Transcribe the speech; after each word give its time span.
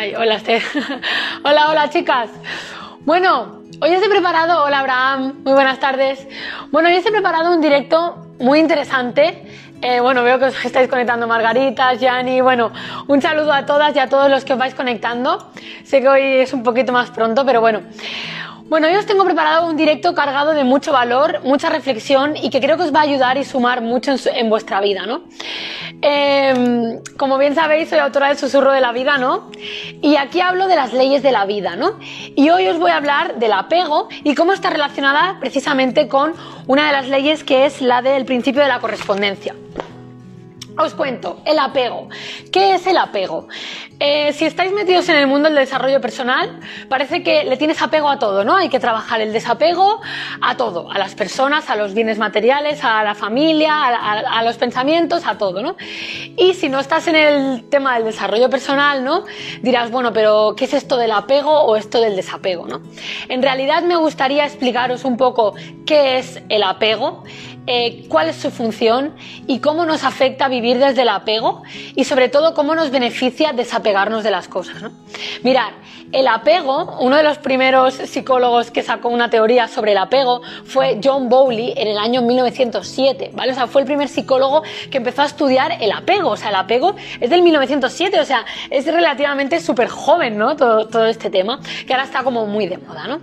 Hola, 0.00 0.40
hola, 1.44 1.68
hola, 1.68 1.90
chicas. 1.90 2.30
Bueno, 3.00 3.60
hoy 3.82 3.94
os 3.94 4.02
he 4.02 4.08
preparado, 4.08 4.64
hola 4.64 4.78
Abraham, 4.78 5.42
muy 5.44 5.52
buenas 5.52 5.78
tardes. 5.78 6.26
Bueno, 6.70 6.88
hoy 6.88 6.96
os 6.96 7.04
he 7.04 7.10
preparado 7.10 7.52
un 7.54 7.60
directo 7.60 8.16
muy 8.38 8.60
interesante. 8.60 9.44
Eh, 9.82 10.00
bueno, 10.00 10.22
veo 10.22 10.38
que 10.38 10.46
os 10.46 10.64
estáis 10.64 10.88
conectando 10.88 11.26
Margarita, 11.26 11.92
Yani, 11.92 12.40
bueno, 12.40 12.72
un 13.08 13.20
saludo 13.20 13.52
a 13.52 13.66
todas 13.66 13.94
y 13.94 13.98
a 13.98 14.08
todos 14.08 14.30
los 14.30 14.42
que 14.46 14.54
os 14.54 14.58
vais 14.58 14.74
conectando. 14.74 15.50
Sé 15.84 16.00
que 16.00 16.08
hoy 16.08 16.22
es 16.22 16.54
un 16.54 16.62
poquito 16.62 16.92
más 16.92 17.10
pronto, 17.10 17.44
pero 17.44 17.60
bueno. 17.60 17.82
Bueno, 18.70 18.86
hoy 18.86 18.94
os 18.94 19.04
tengo 19.04 19.24
preparado 19.24 19.66
un 19.66 19.76
directo 19.76 20.14
cargado 20.14 20.52
de 20.52 20.62
mucho 20.62 20.92
valor, 20.92 21.40
mucha 21.42 21.70
reflexión 21.70 22.36
y 22.36 22.50
que 22.50 22.60
creo 22.60 22.76
que 22.76 22.84
os 22.84 22.94
va 22.94 23.00
a 23.00 23.02
ayudar 23.02 23.36
y 23.36 23.42
sumar 23.42 23.80
mucho 23.80 24.14
en, 24.32 24.48
vuestra 24.48 24.80
vida, 24.80 25.06
¿no? 25.06 25.22
Em, 26.00 27.00
como 27.16 27.36
bien 27.36 27.56
sabéis, 27.56 27.88
soy 27.88 27.98
autora 27.98 28.28
del 28.28 28.38
Susurro 28.38 28.70
de 28.70 28.80
la 28.80 28.92
Vida, 28.92 29.18
¿no? 29.18 29.50
Y 30.00 30.14
aquí 30.14 30.40
hablo 30.40 30.68
de 30.68 30.76
las 30.76 30.92
leyes 30.92 31.20
de 31.20 31.32
la 31.32 31.46
vida, 31.46 31.74
¿no? 31.74 31.98
Y 32.36 32.50
hoy 32.50 32.68
os 32.68 32.78
voy 32.78 32.92
a 32.92 32.98
hablar 32.98 33.40
del 33.40 33.54
apego 33.54 34.08
y 34.22 34.36
cómo 34.36 34.52
está 34.52 34.70
relacionada 34.70 35.38
precisamente 35.40 36.06
con 36.06 36.34
una 36.68 36.86
de 36.86 36.92
las 36.92 37.08
leyes 37.08 37.42
que 37.42 37.66
es 37.66 37.80
la 37.82 38.02
del 38.02 38.24
principio 38.24 38.62
de 38.62 38.68
la 38.68 38.78
correspondencia. 38.78 39.52
Os 40.80 40.94
cuento, 40.94 41.42
el 41.44 41.58
apego. 41.58 42.08
¿Qué 42.50 42.74
es 42.74 42.86
el 42.86 42.96
apego? 42.96 43.48
Eh, 43.98 44.32
si 44.32 44.46
estáis 44.46 44.72
metidos 44.72 45.06
en 45.10 45.16
el 45.16 45.26
mundo 45.26 45.50
del 45.50 45.58
desarrollo 45.58 46.00
personal, 46.00 46.58
parece 46.88 47.22
que 47.22 47.44
le 47.44 47.58
tienes 47.58 47.82
apego 47.82 48.08
a 48.08 48.18
todo, 48.18 48.44
¿no? 48.44 48.56
Hay 48.56 48.70
que 48.70 48.80
trabajar 48.80 49.20
el 49.20 49.30
desapego 49.30 50.00
a 50.40 50.56
todo, 50.56 50.90
a 50.90 50.96
las 50.96 51.14
personas, 51.14 51.68
a 51.68 51.76
los 51.76 51.92
bienes 51.92 52.16
materiales, 52.16 52.82
a 52.82 53.04
la 53.04 53.14
familia, 53.14 53.74
a, 53.84 54.42
los 54.42 54.56
pensamientos, 54.56 55.26
a 55.26 55.36
todo, 55.36 55.60
¿no? 55.60 55.76
Y 56.38 56.54
si 56.54 56.70
no 56.70 56.80
estás 56.80 57.08
en 57.08 57.16
el 57.16 57.68
tema 57.68 57.96
del 57.96 58.04
desarrollo 58.04 58.48
personal, 58.48 59.04
¿no? 59.04 59.24
Dirás, 59.60 59.90
bueno, 59.90 60.14
pero 60.14 60.54
¿qué 60.56 60.64
es 60.64 60.72
esto 60.72 60.96
del 60.96 61.12
apego 61.12 61.60
o 61.64 61.76
esto 61.76 62.00
del 62.00 62.16
desapego, 62.16 62.66
¿no? 62.66 62.80
En 63.28 63.42
realidad 63.42 63.82
me 63.82 63.96
gustaría 63.96 64.46
explicaros 64.46 65.04
un 65.04 65.18
poco 65.18 65.54
qué 65.84 66.16
es 66.16 66.42
el 66.48 66.62
apego 66.62 67.22
eh, 67.66 68.06
cuál 68.08 68.28
es 68.28 68.36
su 68.36 68.50
función 68.50 69.14
y 69.46 69.60
cómo 69.60 69.84
nos 69.84 70.04
afecta 70.04 70.48
vivir 70.48 70.78
desde 70.78 71.02
el 71.02 71.08
apego 71.08 71.62
y 71.94 72.04
sobre 72.04 72.28
todo 72.28 72.54
cómo 72.54 72.74
nos 72.74 72.90
beneficia 72.90 73.52
desapegarnos 73.52 74.24
de 74.24 74.30
las 74.30 74.48
cosas. 74.48 74.82
¿no? 74.82 74.92
Mirad, 75.42 75.72
el 76.12 76.26
apego, 76.26 76.96
uno 77.00 77.16
de 77.16 77.22
los 77.22 77.38
primeros 77.38 77.94
psicólogos 77.94 78.70
que 78.70 78.82
sacó 78.82 79.08
una 79.08 79.30
teoría 79.30 79.68
sobre 79.68 79.92
el 79.92 79.98
apego 79.98 80.42
fue 80.64 81.00
John 81.02 81.28
Bowley 81.28 81.72
en 81.76 81.88
el 81.88 81.98
año 81.98 82.22
1907, 82.22 83.30
¿vale? 83.32 83.52
O 83.52 83.54
sea, 83.54 83.66
fue 83.66 83.82
el 83.82 83.86
primer 83.86 84.08
psicólogo 84.08 84.62
que 84.90 84.98
empezó 84.98 85.22
a 85.22 85.26
estudiar 85.26 85.78
el 85.80 85.92
apego, 85.92 86.30
o 86.30 86.36
sea, 86.36 86.48
el 86.48 86.56
apego 86.56 86.96
es 87.20 87.30
del 87.30 87.42
1907, 87.42 88.20
o 88.20 88.24
sea, 88.24 88.44
es 88.70 88.86
relativamente 88.86 89.60
súper 89.60 89.88
joven, 89.88 90.36
¿no? 90.36 90.56
Todo, 90.56 90.88
todo 90.88 91.06
este 91.06 91.30
tema, 91.30 91.60
que 91.86 91.92
ahora 91.92 92.04
está 92.04 92.24
como 92.24 92.46
muy 92.46 92.66
de 92.66 92.78
moda, 92.78 93.06
¿no? 93.06 93.20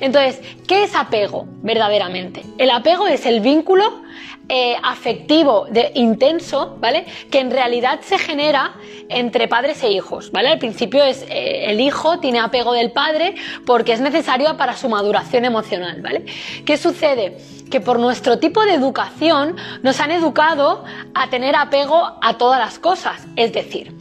Entonces, 0.00 0.40
¿qué 0.66 0.84
es 0.84 0.94
apego 0.94 1.46
verdaderamente? 1.62 2.42
El 2.58 2.70
apego 2.70 3.06
es 3.06 3.24
el 3.24 3.40
vínculo 3.40 4.02
eh, 4.50 4.76
afectivo 4.82 5.66
de, 5.70 5.92
intenso, 5.94 6.78
¿vale? 6.80 7.04
Que 7.30 7.40
en 7.40 7.50
realidad 7.50 8.00
se 8.00 8.16
genera 8.16 8.76
entre 9.10 9.46
padres 9.46 9.82
e 9.82 9.92
hijos, 9.92 10.32
¿vale? 10.32 10.48
Al 10.48 10.58
principio 10.58 11.04
es 11.04 11.22
eh, 11.28 11.66
el 11.70 11.82
hijo 11.82 12.18
tiene 12.18 12.40
apego 12.40 12.72
del 12.72 12.90
padre 12.90 13.34
porque 13.66 13.92
es 13.92 14.00
necesario 14.00 14.56
para 14.56 14.74
su 14.74 14.88
maduración 14.88 15.44
emocional, 15.44 16.00
¿vale? 16.00 16.24
¿Qué 16.64 16.78
sucede? 16.78 17.36
Que 17.70 17.82
por 17.82 17.98
nuestro 17.98 18.38
tipo 18.38 18.64
de 18.64 18.72
educación 18.72 19.56
nos 19.82 20.00
han 20.00 20.12
educado 20.12 20.82
a 21.14 21.28
tener 21.28 21.54
apego 21.54 22.16
a 22.22 22.38
todas 22.38 22.58
las 22.58 22.78
cosas, 22.78 23.26
es 23.36 23.52
decir, 23.52 23.94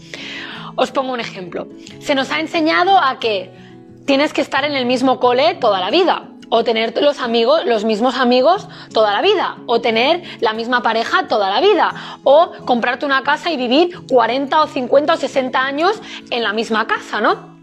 os 0.78 0.92
pongo 0.92 1.12
un 1.12 1.20
ejemplo. 1.20 1.68
Se 2.00 2.16
nos 2.16 2.32
ha 2.32 2.40
enseñado 2.40 2.98
a 2.98 3.20
que 3.20 3.52
tienes 4.06 4.32
que 4.32 4.40
estar 4.40 4.64
en 4.64 4.76
el 4.76 4.86
mismo 4.86 5.20
cole 5.20 5.56
toda 5.56 5.82
la 5.82 5.90
vida 5.90 6.30
o 6.50 6.64
tener 6.64 6.94
los 7.02 7.20
amigos, 7.20 7.66
los 7.66 7.84
mismos 7.84 8.16
amigos 8.16 8.68
toda 8.94 9.14
la 9.14 9.22
vida, 9.22 9.58
o 9.66 9.82
tener 9.82 10.24
la 10.40 10.54
misma 10.54 10.82
pareja 10.82 11.28
toda 11.28 11.50
la 11.50 11.62
vida, 11.62 12.20
o 12.24 12.52
comprarte 12.66 13.06
una 13.06 13.24
casa 13.24 13.52
y 13.52 13.58
vivir 13.58 14.00
40 14.08 14.62
o 14.62 14.68
50 14.68 15.14
o 15.14 15.18
60 15.18 15.60
años 15.60 16.02
en 16.30 16.44
la 16.44 16.54
misma 16.54 16.88
casa, 16.88 17.22
¿no? 17.22 17.58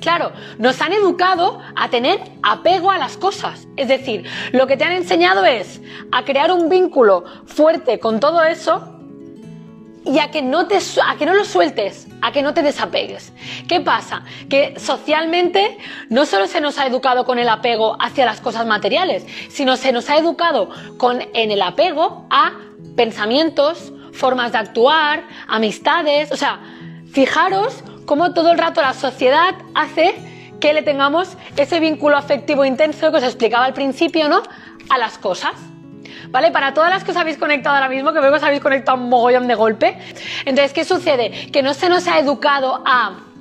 Claro, 0.00 0.32
nos 0.58 0.80
han 0.80 0.92
educado 0.92 1.60
a 1.76 1.88
tener 1.88 2.20
apego 2.42 2.90
a 2.90 2.98
las 2.98 3.16
cosas. 3.16 3.68
Es 3.76 3.86
decir, 3.86 4.28
lo 4.50 4.66
que 4.66 4.76
te 4.76 4.82
han 4.82 4.92
enseñado 4.92 5.44
es 5.44 5.80
a 6.10 6.24
crear 6.24 6.50
un 6.50 6.68
vínculo 6.68 7.24
fuerte 7.46 8.00
con 8.00 8.18
todo 8.18 8.42
eso 8.42 8.91
y 10.04 10.18
a 10.18 10.30
que 10.30 10.42
no 10.42 10.66
te 10.66 10.78
a 10.78 11.16
que 11.16 11.26
no 11.26 11.34
lo 11.34 11.44
sueltes, 11.44 12.08
a 12.20 12.32
que 12.32 12.42
no 12.42 12.54
te 12.54 12.62
desapegues. 12.62 13.32
¿Qué 13.68 13.80
pasa? 13.80 14.24
Que 14.48 14.78
socialmente 14.78 15.78
no 16.08 16.26
solo 16.26 16.46
se 16.46 16.60
nos 16.60 16.78
ha 16.78 16.86
educado 16.86 17.24
con 17.24 17.38
el 17.38 17.48
apego 17.48 17.96
hacia 18.00 18.26
las 18.26 18.40
cosas 18.40 18.66
materiales, 18.66 19.24
sino 19.48 19.76
se 19.76 19.92
nos 19.92 20.10
ha 20.10 20.16
educado 20.16 20.70
con 20.98 21.22
en 21.34 21.50
el 21.50 21.62
apego 21.62 22.26
a 22.30 22.52
pensamientos, 22.96 23.92
formas 24.12 24.52
de 24.52 24.58
actuar, 24.58 25.24
amistades, 25.46 26.32
o 26.32 26.36
sea, 26.36 26.60
fijaros 27.12 27.84
cómo 28.06 28.34
todo 28.34 28.52
el 28.52 28.58
rato 28.58 28.82
la 28.82 28.94
sociedad 28.94 29.54
hace 29.74 30.14
que 30.60 30.72
le 30.72 30.82
tengamos 30.82 31.36
ese 31.56 31.80
vínculo 31.80 32.16
afectivo 32.16 32.64
intenso 32.64 33.10
que 33.10 33.18
os 33.18 33.24
explicaba 33.24 33.64
al 33.64 33.74
principio, 33.74 34.28
¿no? 34.28 34.42
A 34.90 34.98
las 34.98 35.18
cosas. 35.18 35.71
¿Vale? 36.28 36.50
Para 36.50 36.74
todas 36.74 36.90
las 36.90 37.04
que 37.04 37.10
os 37.10 37.16
habéis 37.16 37.38
conectado 37.38 37.76
ahora 37.76 37.88
mismo, 37.88 38.12
que 38.12 38.20
veo 38.20 38.30
que 38.30 38.36
os 38.36 38.42
habéis 38.42 38.60
conectado 38.60 38.98
un 38.98 39.08
mogollón 39.08 39.48
de 39.48 39.54
golpe. 39.54 39.98
Entonces, 40.44 40.72
¿qué 40.72 40.84
sucede? 40.84 41.50
Que 41.52 41.62
no 41.62 41.74
se 41.74 41.88
nos 41.88 42.06
ha 42.06 42.18
educado 42.18 42.82
a 42.84 43.31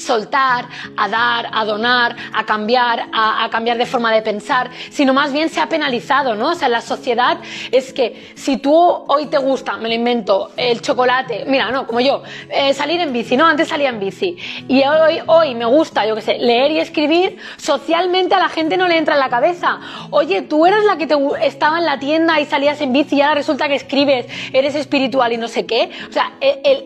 soltar, 0.00 0.66
a 0.96 1.08
dar, 1.08 1.48
a 1.52 1.64
donar, 1.64 2.16
a 2.32 2.44
cambiar, 2.44 3.08
a, 3.12 3.48
cambiar 3.50 3.78
de 3.78 3.86
forma 3.86 4.12
de 4.12 4.22
pensar, 4.22 4.70
sino 4.90 5.12
más 5.12 5.32
bien 5.32 5.48
se 5.48 5.60
ha 5.60 5.68
penalizado, 5.68 6.34
¿no? 6.34 6.50
O 6.50 6.54
sea, 6.54 6.68
la 6.68 6.80
sociedad 6.80 7.38
es 7.70 7.92
que 7.92 8.32
si 8.34 8.56
tú 8.56 8.74
hoy 8.74 9.26
te 9.26 9.38
gusta, 9.38 9.76
me 9.76 9.88
lo 9.88 9.94
invento, 9.94 10.50
el 10.56 10.80
chocolate, 10.80 11.44
mira, 11.46 11.70
no, 11.70 11.86
como 11.86 12.00
yo, 12.00 12.22
eh, 12.48 12.72
salir 12.74 13.00
en 13.00 13.12
bici, 13.12 13.36
¿no? 13.36 13.46
Antes 13.46 13.68
salía 13.68 13.90
en 13.90 14.00
bici. 14.00 14.36
Y 14.68 14.82
hoy, 14.84 15.20
hoy 15.26 15.54
me 15.54 15.66
gusta, 15.66 16.06
yo 16.06 16.14
qué 16.14 16.22
sé, 16.22 16.38
leer 16.38 16.70
y 16.72 16.80
escribir, 16.80 17.38
socialmente 17.56 18.34
a 18.34 18.38
la 18.38 18.48
gente 18.48 18.76
no 18.76 18.88
le 18.88 18.96
entra 18.96 19.14
en 19.14 19.20
la 19.20 19.28
cabeza. 19.28 19.80
Oye, 20.10 20.42
tú 20.42 20.66
eras 20.66 20.84
la 20.84 20.96
que 20.96 21.06
te 21.06 21.16
estaba 21.42 21.78
en 21.78 21.84
la 21.84 21.98
tienda 21.98 22.40
y 22.40 22.46
salías 22.46 22.80
en 22.80 22.92
bici 22.92 23.16
y 23.16 23.20
ahora 23.22 23.34
resulta 23.34 23.68
que 23.68 23.74
escribes, 23.74 24.26
eres 24.52 24.74
espiritual 24.74 25.32
y 25.32 25.36
no 25.36 25.48
sé 25.48 25.66
qué. 25.66 25.90
O 26.08 26.12
sea, 26.12 26.32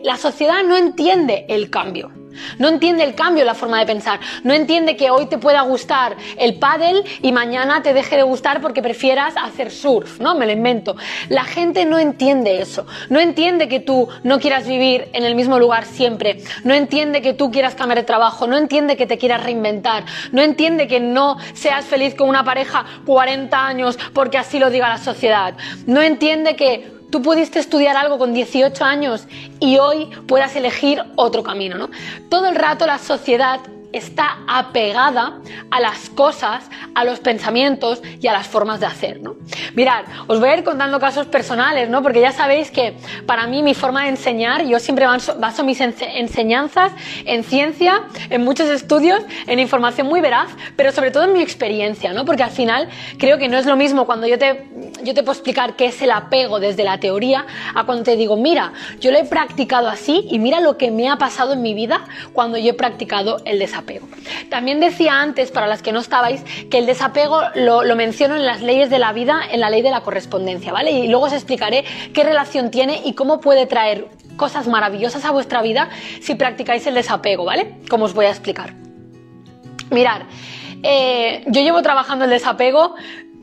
la 0.03 0.17
sociedad 0.17 0.63
no 0.63 0.75
entiende 0.75 1.45
el 1.47 1.69
cambio. 1.69 2.24
No 2.57 2.67
entiende 2.67 3.03
el 3.03 3.15
cambio 3.15 3.43
la 3.45 3.53
forma 3.53 3.79
de 3.79 3.85
pensar. 3.85 4.19
No 4.43 4.53
entiende 4.53 4.95
que 4.95 5.09
hoy 5.09 5.27
te 5.27 5.37
pueda 5.37 5.61
gustar 5.61 6.15
el 6.37 6.59
pádel 6.59 7.03
y 7.21 7.31
mañana 7.31 7.81
te 7.81 7.93
deje 7.93 8.15
de 8.15 8.23
gustar 8.23 8.61
porque 8.61 8.81
prefieras 8.81 9.35
hacer 9.37 9.71
surf, 9.71 10.19
¿no? 10.19 10.35
Me 10.35 10.45
lo 10.45 10.51
invento. 10.51 10.95
La 11.29 11.43
gente 11.43 11.85
no 11.85 11.99
entiende 11.99 12.61
eso. 12.61 12.85
No 13.09 13.19
entiende 13.19 13.67
que 13.67 13.79
tú 13.79 14.07
no 14.23 14.39
quieras 14.39 14.67
vivir 14.67 15.09
en 15.13 15.23
el 15.23 15.35
mismo 15.35 15.59
lugar 15.59 15.85
siempre. 15.85 16.41
No 16.63 16.73
entiende 16.73 17.21
que 17.21 17.33
tú 17.33 17.51
quieras 17.51 17.75
cambiar 17.75 17.99
de 17.99 18.03
trabajo. 18.03 18.47
No 18.47 18.57
entiende 18.57 18.97
que 18.97 19.07
te 19.07 19.17
quieras 19.17 19.43
reinventar. 19.43 20.05
No 20.31 20.41
entiende 20.41 20.87
que 20.87 20.99
no 20.99 21.37
seas 21.53 21.85
feliz 21.85 22.15
con 22.15 22.29
una 22.29 22.43
pareja 22.43 22.85
40 23.05 23.65
años 23.65 23.97
porque 24.13 24.37
así 24.37 24.59
lo 24.59 24.69
diga 24.69 24.89
la 24.89 24.97
sociedad. 24.97 25.55
No 25.85 26.01
entiende 26.01 26.55
que 26.55 26.94
tú 27.09 27.21
pudiste 27.21 27.59
estudiar 27.59 27.97
algo 27.97 28.17
con 28.17 28.33
18 28.33 28.83
años 28.83 29.27
y 29.59 29.77
hoy 29.77 30.09
puedas 30.27 30.55
elegir 30.55 31.01
otro 31.15 31.43
camino, 31.43 31.77
¿no? 31.77 31.89
Todo 32.29 32.47
el 32.47 32.55
rato 32.55 32.85
la 32.85 32.97
sociedad 32.97 33.59
está 33.95 34.39
apegada 34.47 35.39
a 35.71 35.79
las 35.79 36.09
cosas, 36.09 36.69
a 36.93 37.05
los 37.05 37.19
pensamientos 37.19 38.01
y 38.19 38.27
a 38.27 38.33
las 38.33 38.47
formas 38.47 38.79
de 38.79 38.85
hacer, 38.85 39.21
¿no? 39.21 39.35
Mirad, 39.73 40.03
os 40.27 40.39
voy 40.39 40.49
a 40.49 40.57
ir 40.57 40.63
contando 40.63 40.99
casos 40.99 41.27
personales, 41.27 41.89
¿no? 41.89 42.03
Porque 42.03 42.19
ya 42.19 42.31
sabéis 42.31 42.71
que 42.71 42.95
para 43.25 43.47
mí 43.47 43.63
mi 43.63 43.73
forma 43.73 44.03
de 44.03 44.09
enseñar, 44.09 44.65
yo 44.65 44.79
siempre 44.79 45.05
baso, 45.05 45.63
mis 45.63 45.79
enseñanzas 45.79 46.91
en 47.25 47.43
ciencia, 47.43 48.03
en 48.29 48.43
muchos 48.43 48.69
estudios, 48.69 49.21
en 49.47 49.59
información 49.59 50.07
muy 50.07 50.21
veraz, 50.21 50.49
pero 50.75 50.91
sobre 50.91 51.11
todo 51.11 51.23
en 51.23 51.33
mi 51.33 51.41
experiencia, 51.41 52.13
¿no? 52.13 52.25
Porque 52.25 52.43
al 52.43 52.51
final 52.51 52.89
creo 53.17 53.37
que 53.37 53.47
no 53.47 53.57
es 53.57 53.65
lo 53.65 53.77
mismo 53.77 54.05
cuando 54.05 54.27
yo 54.27 54.37
te, 54.37 54.67
yo 55.03 55.13
te 55.13 55.23
puedo 55.23 55.33
explicar 55.33 55.75
qué 55.75 55.85
es 55.87 56.01
el 56.01 56.11
apego 56.11 56.59
desde 56.59 56.83
la 56.83 56.99
teoría 56.99 57.45
a 57.73 57.85
cuando 57.85 58.03
te 58.03 58.17
digo, 58.17 58.35
mira, 58.35 58.73
yo 58.99 59.11
lo 59.11 59.17
he 59.17 59.25
practicado 59.25 59.87
así 59.87 60.27
y 60.29 60.39
mira 60.39 60.59
lo 60.59 60.77
que 60.77 60.91
me 60.91 61.09
ha 61.09 61.17
pasado 61.17 61.53
en 61.53 61.61
mi 61.61 61.73
vida 61.73 62.01
cuando 62.33 62.57
yo 62.57 62.71
he 62.71 62.73
practicado 62.73 63.37
el 63.45 63.59
desapego. 63.59 63.84
También 64.49 64.79
decía 64.79 65.21
antes, 65.21 65.51
para 65.51 65.67
las 65.67 65.81
que 65.81 65.91
no 65.91 65.99
estabais, 65.99 66.43
que 66.69 66.77
el 66.77 66.85
desapego 66.85 67.41
lo, 67.55 67.83
menciono 67.95 68.35
en 68.35 68.45
las 68.45 68.61
leyes 68.61 68.89
de 68.89 68.99
la 68.99 69.13
vida, 69.13 69.41
en 69.51 69.59
la 69.59 69.69
ley 69.69 69.81
de 69.81 69.91
la 69.91 70.01
correspondencia, 70.01 70.71
¿vale? 70.71 70.91
Y 70.91 71.07
luego 71.07 71.25
os 71.25 71.33
explicaré 71.33 71.85
qué 72.13 72.23
relación 72.23 72.71
tiene 72.71 73.01
y 73.05 73.13
cómo 73.13 73.39
puede 73.39 73.65
traer 73.65 74.07
cosas 74.37 74.67
maravillosas 74.67 75.23
a 75.25 75.31
vuestra 75.31 75.61
vida 75.61 75.89
si 76.21 76.35
practicáis 76.35 76.85
el 76.87 76.95
desapego, 76.95 77.45
¿vale? 77.45 77.77
Como 77.89 78.05
os 78.05 78.13
voy 78.13 78.25
a 78.25 78.29
explicar. 78.29 78.73
Mirad, 79.91 80.23
eh, 80.83 81.43
yo 81.47 81.61
llevo 81.61 81.81
trabajando 81.81 82.25
el 82.25 82.31
desapego 82.31 82.95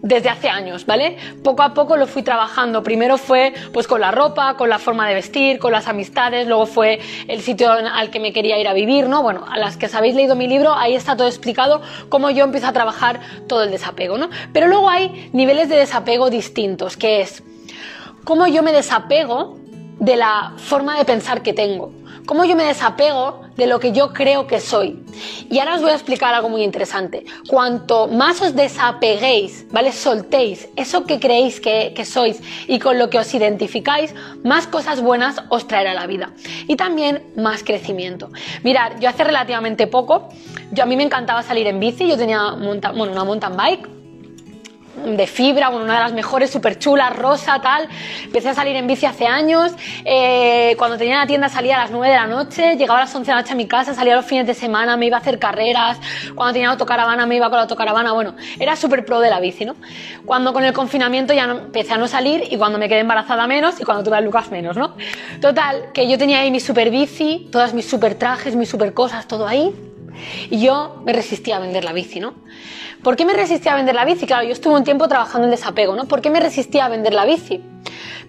desde 0.02 0.28
hace 0.28 0.48
años, 0.48 0.84
¿vale? 0.84 1.16
Poco 1.44 1.62
a 1.62 1.72
poco 1.72 1.96
lo 1.96 2.06
fui 2.06 2.22
trabajando. 2.22 2.82
Primero 2.82 3.16
fue 3.18 3.54
pues 3.72 3.86
con 3.86 4.00
la 4.00 4.10
ropa, 4.10 4.56
con 4.56 4.68
la 4.68 4.78
forma 4.78 5.08
de 5.08 5.14
vestir, 5.14 5.58
con 5.58 5.72
las 5.72 5.86
amistades, 5.86 6.46
luego 6.46 6.66
fue 6.66 7.00
el 7.28 7.40
sitio 7.40 7.70
al 7.70 8.10
que 8.10 8.18
me 8.18 8.32
quería 8.32 8.58
ir 8.58 8.66
a 8.66 8.72
vivir, 8.72 9.08
¿no? 9.08 9.22
Bueno, 9.22 9.44
a 9.48 9.58
las 9.58 9.76
que 9.76 9.88
habéis 9.92 10.14
leído 10.14 10.34
mi 10.34 10.48
libro, 10.48 10.74
ahí 10.74 10.94
está 10.94 11.16
todo 11.16 11.28
explicado 11.28 11.82
cómo 12.08 12.30
yo 12.30 12.44
empiezo 12.44 12.66
a 12.66 12.72
trabajar 12.72 13.20
todo 13.46 13.62
el 13.62 13.70
desapego, 13.70 14.18
¿no? 14.18 14.28
Pero 14.52 14.66
luego 14.66 14.90
hay 14.90 15.30
niveles 15.32 15.68
de 15.68 15.76
desapego 15.76 16.30
distintos, 16.30 16.96
que 16.96 17.20
es 17.20 17.42
cómo 18.24 18.46
yo 18.46 18.62
me 18.62 18.72
desapego 18.72 19.58
de 20.00 20.16
la 20.16 20.54
forma 20.56 20.98
de 20.98 21.04
pensar 21.04 21.42
que 21.42 21.52
tengo 21.52 21.92
cómo 22.26 22.44
yo 22.44 22.56
me 22.56 22.64
desapego 22.64 23.41
de 23.56 23.66
lo 23.66 23.80
que 23.80 23.92
yo 23.92 24.12
creo 24.12 24.46
que 24.46 24.60
soy. 24.60 25.02
Y 25.50 25.58
ahora 25.58 25.74
os 25.74 25.82
voy 25.82 25.90
a 25.90 25.94
explicar 25.94 26.34
algo 26.34 26.48
muy 26.48 26.62
interesante. 26.62 27.24
Cuanto 27.48 28.08
más 28.08 28.40
os 28.40 28.54
desapeguéis, 28.54 29.66
¿vale? 29.70 29.92
Soltéis 29.92 30.68
eso 30.76 31.04
que 31.04 31.20
creéis 31.20 31.60
que, 31.60 32.04
sois 32.04 32.40
y 32.66 32.78
con 32.78 32.98
lo 32.98 33.10
que 33.10 33.18
os 33.18 33.32
identificáis, 33.34 34.14
más 34.42 34.66
cosas 34.66 35.00
buenas 35.00 35.42
os 35.48 35.66
traerá 35.66 35.94
la 35.94 36.06
vida. 36.06 36.32
Y 36.66 36.76
también 36.76 37.32
más 37.36 37.62
crecimiento. 37.62 38.30
Mirad, 38.62 39.00
yo 39.00 39.08
hace 39.08 39.24
relativamente 39.24 39.86
poco, 39.86 40.28
yo 40.72 40.82
a 40.82 40.86
mí 40.86 40.96
me 40.96 41.04
encantaba 41.04 41.42
salir 41.42 41.66
en 41.66 41.80
bici, 41.80 42.08
yo 42.08 42.16
tenía 42.16 42.52
bueno, 42.52 43.12
una 43.12 43.24
mountain 43.24 43.56
bike 43.56 44.01
de 45.04 45.26
fibra, 45.26 45.68
una 45.70 45.94
de 45.94 46.00
las 46.00 46.12
mejores, 46.12 46.50
súper 46.50 46.78
chula, 46.78 47.10
rosa, 47.10 47.60
tal. 47.60 47.88
Empecé 48.24 48.50
a 48.50 48.54
salir 48.54 48.76
en 48.76 48.86
bici 48.86 49.06
hace 49.06 49.26
años. 49.26 49.72
Eh, 50.04 50.74
cuando 50.78 50.96
tenía 50.96 51.18
la 51.18 51.26
tienda 51.26 51.48
salía 51.48 51.76
a 51.76 51.82
las 51.82 51.90
9 51.90 52.08
de 52.08 52.14
la 52.14 52.26
noche, 52.26 52.76
llegaba 52.76 53.00
a 53.00 53.04
las 53.04 53.14
11 53.14 53.30
de 53.30 53.34
la 53.34 53.40
noche 53.42 53.52
a 53.52 53.56
mi 53.56 53.66
casa, 53.66 53.94
salía 53.94 54.16
los 54.16 54.24
fines 54.24 54.46
de 54.46 54.54
semana, 54.54 54.96
me 54.96 55.06
iba 55.06 55.16
a 55.16 55.20
hacer 55.20 55.38
carreras. 55.38 55.98
Cuando 56.34 56.52
tenía 56.52 56.70
autocaravana 56.70 57.26
me 57.26 57.36
iba 57.36 57.48
con 57.48 57.56
la 57.56 57.62
autocaravana. 57.62 58.12
Bueno, 58.12 58.34
era 58.58 58.76
súper 58.76 59.04
pro 59.04 59.20
de 59.20 59.30
la 59.30 59.40
bici, 59.40 59.64
¿no? 59.64 59.76
Cuando 60.24 60.52
con 60.52 60.64
el 60.64 60.72
confinamiento 60.72 61.32
ya 61.32 61.46
no, 61.46 61.58
empecé 61.58 61.94
a 61.94 61.98
no 61.98 62.08
salir 62.08 62.44
y 62.50 62.56
cuando 62.56 62.78
me 62.78 62.88
quedé 62.88 63.00
embarazada 63.00 63.46
menos 63.46 63.80
y 63.80 63.84
cuando 63.84 64.04
tuve 64.04 64.16
a 64.16 64.20
Lucas 64.20 64.50
menos, 64.50 64.76
¿no? 64.76 64.94
Total, 65.40 65.92
que 65.92 66.08
yo 66.08 66.18
tenía 66.18 66.40
ahí 66.40 66.50
mi 66.50 66.60
super 66.60 66.90
bici, 66.90 67.48
todas 67.50 67.74
mis 67.74 67.88
super 67.88 68.14
trajes, 68.14 68.54
mis 68.56 68.68
super 68.68 68.94
cosas, 68.94 69.26
todo 69.26 69.46
ahí. 69.46 69.91
Y 70.50 70.60
yo 70.60 71.02
me 71.04 71.12
resistía 71.12 71.56
a 71.56 71.60
vender 71.60 71.84
la 71.84 71.92
bici, 71.92 72.20
¿no? 72.20 72.34
¿Por 73.02 73.16
qué 73.16 73.24
me 73.24 73.32
resistía 73.32 73.72
a 73.72 73.76
vender 73.76 73.94
la 73.94 74.04
bici? 74.04 74.26
Claro, 74.26 74.44
yo 74.44 74.52
estuve 74.52 74.74
un 74.74 74.84
tiempo 74.84 75.08
trabajando 75.08 75.46
en 75.46 75.50
desapego, 75.50 75.94
¿no? 75.96 76.06
¿Por 76.06 76.20
qué 76.20 76.30
me 76.30 76.40
resistía 76.40 76.86
a 76.86 76.88
vender 76.88 77.14
la 77.14 77.24
bici? 77.24 77.62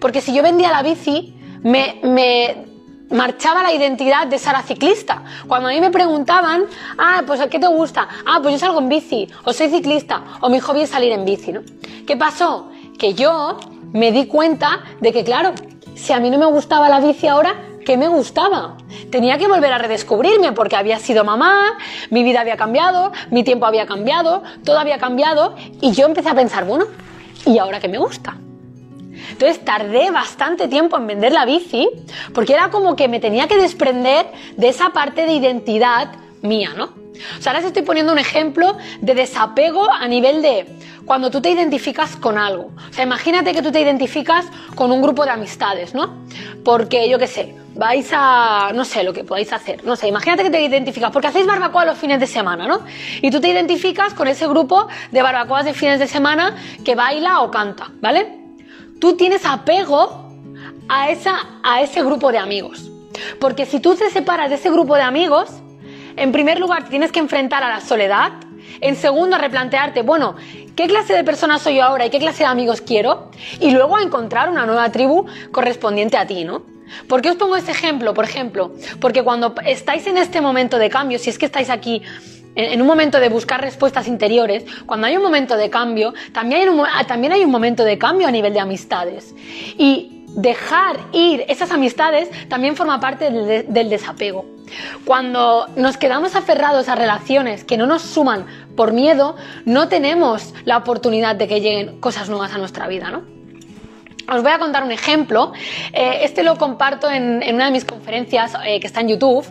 Porque 0.00 0.20
si 0.20 0.34
yo 0.34 0.42
vendía 0.42 0.70
la 0.70 0.82
bici, 0.82 1.34
me, 1.62 2.00
me 2.02 2.66
marchaba 3.10 3.62
la 3.62 3.72
identidad 3.72 4.26
de 4.26 4.38
Sara 4.38 4.62
ciclista. 4.62 5.22
Cuando 5.46 5.68
a 5.68 5.72
mí 5.72 5.80
me 5.80 5.90
preguntaban, 5.90 6.64
ah, 6.98 7.22
pues 7.26 7.40
¿qué 7.50 7.58
te 7.58 7.68
gusta? 7.68 8.08
Ah, 8.26 8.40
pues 8.42 8.54
yo 8.54 8.58
salgo 8.58 8.80
en 8.80 8.88
bici, 8.88 9.28
o 9.44 9.52
soy 9.52 9.68
ciclista, 9.68 10.22
o 10.40 10.48
mi 10.48 10.60
hobby 10.60 10.82
es 10.82 10.90
salir 10.90 11.12
en 11.12 11.24
bici, 11.24 11.52
¿no? 11.52 11.62
¿Qué 12.06 12.16
pasó? 12.16 12.70
Que 12.98 13.14
yo 13.14 13.58
me 13.92 14.12
di 14.12 14.26
cuenta 14.26 14.82
de 15.00 15.12
que, 15.12 15.24
claro, 15.24 15.52
si 15.94 16.12
a 16.12 16.20
mí 16.20 16.30
no 16.30 16.38
me 16.38 16.46
gustaba 16.46 16.88
la 16.88 17.00
bici 17.00 17.28
ahora, 17.28 17.54
¿qué 17.84 17.96
me 17.96 18.08
gustaba? 18.08 18.76
Tenía 19.10 19.38
que 19.38 19.46
volver 19.46 19.72
a 19.72 19.78
redescubrirme 19.78 20.52
porque 20.52 20.76
había 20.76 20.98
sido 20.98 21.24
mamá, 21.24 21.78
mi 22.10 22.22
vida 22.22 22.40
había 22.40 22.56
cambiado, 22.56 23.12
mi 23.30 23.44
tiempo 23.44 23.66
había 23.66 23.86
cambiado, 23.86 24.42
todo 24.64 24.78
había 24.78 24.98
cambiado 24.98 25.54
y 25.80 25.92
yo 25.92 26.06
empecé 26.06 26.30
a 26.30 26.34
pensar, 26.34 26.64
bueno, 26.64 26.86
¿y 27.46 27.58
ahora 27.58 27.80
qué 27.80 27.88
me 27.88 27.98
gusta? 27.98 28.36
Entonces 29.30 29.64
tardé 29.64 30.10
bastante 30.10 30.68
tiempo 30.68 30.96
en 30.96 31.06
vender 31.06 31.32
la 31.32 31.44
bici 31.44 31.88
porque 32.32 32.52
era 32.52 32.70
como 32.70 32.96
que 32.96 33.08
me 33.08 33.20
tenía 33.20 33.48
que 33.48 33.56
desprender 33.56 34.26
de 34.56 34.68
esa 34.68 34.90
parte 34.90 35.26
de 35.26 35.32
identidad 35.32 36.12
mía, 36.42 36.70
¿no? 36.76 36.84
O 37.38 37.42
sea, 37.42 37.52
ahora 37.52 37.60
os 37.60 37.66
estoy 37.66 37.82
poniendo 37.82 38.12
un 38.12 38.18
ejemplo 38.18 38.76
de 39.00 39.14
desapego 39.14 39.90
a 39.90 40.06
nivel 40.08 40.42
de 40.42 40.66
cuando 41.04 41.30
tú 41.30 41.40
te 41.40 41.50
identificas 41.50 42.16
con 42.16 42.38
algo. 42.38 42.70
O 42.90 42.92
sea, 42.92 43.04
imagínate 43.04 43.52
que 43.52 43.62
tú 43.62 43.70
te 43.70 43.80
identificas 43.80 44.46
con 44.74 44.90
un 44.90 45.00
grupo 45.00 45.24
de 45.24 45.30
amistades, 45.30 45.94
¿no? 45.94 46.14
Porque 46.64 47.08
yo 47.08 47.18
qué 47.18 47.26
sé, 47.26 47.54
vais 47.74 48.08
a, 48.12 48.70
no 48.74 48.84
sé, 48.84 49.02
lo 49.02 49.12
que 49.12 49.24
podáis 49.24 49.52
hacer, 49.52 49.84
no 49.84 49.96
sé, 49.96 50.08
imagínate 50.08 50.44
que 50.44 50.50
te 50.50 50.62
identificas, 50.62 51.10
porque 51.10 51.28
hacéis 51.28 51.46
barbacoa 51.46 51.84
los 51.84 51.98
fines 51.98 52.20
de 52.20 52.26
semana, 52.26 52.66
¿no? 52.66 52.80
Y 53.20 53.30
tú 53.30 53.40
te 53.40 53.48
identificas 53.48 54.14
con 54.14 54.28
ese 54.28 54.46
grupo 54.46 54.86
de 55.10 55.22
barbacoas 55.22 55.64
de 55.64 55.74
fines 55.74 55.98
de 55.98 56.06
semana 56.06 56.56
que 56.84 56.94
baila 56.94 57.40
o 57.40 57.50
canta, 57.50 57.90
¿vale? 58.00 58.38
Tú 59.00 59.16
tienes 59.16 59.44
apego 59.44 60.30
a, 60.88 61.10
esa, 61.10 61.34
a 61.62 61.80
ese 61.82 62.02
grupo 62.02 62.30
de 62.30 62.38
amigos. 62.38 62.90
Porque 63.40 63.66
si 63.66 63.80
tú 63.80 63.94
te 63.94 64.10
separas 64.10 64.50
de 64.50 64.56
ese 64.56 64.70
grupo 64.70 64.94
de 64.96 65.02
amigos, 65.02 65.50
en 66.16 66.32
primer 66.32 66.60
lugar 66.60 66.88
tienes 66.88 67.12
que 67.12 67.20
enfrentar 67.20 67.62
a 67.62 67.68
la 67.68 67.80
soledad, 67.80 68.32
en 68.80 68.96
segundo, 68.96 69.36
a 69.36 69.38
replantearte, 69.38 70.02
bueno, 70.02 70.36
¿qué 70.76 70.86
clase 70.86 71.14
de 71.14 71.24
persona 71.24 71.58
soy 71.58 71.76
yo 71.76 71.84
ahora 71.84 72.06
y 72.06 72.10
qué 72.10 72.18
clase 72.18 72.44
de 72.44 72.46
amigos 72.46 72.80
quiero? 72.80 73.30
Y 73.60 73.70
luego 73.70 73.96
a 73.96 74.02
encontrar 74.02 74.48
una 74.48 74.66
nueva 74.66 74.90
tribu 74.90 75.26
correspondiente 75.52 76.16
a 76.16 76.26
ti, 76.26 76.44
¿no? 76.44 76.73
¿Por 77.08 77.22
qué 77.22 77.30
os 77.30 77.36
pongo 77.36 77.56
este 77.56 77.72
ejemplo? 77.72 78.14
Por 78.14 78.24
ejemplo, 78.24 78.72
porque 79.00 79.22
cuando 79.22 79.54
estáis 79.66 80.06
en 80.06 80.18
este 80.18 80.40
momento 80.40 80.78
de 80.78 80.90
cambio, 80.90 81.18
si 81.18 81.30
es 81.30 81.38
que 81.38 81.46
estáis 81.46 81.70
aquí 81.70 82.02
en 82.56 82.80
un 82.80 82.86
momento 82.86 83.18
de 83.18 83.28
buscar 83.28 83.60
respuestas 83.60 84.06
interiores, 84.06 84.64
cuando 84.86 85.06
hay 85.06 85.16
un 85.16 85.22
momento 85.22 85.56
de 85.56 85.70
cambio, 85.70 86.14
también 86.32 86.62
hay 86.62 86.68
un, 86.68 86.84
también 87.06 87.32
hay 87.32 87.44
un 87.44 87.50
momento 87.50 87.84
de 87.84 87.98
cambio 87.98 88.28
a 88.28 88.30
nivel 88.30 88.52
de 88.52 88.60
amistades. 88.60 89.34
Y 89.76 90.24
dejar 90.36 90.98
ir 91.12 91.44
esas 91.48 91.70
amistades 91.70 92.28
también 92.48 92.76
forma 92.76 93.00
parte 93.00 93.30
del, 93.30 93.72
del, 93.72 93.90
desapego. 93.90 94.46
Cuando 95.04 95.68
nos 95.76 95.96
quedamos 95.96 96.34
aferrados 96.34 96.88
a 96.88 96.94
relaciones 96.94 97.64
que 97.64 97.76
no 97.76 97.86
nos 97.86 98.02
suman 98.02 98.46
por 98.76 98.92
miedo, 98.92 99.36
no 99.64 99.88
tenemos 99.88 100.54
la 100.64 100.78
oportunidad 100.78 101.36
de 101.36 101.46
que 101.46 101.60
lleguen 101.60 102.00
cosas 102.00 102.28
nuevas 102.28 102.52
a 102.52 102.58
nuestra 102.58 102.88
vida, 102.88 103.10
¿no? 103.10 103.22
Os 104.26 104.42
voy 104.42 104.52
a 104.52 104.58
contar 104.58 104.82
un 104.84 104.90
ejemplo. 104.90 105.52
Eh, 105.92 106.20
este 106.22 106.42
lo 106.42 106.56
comparto 106.56 107.10
en, 107.10 107.42
una 107.54 107.66
de 107.66 107.70
mis 107.70 107.84
conferencias 107.84 108.54
eh, 108.64 108.80
que 108.80 108.86
está 108.86 109.00
en 109.00 109.08
YouTube, 109.08 109.44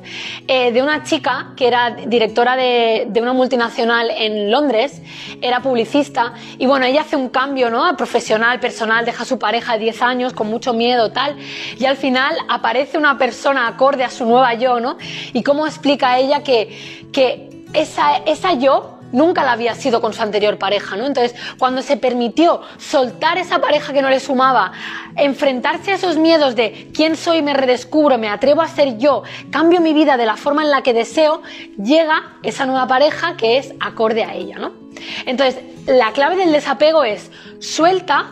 eh, 0.47 0.71
de 0.71 0.81
una 0.81 1.03
chica 1.03 1.53
que 1.55 1.67
era 1.67 1.91
directora 1.91 2.55
de, 2.55 3.07
una 3.21 3.33
multinacional 3.33 4.09
en 4.09 4.49
Londres, 4.49 5.01
era 5.41 5.61
publicista 5.61 6.33
y 6.57 6.65
bueno, 6.65 6.85
ella 6.85 7.01
hace 7.01 7.15
un 7.15 7.29
cambio 7.29 7.69
¿no? 7.69 7.95
profesional, 7.95 8.59
personal, 8.59 9.05
deja 9.05 9.23
a 9.23 9.25
su 9.25 9.37
pareja 9.37 9.73
de 9.73 9.79
10 9.79 10.01
años 10.01 10.33
con 10.33 10.47
mucho 10.47 10.73
miedo, 10.73 11.11
tal, 11.11 11.37
y 11.79 11.85
al 11.85 11.95
final 11.95 12.35
aparece 12.49 12.97
una 12.97 13.17
persona 13.17 13.67
acorde 13.67 14.03
a 14.03 14.09
su 14.09 14.25
nueva 14.25 14.55
yo, 14.55 14.79
¿no? 14.79 14.97
Y 15.31 15.43
cómo 15.43 15.65
explica 15.67 16.17
ella 16.17 16.43
que, 16.43 17.07
que 17.13 17.49
esa, 17.73 18.17
esa 18.25 18.53
yo 18.53 18.92
nunca 19.13 19.45
la 19.45 19.53
había 19.53 19.75
sido 19.75 20.01
con 20.01 20.11
su 20.11 20.21
anterior 20.21 20.57
pareja, 20.57 20.97
¿no? 20.97 21.05
Entonces, 21.05 21.33
cuando 21.57 21.81
se 21.81 21.95
permitió 21.95 22.61
soltar 22.77 23.37
esa 23.37 23.59
pareja 23.59 23.93
que 23.93 24.01
no 24.01 24.09
le 24.09 24.19
sumaba, 24.19 24.73
enfrentarse 25.15 25.91
a 25.91 25.95
esos 25.95 26.17
miedos 26.17 26.55
de 26.55 26.89
quién 26.93 27.15
soy, 27.15 27.41
me 27.41 27.53
redescubro, 27.53 28.17
me 28.17 28.27
atrevo 28.27 28.61
a 28.61 28.67
ser 28.67 28.97
yo, 28.97 29.23
cambio 29.51 29.79
mi 29.79 29.93
vida 29.93 30.17
de 30.17 30.25
la 30.25 30.35
forma 30.35 30.63
en 30.63 30.71
la 30.71 30.81
que 30.81 30.93
deseo, 30.93 31.41
llega 31.81 32.33
esa 32.43 32.65
nueva 32.65 32.87
pareja 32.87 33.37
que 33.37 33.57
es 33.57 33.73
acorde 33.79 34.25
a 34.25 34.33
ella, 34.33 34.57
¿no? 34.57 34.73
Entonces, 35.25 35.63
la 35.85 36.11
clave 36.11 36.35
del 36.35 36.51
desapego 36.51 37.03
es 37.03 37.31
suelta 37.59 38.31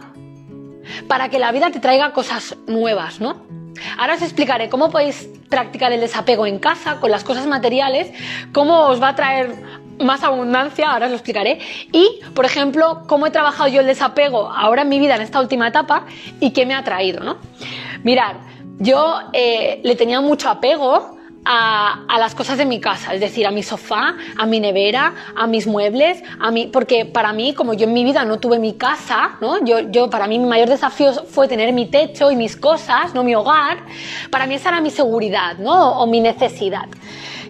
para 1.08 1.30
que 1.30 1.40
la 1.40 1.52
vida 1.52 1.72
te 1.72 1.80
traiga 1.80 2.12
cosas 2.12 2.58
nuevas, 2.68 3.22
¿no? 3.22 3.50
Ahora 3.98 4.16
os 4.16 4.22
explicaré 4.22 4.70
cómo 4.70 4.90
podéis 4.90 5.30
practicar 5.50 5.92
el 5.92 6.00
desapego 6.00 6.46
en 6.46 6.60
casa 6.60 7.00
con 7.00 7.12
las 7.12 7.24
cosas 7.24 7.46
materiales, 7.46 8.12
cómo 8.54 8.88
os 8.88 9.02
va 9.02 9.10
a 9.10 9.16
traer 9.16 9.56
más 10.02 10.24
abundancia, 10.24 10.92
ahora 10.92 11.06
os 11.06 11.12
lo 11.12 11.18
explicaré. 11.18 11.60
Y, 11.92 12.20
por 12.34 12.46
ejemplo, 12.46 13.04
cómo 13.08 13.28
he 13.28 13.32
trabajado 13.32 13.70
yo 13.70 13.82
el 13.82 13.88
desapego 13.88 14.52
ahora 14.52 14.84
en 14.84 14.90
mi 14.90 15.00
vida, 15.00 15.16
en 15.16 15.22
esta 15.22 15.40
última 15.40 15.68
etapa, 15.68 16.06
y 16.40 16.52
qué 16.52 16.66
me 16.66 16.74
ha 16.74 16.84
traído, 16.84 17.24
¿no? 17.24 17.38
Mirad, 18.04 18.36
yo 18.80 19.20
eh, 19.34 19.80
le 19.84 19.96
tenía 19.96 20.22
mucho 20.22 20.50
apego 20.50 21.18
a, 21.46 22.18
las 22.20 22.36
cosas 22.36 22.58
de 22.58 22.66
mi 22.66 22.80
casa, 22.80 23.14
es 23.14 23.20
decir, 23.20 23.48
a 23.48 23.52
mi 23.52 23.64
sofá, 23.64 24.16
a 24.38 24.46
mi 24.46 24.60
nevera, 24.60 25.14
a 25.36 25.48
mis 25.48 25.66
muebles, 25.68 26.22
a 26.40 26.52
mí, 26.52 26.68
porque 26.72 27.06
para 27.06 27.34
mí, 27.34 27.54
como 27.54 27.74
yo 27.74 27.86
en 27.86 27.94
mi 27.94 28.04
vida 28.04 28.26
no 28.26 28.40
tuve 28.40 28.60
mi 28.60 28.74
casa, 28.74 29.38
¿no? 29.42 29.64
Yo, 29.66 29.80
yo, 29.92 30.10
para 30.10 30.28
mí 30.28 30.38
mi 30.38 30.46
mayor 30.46 30.70
desafío 30.70 31.14
fue 31.14 31.48
tener 31.48 31.74
mi 31.74 31.88
techo 31.88 32.32
y 32.32 32.36
mis 32.36 32.56
cosas, 32.56 33.14
no 33.14 33.24
mi 33.24 33.36
hogar, 33.36 33.80
para 34.30 34.46
mí 34.46 34.56
esa 34.56 34.70
era 34.70 34.82
mi 34.82 34.92
seguridad, 34.92 35.58
¿no? 35.58 36.00
O 36.00 36.08
mi 36.08 36.20
necesidad. 36.20 36.88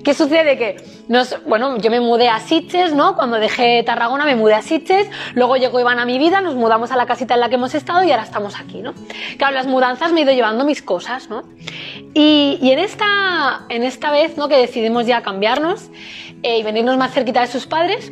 ¿Qué 0.04 0.14
sucede? 0.14 0.58
Que 0.58 0.78
nos, 1.08 1.36
bueno, 1.46 1.78
yo 1.78 1.92
me 1.92 2.00
mudé 2.00 2.30
a 2.30 2.40
Sitges, 2.40 2.94
¿no? 2.94 3.16
Cuando 3.16 3.38
dejé 3.38 3.84
Tarragona 3.84 4.26
me 4.26 4.36
mudé 4.36 4.56
a 4.56 4.62
Sitges, 4.62 5.08
luego 5.34 5.58
llegó 5.58 5.80
Iván 5.80 6.00
a 6.00 6.06
mi 6.06 6.18
vida, 6.18 6.42
nos 6.42 6.56
mudamos 6.56 6.92
a 6.92 6.96
la 6.96 7.06
casita 7.06 7.36
en 7.36 7.42
la 7.42 7.50
que 7.50 7.56
hemos 7.56 7.76
estado 7.76 8.04
y 8.04 8.12
ahora 8.12 8.24
estamos 8.24 8.60
aquí, 8.60 8.82
¿no? 8.82 8.94
Claro, 9.38 9.54
las 9.54 9.68
mudanzas 9.68 10.12
me 10.12 10.22
he 10.22 10.24
ido 10.24 10.34
llevando 10.34 10.66
mis 10.66 10.82
cosas, 10.82 11.30
¿no? 11.30 11.44
Y, 12.14 12.58
y 12.62 12.72
en, 12.72 12.80
esta, 12.80 13.66
en 13.70 13.84
esta 13.84 14.12
vez, 14.12 14.38
¿no? 14.38 14.48
Que 14.48 14.58
decidimos 14.58 15.06
ya 15.06 15.22
cambiarnos 15.22 15.90
eh, 16.44 16.58
y 16.58 16.64
venirnos 16.64 16.98
más 16.98 17.14
cerquita 17.14 17.42
de 17.42 17.48
sus 17.48 17.68
padres, 17.68 18.12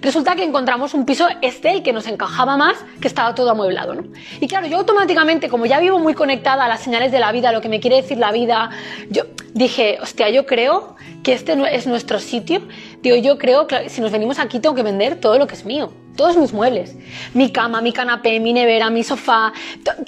Resulta 0.00 0.34
que 0.34 0.44
encontramos 0.44 0.94
un 0.94 1.04
piso 1.04 1.26
este, 1.42 1.70
el 1.72 1.82
que 1.82 1.92
nos 1.92 2.06
encajaba 2.06 2.56
más, 2.56 2.76
que 3.00 3.08
estaba 3.08 3.34
todo 3.34 3.50
amueblado, 3.50 3.94
¿no? 3.94 4.04
Y 4.40 4.48
claro, 4.48 4.66
yo 4.66 4.78
automáticamente, 4.78 5.48
como 5.48 5.66
ya 5.66 5.78
vivo 5.78 5.98
muy 5.98 6.14
conectada 6.14 6.64
a 6.64 6.68
las 6.68 6.80
señales 6.80 7.12
de 7.12 7.18
la 7.18 7.32
vida, 7.32 7.50
a 7.50 7.52
lo 7.52 7.60
que 7.60 7.68
me 7.68 7.80
quiere 7.80 7.96
decir 7.96 8.18
la 8.18 8.32
vida, 8.32 8.70
yo 9.10 9.24
dije, 9.52 9.98
hostia, 10.00 10.30
yo 10.30 10.46
creo 10.46 10.96
que 11.22 11.34
este 11.34 11.56
es 11.74 11.86
nuestro 11.86 12.18
sitio. 12.18 12.62
Digo, 13.02 13.16
yo 13.16 13.38
creo 13.38 13.66
que 13.66 13.88
si 13.88 14.00
nos 14.00 14.10
venimos 14.10 14.38
aquí 14.38 14.58
tengo 14.58 14.74
que 14.74 14.82
vender 14.82 15.20
todo 15.20 15.38
lo 15.38 15.46
que 15.46 15.54
es 15.54 15.64
mío 15.64 15.90
todos 16.16 16.36
mis 16.36 16.52
muebles. 16.52 16.96
Mi 17.32 17.50
cama, 17.50 17.80
mi 17.80 17.94
canapé, 17.94 18.40
mi 18.40 18.52
nevera, 18.52 18.90
mi 18.90 19.02
sofá, 19.02 19.54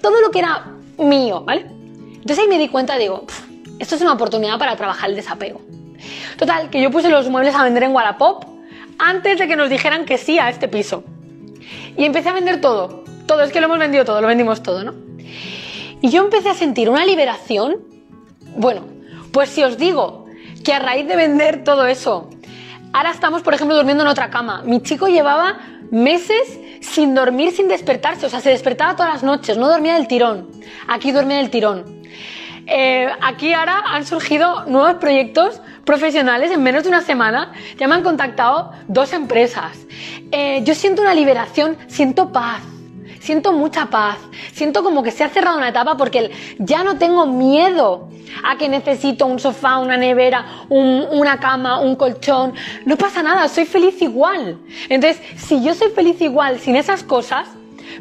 todo 0.03 0.21
lo 0.21 0.31
que 0.31 0.41
era 0.41 0.67
mío, 0.99 1.43
¿vale? 1.43 1.63
Entonces 2.17 2.39
ahí 2.39 2.49
me 2.49 2.59
di 2.59 2.69
cuenta, 2.69 2.99
digo, 2.99 3.25
esto 3.79 3.95
es 3.95 4.03
una 4.03 4.13
oportunidad 4.13 4.59
para 4.59 4.77
trabajar 4.77 5.09
el 5.09 5.17
desapego. 5.17 5.63
Total, 6.37 6.69
que 6.69 6.83
yo 6.83 6.91
puse 6.91 7.09
los 7.09 7.31
muebles 7.31 7.55
a 7.55 7.65
vender 7.65 7.85
en 7.85 7.95
Wallapop 7.95 8.45
antes 9.03 9.39
de 9.39 9.49
que 9.49 9.57
nos 9.57 9.69
dijeran 9.69 10.05
que 10.05 10.17
sí 10.17 10.39
a 10.39 10.49
este 10.49 10.69
piso. 10.69 11.03
Y 11.97 12.05
empecé 12.05 12.29
a 12.29 12.33
vender 12.33 12.61
todo. 12.61 13.03
Todo, 13.27 13.43
es 13.43 13.53
que 13.53 13.61
lo 13.61 13.67
hemos 13.67 13.79
vendido 13.79 14.05
todo, 14.05 14.21
lo 14.21 14.29
vendimos 14.29 14.63
todo, 14.63 14.85
¿no? 14.85 14.95
Y 16.01 16.11
yo 16.11 16.23
empecé 16.23 16.49
a 16.49 16.55
sentir 16.55 16.89
una 16.89 17.05
liberación. 17.05 17.79
Bueno, 18.57 18.83
pues 19.33 19.49
si 19.49 19.63
os 19.63 19.79
digo 19.79 20.27
que 20.65 20.73
a 20.73 20.79
raíz 20.79 21.07
de 21.07 21.17
vender 21.17 21.65
todo 21.65 21.87
eso, 21.87 22.31
ahora 22.93 23.11
estamos, 23.11 23.43
por 23.43 23.55
ejemplo, 23.55 23.77
durmiendo 23.77 24.03
en 24.03 24.09
otra 24.09 24.31
cama. 24.31 24.63
Mi 24.65 24.83
chico 24.83 25.09
llevaba 25.09 25.59
meses 25.91 26.59
sin 26.81 27.15
dormir, 27.15 27.53
sin 27.53 27.69
despertarse. 27.69 28.27
O 28.27 28.29
sea, 28.29 28.41
se 28.41 28.51
despertaba 28.51 28.97
todas 28.97 29.13
las 29.15 29.23
noches, 29.23 29.57
no 29.57 29.69
dormía 29.69 29.95
del 29.95 30.09
tirón. 30.09 30.51
Aquí 30.89 31.13
duerme 31.13 31.37
del 31.37 31.51
tirón. 31.51 32.03
Eh, 32.67 33.09
aquí 33.21 33.53
ahora 33.53 33.83
han 33.87 34.07
surgido 34.07 34.65
nuevos 34.67 34.95
proyectos 34.95 35.61
profesionales 35.85 36.51
en 36.51 36.63
menos 36.63 36.85
de 36.85 36.89
una 36.89 37.03
semana. 37.03 37.53
Ya 37.79 37.89
me 37.89 37.95
han 37.95 38.03
contactado 38.03 38.73
dos 38.89 39.13
empresas. 39.13 39.79
Eh, 40.31 40.63
yo 40.65 40.75
siento 40.75 41.03
una 41.03 41.15
liberación, 41.15 41.77
siento 41.89 42.33
paz. 42.33 42.63
Siento 43.21 43.53
mucha 43.53 43.87
paz, 43.87 44.17
siento 44.53 44.83
como 44.83 45.05
que 45.05 45.13
se 45.13 45.23
ha 45.23 45.29
cerrado 45.29 45.57
una 45.57 45.69
etapa 45.69 45.97
porque 45.97 46.33
ya 46.59 46.83
no 46.83 46.99
tengo 46.99 47.25
miedo 47.25 48.09
a 48.43 48.57
que 48.59 48.69
necesito 48.69 49.27
un 49.27 49.39
sofá, 49.39 49.79
una 49.79 49.97
nevera, 49.97 50.65
una 50.69 51.39
cama, 51.39 51.79
un 51.79 51.95
colchón. 51.95 52.53
No 52.85 52.97
pasa 52.97 53.23
nada, 53.23 53.47
soy 53.47 53.65
feliz 53.65 54.03
igual. 54.03 54.59
Entonces, 54.89 55.23
si 55.37 55.63
yo 55.63 55.73
soy 55.73 55.91
feliz 55.91 56.21
igual 56.21 56.59
sin 56.59 56.75
esas 56.75 57.05
cosas, 57.05 57.47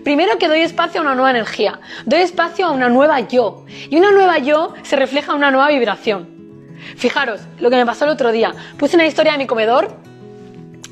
Primero 0.03 0.37
que 0.37 0.47
doy 0.47 0.61
espacio 0.61 1.01
a 1.01 1.03
una 1.03 1.15
nueva 1.15 1.31
energía, 1.31 1.79
doy 2.05 2.21
espacio 2.21 2.65
a 2.65 2.71
una 2.71 2.89
nueva 2.89 3.19
yo. 3.21 3.65
Y 3.89 3.97
una 3.97 4.11
nueva 4.11 4.37
yo 4.39 4.73
se 4.83 4.95
refleja 4.95 5.31
en 5.31 5.37
una 5.37 5.51
nueva 5.51 5.69
vibración. 5.69 6.29
Fijaros, 6.95 7.41
lo 7.59 7.69
que 7.69 7.75
me 7.75 7.85
pasó 7.85 8.05
el 8.05 8.11
otro 8.11 8.31
día. 8.31 8.53
Puse 8.77 8.95
una 8.95 9.05
historia 9.05 9.33
en 9.33 9.39
mi 9.39 9.47
comedor 9.47 9.95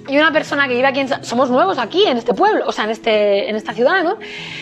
y 0.10 0.18
una 0.18 0.32
persona 0.32 0.68
que 0.68 0.74
vive 0.74 0.88
aquí, 0.88 1.06
somos 1.22 1.52
nuevos 1.52 1.78
aquí 1.78 2.06
en 2.06 2.18
este 2.18 2.34
pueblo, 2.34 2.66
o 2.66 2.72
sea, 2.72 2.86
en, 2.86 2.92
este, 2.92 3.48
en 3.48 3.56
esta 3.56 3.74
ciudad, 3.74 4.04
¿no? 4.04 4.18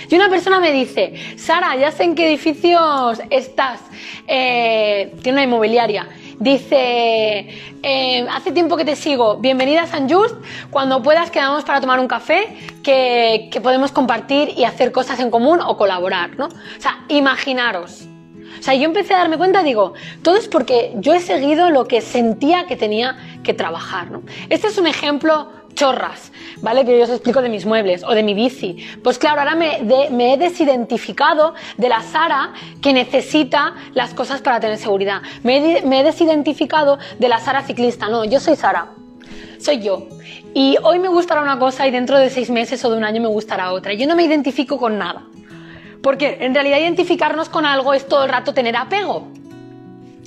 Y 0.10 0.15
una 0.15 0.29
persona 0.29 0.60
me 0.60 0.74
dice, 0.74 1.13
Sara, 1.38 1.75
ya 1.77 1.91
sé 1.91 2.03
en 2.03 2.15
qué 2.15 2.27
edificios 2.27 3.22
estás, 3.29 3.79
eh, 4.27 5.13
tiene 5.22 5.38
una 5.38 5.44
inmobiliaria. 5.44 6.08
Dice, 6.39 7.48
eh, 7.82 8.27
hace 8.29 8.51
tiempo 8.51 8.77
que 8.77 8.86
te 8.86 8.96
sigo, 8.96 9.38
bienvenida 9.38 9.84
a 9.84 9.88
San 9.88 10.08
Just, 10.08 10.36
cuando 10.70 11.01
puedas 11.01 11.32
quedamos 11.32 11.63
para 11.63 11.82
tomar 11.82 12.00
un 12.00 12.08
café 12.08 12.56
que, 12.84 13.50
que 13.51 13.60
podemos 13.60 13.91
compartir 13.91 14.53
y 14.56 14.63
hacer 14.63 14.91
cosas 14.91 15.20
en 15.20 15.32
común 15.32 15.60
o 15.65 15.77
colaborar, 15.77 16.38
¿no? 16.38 16.46
O 16.46 16.79
sea, 16.82 17.03
imaginaros. 17.08 18.08
O 18.60 18.62
sea, 18.62 18.75
yo 18.75 18.84
empecé 18.84 19.15
a 19.15 19.17
darme 19.17 19.38
cuenta, 19.38 19.63
digo, 19.63 19.94
todo 20.22 20.38
es 20.38 20.48
porque 20.48 20.94
yo 20.98 21.15
he 21.15 21.22
seguido 21.22 21.72
lo 21.72 21.88
que 21.88 22.01
sentía 22.01 22.67
que 22.67 22.75
tenía 22.75 23.17
que 23.44 23.56
trabajar, 23.56 24.12
¿no? 24.12 24.22
Este 24.50 24.67
es 24.67 24.77
un 24.77 24.86
ejemplo 24.86 25.50
chorras, 25.77 26.31
¿vale? 26.62 26.84
Que 26.84 26.98
yo 26.98 27.03
os 27.03 27.10
explico 27.12 27.41
de 27.41 27.50
mis 27.50 27.65
muebles 27.65 28.03
o 28.03 28.13
de 28.13 28.24
mi 28.24 28.34
bici. 28.34 28.86
Pues 29.03 29.17
claro, 29.19 29.41
ahora 29.41 29.55
me, 29.55 29.79
me, 30.10 30.34
he 30.34 30.38
desidentificado 30.38 31.53
de 31.77 31.88
la 31.88 32.01
Sara 32.01 32.51
que 32.81 32.91
necesita 32.91 33.75
las 33.93 34.13
cosas 34.13 34.41
para 34.41 34.60
tener 34.60 34.77
seguridad. 34.77 35.22
Me 35.43 35.77
he, 35.77 35.81
me 35.84 36.01
he 36.01 36.03
desidentificado 36.03 36.98
de 37.19 37.29
la 37.29 37.39
Sara 37.39 37.62
ciclista. 37.62 38.10
No, 38.10 38.25
yo 38.25 38.39
soy 38.39 38.55
Sara. 38.55 38.88
Soy 39.60 39.81
yo. 39.81 40.07
Y 40.53 40.77
hoy 40.81 40.98
me 40.98 41.07
gustará 41.07 41.41
una 41.41 41.60
cosa 41.60 41.88
y 41.88 41.91
dentro 41.91 42.17
de 42.17 42.31
seis 42.31 42.50
meses 42.50 42.84
o 42.84 42.89
de 42.89 42.98
un 42.98 43.03
año 43.03 43.22
me 43.22 43.27
gustará 43.27 43.72
otra. 43.72 43.93
Yo 43.93 44.07
no 44.07 44.15
me 44.15 44.24
identifico 44.24 44.77
con 44.79 44.98
nada. 44.98 45.24
Porque 46.01 46.38
en 46.41 46.55
realidad 46.55 46.79
identificarnos 46.79 47.50
con 47.50 47.65
algo 47.65 47.93
es 47.93 48.07
todo 48.07 48.24
el 48.24 48.29
rato 48.29 48.53
tener 48.53 48.75
apego. 48.75 49.27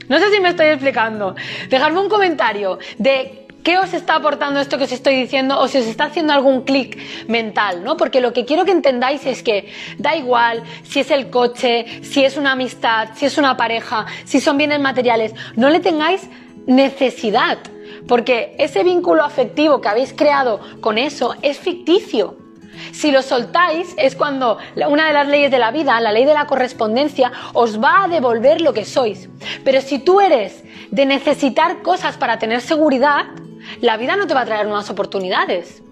No 0.08 0.18
sé 0.18 0.30
si 0.30 0.40
me 0.40 0.50
estoy 0.50 0.66
explicando. 0.66 1.34
Dejadme 1.68 2.00
un 2.00 2.08
comentario 2.08 2.78
de 2.98 3.48
¿Qué 3.62 3.78
os 3.78 3.92
está 3.92 4.16
aportando 4.16 4.58
esto 4.58 4.78
que 4.78 4.84
os 4.84 4.92
estoy 4.92 5.16
diciendo 5.16 5.58
o 5.58 5.68
si 5.68 5.78
os 5.78 5.86
está 5.86 6.04
haciendo 6.04 6.32
algún 6.32 6.62
clic 6.62 6.98
mental, 7.28 7.84
¿no? 7.84 7.96
Porque 7.96 8.22
lo 8.22 8.32
que 8.32 8.46
quiero 8.46 8.64
que 8.64 8.70
entendáis 8.70 9.26
es 9.26 9.42
que 9.42 9.70
da 9.98 10.16
igual 10.16 10.62
si 10.82 11.00
es 11.00 11.10
el 11.10 11.28
coche, 11.28 11.84
si 12.02 12.24
es 12.24 12.38
una 12.38 12.52
amistad, 12.52 13.10
si 13.14 13.26
es 13.26 13.36
una 13.36 13.58
pareja, 13.58 14.06
si 14.24 14.40
son 14.40 14.56
bienes 14.56 14.80
materiales, 14.80 15.34
no 15.56 15.68
le 15.68 15.80
tengáis 15.80 16.22
necesidad, 16.66 17.58
porque 18.08 18.54
ese 18.58 18.82
vínculo 18.82 19.24
afectivo 19.24 19.80
que 19.80 19.88
habéis 19.88 20.14
creado 20.14 20.60
con 20.80 20.96
eso 20.96 21.34
es 21.42 21.58
ficticio. 21.58 22.36
Si 22.92 23.10
lo 23.10 23.20
soltáis 23.22 23.94
es 23.98 24.16
cuando 24.16 24.56
una 24.88 25.06
de 25.06 25.12
las 25.12 25.28
leyes 25.28 25.50
de 25.50 25.58
la 25.58 25.70
vida, 25.70 26.00
la 26.00 26.12
ley 26.12 26.24
de 26.24 26.32
la 26.32 26.46
correspondencia, 26.46 27.30
os 27.52 27.78
va 27.82 28.04
a 28.04 28.08
devolver 28.08 28.62
lo 28.62 28.72
que 28.72 28.86
sois. 28.86 29.28
Pero 29.64 29.82
si 29.82 29.98
tú 29.98 30.20
eres 30.20 30.64
de 30.90 31.06
necesitar 31.06 31.82
cosas 31.82 32.16
para 32.16 32.38
tener 32.38 32.60
seguridad, 32.60 33.26
la 33.80 33.96
vida 33.96 34.16
no 34.16 34.26
te 34.26 34.34
va 34.34 34.42
a 34.42 34.44
traer 34.44 34.66
nuevas 34.66 34.90
oportunidades. 34.90 35.82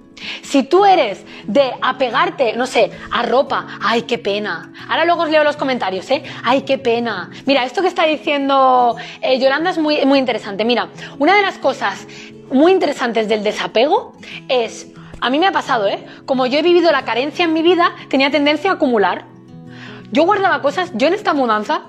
Si 0.43 0.65
tú 0.65 0.85
eres 0.85 1.25
de 1.47 1.73
apegarte, 1.81 2.55
no 2.55 2.67
sé, 2.67 2.91
a 3.11 3.23
ropa, 3.23 3.79
ay, 3.81 4.03
qué 4.03 4.19
pena. 4.19 4.73
Ahora 4.89 5.05
luego 5.05 5.23
os 5.23 5.31
leo 5.31 5.45
los 5.45 5.57
comentarios, 5.57 6.11
¿eh? 6.11 6.23
Ay, 6.43 6.63
qué 6.63 6.79
pena. 6.79 7.31
Mira, 7.47 7.65
esto 7.65 7.83
que 7.83 7.89
está 7.89 8.05
diciendo 8.05 8.97
eh, 9.21 9.39
Yolanda 9.39 9.71
es 9.71 9.79
muy, 9.79 10.05
muy 10.07 10.19
interesante. 10.19 10.65
Mira, 10.65 10.89
una 11.19 11.37
de 11.37 11.43
las 11.43 11.59
cosas 11.59 12.07
muy 12.51 12.73
interesantes 12.73 13.29
del 13.29 13.45
desapego 13.45 14.15
es, 14.49 14.89
a 15.21 15.31
mí 15.31 15.39
me 15.39 15.47
ha 15.47 15.53
pasado, 15.53 15.87
¿eh? 15.87 16.05
Como 16.27 16.47
yo 16.47 16.59
he 16.59 16.63
vivido 16.63 16.91
la 16.91 17.05
carencia 17.05 17.45
en 17.45 17.53
mi 17.53 17.63
vida, 17.63 17.93
tenía 18.09 18.31
tendencia 18.31 18.71
a 18.71 18.75
acumular. 18.75 19.27
Yo 20.11 20.25
guardaba 20.25 20.63
cosas, 20.63 20.91
yo 20.95 21.07
en 21.07 21.15
esta 21.15 21.35
mudanza 21.35 21.83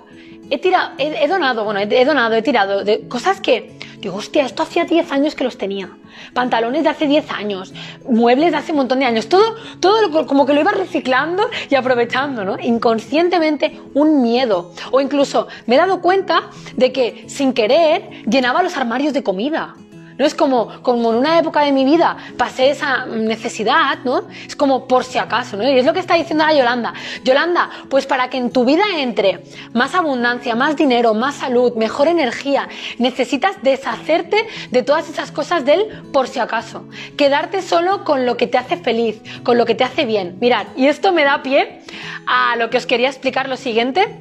he 0.50 0.58
tirado, 0.58 0.91
he, 0.98 1.27
donado, 1.27 1.63
bueno, 1.63 1.79
he, 1.79 2.06
donado, 2.06 2.36
he 2.36 2.41
tirado 2.41 2.84
de 2.84 3.08
cosas 3.08 3.41
que 3.41 3.77
digo, 4.00 4.15
hostia, 4.15 4.46
esto 4.46 4.63
hacía 4.63 4.86
10 4.86 5.12
años 5.12 5.36
que 5.36 5.44
los 5.44 5.58
tenía. 5.58 5.89
Pantalones 6.34 6.84
de 6.84 6.89
hace 6.89 7.08
10 7.08 7.32
años, 7.32 7.74
muebles 8.08 8.51
de 8.51 8.58
hace 8.58 8.72
un 8.72 8.77
montón 8.77 9.00
de 9.00 9.06
años, 9.06 9.27
todo, 9.27 9.56
todo 9.79 10.25
como 10.25 10.46
que 10.46 10.53
lo 10.53 10.62
iba 10.62 10.72
reciclando 10.72 11.50
y 11.70 11.75
aprovechando, 11.75 12.46
¿no? 12.46 12.58
Inconscientemente 12.60 13.79
un 13.94 14.22
miedo. 14.22 14.74
O 14.91 15.01
incluso 15.01 15.48
me 15.65 15.75
he 15.75 15.77
dado 15.77 16.01
cuenta 16.01 16.50
de 16.75 16.91
que 16.91 17.25
sin 17.27 17.53
querer 17.53 18.24
llenaba 18.25 18.63
los 18.63 18.77
armarios 18.77 19.13
de 19.13 19.24
comida. 19.24 19.75
¿No? 20.19 20.25
Es 20.25 20.35
como, 20.35 20.83
como 20.83 21.11
en 21.11 21.17
una 21.17 21.39
época 21.39 21.61
de 21.61 21.71
mi 21.71 21.85
vida 21.85 22.17
pasé 22.38 22.69
esa 22.69 23.05
necesidad, 23.05 23.99
¿no? 24.03 24.27
Es 24.45 24.55
como 24.55 24.88
por 24.88 25.03
si 25.03 25.17
acaso, 25.17 25.57
¿no? 25.57 25.63
Y 25.63 25.79
es 25.79 25.85
lo 25.85 25.93
que 25.93 25.99
está 25.99 26.15
diciendo 26.15 26.45
la 26.45 26.53
Yolanda. 26.53 26.93
Yolanda, 27.23 27.69
pues 27.89 28.05
para 28.05 28.29
que 28.29 28.38
en 28.38 28.51
tu 28.51 28.65
vida 28.65 28.83
entre 28.97 29.43
más 29.73 29.95
abundancia, 29.95 30.55
más 30.55 30.75
dinero, 30.75 31.13
más 31.13 31.35
salud, 31.35 31.73
mejor 31.75 32.09
energía, 32.09 32.67
necesitas 32.97 33.55
deshacerte 33.63 34.45
de 34.69 34.83
todas 34.83 35.09
esas 35.09 35.31
cosas 35.31 35.65
del 35.65 35.88
por 36.11 36.27
si 36.27 36.39
acaso. 36.39 36.83
Quedarte 37.17 37.61
solo 37.61 38.03
con 38.03 38.25
lo 38.25 38.35
que 38.35 38.47
te 38.47 38.57
hace 38.57 38.75
feliz, 38.77 39.21
con 39.43 39.57
lo 39.57 39.65
que 39.65 39.75
te 39.75 39.85
hace 39.85 40.05
bien. 40.05 40.38
Mirad, 40.41 40.67
y 40.75 40.88
esto 40.88 41.13
me 41.13 41.23
da 41.23 41.41
pie 41.41 41.81
a 42.27 42.57
lo 42.57 42.69
que 42.69 42.77
os 42.77 42.85
quería 42.85 43.07
explicar 43.07 43.47
lo 43.47 43.55
siguiente, 43.55 44.19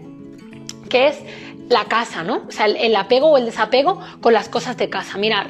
que 0.88 1.08
es 1.08 1.16
la 1.68 1.84
casa, 1.84 2.22
¿no? 2.24 2.44
O 2.48 2.52
sea, 2.52 2.66
el, 2.66 2.96
apego 2.96 3.28
o 3.28 3.38
el 3.38 3.44
desapego 3.44 4.00
con 4.20 4.32
las 4.32 4.48
cosas 4.48 4.76
de 4.76 4.88
casa. 4.88 5.18
Mirar, 5.18 5.48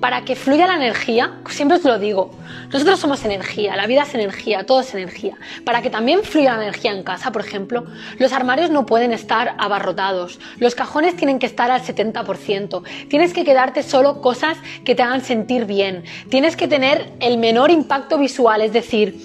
para 0.00 0.24
que 0.24 0.36
fluya 0.36 0.66
la 0.66 0.76
energía, 0.76 1.38
siempre 1.48 1.78
os 1.78 1.84
lo 1.84 1.98
digo, 1.98 2.32
nosotros 2.72 2.98
somos 2.98 3.24
energía, 3.24 3.76
la 3.76 3.86
vida 3.86 4.02
es 4.02 4.14
energía, 4.14 4.64
todo 4.66 4.80
es 4.80 4.92
energía. 4.94 5.36
Para 5.64 5.82
que 5.82 5.90
también 5.90 6.22
fluya 6.22 6.56
la 6.56 6.62
energía 6.62 6.92
en 6.92 7.02
casa, 7.02 7.32
por 7.32 7.42
ejemplo, 7.42 7.86
los 8.18 8.32
armarios 8.32 8.70
no 8.70 8.86
pueden 8.86 9.12
estar 9.12 9.54
abarrotados, 9.58 10.40
los 10.58 10.74
cajones 10.74 11.16
tienen 11.16 11.38
que 11.38 11.46
estar 11.46 11.70
al 11.70 11.82
70%, 11.82 12.82
tienes 13.08 13.32
que 13.32 13.44
quedarte 13.44 13.82
solo 13.82 14.20
cosas 14.20 14.58
que 14.84 14.94
te 14.94 15.02
hagan 15.02 15.22
sentir 15.22 15.66
bien, 15.66 16.04
tienes 16.28 16.56
que 16.56 16.68
tener 16.68 17.12
el 17.20 17.38
menor 17.38 17.70
impacto 17.70 18.18
visual, 18.18 18.62
es 18.62 18.72
decir, 18.72 19.20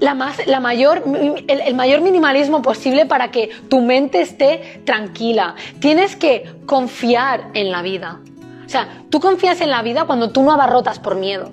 la, 0.00 0.14
más, 0.14 0.46
la 0.46 0.60
mayor, 0.60 1.04
el, 1.48 1.74
mayor 1.74 2.00
minimalismo 2.00 2.62
posible 2.62 3.06
para 3.06 3.30
que 3.30 3.50
tu 3.68 3.80
mente 3.80 4.20
esté 4.20 4.82
tranquila. 4.84 5.54
Tienes 5.80 6.16
que 6.16 6.44
confiar 6.66 7.50
en 7.54 7.70
la 7.70 7.82
vida. 7.82 8.20
O 8.64 8.68
sea, 8.68 8.88
tú 9.10 9.20
confías 9.20 9.60
en 9.60 9.70
la 9.70 9.82
vida 9.82 10.04
cuando 10.04 10.30
tú 10.30 10.42
no 10.42 10.52
abarrotas 10.52 10.98
por 10.98 11.16
miedo. 11.16 11.52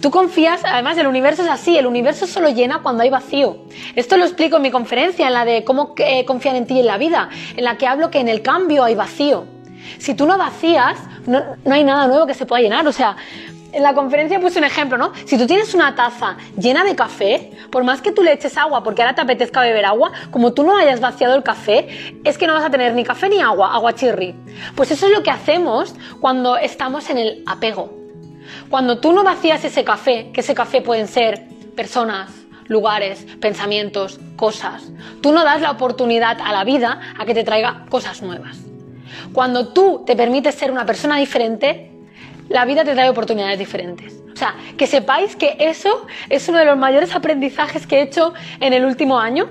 Tú 0.00 0.10
confías, 0.12 0.60
además 0.64 0.96
el 0.98 1.08
universo 1.08 1.42
es 1.42 1.48
así, 1.48 1.76
el 1.76 1.86
universo 1.86 2.28
solo 2.28 2.48
llena 2.48 2.80
cuando 2.82 3.02
hay 3.02 3.10
vacío. 3.10 3.64
Esto 3.96 4.16
lo 4.16 4.24
explico 4.24 4.56
en 4.56 4.62
mi 4.62 4.70
conferencia, 4.70 5.26
en 5.26 5.32
la 5.32 5.44
de 5.44 5.64
cómo 5.64 5.94
eh, 5.96 6.24
confiar 6.24 6.54
en 6.54 6.66
ti 6.66 6.74
y 6.74 6.80
en 6.80 6.86
la 6.86 6.96
vida, 6.96 7.28
en 7.56 7.64
la 7.64 7.76
que 7.76 7.86
hablo 7.88 8.10
que 8.10 8.20
en 8.20 8.28
el 8.28 8.40
cambio 8.40 8.84
hay 8.84 8.94
vacío. 8.94 9.46
Si 9.98 10.14
tú 10.14 10.26
no 10.26 10.38
vacías, 10.38 10.98
no, 11.26 11.42
no 11.64 11.74
hay 11.74 11.82
nada 11.82 12.06
nuevo 12.06 12.26
que 12.26 12.34
se 12.34 12.46
pueda 12.46 12.62
llenar. 12.62 12.86
O 12.86 12.92
sea, 12.92 13.16
en 13.74 13.82
la 13.82 13.92
conferencia 13.92 14.40
puse 14.40 14.58
un 14.58 14.64
ejemplo, 14.64 14.96
¿no? 14.96 15.12
Si 15.26 15.36
tú 15.36 15.46
tienes 15.46 15.74
una 15.74 15.94
taza 15.94 16.36
llena 16.56 16.84
de 16.84 16.94
café, 16.94 17.52
por 17.70 17.82
más 17.84 18.00
que 18.00 18.12
tú 18.12 18.22
le 18.22 18.32
eches 18.32 18.56
agua 18.56 18.82
porque 18.82 19.02
ahora 19.02 19.14
te 19.14 19.20
apetezca 19.20 19.60
beber 19.60 19.84
agua, 19.84 20.12
como 20.30 20.52
tú 20.52 20.62
no 20.62 20.76
hayas 20.76 21.00
vaciado 21.00 21.34
el 21.34 21.42
café, 21.42 22.20
es 22.22 22.38
que 22.38 22.46
no 22.46 22.54
vas 22.54 22.64
a 22.64 22.70
tener 22.70 22.94
ni 22.94 23.04
café 23.04 23.28
ni 23.28 23.40
agua, 23.40 23.74
agua 23.74 23.94
chirri. 23.94 24.34
Pues 24.76 24.90
eso 24.90 25.06
es 25.06 25.12
lo 25.12 25.22
que 25.22 25.30
hacemos 25.30 25.94
cuando 26.20 26.56
estamos 26.56 27.10
en 27.10 27.18
el 27.18 27.42
apego. 27.46 27.92
Cuando 28.70 28.98
tú 28.98 29.12
no 29.12 29.24
vacías 29.24 29.64
ese 29.64 29.84
café, 29.84 30.30
que 30.32 30.40
ese 30.40 30.54
café 30.54 30.80
pueden 30.80 31.08
ser 31.08 31.42
personas, 31.74 32.30
lugares, 32.66 33.26
pensamientos, 33.40 34.20
cosas, 34.36 34.84
tú 35.20 35.32
no 35.32 35.44
das 35.44 35.60
la 35.60 35.72
oportunidad 35.72 36.38
a 36.40 36.52
la 36.52 36.64
vida 36.64 37.00
a 37.18 37.24
que 37.24 37.34
te 37.34 37.44
traiga 37.44 37.86
cosas 37.88 38.22
nuevas. 38.22 38.58
Cuando 39.32 39.68
tú 39.68 40.04
te 40.06 40.14
permites 40.14 40.54
ser 40.54 40.70
una 40.70 40.86
persona 40.86 41.16
diferente, 41.16 41.93
la 42.48 42.64
vida 42.64 42.84
te 42.84 42.92
trae 42.92 43.08
oportunidades 43.08 43.58
diferentes. 43.58 44.14
O 44.32 44.36
sea, 44.36 44.54
que 44.76 44.86
sepáis 44.86 45.36
que 45.36 45.56
eso 45.60 46.06
es 46.28 46.48
uno 46.48 46.58
de 46.58 46.64
los 46.64 46.76
mayores 46.76 47.14
aprendizajes 47.14 47.86
que 47.86 47.98
he 47.98 48.02
hecho 48.02 48.34
en 48.60 48.72
el 48.72 48.84
último 48.84 49.18
año. 49.18 49.48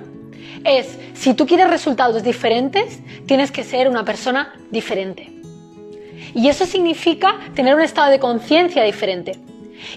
Es, 0.65 0.97
si 1.13 1.33
tú 1.33 1.45
quieres 1.45 1.69
resultados 1.69 2.23
diferentes, 2.23 2.99
tienes 3.25 3.51
que 3.51 3.63
ser 3.63 3.87
una 3.87 4.03
persona 4.03 4.53
diferente. 4.71 5.31
Y 6.35 6.47
eso 6.49 6.65
significa 6.65 7.35
tener 7.53 7.75
un 7.75 7.81
estado 7.81 8.11
de 8.11 8.19
conciencia 8.19 8.83
diferente. 8.83 9.39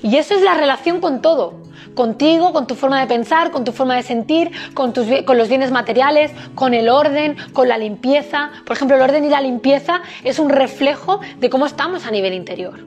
Y 0.02 0.16
eso 0.16 0.35
es 0.35 0.43
la 0.43 0.55
relación 0.55 1.00
con 1.00 1.23
todo. 1.23 1.55
Contigo, 1.95 2.52
con 2.52 2.66
tu 2.66 2.75
forma 2.75 3.00
de 3.00 3.07
pensar, 3.07 3.50
con 3.50 3.64
tu 3.64 3.73
forma 3.73 3.97
de 3.97 4.02
sentir, 4.02 4.50
con, 4.75 4.93
tus, 4.93 5.07
con 5.25 5.38
los 5.38 5.49
bienes 5.49 5.71
materiales, 5.71 6.33
con 6.55 6.75
el 6.75 6.88
orden, 6.88 7.37
con 7.52 7.69
la 7.69 7.78
limpieza. 7.78 8.50
Por 8.66 8.76
ejemplo, 8.76 8.97
el 8.97 9.02
orden 9.02 9.25
y 9.25 9.28
la 9.28 9.40
limpieza 9.40 10.02
es 10.25 10.38
un 10.38 10.50
reflejo 10.50 11.21
de 11.38 11.49
cómo 11.50 11.66
estamos 11.66 12.07
a 12.07 12.11
nivel 12.11 12.35
interior. 12.35 12.81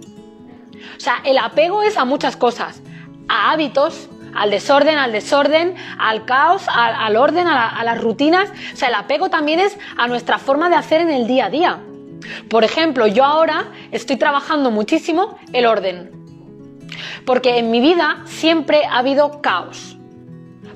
O 0.98 1.00
sea, 1.00 1.16
el 1.26 1.38
apego 1.38 1.82
es 1.82 1.98
a 1.98 2.06
muchas 2.06 2.36
cosas. 2.36 2.82
A 3.28 3.52
hábitos, 3.52 4.10
al 4.36 4.52
desorden, 4.52 4.98
al 4.98 5.12
desorden, 5.12 5.76
al 5.98 6.26
caos, 6.26 6.64
al, 6.68 7.16
orden, 7.16 7.48
a, 7.48 7.70
a, 7.80 7.84
las 7.84 8.00
rutinas. 8.02 8.50
O 8.74 8.76
sea, 8.76 8.90
el 8.90 8.96
apego 8.96 9.30
también 9.30 9.60
es 9.60 9.78
a 9.98 10.08
nuestra 10.08 10.38
forma 10.38 10.70
de 10.70 10.76
hacer 10.76 11.02
en 11.02 11.10
el 11.10 11.28
día 11.28 11.46
a 11.46 11.50
día. 11.50 11.80
Por 12.50 12.64
ejemplo, 12.64 13.08
yo 13.08 13.24
ahora 13.24 13.68
estoy 13.92 14.18
trabajando 14.18 14.72
muchísimo 14.72 15.38
el 15.54 15.66
orden. 15.66 16.19
Porque 17.26 17.58
en 17.58 17.72
mi 17.72 17.80
vida 17.80 18.18
siempre 18.26 18.86
ha 18.86 19.00
habido 19.00 19.42
caos. 19.42 19.98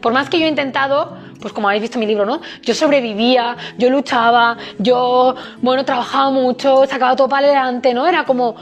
Por 0.02 0.14
más 0.14 0.30
que 0.30 0.40
yo 0.40 0.46
he 0.46 0.50
intentado, 0.50 1.18
pues 1.40 1.54
como 1.54 1.68
habéis 1.68 1.82
visto 1.82 1.98
en 1.98 2.02
mi 2.02 2.08
libro, 2.08 2.26
¿no? 2.26 2.42
Yo 2.62 2.74
sobrevivía, 2.74 3.56
yo 3.78 3.90
luchaba, 3.90 4.58
yo, 4.80 5.36
bueno, 5.62 5.86
trabajaba 5.86 6.30
mucho, 6.30 6.86
sacaba 6.88 7.16
todo 7.16 7.30
para 7.30 7.48
adelante, 7.48 7.94
¿no? 7.94 8.08
Era 8.08 8.26
como, 8.26 8.56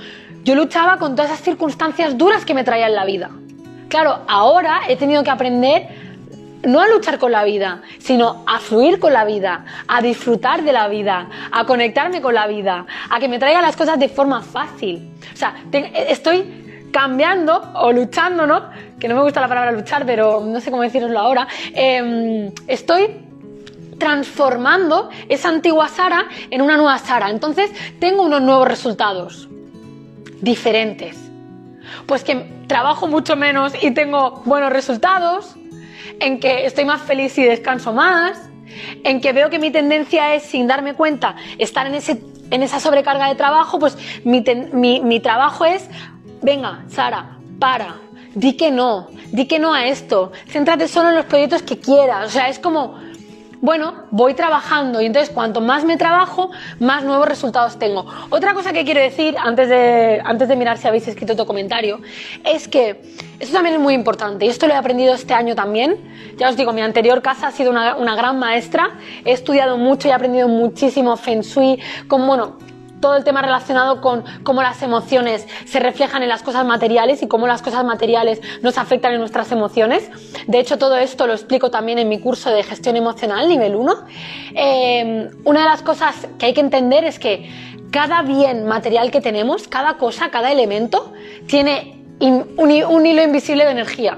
yo 0.44 0.56
luchaba 0.56 0.98
con 0.98 1.16
todas 1.16 1.32
esas 1.32 1.44
circunstancias 1.44 2.18
duras 2.18 2.46
que 2.46 2.54
me 2.54 2.64
traían 2.64 2.96
la 2.96 3.06
vida. 3.06 3.30
Claro, 3.88 4.20
ahora 4.28 4.82
he 4.88 4.96
tenido 4.96 5.24
que 5.24 5.30
aprender 5.30 5.88
no 6.64 6.80
a 6.80 6.88
luchar 6.88 7.18
con 7.18 7.32
la 7.32 7.44
vida, 7.44 7.82
sino 8.00 8.44
a 8.48 8.60
fluir 8.60 9.00
con 9.00 9.14
la 9.14 9.26
vida, 9.26 9.66
a 9.88 10.02
disfrutar 10.02 10.64
de 10.64 10.72
la 10.72 10.88
vida, 10.88 11.28
a 11.52 11.66
conectarme 11.66 12.22
con 12.22 12.34
la 12.34 12.48
vida, 12.48 12.86
a 13.10 13.20
que 13.20 13.28
me 13.28 13.40
traiga 13.40 13.62
las 13.62 13.76
cosas 13.76 14.00
de 14.00 14.10
forma 14.10 14.42
fácil. 14.42 15.12
O 15.34 15.38
sea, 15.38 15.56
estoy 16.08 16.71
cambiando 16.92 17.72
o 17.76 17.92
luchando, 17.92 18.46
¿no? 18.46 18.70
Que 19.00 19.08
no 19.08 19.16
me 19.16 19.22
gusta 19.22 19.42
la 19.42 19.48
palabra 19.48 19.72
luchar, 19.72 20.06
pero 20.06 20.42
no 20.42 20.60
sé 20.60 20.72
cómo 20.72 20.84
deciroslo 20.84 21.20
ahora. 21.20 21.48
Em, 21.74 22.52
estoy 22.68 23.32
transformando 23.98 25.10
esa 25.30 25.50
antigua 25.50 25.88
Sara 25.88 26.28
en 26.50 26.62
una 26.62 26.76
nueva 26.76 26.98
Sara. 26.98 27.30
Entonces 27.30 27.72
tengo 28.00 28.24
unos 28.24 28.42
nuevos 28.42 28.68
resultados 28.68 29.48
diferentes. 30.42 31.18
Pues 32.08 32.24
que 32.24 32.48
trabajo 32.68 33.08
mucho 33.08 33.36
menos 33.36 33.74
y 33.80 33.92
tengo 33.92 34.42
buenos 34.46 34.72
resultados, 34.72 35.56
en 36.20 36.40
que 36.40 36.66
estoy 36.66 36.86
más 36.86 37.02
feliz 37.02 37.38
y 37.38 37.44
descanso 37.44 37.94
más, 37.94 38.50
en 39.04 39.22
que 39.22 39.34
veo 39.34 39.50
que 39.50 39.60
mi 39.60 39.70
tendencia 39.70 40.34
es, 40.34 40.44
sin 40.44 40.68
darme 40.68 40.94
cuenta, 40.94 41.36
estar 41.58 41.86
en, 41.86 41.96
ese, 41.96 42.24
en 42.50 42.64
esa 42.64 42.80
sobrecarga 42.80 43.28
de 43.28 43.36
trabajo, 43.36 43.78
pues 43.78 43.98
mi, 44.24 44.42
mi 45.02 45.20
trabajo 45.20 45.66
es, 45.66 45.90
venga, 46.42 46.84
Sara, 46.88 47.38
para, 47.60 47.98
di 48.34 48.54
que 48.54 48.72
no, 48.72 49.10
di 49.32 49.46
que 49.48 49.60
no 49.60 49.74
a 49.74 49.86
esto, 49.86 50.32
céntrate 50.48 50.88
solo 50.88 51.10
en 51.10 51.16
los 51.16 51.26
proyectos 51.26 51.62
que 51.62 51.80
quieras, 51.80 52.28
o 52.28 52.30
sea, 52.30 52.50
es 52.50 52.60
como 52.60 53.00
bueno, 53.62 53.94
voy 54.10 54.34
trabajando 54.34 55.02
y 55.02 55.06
entonces 55.06 55.30
cuanto 55.30 55.62
más 55.62 55.86
me 55.86 55.96
trabajo, 55.96 56.50
más 56.80 57.04
nuevos 57.04 57.28
resultados 57.28 57.78
tengo. 57.78 58.08
Otra 58.32 58.56
cosa 58.56 58.74
que 58.74 58.84
quiero 58.84 59.00
decir 59.00 59.36
antes 59.38 59.70
de, 59.70 60.20
antes 60.26 60.48
de 60.48 60.56
mirar 60.56 60.80
si 60.80 60.88
habéis 60.88 61.08
escrito 61.08 61.34
otro 61.34 61.46
comentario 61.46 62.02
es 62.44 62.68
que 62.68 63.02
esto 63.40 63.54
también 63.54 63.76
es 63.76 63.82
muy 63.82 63.94
importante 63.94 64.46
y 64.46 64.50
esto 64.50 64.68
lo 64.68 64.74
he 64.74 64.78
aprendido 64.78 65.14
este 65.14 65.36
año 65.36 65.54
también. 65.54 65.96
Ya 66.38 66.50
os 66.50 66.58
digo, 66.58 66.74
mi 66.74 66.82
anterior 66.82 67.22
casa 67.22 67.48
ha 67.48 67.52
sido 67.52 67.70
una, 67.70 67.96
una 67.96 68.16
gran 68.16 68.40
maestra, 68.40 68.98
he 69.24 69.32
estudiado 69.32 69.78
mucho 69.78 70.08
y 70.08 70.12
he 70.12 70.14
aprendido 70.16 70.48
muchísimo 70.48 71.16
Feng 71.16 71.42
Shui, 71.42 71.80
con, 72.08 72.26
bueno, 72.26 72.58
todo 73.02 73.18
el 73.18 73.24
tema 73.24 73.42
relacionado 73.42 74.00
con 74.00 74.24
cómo 74.44 74.62
las 74.62 74.82
emociones 74.82 75.48
se 75.66 75.80
reflejan 75.80 76.24
en 76.24 76.30
las 76.30 76.44
cosas 76.44 76.66
materiales 76.66 77.22
y 77.22 77.28
cómo 77.28 77.48
las 77.48 77.62
cosas 77.62 77.84
materiales 77.84 78.42
nos 78.62 78.78
afectan 78.78 79.14
en 79.14 79.20
nuestras 79.20 79.52
emociones. 79.52 80.10
De 80.48 80.60
hecho, 80.60 80.78
todo 80.78 80.98
esto 80.98 81.28
lo 81.28 81.34
explico 81.34 81.72
también 81.72 82.00
en 82.00 82.08
mi 82.08 82.20
curso 82.20 82.50
de 82.52 82.64
gestión 82.64 82.96
emocional, 82.96 83.50
nivel 83.50 83.76
1. 83.76 83.94
Eh, 84.56 85.30
una 85.44 85.60
de 85.62 85.66
las 85.66 85.82
cosas 85.82 86.28
que 86.38 86.46
hay 86.46 86.54
que 86.54 86.62
entender 86.62 87.04
es 87.04 87.20
que 87.20 87.50
cada 87.92 88.22
bien 88.22 88.66
material 88.66 89.12
que 89.12 89.20
tenemos, 89.20 89.68
cada 89.68 89.98
cosa, 89.98 90.30
cada 90.30 90.52
elemento, 90.52 91.12
tiene 91.48 91.98
un 92.20 92.72
hilo 92.72 93.24
invisible 93.24 93.66
de 93.66 93.72
energía. 93.72 94.18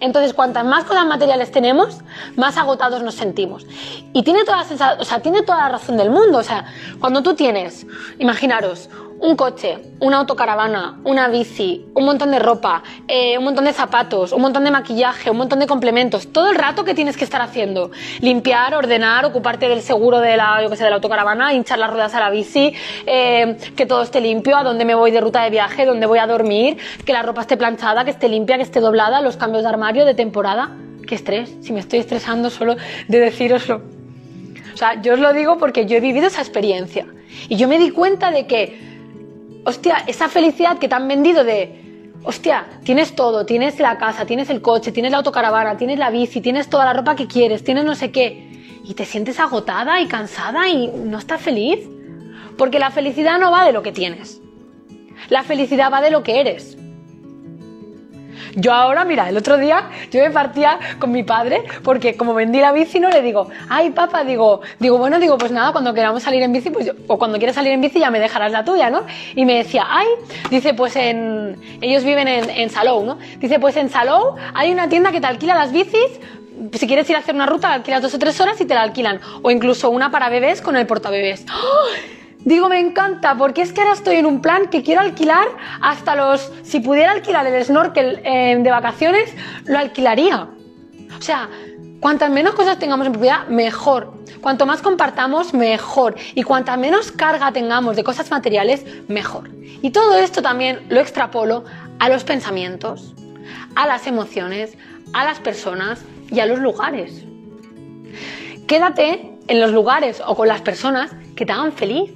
Entonces, 0.00 0.34
cuantas 0.34 0.64
más 0.64 0.84
cosas 0.84 1.06
materiales 1.06 1.50
tenemos, 1.50 1.98
más 2.36 2.56
agotados 2.56 3.02
nos 3.02 3.14
sentimos. 3.14 3.66
Y 4.12 4.22
tiene 4.22 4.44
toda, 4.44 4.64
la 4.64 4.96
o 4.98 5.04
sea, 5.04 5.20
tiene 5.20 5.42
toda 5.42 5.58
la 5.58 5.68
razón 5.70 5.96
del 5.96 6.10
mundo. 6.10 6.38
O 6.38 6.42
sea, 6.42 6.66
cuando 7.00 7.22
tú 7.22 7.34
tienes, 7.34 7.86
imaginaros, 8.18 8.90
un 9.20 9.36
coche, 9.36 9.78
una 10.00 10.18
autocaravana, 10.18 11.00
una 11.04 11.28
bici, 11.28 11.86
un 11.94 12.04
montón 12.04 12.30
de 12.30 12.38
ropa, 12.38 12.82
eh, 13.08 13.38
un 13.38 13.44
montón 13.44 13.64
de 13.64 13.72
zapatos, 13.72 14.32
un 14.32 14.42
montón 14.42 14.64
de 14.64 14.70
maquillaje, 14.70 15.30
un 15.30 15.38
montón 15.38 15.58
de 15.58 15.66
complementos, 15.66 16.32
todo 16.32 16.50
el 16.50 16.56
rato 16.56 16.84
que 16.84 16.94
tienes 16.94 17.16
que 17.16 17.24
estar 17.24 17.40
haciendo, 17.40 17.90
limpiar, 18.20 18.74
ordenar, 18.74 19.24
ocuparte 19.24 19.68
del 19.68 19.80
seguro 19.80 20.20
de 20.20 20.36
la, 20.36 20.62
yo 20.62 20.70
que 20.70 20.76
sé, 20.76 20.84
de 20.84 20.90
la 20.90 20.96
autocaravana, 20.96 21.54
hinchar 21.54 21.78
las 21.78 21.90
ruedas 21.90 22.14
a 22.14 22.20
la 22.20 22.30
bici, 22.30 22.74
eh, 23.06 23.56
que 23.74 23.86
todo 23.86 24.02
esté 24.02 24.20
limpio, 24.20 24.56
a 24.56 24.62
dónde 24.62 24.84
me 24.84 24.94
voy 24.94 25.10
de 25.10 25.20
ruta 25.20 25.42
de 25.42 25.50
viaje, 25.50 25.86
dónde 25.86 26.06
voy 26.06 26.18
a 26.18 26.26
dormir, 26.26 26.76
que 27.04 27.12
la 27.12 27.22
ropa 27.22 27.40
esté 27.40 27.56
planchada, 27.56 28.04
que 28.04 28.10
esté 28.10 28.28
limpia, 28.28 28.56
que 28.56 28.62
esté 28.62 28.80
doblada, 28.80 29.20
los 29.20 29.36
cambios 29.36 29.62
de 29.62 29.68
armario, 29.68 30.04
de 30.04 30.14
temporada. 30.14 30.76
Qué 31.06 31.14
estrés, 31.14 31.54
si 31.62 31.72
me 31.72 31.80
estoy 31.80 32.00
estresando 32.00 32.50
solo 32.50 32.76
de 33.06 33.18
deciroslo. 33.20 33.80
O 34.74 34.76
sea, 34.76 35.00
yo 35.00 35.14
os 35.14 35.20
lo 35.20 35.32
digo 35.32 35.56
porque 35.56 35.86
yo 35.86 35.96
he 35.96 36.00
vivido 36.00 36.26
esa 36.26 36.42
experiencia. 36.42 37.06
Y 37.48 37.56
yo 37.56 37.68
me 37.68 37.78
di 37.78 37.90
cuenta 37.90 38.30
de 38.30 38.46
que 38.46 38.95
hostia, 39.66 40.04
esa 40.06 40.28
felicidad 40.28 40.78
que 40.78 40.88
te 40.88 40.94
han 40.94 41.08
vendido 41.08 41.42
de, 41.42 42.12
hostia, 42.22 42.66
tienes 42.84 43.14
todo, 43.16 43.44
tienes 43.44 43.78
la 43.80 43.98
casa, 43.98 44.24
tienes 44.24 44.48
el 44.48 44.62
coche, 44.62 44.92
tienes 44.92 45.10
la 45.10 45.18
autocaravana, 45.18 45.76
tienes 45.76 45.98
la 45.98 46.10
bici, 46.10 46.40
tienes 46.40 46.70
toda 46.70 46.84
la 46.84 46.92
ropa 46.92 47.16
que 47.16 47.26
quieres, 47.26 47.64
tienes 47.64 47.84
no 47.84 47.96
sé 47.96 48.12
qué, 48.12 48.80
y 48.84 48.94
te 48.94 49.04
sientes 49.04 49.40
agotada 49.40 50.00
y 50.00 50.06
cansada 50.06 50.68
y 50.68 50.86
no 50.86 51.18
estás 51.18 51.40
feliz. 51.42 51.80
Porque 52.56 52.78
la 52.78 52.90
felicidad 52.90 53.38
no 53.38 53.50
va 53.50 53.66
de 53.66 53.72
lo 53.72 53.82
que 53.82 53.92
tienes. 53.92 54.40
La 55.28 55.42
felicidad 55.42 55.92
va 55.92 56.00
de 56.00 56.10
lo 56.10 56.22
que 56.22 56.40
eres. 56.40 56.78
Yo 58.56 58.72
ahora, 58.72 59.04
mira, 59.04 59.28
el 59.28 59.36
otro 59.36 59.58
día 59.58 59.90
yo 60.10 60.22
me 60.22 60.30
partía 60.30 60.78
con 60.98 61.12
mi 61.12 61.22
padre 61.22 61.62
porque 61.82 62.16
como 62.16 62.34
vendí 62.34 62.58
la 62.58 62.72
bici, 62.72 62.98
no 62.98 63.10
le 63.10 63.20
digo, 63.20 63.48
ay 63.68 63.90
papá, 63.90 64.24
digo, 64.24 64.62
digo, 64.78 64.96
bueno, 64.96 65.20
digo, 65.20 65.36
pues 65.36 65.52
nada, 65.52 65.72
cuando 65.72 65.92
queramos 65.92 66.22
salir 66.22 66.42
en 66.42 66.52
bici, 66.52 66.70
pues 66.70 66.90
o 67.06 67.18
cuando 67.18 67.36
quieras 67.36 67.54
salir 67.54 67.72
en 67.72 67.82
bici 67.82 68.00
ya 68.00 68.10
me 68.10 68.18
dejarás 68.18 68.52
la 68.52 68.64
tuya, 68.64 68.88
¿no? 68.88 69.04
Y 69.34 69.44
me 69.44 69.58
decía, 69.58 69.84
ay, 69.88 70.06
dice, 70.50 70.72
pues 70.72 70.96
en, 70.96 71.60
ellos 71.82 72.02
viven 72.02 72.28
en, 72.28 72.48
en 72.48 72.70
Salou, 72.70 73.04
¿no? 73.04 73.18
Dice, 73.38 73.60
pues 73.60 73.76
en 73.76 73.90
Salou 73.90 74.36
hay 74.54 74.72
una 74.72 74.88
tienda 74.88 75.12
que 75.12 75.20
te 75.20 75.26
alquila 75.26 75.54
las 75.54 75.72
bicis 75.72 76.18
si 76.72 76.86
quieres 76.86 77.08
ir 77.10 77.16
a 77.16 77.18
hacer 77.18 77.34
una 77.34 77.46
ruta, 77.46 77.72
alquilas 77.72 78.02
dos 78.02 78.14
o 78.14 78.18
tres 78.18 78.40
horas 78.40 78.60
y 78.60 78.64
te 78.64 78.74
la 78.74 78.82
alquilan. 78.82 79.20
O 79.42 79.50
incluso 79.50 79.90
una 79.90 80.10
para 80.10 80.28
bebés 80.28 80.62
con 80.62 80.76
el 80.76 80.86
portabebés. 80.86 81.44
¡Oh! 81.50 82.25
Digo, 82.46 82.68
me 82.68 82.78
encanta, 82.78 83.36
porque 83.36 83.60
es 83.60 83.72
que 83.72 83.80
ahora 83.80 83.94
estoy 83.94 84.14
en 84.14 84.24
un 84.24 84.40
plan 84.40 84.68
que 84.68 84.84
quiero 84.84 85.00
alquilar 85.00 85.48
hasta 85.80 86.14
los... 86.14 86.52
Si 86.62 86.78
pudiera 86.78 87.10
alquilar 87.10 87.44
el 87.44 87.64
snorkel 87.64 88.20
eh, 88.22 88.56
de 88.56 88.70
vacaciones, 88.70 89.34
lo 89.64 89.76
alquilaría. 89.76 90.48
O 91.18 91.20
sea, 91.20 91.48
cuantas 91.98 92.30
menos 92.30 92.54
cosas 92.54 92.78
tengamos 92.78 93.04
en 93.08 93.14
propiedad, 93.14 93.48
mejor. 93.48 94.14
Cuanto 94.40 94.64
más 94.64 94.80
compartamos, 94.80 95.54
mejor. 95.54 96.14
Y 96.36 96.44
cuanta 96.44 96.76
menos 96.76 97.10
carga 97.10 97.50
tengamos 97.50 97.96
de 97.96 98.04
cosas 98.04 98.30
materiales, 98.30 98.86
mejor. 99.08 99.50
Y 99.82 99.90
todo 99.90 100.16
esto 100.16 100.40
también 100.40 100.86
lo 100.88 101.00
extrapolo 101.00 101.64
a 101.98 102.08
los 102.08 102.22
pensamientos, 102.22 103.12
a 103.74 103.88
las 103.88 104.06
emociones, 104.06 104.78
a 105.14 105.24
las 105.24 105.40
personas 105.40 106.04
y 106.30 106.38
a 106.38 106.46
los 106.46 106.60
lugares. 106.60 107.24
Quédate 108.68 109.32
en 109.48 109.60
los 109.60 109.72
lugares 109.72 110.22
o 110.24 110.36
con 110.36 110.46
las 110.46 110.60
personas 110.60 111.10
que 111.34 111.44
te 111.44 111.50
hagan 111.50 111.72
feliz. 111.72 112.12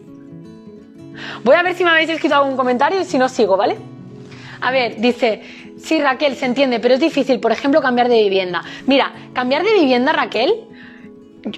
Voy 1.44 1.54
a 1.54 1.62
ver 1.62 1.74
si 1.74 1.84
me 1.84 1.90
habéis 1.90 2.10
escrito 2.10 2.34
algún 2.34 2.56
comentario 2.56 3.00
y 3.00 3.04
si 3.04 3.18
no 3.18 3.28
sigo, 3.28 3.56
¿vale? 3.56 3.76
A 4.60 4.70
ver, 4.70 5.00
dice, 5.00 5.42
sí 5.78 6.00
Raquel, 6.00 6.36
se 6.36 6.46
entiende, 6.46 6.80
pero 6.80 6.94
es 6.94 7.00
difícil, 7.00 7.40
por 7.40 7.52
ejemplo, 7.52 7.80
cambiar 7.80 8.08
de 8.08 8.22
vivienda. 8.22 8.62
Mira, 8.86 9.12
cambiar 9.32 9.62
de 9.64 9.72
vivienda, 9.74 10.12
Raquel, 10.12 10.52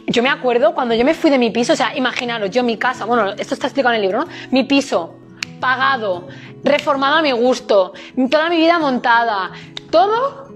yo 0.06 0.22
me 0.22 0.28
acuerdo 0.28 0.74
cuando 0.74 0.94
yo 0.94 1.04
me 1.04 1.14
fui 1.14 1.30
de 1.30 1.38
mi 1.38 1.50
piso, 1.50 1.72
o 1.72 1.76
sea, 1.76 1.96
imaginaros, 1.96 2.50
yo 2.50 2.62
mi 2.62 2.76
casa, 2.76 3.04
bueno, 3.04 3.30
esto 3.32 3.54
está 3.54 3.66
explicado 3.66 3.94
en 3.94 4.00
el 4.00 4.02
libro, 4.02 4.24
¿no? 4.24 4.28
Mi 4.50 4.64
piso, 4.64 5.14
pagado, 5.60 6.28
reformado 6.62 7.16
a 7.16 7.22
mi 7.22 7.32
gusto, 7.32 7.92
toda 8.30 8.48
mi 8.48 8.56
vida 8.56 8.78
montada, 8.78 9.50
todo, 9.90 10.48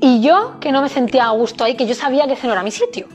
y 0.00 0.20
yo 0.20 0.58
que 0.60 0.72
no 0.72 0.82
me 0.82 0.88
sentía 0.88 1.26
a 1.26 1.30
gusto 1.30 1.64
ahí, 1.64 1.76
que 1.76 1.86
yo 1.86 1.94
sabía 1.94 2.26
que 2.26 2.32
ese 2.32 2.46
no 2.46 2.54
era 2.54 2.62
mi 2.62 2.70
sitio. 2.70 3.06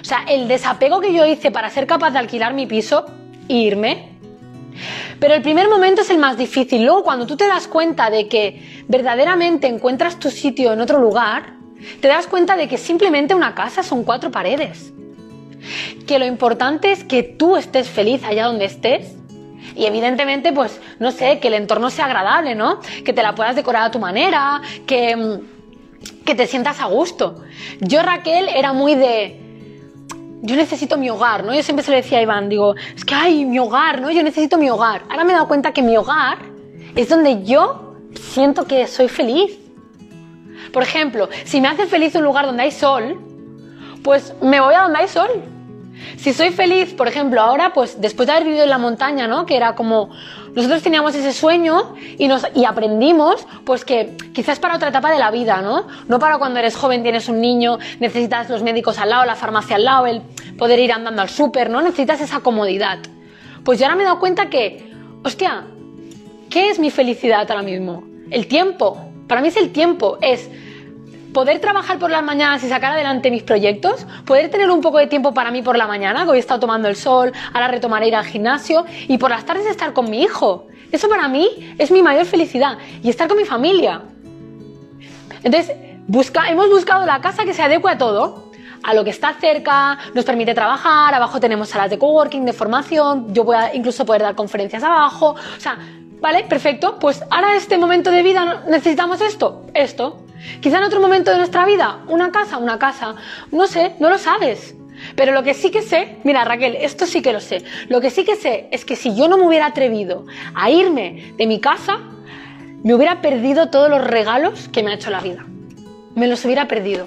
O 0.00 0.04
sea, 0.04 0.24
el 0.28 0.46
desapego 0.46 1.00
que 1.00 1.12
yo 1.12 1.26
hice 1.26 1.50
para 1.50 1.70
ser 1.70 1.86
capaz 1.86 2.10
de 2.12 2.18
alquilar 2.18 2.54
mi 2.54 2.66
piso 2.66 3.06
e 3.48 3.54
irme. 3.54 4.17
Pero 5.18 5.34
el 5.34 5.42
primer 5.42 5.68
momento 5.68 6.02
es 6.02 6.10
el 6.10 6.18
más 6.18 6.36
difícil. 6.36 6.84
Luego, 6.84 7.04
cuando 7.04 7.26
tú 7.26 7.36
te 7.36 7.46
das 7.46 7.66
cuenta 7.66 8.10
de 8.10 8.28
que 8.28 8.84
verdaderamente 8.88 9.66
encuentras 9.66 10.18
tu 10.18 10.30
sitio 10.30 10.72
en 10.72 10.80
otro 10.80 11.00
lugar, 11.00 11.54
te 12.00 12.08
das 12.08 12.26
cuenta 12.26 12.56
de 12.56 12.68
que 12.68 12.78
simplemente 12.78 13.34
una 13.34 13.54
casa 13.54 13.82
son 13.82 14.04
cuatro 14.04 14.30
paredes. 14.30 14.92
Que 16.06 16.18
lo 16.18 16.26
importante 16.26 16.92
es 16.92 17.04
que 17.04 17.22
tú 17.22 17.56
estés 17.56 17.88
feliz 17.88 18.22
allá 18.24 18.46
donde 18.46 18.64
estés 18.64 19.18
y 19.74 19.86
evidentemente, 19.86 20.52
pues, 20.52 20.80
no 20.98 21.12
sé, 21.12 21.38
que 21.38 21.48
el 21.48 21.54
entorno 21.54 21.90
sea 21.90 22.06
agradable, 22.06 22.54
¿no? 22.54 22.80
Que 23.04 23.12
te 23.12 23.22
la 23.22 23.34
puedas 23.34 23.54
decorar 23.54 23.84
a 23.84 23.90
tu 23.90 23.98
manera, 23.98 24.60
que, 24.86 25.14
mm, 25.14 26.24
que 26.24 26.34
te 26.34 26.46
sientas 26.46 26.80
a 26.80 26.86
gusto. 26.86 27.44
Yo, 27.80 28.02
Raquel, 28.02 28.48
era 28.48 28.72
muy 28.72 28.94
de, 28.94 29.40
yo 30.42 30.56
necesito 30.56 30.96
mi 30.96 31.10
hogar, 31.10 31.44
¿no? 31.44 31.54
Yo 31.54 31.62
siempre 31.62 31.84
se 31.84 31.90
lo 31.90 31.96
decía 31.96 32.18
a 32.18 32.22
Iván, 32.22 32.48
digo, 32.48 32.74
es 32.94 33.04
que 33.04 33.14
hay 33.14 33.44
mi 33.44 33.58
hogar, 33.58 34.00
¿no? 34.00 34.10
Yo 34.10 34.22
necesito 34.22 34.58
mi 34.58 34.70
hogar. 34.70 35.02
Ahora 35.08 35.24
me 35.24 35.32
he 35.32 35.34
dado 35.34 35.48
cuenta 35.48 35.72
que 35.72 35.82
mi 35.82 35.96
hogar 35.96 36.38
es 36.94 37.08
donde 37.08 37.44
yo 37.44 37.96
siento 38.14 38.66
que 38.66 38.86
soy 38.86 39.08
feliz. 39.08 39.58
Por 40.72 40.82
ejemplo, 40.82 41.28
si 41.44 41.60
me 41.60 41.68
hace 41.68 41.86
feliz 41.86 42.14
un 42.14 42.24
lugar 42.24 42.46
donde 42.46 42.62
hay 42.62 42.70
sol, 42.70 43.20
pues 44.02 44.34
me 44.40 44.60
voy 44.60 44.74
a 44.74 44.82
donde 44.82 44.98
hay 44.98 45.08
sol. 45.08 45.28
Si 46.16 46.32
soy 46.32 46.50
feliz, 46.50 46.94
por 46.94 47.08
ejemplo, 47.08 47.40
ahora, 47.40 47.72
pues 47.72 48.00
después 48.00 48.26
de 48.26 48.32
haber 48.32 48.44
vivido 48.44 48.64
en 48.64 48.70
la 48.70 48.78
montaña, 48.78 49.26
¿no? 49.26 49.46
Que 49.46 49.56
era 49.56 49.74
como, 49.74 50.10
nosotros 50.58 50.82
teníamos 50.82 51.14
ese 51.14 51.32
sueño 51.32 51.94
y, 52.18 52.26
nos, 52.26 52.44
y 52.52 52.64
aprendimos, 52.64 53.46
pues 53.64 53.84
que 53.84 54.16
quizás 54.32 54.58
para 54.58 54.74
otra 54.74 54.88
etapa 54.88 55.08
de 55.08 55.16
la 55.16 55.30
vida, 55.30 55.62
¿no? 55.62 55.86
No 56.08 56.18
para 56.18 56.38
cuando 56.38 56.58
eres 56.58 56.74
joven, 56.74 57.04
tienes 57.04 57.28
un 57.28 57.40
niño, 57.40 57.78
necesitas 58.00 58.50
los 58.50 58.64
médicos 58.64 58.98
al 58.98 59.10
lado, 59.10 59.24
la 59.24 59.36
farmacia 59.36 59.76
al 59.76 59.84
lado, 59.84 60.06
el 60.06 60.20
poder 60.58 60.80
ir 60.80 60.90
andando 60.90 61.22
al 61.22 61.28
súper, 61.28 61.70
¿no? 61.70 61.80
Necesitas 61.80 62.20
esa 62.20 62.40
comodidad. 62.40 62.98
Pues 63.62 63.78
yo 63.78 63.84
ahora 63.84 63.94
me 63.94 64.02
he 64.02 64.06
dado 64.06 64.18
cuenta 64.18 64.50
que, 64.50 64.92
hostia, 65.22 65.62
¿qué 66.50 66.70
es 66.70 66.80
mi 66.80 66.90
felicidad 66.90 67.48
ahora 67.48 67.62
mismo? 67.62 68.02
El 68.28 68.48
tiempo. 68.48 69.00
Para 69.28 69.40
mí 69.40 69.46
es 69.46 69.56
el 69.56 69.70
tiempo, 69.70 70.18
es 70.20 70.50
poder 71.38 71.60
trabajar 71.60 72.00
por 72.00 72.10
las 72.10 72.24
mañanas 72.24 72.64
y 72.64 72.68
sacar 72.68 72.94
adelante 72.94 73.30
mis 73.30 73.44
proyectos, 73.44 74.04
poder 74.24 74.50
tener 74.50 74.68
un 74.72 74.80
poco 74.80 74.98
de 74.98 75.06
tiempo 75.06 75.32
para 75.32 75.52
mí 75.52 75.62
por 75.62 75.78
la 75.78 75.86
mañana, 75.86 76.24
que 76.24 76.30
hoy 76.30 76.38
he 76.38 76.40
estado 76.40 76.58
tomando 76.58 76.88
el 76.88 76.96
sol, 76.96 77.32
ahora 77.52 77.68
retomaré 77.68 78.08
ir 78.08 78.16
al 78.16 78.24
gimnasio, 78.24 78.84
y 79.06 79.18
por 79.18 79.30
las 79.30 79.44
tardes 79.44 79.64
estar 79.66 79.92
con 79.92 80.10
mi 80.10 80.20
hijo. 80.20 80.66
Eso 80.90 81.08
para 81.08 81.28
mí 81.28 81.76
es 81.78 81.92
mi 81.92 82.02
mayor 82.02 82.26
felicidad, 82.26 82.76
y 83.04 83.08
estar 83.08 83.28
con 83.28 83.36
mi 83.36 83.44
familia. 83.44 84.02
Entonces, 85.44 85.76
busca, 86.08 86.50
hemos 86.50 86.68
buscado 86.70 87.06
la 87.06 87.20
casa 87.20 87.44
que 87.44 87.54
se 87.54 87.62
adecue 87.62 87.92
a 87.92 87.98
todo, 87.98 88.50
a 88.82 88.92
lo 88.92 89.04
que 89.04 89.10
está 89.10 89.34
cerca, 89.34 89.96
nos 90.14 90.24
permite 90.24 90.54
trabajar, 90.54 91.14
abajo 91.14 91.38
tenemos 91.38 91.68
salas 91.68 91.88
de 91.88 92.00
coworking, 92.00 92.46
de 92.46 92.52
formación, 92.52 93.32
yo 93.32 93.44
voy 93.44 93.58
incluso 93.74 94.04
poder 94.04 94.22
dar 94.22 94.34
conferencias 94.34 94.82
abajo, 94.82 95.36
o 95.36 95.60
sea, 95.60 95.78
vale, 96.20 96.42
perfecto, 96.48 96.98
pues 96.98 97.22
ahora 97.30 97.52
en 97.52 97.58
este 97.58 97.78
momento 97.78 98.10
de 98.10 98.24
vida 98.24 98.64
necesitamos 98.66 99.20
esto, 99.20 99.66
esto, 99.72 100.24
Quizá 100.60 100.78
en 100.78 100.84
otro 100.84 101.00
momento 101.00 101.30
de 101.30 101.38
nuestra 101.38 101.64
vida, 101.64 102.00
una 102.08 102.30
casa, 102.30 102.58
una 102.58 102.78
casa, 102.78 103.14
no 103.50 103.66
sé, 103.66 103.94
no 103.98 104.08
lo 104.10 104.18
sabes. 104.18 104.74
Pero 105.14 105.32
lo 105.32 105.42
que 105.42 105.54
sí 105.54 105.70
que 105.70 105.82
sé, 105.82 106.16
mira 106.24 106.44
Raquel, 106.44 106.76
esto 106.80 107.06
sí 107.06 107.22
que 107.22 107.32
lo 107.32 107.40
sé, 107.40 107.64
lo 107.88 108.00
que 108.00 108.10
sí 108.10 108.24
que 108.24 108.36
sé 108.36 108.68
es 108.72 108.84
que 108.84 108.96
si 108.96 109.14
yo 109.14 109.28
no 109.28 109.38
me 109.38 109.46
hubiera 109.46 109.66
atrevido 109.66 110.26
a 110.54 110.70
irme 110.70 111.32
de 111.36 111.46
mi 111.46 111.60
casa, 111.60 111.98
me 112.82 112.94
hubiera 112.94 113.20
perdido 113.20 113.70
todos 113.70 113.90
los 113.90 114.04
regalos 114.04 114.68
que 114.68 114.82
me 114.82 114.90
ha 114.90 114.94
hecho 114.94 115.10
la 115.10 115.20
vida. 115.20 115.44
Me 116.14 116.26
los 116.26 116.44
hubiera 116.44 116.66
perdido, 116.66 117.06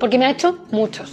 porque 0.00 0.18
me 0.18 0.26
ha 0.26 0.30
hecho 0.30 0.58
muchos. 0.70 1.12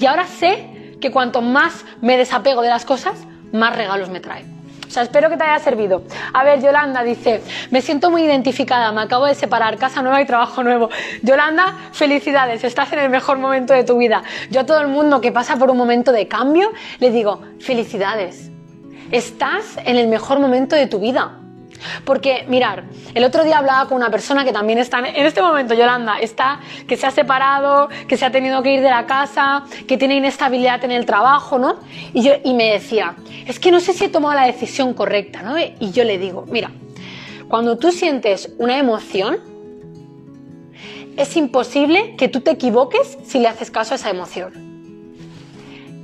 Y 0.00 0.06
ahora 0.06 0.26
sé 0.26 0.96
que 1.00 1.10
cuanto 1.10 1.42
más 1.42 1.84
me 2.00 2.16
desapego 2.16 2.62
de 2.62 2.68
las 2.68 2.84
cosas, 2.84 3.14
más 3.52 3.76
regalos 3.76 4.08
me 4.08 4.20
traen. 4.20 4.55
O 4.86 4.90
sea, 4.90 5.02
espero 5.02 5.28
que 5.28 5.36
te 5.36 5.44
haya 5.44 5.58
servido. 5.58 6.02
A 6.32 6.44
ver, 6.44 6.62
Yolanda 6.62 7.02
dice, 7.02 7.42
me 7.70 7.82
siento 7.82 8.10
muy 8.10 8.22
identificada, 8.22 8.92
me 8.92 9.02
acabo 9.02 9.26
de 9.26 9.34
separar, 9.34 9.76
casa 9.78 10.02
nueva 10.02 10.20
y 10.20 10.26
trabajo 10.26 10.62
nuevo. 10.62 10.90
Yolanda, 11.22 11.76
felicidades, 11.92 12.64
estás 12.64 12.92
en 12.92 13.00
el 13.00 13.10
mejor 13.10 13.38
momento 13.38 13.72
de 13.72 13.84
tu 13.84 13.98
vida. 13.98 14.22
Yo 14.50 14.60
a 14.60 14.66
todo 14.66 14.80
el 14.80 14.88
mundo 14.88 15.20
que 15.20 15.32
pasa 15.32 15.56
por 15.56 15.70
un 15.70 15.76
momento 15.76 16.12
de 16.12 16.28
cambio, 16.28 16.72
le 16.98 17.10
digo, 17.10 17.40
felicidades, 17.60 18.50
estás 19.10 19.78
en 19.84 19.96
el 19.96 20.08
mejor 20.08 20.38
momento 20.38 20.76
de 20.76 20.86
tu 20.86 20.98
vida. 20.98 21.45
Porque, 22.04 22.44
mirar, 22.48 22.84
el 23.14 23.24
otro 23.24 23.44
día 23.44 23.58
hablaba 23.58 23.88
con 23.88 23.96
una 23.96 24.10
persona 24.10 24.44
que 24.44 24.52
también 24.52 24.78
está, 24.78 24.98
en 24.98 25.26
este 25.26 25.42
momento, 25.42 25.74
Yolanda, 25.74 26.18
está, 26.18 26.60
que 26.86 26.96
se 26.96 27.06
ha 27.06 27.10
separado, 27.10 27.88
que 28.08 28.16
se 28.16 28.24
ha 28.24 28.30
tenido 28.30 28.62
que 28.62 28.74
ir 28.74 28.80
de 28.80 28.90
la 28.90 29.06
casa, 29.06 29.64
que 29.86 29.96
tiene 29.96 30.16
inestabilidad 30.16 30.84
en 30.84 30.92
el 30.92 31.06
trabajo, 31.06 31.58
¿no? 31.58 31.80
Y, 32.12 32.22
yo, 32.22 32.32
y 32.44 32.54
me 32.54 32.72
decía, 32.72 33.16
es 33.46 33.58
que 33.58 33.70
no 33.70 33.80
sé 33.80 33.92
si 33.92 34.04
he 34.04 34.08
tomado 34.08 34.34
la 34.34 34.46
decisión 34.46 34.94
correcta, 34.94 35.42
¿no? 35.42 35.56
Y 35.58 35.90
yo 35.92 36.04
le 36.04 36.18
digo, 36.18 36.44
mira, 36.48 36.70
cuando 37.48 37.78
tú 37.78 37.92
sientes 37.92 38.52
una 38.58 38.78
emoción, 38.78 39.38
es 41.16 41.36
imposible 41.36 42.14
que 42.16 42.28
tú 42.28 42.40
te 42.40 42.50
equivoques 42.50 43.18
si 43.24 43.38
le 43.38 43.48
haces 43.48 43.70
caso 43.70 43.94
a 43.94 43.96
esa 43.96 44.10
emoción. 44.10 44.52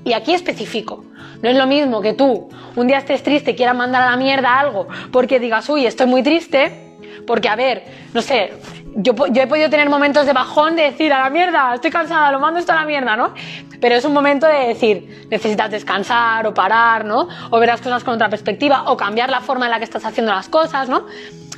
Y 0.05 0.15
aquí 0.15 0.35
especifico. 0.35 1.05
No 1.43 1.49
es 1.49 1.57
lo 1.57 1.67
mismo 1.67 2.01
que 2.01 2.13
tú 2.13 2.49
un 2.77 2.87
día 2.87 2.99
estés 2.99 3.23
triste 3.23 3.51
y 3.51 3.55
quieras 3.57 3.77
mandar 3.77 4.03
a 4.03 4.11
la 4.11 4.17
mierda 4.17 4.59
algo 4.59 4.87
porque 5.11 5.41
digas, 5.41 5.69
uy, 5.69 5.87
estoy 5.87 6.07
muy 6.07 6.23
triste, 6.23 6.97
porque 7.27 7.49
a 7.49 7.57
ver, 7.57 7.85
no 8.15 8.23
sé, 8.23 8.53
yo, 8.95 9.15
he 9.35 9.47
podido 9.47 9.71
tener 9.71 9.89
momentos 9.89 10.27
de 10.27 10.33
bajón 10.33 10.77
de 10.77 10.83
decir, 10.83 11.13
a 11.13 11.21
la 11.21 11.31
mierda, 11.31 11.75
estoy 11.75 11.91
cansada, 11.91 12.31
lo 12.31 12.41
mando 12.41 12.61
esto 12.61 12.73
a 12.73 12.77
la 12.77 12.85
mierda, 12.85 13.17
¿no? 13.17 13.35
Pero 13.81 13.95
es 13.95 14.05
un 14.05 14.13
momento 14.13 14.47
de 14.47 14.69
decir, 14.69 15.27
necesitas 15.31 15.71
descansar 15.71 16.47
o 16.47 16.55
parar, 16.55 17.05
¿no? 17.05 17.29
O 17.51 17.59
ver 17.59 17.69
las 17.69 17.81
cosas 17.81 18.05
con 18.05 18.15
otra 18.15 18.29
perspectiva 18.29 18.85
o 18.91 18.97
cambiar 18.97 19.31
la 19.31 19.41
forma 19.41 19.67
en 19.67 19.71
la 19.71 19.79
que 19.79 19.85
estás 19.85 20.05
haciendo 20.05 20.33
las 20.33 20.49
cosas, 20.49 20.89
¿no? 20.89 21.07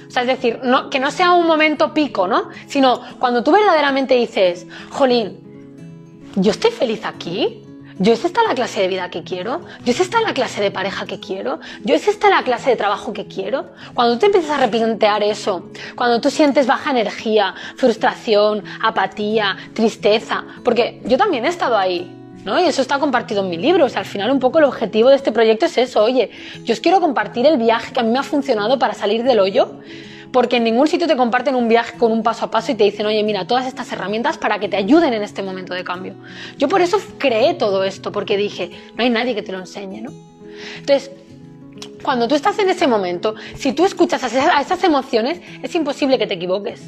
O 0.06 0.10
sea, 0.10 0.22
es 0.22 0.28
decir, 0.28 0.60
no, 0.62 0.90
que 0.90 1.00
no 1.00 1.10
sea 1.10 1.32
un 1.32 1.46
momento 1.46 1.92
pico, 1.92 2.28
¿no? 2.28 2.50
Sino 2.66 3.00
cuando 3.18 3.42
tú 3.42 3.50
verdaderamente 3.50 4.14
dices, 4.14 4.66
jolín, 4.90 5.40
¿yo 6.36 6.52
estoy 6.52 6.70
feliz 6.70 7.04
aquí? 7.04 7.63
¿Yo 8.00 8.12
es 8.12 8.24
esta 8.24 8.42
la 8.42 8.56
clase 8.56 8.80
de 8.80 8.88
vida 8.88 9.08
que 9.08 9.22
quiero? 9.22 9.60
¿Yo 9.84 9.92
es 9.92 10.00
esta 10.00 10.20
la 10.20 10.34
clase 10.34 10.60
de 10.60 10.72
pareja 10.72 11.06
que 11.06 11.20
quiero? 11.20 11.60
¿Yo 11.84 11.94
es 11.94 12.08
esta 12.08 12.28
la 12.28 12.42
clase 12.42 12.70
de 12.70 12.76
trabajo 12.76 13.12
que 13.12 13.26
quiero? 13.26 13.66
Cuando 13.94 14.18
tú 14.18 14.26
empiezas 14.26 14.50
a 14.50 14.56
replantear 14.56 15.22
eso, 15.22 15.70
cuando 15.94 16.20
tú 16.20 16.28
sientes 16.28 16.66
baja 16.66 16.90
energía, 16.90 17.54
frustración, 17.76 18.64
apatía, 18.82 19.56
tristeza, 19.74 20.44
porque 20.64 21.02
yo 21.04 21.16
también 21.16 21.44
he 21.44 21.48
estado 21.48 21.78
ahí, 21.78 22.12
¿no? 22.44 22.58
Y 22.58 22.64
eso 22.64 22.82
está 22.82 22.98
compartido 22.98 23.44
en 23.44 23.50
mi 23.50 23.58
libro. 23.58 23.84
O 23.84 23.88
sea, 23.88 24.00
al 24.00 24.06
final 24.06 24.28
un 24.32 24.40
poco 24.40 24.58
el 24.58 24.64
objetivo 24.64 25.10
de 25.10 25.16
este 25.16 25.30
proyecto 25.30 25.66
es 25.66 25.78
eso. 25.78 26.02
Oye, 26.02 26.30
yo 26.64 26.72
os 26.72 26.80
quiero 26.80 27.00
compartir 27.00 27.46
el 27.46 27.58
viaje 27.58 27.92
que 27.92 28.00
a 28.00 28.02
mí 28.02 28.10
me 28.10 28.18
ha 28.18 28.24
funcionado 28.24 28.76
para 28.76 28.94
salir 28.94 29.22
del 29.22 29.38
hoyo 29.38 29.70
porque 30.34 30.56
en 30.56 30.64
ningún 30.64 30.88
sitio 30.88 31.06
te 31.06 31.14
comparten 31.14 31.54
un 31.54 31.68
viaje 31.68 31.96
con 31.96 32.10
un 32.10 32.24
paso 32.24 32.46
a 32.46 32.50
paso 32.50 32.72
y 32.72 32.74
te 32.74 32.82
dicen, 32.82 33.06
oye, 33.06 33.22
mira, 33.22 33.46
todas 33.46 33.68
estas 33.68 33.92
herramientas 33.92 34.36
para 34.36 34.58
que 34.58 34.68
te 34.68 34.76
ayuden 34.76 35.14
en 35.14 35.22
este 35.22 35.44
momento 35.44 35.74
de 35.74 35.84
cambio. 35.84 36.14
Yo 36.58 36.68
por 36.68 36.80
eso 36.80 36.98
creé 37.18 37.54
todo 37.54 37.84
esto, 37.84 38.10
porque 38.10 38.36
dije, 38.36 38.72
no 38.96 39.04
hay 39.04 39.10
nadie 39.10 39.36
que 39.36 39.42
te 39.42 39.52
lo 39.52 39.60
enseñe, 39.60 40.02
¿no? 40.02 40.10
Entonces, 40.76 41.12
cuando 42.02 42.26
tú 42.26 42.34
estás 42.34 42.58
en 42.58 42.68
ese 42.68 42.88
momento, 42.88 43.36
si 43.54 43.74
tú 43.74 43.84
escuchas 43.84 44.24
a 44.24 44.60
esas 44.60 44.82
emociones, 44.82 45.40
es 45.62 45.72
imposible 45.76 46.18
que 46.18 46.26
te 46.26 46.34
equivoques. 46.34 46.82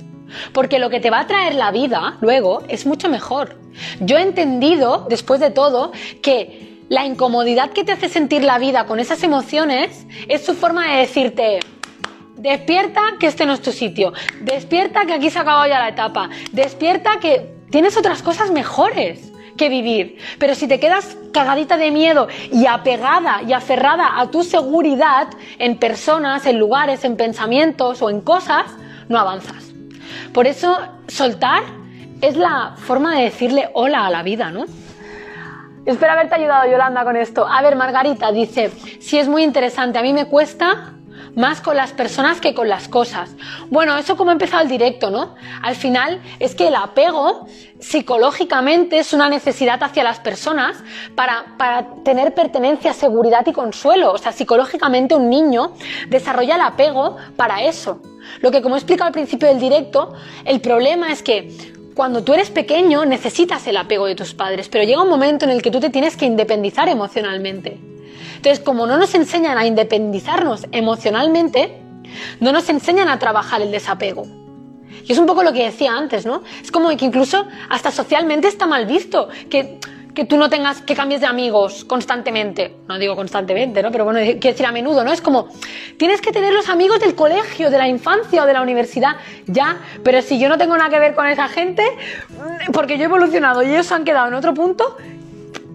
Porque 0.52 0.80
lo 0.80 0.90
que 0.90 0.98
te 0.98 1.10
va 1.10 1.20
a 1.20 1.26
traer 1.28 1.54
la 1.54 1.70
vida 1.70 2.18
luego 2.20 2.64
es 2.66 2.84
mucho 2.84 3.08
mejor. 3.08 3.60
Yo 4.00 4.18
he 4.18 4.22
entendido, 4.22 5.06
después 5.08 5.38
de 5.38 5.52
todo, 5.52 5.92
que 6.20 6.80
la 6.88 7.06
incomodidad 7.06 7.70
que 7.70 7.84
te 7.84 7.92
hace 7.92 8.08
sentir 8.08 8.42
la 8.42 8.58
vida 8.58 8.86
con 8.86 8.98
esas 8.98 9.22
emociones 9.22 10.04
es 10.26 10.44
su 10.44 10.54
forma 10.54 10.90
de 10.90 10.98
decirte, 10.98 11.60
Despierta 12.36 13.00
que 13.18 13.26
este 13.26 13.46
no 13.46 13.54
es 13.54 13.62
tu 13.62 13.72
sitio. 13.72 14.12
Despierta 14.42 15.06
que 15.06 15.14
aquí 15.14 15.30
se 15.30 15.38
ha 15.38 15.42
acabado 15.42 15.66
ya 15.66 15.78
la 15.78 15.88
etapa. 15.88 16.28
Despierta 16.52 17.18
que 17.18 17.54
tienes 17.70 17.96
otras 17.96 18.22
cosas 18.22 18.50
mejores 18.50 19.32
que 19.56 19.70
vivir. 19.70 20.18
Pero 20.38 20.54
si 20.54 20.68
te 20.68 20.78
quedas 20.78 21.16
cagadita 21.32 21.78
de 21.78 21.90
miedo 21.90 22.28
y 22.52 22.66
apegada 22.66 23.40
y 23.42 23.54
aferrada 23.54 24.20
a 24.20 24.30
tu 24.30 24.42
seguridad 24.42 25.28
en 25.58 25.78
personas, 25.78 26.46
en 26.46 26.58
lugares, 26.58 27.04
en 27.04 27.16
pensamientos 27.16 28.02
o 28.02 28.10
en 28.10 28.20
cosas, 28.20 28.66
no 29.08 29.18
avanzas. 29.18 29.72
Por 30.34 30.46
eso, 30.46 30.78
soltar 31.08 31.62
es 32.20 32.36
la 32.36 32.74
forma 32.76 33.16
de 33.16 33.24
decirle 33.24 33.70
hola 33.72 34.06
a 34.06 34.10
la 34.10 34.22
vida, 34.22 34.50
¿no? 34.50 34.66
Espero 35.86 36.12
haberte 36.12 36.34
ayudado, 36.34 36.70
Yolanda, 36.70 37.04
con 37.04 37.16
esto. 37.16 37.46
A 37.46 37.62
ver, 37.62 37.76
Margarita 37.76 38.32
dice, 38.32 38.70
si 39.00 39.18
es 39.18 39.28
muy 39.28 39.42
interesante, 39.42 39.98
a 39.98 40.02
mí 40.02 40.12
me 40.12 40.26
cuesta 40.26 40.95
más 41.36 41.60
con 41.60 41.76
las 41.76 41.92
personas 41.92 42.40
que 42.40 42.54
con 42.54 42.68
las 42.68 42.88
cosas. 42.88 43.30
Bueno, 43.70 43.96
eso 43.96 44.16
como 44.16 44.30
ha 44.30 44.32
empezado 44.32 44.62
el 44.62 44.68
directo, 44.68 45.10
¿no? 45.10 45.36
Al 45.62 45.76
final 45.76 46.20
es 46.40 46.54
que 46.54 46.68
el 46.68 46.74
apego 46.74 47.46
psicológicamente 47.78 48.98
es 48.98 49.12
una 49.12 49.28
necesidad 49.28 49.80
hacia 49.82 50.02
las 50.02 50.18
personas 50.18 50.82
para, 51.14 51.54
para 51.58 51.86
tener 52.02 52.34
pertenencia, 52.34 52.94
seguridad 52.94 53.46
y 53.46 53.52
consuelo. 53.52 54.12
O 54.12 54.18
sea, 54.18 54.32
psicológicamente 54.32 55.14
un 55.14 55.28
niño 55.28 55.72
desarrolla 56.08 56.56
el 56.56 56.62
apego 56.62 57.18
para 57.36 57.62
eso. 57.62 58.00
Lo 58.40 58.50
que 58.50 58.62
como 58.62 58.74
he 58.74 58.78
explicado 58.78 59.06
al 59.06 59.12
principio 59.12 59.46
del 59.48 59.60
directo, 59.60 60.14
el 60.44 60.60
problema 60.60 61.12
es 61.12 61.22
que 61.22 61.76
cuando 61.94 62.24
tú 62.24 62.32
eres 62.32 62.50
pequeño 62.50 63.04
necesitas 63.04 63.66
el 63.66 63.76
apego 63.76 64.06
de 64.06 64.14
tus 64.14 64.34
padres, 64.34 64.68
pero 64.68 64.84
llega 64.84 65.02
un 65.02 65.08
momento 65.08 65.44
en 65.44 65.50
el 65.50 65.62
que 65.62 65.70
tú 65.70 65.80
te 65.80 65.90
tienes 65.90 66.16
que 66.16 66.26
independizar 66.26 66.88
emocionalmente. 66.88 67.95
Entonces, 68.36 68.60
como 68.60 68.86
no 68.86 68.96
nos 68.96 69.14
enseñan 69.14 69.58
a 69.58 69.66
independizarnos 69.66 70.66
emocionalmente, 70.72 71.80
no 72.40 72.52
nos 72.52 72.68
enseñan 72.68 73.08
a 73.08 73.18
trabajar 73.18 73.62
el 73.62 73.70
desapego. 73.70 74.26
Y 75.04 75.12
es 75.12 75.18
un 75.18 75.26
poco 75.26 75.42
lo 75.42 75.52
que 75.52 75.64
decía 75.64 75.96
antes, 75.96 76.26
¿no? 76.26 76.42
Es 76.62 76.70
como 76.70 76.88
que 76.96 77.04
incluso 77.04 77.46
hasta 77.68 77.90
socialmente 77.90 78.48
está 78.48 78.66
mal 78.66 78.86
visto 78.86 79.28
que, 79.48 79.78
que 80.14 80.24
tú 80.24 80.36
no 80.36 80.50
tengas, 80.50 80.82
que 80.82 80.96
cambies 80.96 81.20
de 81.20 81.26
amigos 81.26 81.84
constantemente. 81.84 82.74
No 82.88 82.98
digo 82.98 83.14
constantemente, 83.14 83.82
¿no? 83.82 83.92
Pero 83.92 84.04
bueno, 84.04 84.18
quiero 84.20 84.40
decir 84.40 84.66
a 84.66 84.72
menudo, 84.72 85.04
¿no? 85.04 85.12
Es 85.12 85.20
como, 85.20 85.48
tienes 85.96 86.20
que 86.20 86.32
tener 86.32 86.52
los 86.52 86.68
amigos 86.68 86.98
del 86.98 87.14
colegio, 87.14 87.70
de 87.70 87.78
la 87.78 87.86
infancia 87.86 88.42
o 88.42 88.46
de 88.46 88.52
la 88.52 88.62
universidad, 88.62 89.16
ya. 89.46 89.78
Pero 90.02 90.22
si 90.22 90.40
yo 90.40 90.48
no 90.48 90.58
tengo 90.58 90.76
nada 90.76 90.90
que 90.90 90.98
ver 90.98 91.14
con 91.14 91.26
esa 91.26 91.48
gente, 91.48 91.84
porque 92.72 92.96
yo 92.96 93.02
he 93.02 93.06
evolucionado 93.06 93.62
y 93.62 93.66
ellos 93.70 93.86
se 93.86 93.94
han 93.94 94.04
quedado 94.04 94.26
en 94.26 94.34
otro 94.34 94.54
punto, 94.54 94.96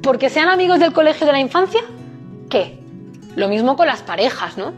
porque 0.04 0.30
sean 0.30 0.50
amigos 0.50 0.80
del 0.80 0.92
colegio 0.92 1.26
de 1.26 1.32
la 1.32 1.40
infancia, 1.40 1.82
qué? 2.52 2.78
Lo 3.36 3.48
mismo 3.48 3.76
con 3.76 3.88
las 3.88 4.04
parejas, 4.04 4.60
¿no? 4.60 4.74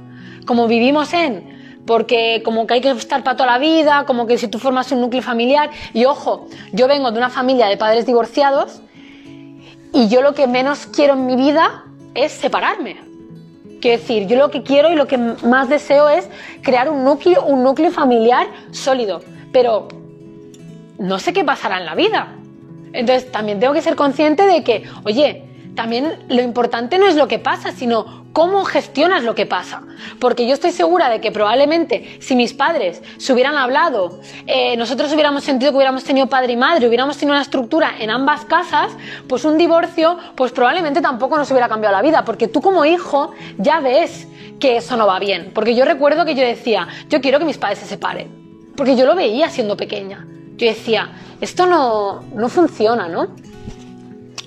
Como 0.45 0.67
vivimos 0.67 1.13
en, 1.13 1.81
porque 1.85 2.41
como 2.45 2.65
que 2.65 2.75
hay 2.75 2.81
que 2.81 2.91
estar 2.91 3.23
para 3.23 3.35
toda 3.35 3.51
la 3.51 3.57
vida, 3.57 4.05
como 4.05 4.25
que 4.25 4.37
si 4.37 4.47
tú 4.47 4.59
formas 4.59 4.89
un 4.93 5.01
núcleo 5.01 5.21
familiar, 5.21 5.69
y 5.93 6.05
ojo, 6.05 6.47
yo 6.71 6.87
vengo 6.87 7.11
de 7.11 7.17
una 7.17 7.29
familia 7.29 7.67
de 7.67 7.75
padres 7.75 8.05
divorciados, 8.05 8.81
y 9.91 10.07
yo 10.07 10.21
lo 10.21 10.33
que 10.33 10.47
menos 10.47 10.85
quiero 10.87 11.13
en 11.15 11.25
mi 11.25 11.35
vida 11.35 11.83
es 12.15 12.31
separarme. 12.31 12.97
Quiero 13.81 13.99
decir, 13.99 14.27
yo 14.27 14.37
lo 14.37 14.49
que 14.49 14.63
quiero 14.63 14.91
y 14.91 14.95
lo 14.95 15.07
que 15.07 15.17
más 15.17 15.67
deseo 15.67 16.07
es 16.07 16.29
crear 16.61 16.89
un 16.89 17.03
núcleo, 17.03 17.43
un 17.43 17.63
núcleo 17.63 17.91
familiar 17.91 18.47
sólido. 18.71 19.21
Pero 19.51 19.89
no 20.97 21.19
sé 21.19 21.33
qué 21.33 21.43
pasará 21.43 21.79
en 21.79 21.85
la 21.85 21.93
vida. 21.93 22.33
Entonces 22.93 23.29
también 23.29 23.59
tengo 23.59 23.73
que 23.73 23.81
ser 23.81 23.95
consciente 23.95 24.45
de 24.45 24.63
que, 24.63 24.83
oye, 25.03 25.43
también 25.75 26.25
lo 26.29 26.41
importante 26.41 26.97
no 26.97 27.07
es 27.07 27.15
lo 27.15 27.27
que 27.27 27.39
pasa, 27.39 27.71
sino 27.71 28.23
cómo 28.33 28.63
gestionas 28.65 29.23
lo 29.23 29.35
que 29.35 29.45
pasa. 29.45 29.83
Porque 30.19 30.47
yo 30.47 30.53
estoy 30.53 30.71
segura 30.71 31.09
de 31.09 31.21
que 31.21 31.31
probablemente 31.31 32.17
si 32.19 32.35
mis 32.35 32.53
padres 32.53 33.01
se 33.17 33.33
hubieran 33.33 33.55
hablado, 33.55 34.19
eh, 34.45 34.75
nosotros 34.77 35.11
hubiéramos 35.13 35.43
sentido 35.43 35.71
que 35.71 35.77
hubiéramos 35.77 36.03
tenido 36.03 36.27
padre 36.27 36.53
y 36.53 36.57
madre, 36.57 36.87
hubiéramos 36.87 37.17
tenido 37.17 37.33
una 37.33 37.41
estructura 37.41 37.93
en 37.99 38.09
ambas 38.09 38.45
casas, 38.45 38.91
pues 39.27 39.45
un 39.45 39.57
divorcio, 39.57 40.17
pues 40.35 40.51
probablemente 40.51 41.01
tampoco 41.01 41.37
nos 41.37 41.49
hubiera 41.51 41.69
cambiado 41.69 41.95
la 41.95 42.01
vida. 42.01 42.25
Porque 42.25 42.47
tú 42.47 42.61
como 42.61 42.85
hijo 42.85 43.31
ya 43.57 43.79
ves 43.79 44.27
que 44.59 44.77
eso 44.77 44.97
no 44.97 45.07
va 45.07 45.19
bien. 45.19 45.51
Porque 45.53 45.75
yo 45.75 45.85
recuerdo 45.85 46.25
que 46.25 46.35
yo 46.35 46.43
decía, 46.43 46.87
yo 47.09 47.21
quiero 47.21 47.39
que 47.39 47.45
mis 47.45 47.57
padres 47.57 47.79
se 47.79 47.85
separen. 47.85 48.73
Porque 48.75 48.95
yo 48.95 49.05
lo 49.05 49.15
veía 49.15 49.49
siendo 49.49 49.77
pequeña. 49.77 50.25
Yo 50.55 50.67
decía, 50.67 51.11
esto 51.41 51.65
no, 51.65 52.21
no 52.35 52.49
funciona, 52.49 53.07
¿no? 53.07 53.29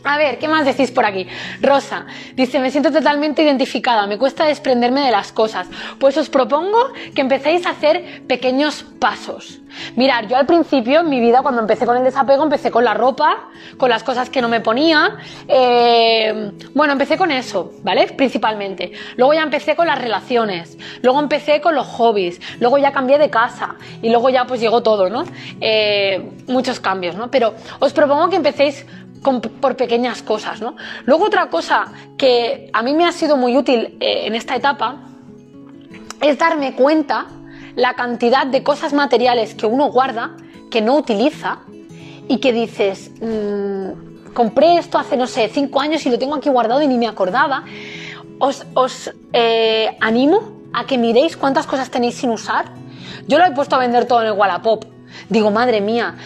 A 0.06 0.18
ver, 0.18 0.38
¿qué 0.38 0.46
más 0.46 0.64
decís 0.64 0.92
por 0.92 1.04
aquí? 1.04 1.26
Rosa 1.60 2.06
dice, 2.34 2.60
me 2.60 2.70
siento 2.70 2.92
totalmente 2.92 3.42
identificada, 3.42 4.06
me 4.06 4.18
cuesta 4.18 4.44
desprenderme 4.44 5.00
de 5.00 5.10
las 5.10 5.32
cosas. 5.32 5.66
Pues 5.98 6.16
os 6.16 6.28
propongo 6.28 6.92
que 7.12 7.20
empecéis 7.20 7.66
a 7.66 7.70
hacer 7.70 8.22
pequeños 8.28 8.84
pasos. 9.00 9.58
Mirar, 9.96 10.28
yo 10.28 10.36
al 10.36 10.46
principio 10.46 11.00
en 11.00 11.10
mi 11.10 11.20
vida, 11.20 11.42
cuando 11.42 11.60
empecé 11.60 11.86
con 11.86 11.96
el 11.96 12.04
desapego, 12.04 12.44
empecé 12.44 12.70
con 12.70 12.84
la 12.84 12.94
ropa, 12.94 13.48
con 13.76 13.90
las 13.90 14.04
cosas 14.04 14.30
que 14.30 14.40
no 14.40 14.48
me 14.48 14.60
ponía. 14.60 15.16
Eh, 15.48 16.52
bueno, 16.72 16.92
empecé 16.92 17.18
con 17.18 17.32
eso, 17.32 17.72
¿vale? 17.82 18.06
Principalmente. 18.06 18.92
Luego 19.16 19.34
ya 19.34 19.42
empecé 19.42 19.74
con 19.74 19.88
las 19.88 20.00
relaciones. 20.00 20.78
Luego 21.02 21.18
empecé 21.18 21.60
con 21.60 21.74
los 21.74 21.86
hobbies. 21.86 22.40
Luego 22.60 22.78
ya 22.78 22.92
cambié 22.92 23.18
de 23.18 23.28
casa. 23.28 23.74
Y 24.02 24.08
luego 24.10 24.30
ya 24.30 24.46
pues 24.46 24.60
llegó 24.60 24.82
todo, 24.82 25.10
¿no? 25.10 25.24
Eh, 25.60 26.30
muchos 26.46 26.78
cambios, 26.78 27.16
¿no? 27.16 27.30
Pero 27.30 27.54
os 27.80 27.92
propongo 27.92 28.30
que 28.30 28.36
empecéis 28.36 28.86
por 29.32 29.76
pequeñas 29.76 30.22
cosas, 30.22 30.60
¿no? 30.60 30.76
Luego 31.04 31.26
otra 31.26 31.50
cosa 31.50 31.92
que 32.16 32.70
a 32.72 32.82
mí 32.82 32.94
me 32.94 33.04
ha 33.04 33.12
sido 33.12 33.36
muy 33.36 33.56
útil 33.56 33.96
eh, 34.00 34.26
en 34.26 34.34
esta 34.34 34.54
etapa 34.54 34.96
es 36.20 36.38
darme 36.38 36.74
cuenta 36.74 37.26
la 37.74 37.94
cantidad 37.94 38.46
de 38.46 38.62
cosas 38.62 38.92
materiales 38.92 39.54
que 39.54 39.66
uno 39.66 39.90
guarda, 39.90 40.36
que 40.70 40.80
no 40.80 40.96
utiliza 40.96 41.58
y 42.28 42.38
que 42.38 42.52
dices, 42.52 43.10
mmm, 43.20 44.32
compré 44.32 44.78
esto 44.78 44.98
hace, 44.98 45.16
no 45.16 45.26
sé, 45.26 45.48
cinco 45.48 45.80
años 45.80 46.04
y 46.06 46.10
lo 46.10 46.18
tengo 46.18 46.34
aquí 46.34 46.48
guardado 46.48 46.82
y 46.82 46.88
ni 46.88 46.96
me 46.96 47.06
acordaba. 47.06 47.64
Os, 48.38 48.66
os 48.74 49.12
eh, 49.32 49.96
animo 50.00 50.68
a 50.72 50.86
que 50.86 50.98
miréis 50.98 51.36
cuántas 51.36 51.66
cosas 51.66 51.90
tenéis 51.90 52.16
sin 52.16 52.30
usar. 52.30 52.66
Yo 53.26 53.38
lo 53.38 53.44
he 53.44 53.50
puesto 53.52 53.76
a 53.76 53.78
vender 53.78 54.06
todo 54.06 54.20
en 54.20 54.28
el 54.28 54.32
Wallapop. 54.32 54.84
Digo, 55.28 55.50
madre 55.50 55.80
mía, 55.80 56.16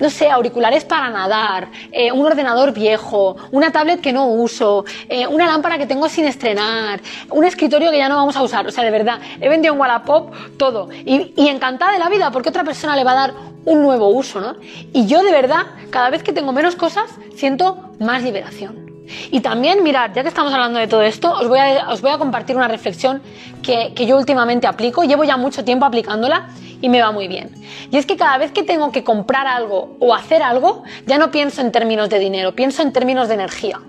no 0.00 0.10
sé, 0.10 0.30
auriculares 0.30 0.84
para 0.84 1.10
nadar, 1.10 1.68
eh, 1.92 2.12
un 2.12 2.26
ordenador 2.26 2.72
viejo, 2.72 3.36
una 3.50 3.70
tablet 3.70 4.00
que 4.00 4.12
no 4.12 4.26
uso, 4.28 4.84
eh, 5.08 5.26
una 5.26 5.46
lámpara 5.46 5.78
que 5.78 5.86
tengo 5.86 6.08
sin 6.08 6.24
estrenar, 6.24 7.00
un 7.30 7.44
escritorio 7.44 7.90
que 7.90 7.98
ya 7.98 8.08
no 8.08 8.16
vamos 8.16 8.36
a 8.36 8.42
usar. 8.42 8.66
O 8.66 8.70
sea, 8.70 8.84
de 8.84 8.90
verdad, 8.90 9.20
he 9.40 9.48
vendido 9.48 9.74
en 9.74 9.80
Wallapop 9.80 10.32
todo. 10.56 10.88
Y, 10.92 11.32
y 11.36 11.48
encantada 11.48 11.92
de 11.92 11.98
la 11.98 12.08
vida 12.08 12.30
porque 12.30 12.48
otra 12.48 12.64
persona 12.64 12.96
le 12.96 13.04
va 13.04 13.12
a 13.12 13.14
dar 13.14 13.34
un 13.64 13.82
nuevo 13.82 14.08
uso, 14.08 14.40
¿no? 14.40 14.56
Y 14.92 15.06
yo 15.06 15.22
de 15.22 15.30
verdad, 15.30 15.66
cada 15.90 16.10
vez 16.10 16.22
que 16.22 16.32
tengo 16.32 16.52
menos 16.52 16.76
cosas, 16.76 17.10
siento 17.34 17.90
más 17.98 18.22
liberación. 18.22 18.87
Y 19.30 19.40
también, 19.40 19.82
mirad, 19.82 20.10
ya 20.14 20.22
que 20.22 20.28
estamos 20.28 20.52
hablando 20.52 20.78
de 20.78 20.86
todo 20.86 21.02
esto, 21.02 21.32
os 21.32 21.48
voy 21.48 21.58
a, 21.58 21.90
os 21.90 22.00
voy 22.00 22.10
a 22.10 22.18
compartir 22.18 22.56
una 22.56 22.68
reflexión 22.68 23.22
que, 23.62 23.92
que 23.94 24.06
yo 24.06 24.16
últimamente 24.16 24.66
aplico, 24.66 25.04
llevo 25.04 25.24
ya 25.24 25.36
mucho 25.36 25.64
tiempo 25.64 25.84
aplicándola 25.84 26.48
y 26.80 26.88
me 26.88 27.00
va 27.00 27.12
muy 27.12 27.28
bien. 27.28 27.54
Y 27.90 27.96
es 27.96 28.06
que 28.06 28.16
cada 28.16 28.38
vez 28.38 28.52
que 28.52 28.62
tengo 28.62 28.92
que 28.92 29.04
comprar 29.04 29.46
algo 29.46 29.96
o 30.00 30.14
hacer 30.14 30.42
algo, 30.42 30.82
ya 31.06 31.18
no 31.18 31.30
pienso 31.30 31.60
en 31.60 31.72
términos 31.72 32.08
de 32.08 32.18
dinero, 32.18 32.54
pienso 32.54 32.82
en 32.82 32.92
términos 32.92 33.28
de 33.28 33.34
energía. 33.34 33.80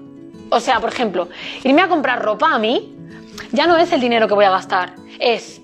O 0.50 0.60
sea, 0.60 0.80
por 0.80 0.90
ejemplo, 0.90 1.30
irme 1.64 1.82
a 1.82 1.88
comprar 1.88 2.24
ropa 2.24 2.54
a 2.54 2.60
mí 2.60 2.96
ya 3.52 3.68
no 3.68 3.78
es 3.78 3.92
el 3.92 4.02
dinero 4.02 4.28
que 4.28 4.34
voy 4.34 4.46
a 4.46 4.52
gastar, 4.52 4.94
es, 5.20 5.62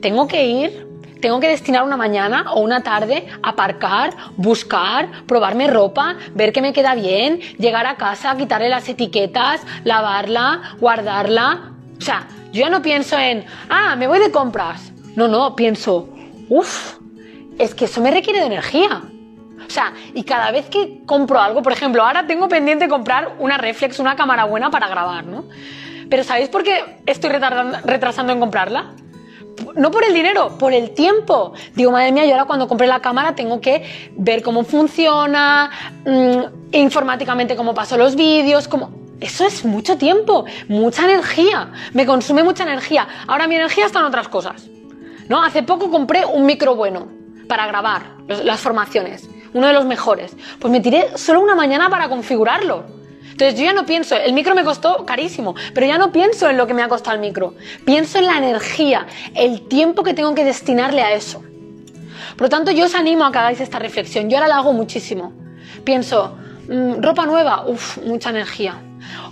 tengo 0.00 0.26
que 0.26 0.46
ir, 0.46 0.87
tengo 1.20 1.40
que 1.40 1.48
destinar 1.48 1.84
una 1.84 1.96
mañana 1.96 2.52
o 2.52 2.60
una 2.60 2.82
tarde 2.82 3.26
a 3.42 3.50
aparcar, 3.50 4.14
buscar, 4.36 5.08
probarme 5.26 5.66
ropa, 5.66 6.16
ver 6.34 6.52
que 6.52 6.62
me 6.62 6.72
queda 6.72 6.94
bien, 6.94 7.40
llegar 7.58 7.86
a 7.86 7.96
casa, 7.96 8.36
quitarle 8.36 8.68
las 8.68 8.88
etiquetas, 8.88 9.62
lavarla, 9.84 10.76
guardarla. 10.80 11.72
O 11.98 12.00
sea, 12.00 12.28
yo 12.52 12.60
ya 12.60 12.70
no 12.70 12.82
pienso 12.82 13.18
en, 13.18 13.44
ah, 13.68 13.96
me 13.96 14.06
voy 14.06 14.18
de 14.18 14.30
compras. 14.30 14.92
No, 15.16 15.26
no, 15.26 15.56
pienso, 15.56 16.08
Uf, 16.48 16.96
es 17.58 17.74
que 17.74 17.84
eso 17.84 18.00
me 18.00 18.10
requiere 18.10 18.40
de 18.40 18.46
energía. 18.46 19.02
O 19.66 19.70
sea, 19.70 19.92
y 20.14 20.24
cada 20.24 20.50
vez 20.50 20.70
que 20.70 21.02
compro 21.04 21.40
algo, 21.40 21.62
por 21.62 21.72
ejemplo, 21.72 22.02
ahora 22.02 22.26
tengo 22.26 22.48
pendiente 22.48 22.88
comprar 22.88 23.36
una 23.38 23.58
reflex, 23.58 23.98
una 23.98 24.16
cámara 24.16 24.44
buena 24.44 24.70
para 24.70 24.88
grabar, 24.88 25.26
¿no? 25.26 25.44
Pero 26.08 26.24
¿sabéis 26.24 26.48
por 26.48 26.62
qué 26.62 27.02
estoy 27.04 27.30
retrasando 27.30 28.32
en 28.32 28.40
comprarla? 28.40 28.92
No 29.74 29.90
por 29.90 30.04
el 30.04 30.14
dinero, 30.14 30.56
por 30.58 30.72
el 30.72 30.90
tiempo. 30.90 31.52
Digo, 31.74 31.90
madre 31.90 32.12
mía, 32.12 32.24
yo 32.24 32.32
ahora 32.32 32.44
cuando 32.44 32.68
compré 32.68 32.86
la 32.86 33.00
cámara 33.00 33.34
tengo 33.34 33.60
que 33.60 33.84
ver 34.16 34.42
cómo 34.42 34.64
funciona, 34.64 35.70
mmm, 36.04 36.40
informáticamente 36.72 37.56
cómo 37.56 37.74
paso 37.74 37.96
los 37.96 38.16
vídeos, 38.16 38.68
cómo... 38.68 38.90
Eso 39.20 39.44
es 39.44 39.64
mucho 39.64 39.98
tiempo, 39.98 40.44
mucha 40.68 41.04
energía. 41.04 41.72
Me 41.92 42.06
consume 42.06 42.44
mucha 42.44 42.62
energía. 42.62 43.08
Ahora 43.26 43.48
mi 43.48 43.56
energía 43.56 43.86
está 43.86 43.98
en 43.98 44.04
otras 44.04 44.28
cosas. 44.28 44.68
¿no? 45.28 45.42
Hace 45.42 45.62
poco 45.62 45.90
compré 45.90 46.24
un 46.24 46.46
micro 46.46 46.74
bueno 46.74 47.08
para 47.48 47.66
grabar 47.66 48.02
las 48.26 48.60
formaciones, 48.60 49.28
uno 49.54 49.66
de 49.66 49.72
los 49.72 49.84
mejores. 49.84 50.36
Pues 50.58 50.70
me 50.70 50.80
tiré 50.80 51.16
solo 51.16 51.40
una 51.40 51.54
mañana 51.54 51.88
para 51.88 52.08
configurarlo. 52.08 52.97
Entonces 53.38 53.56
yo 53.56 53.66
ya 53.66 53.72
no 53.72 53.86
pienso, 53.86 54.16
el 54.16 54.32
micro 54.32 54.52
me 54.56 54.64
costó 54.64 55.06
carísimo, 55.06 55.54
pero 55.72 55.86
ya 55.86 55.96
no 55.96 56.10
pienso 56.10 56.50
en 56.50 56.56
lo 56.56 56.66
que 56.66 56.74
me 56.74 56.82
ha 56.82 56.88
costado 56.88 57.14
el 57.14 57.20
micro. 57.20 57.54
Pienso 57.84 58.18
en 58.18 58.26
la 58.26 58.36
energía, 58.36 59.06
el 59.32 59.68
tiempo 59.68 60.02
que 60.02 60.12
tengo 60.12 60.34
que 60.34 60.44
destinarle 60.44 61.02
a 61.02 61.12
eso. 61.12 61.44
Por 62.36 62.46
lo 62.46 62.48
tanto, 62.48 62.72
yo 62.72 62.86
os 62.86 62.96
animo 62.96 63.24
a 63.24 63.30
que 63.30 63.38
hagáis 63.38 63.60
esta 63.60 63.78
reflexión. 63.78 64.28
Yo 64.28 64.38
ahora 64.38 64.48
la 64.48 64.56
hago 64.56 64.72
muchísimo. 64.72 65.32
Pienso, 65.84 66.36
mmm, 66.66 67.00
ropa 67.00 67.26
nueva, 67.26 67.64
uff, 67.68 67.98
mucha 67.98 68.30
energía. 68.30 68.74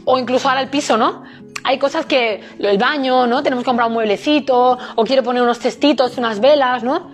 O 0.04 0.20
incluso 0.20 0.48
ahora 0.48 0.60
el 0.60 0.68
piso, 0.68 0.96
¿no? 0.96 1.24
hay 1.64 1.80
cosas 1.80 2.06
que, 2.06 2.40
el 2.60 2.78
baño, 2.78 3.26
¿no? 3.26 3.42
Tenemos 3.42 3.64
que 3.64 3.66
comprar 3.66 3.88
un 3.88 3.94
mueblecito, 3.94 4.78
o 4.94 5.04
quiero 5.04 5.24
poner 5.24 5.42
unos 5.42 5.58
cestitos, 5.58 6.16
unas 6.16 6.38
velas, 6.38 6.84
¿no? 6.84 7.10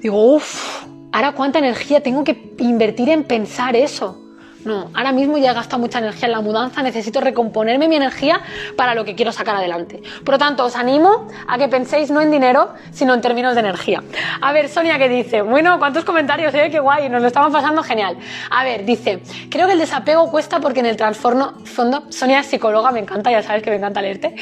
Digo, 0.00 0.34
uff, 0.34 0.86
ahora 1.12 1.30
cuánta 1.36 1.60
energía 1.60 2.02
tengo 2.02 2.24
que 2.24 2.52
invertir 2.58 3.10
en 3.10 3.22
pensar 3.22 3.76
eso. 3.76 4.29
No, 4.64 4.90
ahora 4.94 5.12
mismo 5.12 5.38
ya 5.38 5.52
he 5.52 5.54
gastado 5.54 5.80
mucha 5.80 5.98
energía 5.98 6.26
en 6.26 6.32
la 6.32 6.40
mudanza, 6.40 6.82
necesito 6.82 7.20
recomponerme 7.20 7.88
mi 7.88 7.96
energía 7.96 8.40
para 8.76 8.94
lo 8.94 9.04
que 9.04 9.14
quiero 9.14 9.32
sacar 9.32 9.56
adelante. 9.56 10.02
Por 10.24 10.34
lo 10.34 10.38
tanto, 10.38 10.64
os 10.64 10.76
animo 10.76 11.28
a 11.48 11.56
que 11.56 11.68
penséis 11.68 12.10
no 12.10 12.20
en 12.20 12.30
dinero, 12.30 12.74
sino 12.92 13.14
en 13.14 13.20
términos 13.22 13.54
de 13.54 13.60
energía. 13.60 14.02
A 14.40 14.52
ver, 14.52 14.68
Sonia, 14.68 14.98
¿qué 14.98 15.08
dice? 15.08 15.40
Bueno, 15.42 15.78
¿cuántos 15.78 16.04
comentarios? 16.04 16.52
Eh? 16.54 16.68
Qué 16.70 16.78
guay, 16.78 17.08
nos 17.08 17.22
lo 17.22 17.28
estamos 17.28 17.52
pasando 17.52 17.82
genial. 17.82 18.18
A 18.50 18.64
ver, 18.64 18.84
dice, 18.84 19.22
creo 19.48 19.66
que 19.66 19.72
el 19.72 19.78
desapego 19.78 20.30
cuesta 20.30 20.60
porque 20.60 20.80
en 20.80 20.86
el 20.86 20.96
trasfondo, 20.96 21.54
fondo, 21.64 22.04
Sonia 22.10 22.40
es 22.40 22.46
psicóloga, 22.46 22.90
me 22.90 23.00
encanta, 23.00 23.30
ya 23.30 23.42
sabes 23.42 23.62
que 23.62 23.70
me 23.70 23.76
encanta 23.76 24.02
leerte, 24.02 24.34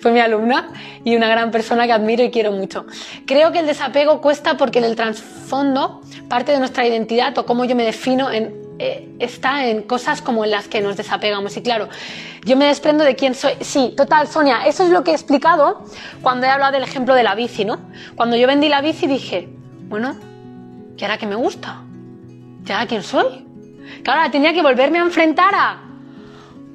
fue 0.00 0.10
mi 0.10 0.20
alumna 0.20 0.70
y 1.04 1.14
una 1.14 1.28
gran 1.28 1.50
persona 1.50 1.86
que 1.86 1.92
admiro 1.92 2.24
y 2.24 2.30
quiero 2.30 2.50
mucho. 2.52 2.86
Creo 3.26 3.52
que 3.52 3.60
el 3.60 3.66
desapego 3.66 4.20
cuesta 4.20 4.56
porque 4.56 4.80
en 4.80 4.84
el 4.84 4.96
trasfondo 4.96 6.00
parte 6.28 6.52
de 6.52 6.58
nuestra 6.58 6.86
identidad 6.86 7.36
o 7.38 7.46
cómo 7.46 7.64
yo 7.64 7.76
me 7.76 7.84
defino 7.84 8.30
en 8.30 8.69
eh, 8.82 9.06
está 9.18 9.66
en 9.66 9.82
cosas 9.82 10.22
como 10.22 10.42
en 10.42 10.52
las 10.52 10.66
que 10.66 10.80
nos 10.80 10.96
desapegamos. 10.96 11.54
Y 11.54 11.60
claro, 11.60 11.90
yo 12.46 12.56
me 12.56 12.64
desprendo 12.64 13.04
de 13.04 13.14
quién 13.14 13.34
soy. 13.34 13.52
Sí, 13.60 13.92
total, 13.94 14.26
Sonia, 14.26 14.66
eso 14.66 14.84
es 14.84 14.88
lo 14.88 15.04
que 15.04 15.10
he 15.10 15.14
explicado 15.14 15.82
cuando 16.22 16.46
he 16.46 16.48
hablado 16.48 16.72
del 16.72 16.84
ejemplo 16.84 17.14
de 17.14 17.22
la 17.22 17.34
bici, 17.34 17.66
¿no? 17.66 17.78
Cuando 18.16 18.36
yo 18.36 18.46
vendí 18.46 18.70
la 18.70 18.80
bici 18.80 19.06
dije, 19.06 19.50
bueno, 19.90 20.16
¿y 20.96 21.02
ahora 21.04 21.18
qué 21.18 21.26
me 21.26 21.34
gusta? 21.34 21.82
¿Y 22.66 22.72
ahora 22.72 22.86
quién 22.86 23.02
soy? 23.02 23.46
Que 24.02 24.10
ahora 24.10 24.30
tenía 24.30 24.54
que 24.54 24.62
volverme 24.62 24.98
a 24.98 25.02
enfrentar 25.02 25.54
a... 25.54 25.82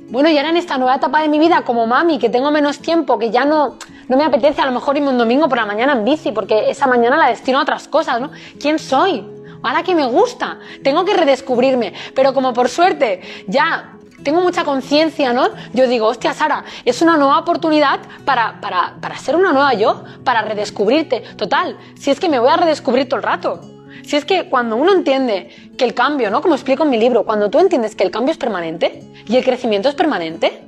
Bueno, 0.07 0.29
y 0.29 0.37
ahora 0.37 0.49
en 0.49 0.57
esta 0.57 0.77
nueva 0.77 0.97
etapa 0.97 1.23
de 1.23 1.27
mi 1.27 1.39
vida 1.39 1.63
como 1.63 1.87
mami, 1.87 2.19
que 2.19 2.29
tengo 2.29 2.51
menos 2.51 2.77
tiempo, 2.77 3.17
que 3.17 3.31
ya 3.31 3.45
no, 3.45 3.77
no 4.07 4.15
me 4.15 4.25
apetece 4.25 4.61
a 4.61 4.67
lo 4.67 4.73
mejor 4.73 4.95
irme 4.95 5.09
un 5.09 5.17
domingo 5.17 5.49
por 5.49 5.57
la 5.57 5.65
mañana 5.65 5.93
en 5.93 6.05
bici, 6.05 6.31
porque 6.31 6.69
esa 6.69 6.85
mañana 6.85 7.17
la 7.17 7.29
destino 7.29 7.57
a 7.57 7.63
otras 7.63 7.87
cosas, 7.87 8.21
¿no? 8.21 8.29
¿Quién 8.59 8.77
soy? 8.77 9.35
Ahora 9.65 9.84
que 9.84 9.95
me 9.95 10.06
gusta, 10.06 10.60
tengo 10.84 11.06
que 11.06 11.13
redescubrirme, 11.13 11.93
pero 12.13 12.34
como 12.34 12.54
por 12.54 12.69
suerte 12.69 13.21
ya 13.47 13.95
tengo 14.23 14.41
mucha 14.41 14.63
conciencia, 14.63 15.34
¿no? 15.34 15.49
Yo 15.73 15.88
digo, 15.88 16.08
hostia, 16.08 16.34
Sara, 16.34 16.65
es 16.84 17.01
una 17.01 17.15
nueva 17.15 17.39
oportunidad 17.39 17.99
para, 18.25 18.60
para, 18.60 18.95
para 18.99 19.17
ser 19.17 19.36
una 19.36 19.54
nueva 19.54 19.73
yo, 19.75 20.04
para 20.23 20.41
redescubrirte. 20.41 21.21
Total, 21.38 21.78
si 21.97 22.10
es 22.10 22.19
que 22.19 22.28
me 22.28 22.39
voy 22.39 22.49
a 22.49 22.58
redescubrir 22.58 23.08
todo 23.08 23.17
el 23.17 23.23
rato. 23.23 23.62
Si 24.04 24.15
es 24.15 24.25
que 24.25 24.49
cuando 24.49 24.75
uno 24.78 24.93
entiende 24.93 25.49
que 25.78 25.86
el 25.86 25.93
cambio, 25.93 26.30
¿no? 26.32 26.41
Como 26.41 26.56
explico 26.56 26.84
en 26.84 26.89
mi 26.89 26.97
libro, 26.97 27.23
cuando 27.23 27.49
tú 27.49 27.60
entiendes 27.60 27.95
que 27.95 28.04
el 28.04 28.12
cambio 28.12 28.32
es 28.32 28.38
permanente 28.38 29.04
y 29.28 29.38
el 29.38 29.43
crecimiento 29.43 29.89
es 29.89 29.95
permanente, 29.95 30.63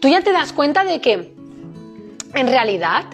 tú 0.00 0.08
ya 0.08 0.22
te 0.22 0.32
das 0.32 0.52
cuenta 0.52 0.84
de 0.84 1.00
que 1.00 1.34
en 2.34 2.46
realidad 2.46 3.04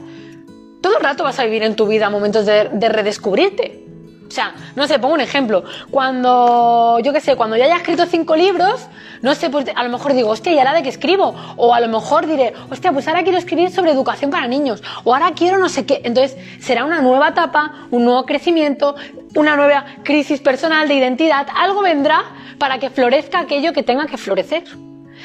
todo 0.81 0.97
el 0.99 1.03
rato 1.03 1.25
vas 1.25 1.39
a 1.39 1.45
vivir 1.45 1.63
en 1.63 1.75
tu 1.77 1.87
vida 1.87 2.11
momentos 2.11 2.47
de, 2.47 2.71
de 2.71 2.89
redescubrirte. 2.89 3.90
O 4.31 4.33
sea, 4.33 4.55
no 4.77 4.87
sé, 4.87 5.01
pongo 5.01 5.15
un 5.15 5.21
ejemplo. 5.21 5.65
Cuando, 5.91 7.01
yo 7.03 7.13
qué 7.13 7.21
sé, 7.21 7.35
cuando 7.35 7.57
ya 7.57 7.65
haya 7.65 7.79
escrito 7.79 8.07
cinco 8.07 8.37
libros, 8.37 8.87
no 9.23 9.35
sé, 9.35 9.51
pues 9.51 9.67
a 9.75 9.83
lo 9.83 9.91
mejor 9.91 10.15
digo, 10.15 10.31
hostia, 10.31 10.53
¿y 10.53 10.59
ahora 10.59 10.73
de 10.73 10.85
qué 10.85 10.89
escribo? 10.89 11.35
O 11.57 11.75
a 11.75 11.81
lo 11.81 11.89
mejor 11.89 12.29
diré, 12.29 12.55
hostia, 12.71 12.93
pues 12.93 13.09
ahora 13.09 13.25
quiero 13.25 13.39
escribir 13.39 13.73
sobre 13.73 13.91
educación 13.91 14.31
para 14.31 14.47
niños. 14.47 14.85
O 15.03 15.13
ahora 15.13 15.33
quiero 15.33 15.59
no 15.59 15.69
sé 15.69 15.85
qué. 15.85 16.03
Entonces, 16.05 16.37
será 16.61 16.85
una 16.85 17.03
nueva 17.03 17.31
etapa, 17.31 17.89
un 17.91 18.05
nuevo 18.05 18.25
crecimiento, 18.25 18.95
una 19.35 19.57
nueva 19.57 19.85
crisis 20.05 20.41
personal 20.41 20.87
de 20.87 20.95
identidad. 20.95 21.49
Algo 21.53 21.83
vendrá 21.83 22.23
para 22.57 22.79
que 22.79 22.89
florezca 22.89 23.41
aquello 23.41 23.73
que 23.73 23.83
tenga 23.83 24.07
que 24.07 24.17
florecer. 24.17 24.63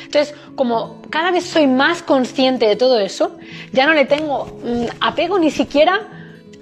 Entonces, 0.03 0.33
como 0.55 0.99
cada 1.11 1.29
vez 1.29 1.45
soy 1.45 1.67
más 1.67 2.01
consciente 2.01 2.67
de 2.67 2.75
todo 2.75 2.97
eso, 2.97 3.37
ya 3.71 3.85
no 3.85 3.93
le 3.93 4.05
tengo 4.05 4.47
mm, 4.63 4.85
apego 4.99 5.37
ni 5.37 5.51
siquiera 5.51 6.07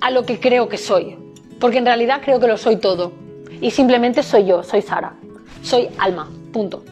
a 0.02 0.12
lo 0.12 0.26
que 0.26 0.42
creo 0.42 0.68
que 0.68 0.78
soy. 0.78 1.23
Porque 1.64 1.78
en 1.78 1.86
realidad 1.86 2.20
creo 2.22 2.42
que 2.42 2.48
lo 2.48 2.58
soy 2.58 2.76
todo. 2.76 3.14
Y 3.62 3.72
simplemente 3.72 4.22
soy 4.22 4.44
yo, 4.44 4.64
soy 4.64 4.82
Sara. 4.82 5.14
Soy 5.62 5.88
alma, 5.98 6.30
punto. 6.52 6.84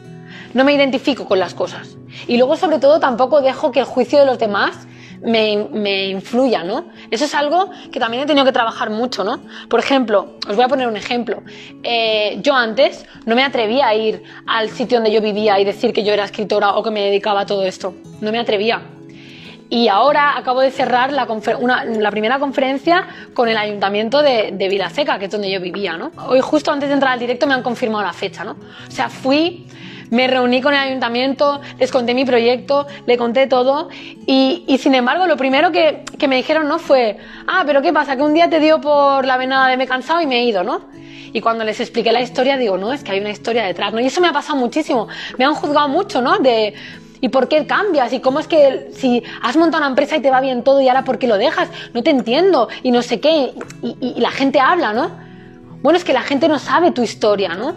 No 0.54 0.64
me 0.64 0.72
identifico 0.72 1.26
con 1.26 1.40
las 1.40 1.54
cosas. 1.54 1.98
Y 2.26 2.38
luego, 2.38 2.56
sobre 2.56 2.80
todo, 2.80 2.98
tampoco 2.98 3.42
dejo 3.42 3.74
que 3.74 3.82
el 3.82 3.86
juicio 3.86 4.18
de 4.20 4.26
los 4.26 4.40
demás 4.40 4.88
me, 5.22 6.08
influya, 6.08 6.64
¿no? 6.64 6.86
Eso 7.10 7.26
es 7.26 7.36
algo 7.36 7.70
que 7.92 8.00
también 8.00 8.24
he 8.24 8.26
tenido 8.26 8.46
que 8.46 8.54
trabajar 8.54 8.92
mucho, 8.92 9.26
¿no? 9.26 9.42
Por 9.68 9.82
ejemplo, 9.82 10.38
os 10.48 10.56
voy 10.56 10.64
a 10.64 10.70
poner 10.70 10.88
un 10.88 10.96
ejemplo. 10.96 11.44
Eh, 11.84 12.40
yo 12.42 12.56
antes 12.56 13.06
no 13.26 13.36
me 13.36 13.44
atrevía 13.44 13.88
a 13.88 13.96
ir 13.96 14.24
al 14.48 14.70
sitio 14.70 15.00
donde 15.00 15.12
yo 15.12 15.20
vivía 15.20 15.60
y 15.60 15.66
decir 15.66 15.92
que 15.92 16.06
yo 16.06 16.14
era 16.14 16.24
escritora 16.24 16.78
o 16.78 16.84
que 16.84 16.92
me 16.92 17.02
dedicaba 17.02 17.42
a 17.42 17.46
todo 17.46 17.66
esto. 17.66 17.94
No 18.22 18.32
me 18.32 18.40
atrevía. 18.40 18.82
Y 19.72 19.88
ahora 19.88 20.38
acabo 20.38 20.60
de 20.60 20.70
cerrar 20.70 21.14
la, 21.14 21.26
primera 22.12 22.40
conferencia 22.40 23.08
con 23.34 23.48
el 23.48 23.56
ayuntamiento 23.56 24.22
de, 24.22 24.52
de 24.52 24.68
Vilaseca, 24.68 25.18
que 25.18 25.26
es 25.26 25.32
donde 25.32 25.50
yo 25.50 25.62
vivía, 25.62 25.96
¿no? 25.96 26.12
Hoy 26.28 26.42
justo 26.42 26.74
antes 26.74 26.90
de 26.90 26.96
entrar 26.96 27.14
al 27.14 27.20
directo 27.20 27.48
me 27.48 27.54
han 27.54 27.64
confirmado 27.64 28.04
la 28.04 28.12
fecha, 28.12 28.44
¿no? 28.44 28.58
O 28.86 28.92
sea, 28.92 29.08
fui, 29.08 29.66
me 30.10 30.28
reuní 30.28 30.62
con 30.62 30.74
el 30.74 30.80
ayuntamiento, 30.82 31.62
les 31.80 31.90
conté 31.90 32.14
mi 32.14 32.26
proyecto, 32.26 32.86
le 33.06 33.18
conté 33.18 33.48
todo 33.48 33.88
y, 34.28 34.66
sin 34.78 34.94
embargo 34.94 35.26
lo 35.26 35.38
primero 35.38 35.72
que, 35.72 36.04
que, 36.20 36.28
me 36.28 36.36
dijeron 36.36 36.68
no 36.68 36.78
fue, 36.78 37.16
ah, 37.48 37.64
pero 37.66 37.82
¿qué 37.82 37.94
pasa? 37.94 38.18
Que 38.18 38.24
un 38.24 38.34
día 38.34 38.50
te 38.50 38.60
dio 38.60 38.82
por 38.82 39.26
la 39.26 39.38
venada 39.38 39.70
de 39.70 39.78
me 39.78 39.86
he 39.86 39.88
cansado 39.88 40.20
y 40.20 40.28
me 40.28 40.40
he 40.40 40.44
ido, 40.44 40.66
¿no? 40.66 40.82
Y 41.32 41.40
cuando 41.40 41.64
les 41.64 41.80
expliqué 41.80 42.12
la 42.12 42.20
historia 42.20 42.58
digo, 42.58 42.78
no, 42.78 42.92
es 42.92 43.06
que 43.06 43.14
hay 43.14 43.22
una 43.22 43.30
historia 43.30 43.64
detrás, 43.64 43.94
¿no? 43.94 44.02
Y 44.02 44.08
eso 44.08 44.20
me 44.20 44.28
ha 44.28 44.34
pasado 44.34 44.60
muchísimo. 44.60 45.08
Me 45.38 45.46
han 45.46 45.54
juzgado 45.54 45.88
mucho, 45.88 46.22
¿no? 46.22 46.40
¿Y 47.22 47.30
por 47.30 47.48
qué 47.48 47.68
cambias? 47.68 48.12
¿Y 48.14 48.20
cómo 48.20 48.40
es 48.40 48.48
que 48.48 48.90
si 48.94 49.24
has 49.44 49.56
montado 49.56 49.84
una 49.84 49.90
empresa 49.90 50.18
y 50.18 50.22
te 50.22 50.32
va 50.32 50.42
bien 50.42 50.64
todo 50.64 50.82
y 50.82 50.88
ahora 50.88 51.04
por 51.04 51.20
qué 51.20 51.28
lo 51.28 51.38
dejas? 51.38 51.70
No 51.94 52.02
te 52.02 52.10
entiendo 52.10 52.68
y 52.82 52.90
no 52.90 53.04
sé 53.04 53.20
qué. 53.20 53.54
Y, 53.84 54.20
la 54.20 54.32
gente 54.32 54.60
habla, 54.60 54.92
¿no? 54.92 55.12
Bueno, 55.84 55.98
es 55.98 56.04
que 56.04 56.14
la 56.14 56.24
gente 56.24 56.48
no 56.48 56.58
sabe 56.58 56.92
tu 56.92 57.04
historia, 57.04 57.54
¿no? 57.54 57.76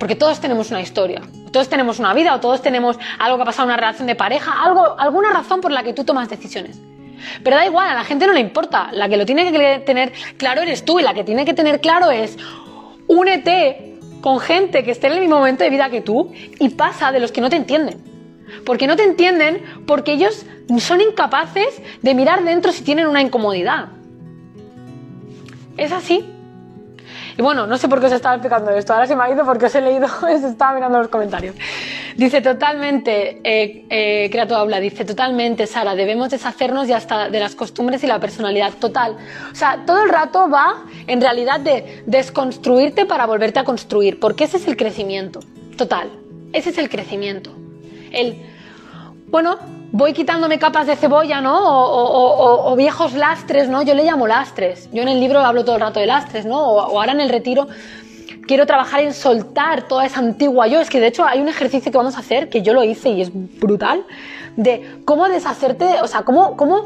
Porque 0.00 0.16
todos 0.16 0.40
tenemos 0.40 0.70
una 0.70 0.80
historia. 0.80 1.22
Todos 1.52 1.68
tenemos 1.68 2.00
una 2.00 2.12
vida 2.12 2.34
o 2.34 2.40
todos 2.40 2.60
tenemos 2.60 2.98
algo 3.20 3.36
que 3.36 3.42
ha 3.42 3.46
pasado 3.46 3.66
una 3.66 3.76
relación 3.76 4.08
de 4.08 4.16
pareja, 4.16 4.64
algo, 4.64 4.98
alguna 4.98 5.30
razón 5.30 5.60
por 5.60 5.70
la 5.70 5.84
que 5.84 5.92
tú 5.92 6.04
tomas 6.04 6.28
decisiones. 6.28 6.78
Pero 7.42 7.56
da 7.56 7.66
igual, 7.66 7.88
a 7.88 7.94
la 7.94 8.04
gente 8.04 8.26
no 8.26 8.32
le 8.32 8.40
importa. 8.40 8.90
La 8.92 9.08
que 9.08 9.16
lo 9.16 9.26
tiene 9.26 9.52
que 9.52 9.78
tener 9.86 10.12
claro 10.36 10.62
eres 10.62 10.84
tú 10.84 10.98
y 10.98 11.04
la 11.04 11.14
que 11.14 11.22
tiene 11.22 11.44
que 11.44 11.54
tener 11.54 11.80
claro 11.80 12.10
es 12.10 12.36
únete 13.06 13.87
con 14.20 14.40
gente 14.40 14.84
que 14.84 14.90
esté 14.90 15.06
en 15.06 15.14
el 15.14 15.20
mismo 15.20 15.36
momento 15.36 15.64
de 15.64 15.70
vida 15.70 15.90
que 15.90 16.00
tú 16.00 16.32
y 16.58 16.70
pasa 16.70 17.12
de 17.12 17.20
los 17.20 17.32
que 17.32 17.40
no 17.40 17.50
te 17.50 17.56
entienden. 17.56 18.02
Porque 18.64 18.86
no 18.86 18.96
te 18.96 19.04
entienden 19.04 19.62
porque 19.86 20.12
ellos 20.12 20.46
son 20.78 21.00
incapaces 21.00 21.82
de 22.02 22.14
mirar 22.14 22.44
dentro 22.44 22.72
si 22.72 22.82
tienen 22.82 23.06
una 23.06 23.22
incomodidad. 23.22 23.88
Es 25.76 25.92
así. 25.92 26.24
Y 27.38 27.42
bueno, 27.42 27.68
no 27.68 27.78
sé 27.78 27.86
por 27.86 28.00
qué 28.00 28.06
os 28.06 28.12
estaba 28.12 28.34
explicando 28.34 28.72
esto. 28.72 28.92
Ahora 28.92 29.06
se 29.06 29.14
me 29.14 29.22
ha 29.22 29.30
ido 29.30 29.44
porque 29.44 29.66
os 29.66 29.74
he 29.76 29.80
leído, 29.80 30.06
os 30.22 30.42
estaba 30.42 30.74
mirando 30.74 30.98
los 30.98 31.06
comentarios. 31.06 31.54
Dice 32.16 32.40
totalmente, 32.40 33.40
eh, 33.44 33.86
eh, 33.88 34.28
Creato 34.28 34.56
habla, 34.56 34.80
dice 34.80 35.04
totalmente, 35.04 35.68
Sara, 35.68 35.94
debemos 35.94 36.30
deshacernos 36.30 36.88
ya 36.88 36.96
hasta 36.96 37.28
de 37.28 37.38
las 37.38 37.54
costumbres 37.54 38.02
y 38.02 38.08
la 38.08 38.18
personalidad 38.18 38.72
total. 38.80 39.16
O 39.52 39.54
sea, 39.54 39.84
todo 39.86 40.02
el 40.02 40.08
rato 40.08 40.50
va 40.50 40.82
en 41.06 41.20
realidad 41.20 41.60
de 41.60 42.02
desconstruirte 42.06 43.06
para 43.06 43.24
volverte 43.24 43.60
a 43.60 43.64
construir, 43.64 44.18
porque 44.18 44.42
ese 44.42 44.56
es 44.56 44.66
el 44.66 44.76
crecimiento 44.76 45.38
total. 45.76 46.10
Ese 46.52 46.70
es 46.70 46.78
el 46.78 46.88
crecimiento. 46.88 47.52
El, 48.10 48.34
bueno, 49.28 49.58
voy 49.92 50.12
quitándome 50.12 50.58
capas 50.58 50.86
de 50.86 50.96
cebolla, 50.96 51.40
¿no? 51.40 51.58
O, 51.60 52.76
viejos 52.76 53.14
lastres, 53.14 53.68
¿no? 53.68 53.82
Yo 53.82 53.94
le 53.94 54.04
llamo 54.04 54.26
lastres. 54.26 54.88
Yo 54.92 55.02
en 55.02 55.08
el 55.08 55.20
libro 55.20 55.40
hablo 55.40 55.64
todo 55.64 55.76
el 55.76 55.80
rato 55.80 56.00
de 56.00 56.06
lastres, 56.06 56.46
¿no? 56.46 56.58
O, 56.58 56.80
ahora 56.80 57.12
en 57.12 57.20
el 57.20 57.28
retiro 57.28 57.68
quiero 58.46 58.66
trabajar 58.66 59.00
en 59.00 59.12
soltar 59.12 59.88
toda 59.88 60.06
esa 60.06 60.20
antigua 60.20 60.66
yo. 60.66 60.80
Es 60.80 60.90
que 60.90 61.00
de 61.00 61.08
hecho 61.08 61.24
hay 61.24 61.40
un 61.40 61.48
ejercicio 61.48 61.90
que 61.90 61.98
vamos 61.98 62.16
a 62.16 62.20
hacer, 62.20 62.48
que 62.48 62.62
yo 62.62 62.74
lo 62.74 62.84
hice 62.84 63.10
y 63.10 63.22
es 63.22 63.30
brutal, 63.32 64.04
de 64.56 65.00
cómo 65.04 65.28
deshacerte, 65.28 66.00
o 66.02 66.06
sea, 66.06 66.22
cómo, 66.22 66.56
cómo, 66.56 66.84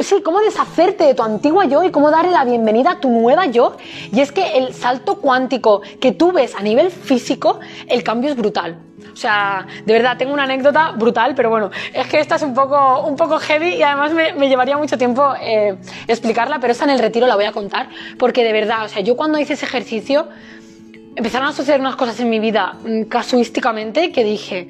sí, 0.00 0.16
cómo 0.22 0.40
deshacerte 0.40 1.04
de 1.04 1.14
tu 1.14 1.22
antigua 1.22 1.66
yo 1.66 1.84
y 1.84 1.90
cómo 1.90 2.10
darle 2.10 2.32
la 2.32 2.44
bienvenida 2.44 2.92
a 2.92 3.00
tu 3.00 3.10
nueva 3.10 3.46
yo. 3.46 3.76
Y 4.12 4.20
es 4.20 4.32
que 4.32 4.58
el 4.58 4.74
salto 4.74 5.16
cuántico 5.16 5.82
que 6.00 6.12
tú 6.12 6.32
ves 6.32 6.54
a 6.54 6.62
nivel 6.62 6.90
físico, 6.90 7.60
el 7.86 8.02
cambio 8.02 8.30
es 8.30 8.36
brutal. 8.36 8.87
O 9.18 9.20
sea, 9.20 9.66
de 9.84 9.92
verdad, 9.92 10.16
tengo 10.16 10.32
una 10.32 10.44
anécdota 10.44 10.92
brutal, 10.92 11.34
pero 11.34 11.50
bueno, 11.50 11.72
es 11.92 12.06
que 12.06 12.20
esta 12.20 12.36
es 12.36 12.42
un 12.42 12.54
poco, 12.54 13.02
un 13.02 13.16
poco 13.16 13.40
heavy 13.40 13.70
y 13.70 13.82
además 13.82 14.12
me, 14.12 14.48
llevaría 14.48 14.76
mucho 14.76 14.96
tiempo 14.96 15.34
eh, 15.40 15.74
explicarla, 16.06 16.60
pero 16.60 16.70
esta 16.70 16.84
en 16.84 16.90
el 16.90 17.00
retiro 17.00 17.26
la 17.26 17.34
voy 17.34 17.46
a 17.46 17.50
contar, 17.50 17.88
porque 18.16 18.44
de 18.44 18.52
verdad, 18.52 18.84
o 18.84 18.88
sea, 18.88 19.02
yo 19.02 19.16
cuando 19.16 19.40
hice 19.40 19.54
ese 19.54 19.66
ejercicio, 19.66 20.28
empezaron 21.16 21.48
a 21.48 21.52
suceder 21.52 21.80
unas 21.80 21.96
cosas 21.96 22.20
en 22.20 22.30
mi 22.30 22.38
vida 22.38 22.74
mm, 22.84 23.06
casuísticamente 23.08 24.12
que 24.12 24.22
dije, 24.22 24.68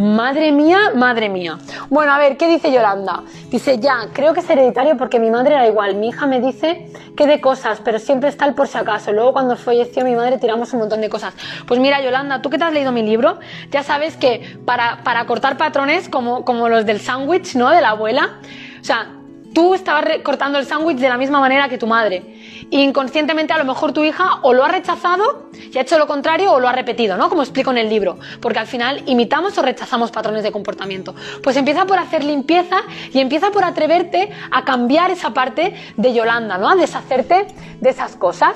Madre 0.00 0.50
mía, 0.50 0.92
madre 0.94 1.28
mía. 1.28 1.58
Bueno, 1.90 2.12
a 2.14 2.18
ver, 2.18 2.38
¿qué 2.38 2.48
dice 2.48 2.72
Yolanda? 2.72 3.22
Dice, 3.50 3.78
ya, 3.78 4.08
creo 4.14 4.32
que 4.32 4.40
es 4.40 4.48
hereditario 4.48 4.96
porque 4.96 5.20
mi 5.20 5.30
madre 5.30 5.52
era 5.52 5.68
igual. 5.68 5.96
Mi 5.96 6.08
hija 6.08 6.26
me 6.26 6.40
dice 6.40 6.90
que 7.14 7.26
de 7.26 7.42
cosas, 7.42 7.82
pero 7.84 7.98
siempre 7.98 8.30
está 8.30 8.46
el 8.46 8.54
por 8.54 8.66
si 8.66 8.78
acaso. 8.78 9.12
Luego 9.12 9.34
cuando 9.34 9.56
falleció 9.56 10.02
mi 10.02 10.16
madre 10.16 10.38
tiramos 10.38 10.72
un 10.72 10.78
montón 10.78 11.02
de 11.02 11.10
cosas. 11.10 11.34
Pues 11.66 11.80
mira, 11.80 12.00
Yolanda, 12.00 12.40
tú 12.40 12.48
que 12.48 12.56
te 12.56 12.64
has 12.64 12.72
leído 12.72 12.92
mi 12.92 13.02
libro, 13.02 13.40
ya 13.70 13.82
sabes 13.82 14.16
que 14.16 14.58
para, 14.64 15.04
para 15.04 15.26
cortar 15.26 15.58
patrones 15.58 16.08
como, 16.08 16.46
como 16.46 16.70
los 16.70 16.86
del 16.86 16.98
sándwich, 16.98 17.54
¿no? 17.54 17.68
De 17.68 17.82
la 17.82 17.90
abuela. 17.90 18.38
O 18.80 18.84
sea, 18.84 19.19
tú 19.52 19.74
estabas 19.74 20.04
cortando 20.22 20.58
el 20.58 20.66
sándwich 20.66 20.98
de 20.98 21.08
la 21.08 21.18
misma 21.18 21.40
manera 21.40 21.68
que 21.68 21.78
tu 21.78 21.86
madre. 21.86 22.22
inconscientemente 22.70 23.52
a 23.52 23.58
lo 23.58 23.64
mejor 23.64 23.92
tu 23.92 24.04
hija 24.04 24.38
o 24.42 24.52
lo 24.52 24.64
ha 24.64 24.68
rechazado 24.68 25.50
y 25.72 25.76
ha 25.76 25.80
hecho 25.80 25.98
lo 25.98 26.06
contrario 26.06 26.52
o 26.52 26.60
lo 26.60 26.68
ha 26.68 26.72
repetido, 26.72 27.16
¿no? 27.16 27.28
Como 27.28 27.42
explico 27.42 27.70
en 27.72 27.78
el 27.78 27.88
libro. 27.88 28.18
Porque 28.40 28.60
al 28.60 28.66
final 28.66 29.02
imitamos 29.06 29.58
o 29.58 29.62
rechazamos 29.62 30.10
patrones 30.10 30.44
de 30.44 30.52
comportamiento. 30.52 31.14
Pues 31.42 31.56
empieza 31.56 31.84
por 31.84 31.98
hacer 31.98 32.22
limpieza 32.22 32.82
y 33.12 33.18
empieza 33.18 33.50
por 33.50 33.64
atreverte 33.64 34.30
a 34.50 34.64
cambiar 34.64 35.10
esa 35.10 35.34
parte 35.34 35.74
de 35.96 36.14
Yolanda, 36.14 36.58
¿no? 36.58 36.68
A 36.68 36.76
deshacerte 36.76 37.46
de 37.80 37.90
esas 37.90 38.14
cosas. 38.16 38.54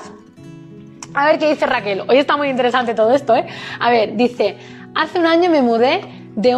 A 1.13 1.25
ver 1.25 1.39
qué 1.39 1.49
dice 1.49 1.65
Raquel. 1.65 2.03
Hoy 2.07 2.17
está 2.17 2.37
muy 2.37 2.49
interesante 2.49 2.93
todo 2.93 3.11
esto, 3.11 3.35
¿eh? 3.35 3.47
A 3.79 3.89
ver, 3.89 4.15
dice, 4.15 4.57
hace 4.93 5.19
un 5.19 5.25
año 5.25 5.49
me 5.49 5.61
mudé 5.61 6.01
de, 6.35 6.57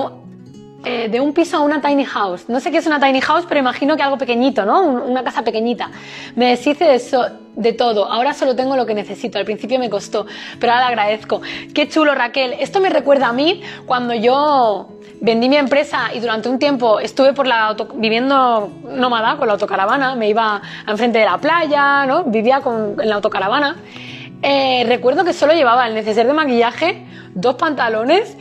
eh, 0.86 1.10
de 1.10 1.20
un 1.20 1.34
piso 1.34 1.58
a 1.58 1.62
una 1.62 1.82
tiny 1.82 2.06
house. 2.06 2.48
No 2.48 2.60
sé 2.60 2.72
qué 2.72 2.78
es 2.78 2.86
una 2.86 3.00
tiny 3.00 3.20
house, 3.22 3.46
pero 3.48 3.60
imagino 3.60 3.98
que 3.98 4.04
algo 4.04 4.18
pequeñito, 4.18 4.66
¿no? 4.66 4.84
una 4.84 5.24
casa 5.24 5.44
pequeñita. 5.44 5.90
Me 6.36 6.50
deshice 6.50 6.86
de, 6.86 7.02
de 7.56 7.74
todo. 7.74 8.06
Ahora 8.12 8.34
solo 8.34 8.56
tengo 8.56 8.76
lo 8.76 8.86
que 8.86 8.94
necesito. 8.94 9.40
Al 9.40 9.46
principio 9.46 9.80
me 9.80 9.90
costó, 9.90 10.28
pero 10.60 10.74
ahora 10.74 10.86
le 10.86 10.94
agradezco. 10.94 11.42
Qué 11.74 11.90
chulo, 11.90 12.14
Raquel. 12.14 12.54
Esto 12.60 12.80
me 12.80 12.90
recuerda 12.90 13.28
a 13.30 13.34
mí 13.34 13.62
cuando 13.86 14.14
yo 14.14 14.88
vendí 15.20 15.50
mi 15.50 15.58
empresa 15.58 16.14
y 16.14 16.20
durante 16.20 16.48
un 16.48 16.60
tiempo 16.60 17.00
estuve 17.00 17.34
por 17.34 17.48
la 17.48 17.76
viviendo 17.96 18.70
nómada 18.84 19.38
con 19.38 19.48
la 19.48 19.54
autocaravana. 19.54 20.16
Me 20.16 20.30
iba 20.30 20.62
enfrente 20.88 21.20
de 21.20 21.26
la 21.26 21.40
playa, 21.40 22.06
¿no? 22.06 22.24
Vivía 22.26 22.62
con, 22.62 22.96
en 23.02 23.10
la 23.10 23.16
autocaravana. 23.16 23.78
Eh, 24.44 24.86
recuerdo 24.88 25.26
que 25.26 25.34
solo 25.34 25.54
llevaba 25.54 25.88
el 25.88 25.96
neceser 25.96 26.28
de 26.28 26.34
maquillaje, 26.34 27.04
dos 27.34 27.56
pantalones, 27.56 28.38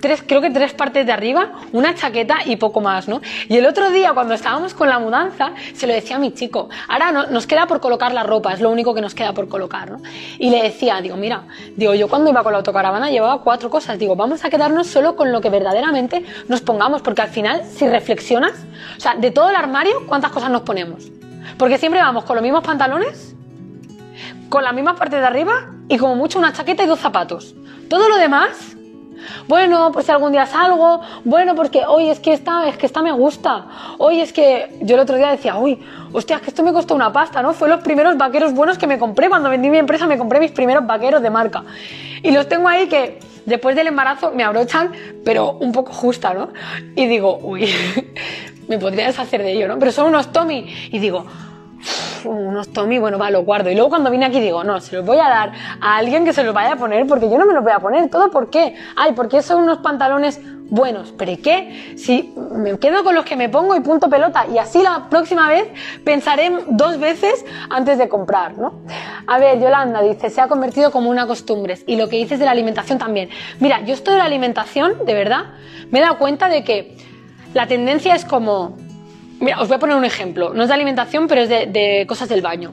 creo 0.00 0.40
que 0.40 0.50
tres 0.50 0.72
partes 0.74 1.06
de 1.06 1.12
arriba, 1.12 1.52
una 1.72 1.94
chaqueta 1.94 2.38
y 2.44 2.56
poco 2.56 2.80
más, 2.80 3.08
¿no? 3.08 3.20
Y 3.48 3.56
el 3.56 3.66
otro 3.66 3.90
día, 3.90 4.12
cuando 4.12 4.34
estábamos 4.34 4.74
con 4.74 4.88
la 4.88 4.98
mudanza, 4.98 5.52
se 5.74 5.86
lo 5.86 5.92
decía 5.92 6.16
a 6.16 6.18
mi 6.18 6.32
chico, 6.32 6.68
ahora 6.88 7.12
no, 7.12 7.26
nos 7.26 7.46
queda 7.46 7.66
por 7.66 7.80
colocar 7.80 8.12
la 8.12 8.22
ropa, 8.22 8.52
es 8.52 8.60
lo 8.60 8.70
único 8.70 8.94
que 8.94 9.00
nos 9.00 9.14
queda 9.14 9.32
por 9.32 9.48
colocar, 9.48 9.90
¿no? 9.90 10.00
Y 10.38 10.50
le 10.50 10.62
decía, 10.62 11.00
digo, 11.00 11.16
mira, 11.16 11.44
digo, 11.76 11.94
yo 11.94 12.08
cuando 12.08 12.30
iba 12.30 12.42
con 12.42 12.52
la 12.52 12.58
autocaravana 12.58 13.10
llevaba 13.10 13.42
cuatro 13.42 13.70
cosas, 13.70 13.98
digo, 13.98 14.16
vamos 14.16 14.44
a 14.44 14.50
quedarnos 14.50 14.86
solo 14.86 15.16
con 15.16 15.32
lo 15.32 15.40
que 15.40 15.50
verdaderamente 15.50 16.24
nos 16.48 16.60
pongamos, 16.60 17.02
porque 17.02 17.22
al 17.22 17.28
final, 17.28 17.62
si 17.64 17.86
reflexionas, 17.86 18.52
o 18.96 19.00
sea, 19.00 19.14
de 19.14 19.30
todo 19.30 19.50
el 19.50 19.56
armario, 19.56 20.06
¿cuántas 20.06 20.30
cosas 20.32 20.50
nos 20.50 20.62
ponemos? 20.62 21.10
Porque 21.56 21.78
siempre 21.78 22.00
vamos 22.00 22.24
con 22.24 22.36
los 22.36 22.42
mismos 22.42 22.62
pantalones, 22.62 23.34
con 24.48 24.64
la 24.64 24.72
misma 24.72 24.94
parte 24.94 25.16
de 25.16 25.26
arriba 25.26 25.72
y 25.88 25.98
como 25.98 26.14
mucho 26.14 26.38
una 26.38 26.52
chaqueta 26.52 26.82
y 26.82 26.86
dos 26.86 27.00
zapatos. 27.00 27.54
Todo 27.88 28.08
lo 28.08 28.16
demás 28.16 28.76
bueno, 29.46 29.90
pues 29.92 30.06
si 30.06 30.12
algún 30.12 30.32
día 30.32 30.46
salgo, 30.46 31.00
bueno, 31.24 31.54
porque 31.54 31.84
hoy 31.86 32.08
es 32.08 32.20
que 32.20 32.32
esta, 32.32 32.68
es 32.68 32.76
que 32.76 32.86
esta 32.86 33.02
me 33.02 33.12
gusta. 33.12 33.66
Hoy 33.98 34.20
es 34.20 34.32
que 34.32 34.78
yo 34.82 34.94
el 34.96 35.00
otro 35.00 35.16
día 35.16 35.30
decía, 35.30 35.56
uy, 35.56 35.78
hostia, 36.12 36.36
es 36.36 36.42
que 36.42 36.50
esto 36.50 36.62
me 36.62 36.72
costó 36.72 36.94
una 36.94 37.12
pasta, 37.12 37.42
¿no? 37.42 37.52
Fue 37.52 37.68
los 37.68 37.80
primeros 37.80 38.16
vaqueros 38.16 38.52
buenos 38.52 38.78
que 38.78 38.86
me 38.86 38.98
compré. 38.98 39.28
Cuando 39.28 39.50
vendí 39.50 39.70
mi 39.70 39.78
empresa 39.78 40.06
me 40.06 40.18
compré 40.18 40.40
mis 40.40 40.52
primeros 40.52 40.86
vaqueros 40.86 41.22
de 41.22 41.30
marca. 41.30 41.64
Y 42.22 42.30
los 42.30 42.48
tengo 42.48 42.68
ahí 42.68 42.88
que 42.88 43.18
después 43.46 43.74
del 43.76 43.86
embarazo 43.86 44.32
me 44.32 44.44
abrochan, 44.44 44.92
pero 45.24 45.52
un 45.52 45.72
poco 45.72 45.92
justa, 45.92 46.34
¿no? 46.34 46.50
Y 46.94 47.06
digo, 47.06 47.38
uy, 47.42 47.68
me 48.68 48.78
podría 48.78 49.06
deshacer 49.06 49.42
de 49.42 49.52
ello, 49.52 49.68
¿no? 49.68 49.78
Pero 49.78 49.92
son 49.92 50.08
unos 50.08 50.32
Tommy. 50.32 50.72
Y 50.90 50.98
digo, 50.98 51.26
unos 52.24 52.72
Tommy, 52.72 52.98
bueno, 52.98 53.18
va, 53.18 53.30
lo 53.30 53.42
guardo. 53.42 53.70
Y 53.70 53.74
luego 53.74 53.90
cuando 53.90 54.10
vine 54.10 54.26
aquí 54.26 54.40
digo, 54.40 54.64
no, 54.64 54.80
se 54.80 54.96
los 54.96 55.04
voy 55.04 55.18
a 55.18 55.28
dar 55.28 55.52
a 55.80 55.96
alguien 55.96 56.24
que 56.24 56.32
se 56.32 56.42
los 56.42 56.54
vaya 56.54 56.72
a 56.72 56.76
poner 56.76 57.06
porque 57.06 57.30
yo 57.30 57.38
no 57.38 57.46
me 57.46 57.54
los 57.54 57.62
voy 57.62 57.72
a 57.72 57.78
poner. 57.78 58.08
¿Todo 58.10 58.30
por 58.30 58.50
qué? 58.50 58.76
Ay, 58.96 59.12
porque 59.12 59.42
son 59.42 59.62
unos 59.62 59.78
pantalones 59.78 60.40
buenos. 60.70 61.12
¿Pero 61.16 61.32
qué? 61.42 61.94
Si 61.96 62.34
me 62.52 62.78
quedo 62.78 63.04
con 63.04 63.14
los 63.14 63.24
que 63.24 63.36
me 63.36 63.48
pongo 63.48 63.74
y 63.74 63.80
punto 63.80 64.08
pelota. 64.08 64.46
Y 64.52 64.58
así 64.58 64.82
la 64.82 65.08
próxima 65.08 65.48
vez 65.48 65.68
pensaré 66.04 66.52
dos 66.68 66.98
veces 66.98 67.44
antes 67.70 67.98
de 67.98 68.08
comprar, 68.08 68.58
¿no? 68.58 68.80
A 69.26 69.38
ver, 69.38 69.60
Yolanda 69.60 70.02
dice, 70.02 70.30
se 70.30 70.40
ha 70.40 70.48
convertido 70.48 70.90
como 70.90 71.10
una 71.10 71.26
costumbre. 71.26 71.78
Y 71.86 71.96
lo 71.96 72.08
que 72.08 72.16
dices 72.16 72.38
de 72.38 72.44
la 72.44 72.52
alimentación 72.52 72.98
también. 72.98 73.30
Mira, 73.60 73.80
yo 73.82 73.94
estoy 73.94 74.14
de 74.14 74.18
la 74.18 74.26
alimentación, 74.26 75.04
de 75.04 75.14
verdad, 75.14 75.44
me 75.90 75.98
he 75.98 76.02
dado 76.02 76.18
cuenta 76.18 76.48
de 76.48 76.64
que 76.64 76.96
la 77.54 77.66
tendencia 77.66 78.14
es 78.14 78.24
como 78.24 78.76
Mira, 79.40 79.60
os 79.60 79.68
voy 79.68 79.76
a 79.76 79.78
poner 79.78 79.96
un 79.96 80.04
ejemplo. 80.04 80.52
No 80.52 80.62
es 80.62 80.68
de 80.68 80.74
alimentación, 80.74 81.28
pero 81.28 81.42
es 81.42 81.48
de, 81.48 82.04
cosas 82.08 82.28
del 82.28 82.42
baño. 82.42 82.72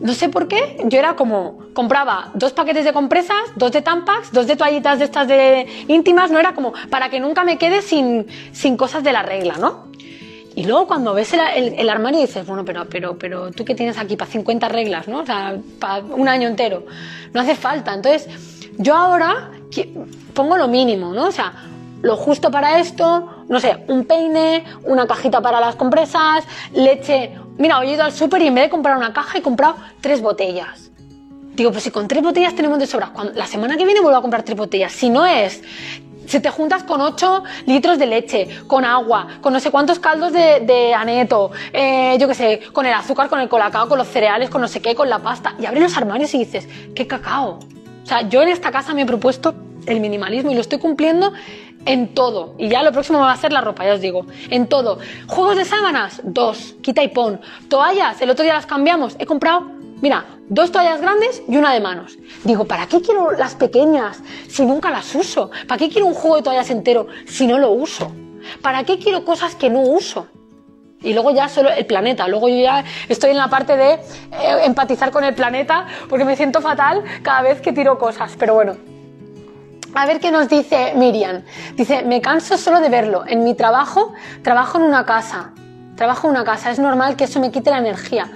No 0.00 0.14
sé 0.14 0.28
por 0.28 0.48
qué, 0.48 0.78
yo 0.86 0.98
era 0.98 1.14
como, 1.14 1.58
compraba 1.74 2.32
dos 2.34 2.52
paquetes 2.52 2.84
de 2.84 2.92
compresas, 2.92 3.36
dos 3.54 3.70
de 3.70 3.82
Tampax, 3.82 4.32
dos 4.32 4.48
de 4.48 4.56
toallitas 4.56 4.98
de 4.98 5.04
estas 5.04 5.28
de 5.28 5.84
íntimas, 5.86 6.32
no 6.32 6.40
era 6.40 6.54
como 6.54 6.72
para 6.90 7.08
que 7.08 7.20
nunca 7.20 7.44
me 7.44 7.56
quede 7.56 7.82
sin, 7.82 8.26
sin 8.50 8.76
cosas 8.76 9.04
de 9.04 9.12
la 9.12 9.22
regla, 9.22 9.54
¿no? 9.60 9.92
Y 10.56 10.64
luego 10.64 10.88
cuando 10.88 11.14
ves 11.14 11.32
el, 11.32 11.40
el, 11.78 11.88
armario 11.88 12.20
dices, 12.20 12.44
bueno, 12.44 12.64
pero, 12.64 12.86
pero, 12.88 13.16
pero 13.16 13.52
tú 13.52 13.64
que 13.64 13.76
tienes 13.76 13.96
aquí 13.96 14.16
para 14.16 14.30
50 14.30 14.68
reglas, 14.68 15.06
¿no? 15.06 15.20
O 15.20 15.26
sea, 15.26 15.56
para 15.78 16.04
un 16.04 16.28
año 16.28 16.48
entero. 16.48 16.84
No 17.32 17.40
hace 17.40 17.54
falta. 17.54 17.94
Entonces, 17.94 18.28
yo 18.76 18.94
ahora 18.94 19.50
pongo 20.34 20.56
lo 20.56 20.68
mínimo, 20.68 21.14
¿no? 21.14 21.26
O 21.26 21.32
sea, 21.32 21.54
lo 22.02 22.16
justo 22.16 22.50
para 22.50 22.80
esto, 22.80 23.41
no 23.52 23.60
sé, 23.60 23.84
un 23.88 24.06
peine, 24.06 24.64
una 24.84 25.06
cajita 25.06 25.42
para 25.42 25.60
las 25.60 25.76
compresas, 25.76 26.44
leche. 26.72 27.32
Mira, 27.58 27.78
hoy 27.78 27.90
he 27.90 27.92
ido 27.92 28.02
al 28.02 28.12
súper 28.12 28.40
y 28.40 28.46
en 28.46 28.54
vez 28.54 28.64
de 28.64 28.70
comprar 28.70 28.96
una 28.96 29.12
caja 29.12 29.38
he 29.38 29.42
comprado 29.42 29.76
tres 30.00 30.22
botellas. 30.22 30.90
Digo, 31.54 31.70
pues 31.70 31.84
si 31.84 31.90
con 31.90 32.08
tres 32.08 32.22
botellas 32.22 32.54
tenemos 32.54 32.78
de 32.78 32.86
sobra, 32.86 33.12
la 33.34 33.46
semana 33.46 33.76
que 33.76 33.84
viene 33.84 34.00
vuelvo 34.00 34.16
a 34.16 34.22
comprar 34.22 34.42
tres 34.42 34.56
botellas. 34.56 34.90
Si 34.90 35.10
no 35.10 35.26
es, 35.26 35.62
si 36.26 36.40
te 36.40 36.48
juntas 36.48 36.82
con 36.82 37.02
8 37.02 37.44
litros 37.66 37.98
de 37.98 38.06
leche, 38.06 38.48
con 38.66 38.86
agua, 38.86 39.28
con 39.42 39.52
no 39.52 39.60
sé 39.60 39.70
cuántos 39.70 39.98
caldos 39.98 40.32
de, 40.32 40.94
aneto, 40.96 41.50
eh, 41.74 42.16
yo 42.18 42.28
qué 42.28 42.34
sé, 42.34 42.60
con 42.72 42.86
el 42.86 42.94
azúcar, 42.94 43.28
con 43.28 43.38
el 43.38 43.50
colacao, 43.50 43.86
con 43.86 43.98
los 43.98 44.08
cereales, 44.08 44.48
con 44.48 44.62
no 44.62 44.68
sé 44.68 44.80
qué, 44.80 44.94
con 44.94 45.10
la 45.10 45.18
pasta, 45.18 45.54
y 45.60 45.66
abres 45.66 45.82
los 45.82 45.96
armarios 45.98 46.32
y 46.32 46.38
dices, 46.38 46.66
¿qué 46.94 47.06
cacao? 47.06 47.58
O 48.02 48.06
sea, 48.06 48.26
yo 48.26 48.40
en 48.40 48.48
esta 48.48 48.70
casa 48.70 48.94
me 48.94 49.02
he 49.02 49.06
propuesto 49.06 49.54
el 49.86 50.00
minimalismo 50.00 50.50
y 50.50 50.54
lo 50.54 50.60
estoy 50.60 50.78
cumpliendo 50.78 51.32
en 51.86 52.14
todo. 52.14 52.54
Y 52.58 52.68
ya 52.68 52.82
lo 52.82 52.92
próximo 52.92 53.20
va 53.20 53.32
a 53.32 53.36
ser 53.36 53.52
la 53.52 53.60
ropa, 53.60 53.84
ya 53.84 53.94
os 53.94 54.00
digo. 54.00 54.26
En 54.50 54.66
todo. 54.66 54.98
Juegos 55.26 55.56
de 55.56 55.64
sábanas, 55.64 56.20
dos. 56.24 56.74
Quita 56.82 57.02
y 57.02 57.08
pon. 57.08 57.40
Toallas, 57.68 58.20
el 58.22 58.30
otro 58.30 58.44
día 58.44 58.54
las 58.54 58.66
cambiamos. 58.66 59.16
He 59.18 59.26
comprado, 59.26 59.70
mira, 60.00 60.24
dos 60.48 60.72
toallas 60.72 61.00
grandes 61.00 61.42
y 61.48 61.56
una 61.56 61.72
de 61.72 61.80
manos. 61.80 62.18
Digo, 62.44 62.64
¿para 62.64 62.86
qué 62.86 63.00
quiero 63.00 63.32
las 63.32 63.54
pequeñas 63.54 64.22
si 64.48 64.64
nunca 64.64 64.90
las 64.90 65.14
uso? 65.14 65.50
¿Para 65.66 65.78
qué 65.78 65.88
quiero 65.88 66.06
un 66.06 66.14
juego 66.14 66.36
de 66.36 66.42
toallas 66.42 66.70
entero 66.70 67.06
si 67.26 67.46
no 67.46 67.58
lo 67.58 67.70
uso? 67.70 68.12
¿Para 68.60 68.84
qué 68.84 68.98
quiero 68.98 69.24
cosas 69.24 69.54
que 69.54 69.70
no 69.70 69.80
uso? 69.80 70.26
Y 71.00 71.14
luego 71.14 71.32
ya 71.32 71.48
solo 71.48 71.70
el 71.70 71.86
planeta. 71.86 72.28
Luego 72.28 72.48
yo 72.48 72.56
ya 72.56 72.84
estoy 73.08 73.30
en 73.30 73.36
la 73.36 73.48
parte 73.48 73.76
de 73.76 73.94
eh, 73.94 74.00
empatizar 74.64 75.10
con 75.10 75.24
el 75.24 75.34
planeta 75.34 75.86
porque 76.08 76.24
me 76.24 76.36
siento 76.36 76.60
fatal 76.60 77.02
cada 77.22 77.42
vez 77.42 77.60
que 77.60 77.72
tiro 77.72 77.98
cosas. 77.98 78.36
Pero 78.38 78.54
bueno, 78.54 78.76
a 79.94 80.06
ver 80.06 80.20
qué 80.20 80.30
nos 80.30 80.48
dice 80.48 80.94
Miriam. 80.96 81.42
Dice, 81.74 82.02
me 82.02 82.20
canso 82.20 82.56
solo 82.58 82.80
de 82.80 82.88
verlo. 82.88 83.24
En 83.26 83.44
mi 83.44 83.54
trabajo, 83.54 84.12
trabajo 84.42 84.78
en 84.78 84.84
una 84.84 85.04
casa. 85.04 85.52
Trabajo 85.96 86.28
en 86.28 86.34
una 86.34 86.44
casa. 86.44 86.70
Es 86.70 86.78
normal 86.78 87.16
que 87.16 87.24
eso 87.24 87.40
me 87.40 87.50
quite 87.50 87.70
la 87.70 87.78
energía. 87.78 88.30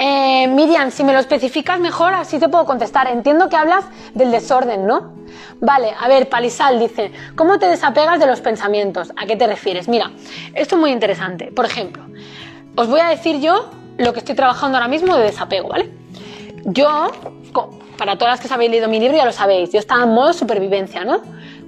Eh, 0.00 0.46
Miriam, 0.46 0.92
si 0.92 1.02
me 1.02 1.12
lo 1.12 1.18
especificas 1.18 1.80
mejor, 1.80 2.14
así 2.14 2.38
te 2.38 2.48
puedo 2.48 2.64
contestar. 2.64 3.08
Entiendo 3.08 3.48
que 3.48 3.56
hablas 3.56 3.84
del 4.14 4.30
desorden, 4.30 4.86
¿no? 4.86 5.12
Vale, 5.60 5.92
a 5.98 6.06
ver, 6.06 6.28
Palisal 6.28 6.78
dice, 6.78 7.12
¿cómo 7.34 7.58
te 7.58 7.66
desapegas 7.66 8.20
de 8.20 8.26
los 8.26 8.40
pensamientos? 8.40 9.12
¿A 9.16 9.26
qué 9.26 9.34
te 9.34 9.46
refieres? 9.48 9.88
Mira, 9.88 10.12
esto 10.54 10.76
es 10.76 10.80
muy 10.80 10.92
interesante. 10.92 11.50
Por 11.50 11.64
ejemplo, 11.64 12.04
os 12.76 12.88
voy 12.88 13.00
a 13.00 13.08
decir 13.08 13.40
yo 13.40 13.70
lo 13.96 14.12
que 14.12 14.20
estoy 14.20 14.36
trabajando 14.36 14.78
ahora 14.78 14.88
mismo 14.88 15.16
de 15.16 15.24
desapego, 15.24 15.68
¿vale? 15.68 15.90
Yo, 16.64 17.10
para 17.96 18.16
todas 18.16 18.34
las 18.38 18.46
que 18.46 18.52
habéis 18.52 18.70
leído 18.70 18.88
mi 18.88 19.00
libro 19.00 19.16
ya 19.16 19.24
lo 19.24 19.32
sabéis, 19.32 19.72
yo 19.72 19.78
estaba 19.78 20.04
en 20.04 20.10
modo 20.10 20.32
supervivencia, 20.32 21.04
¿no? 21.04 21.22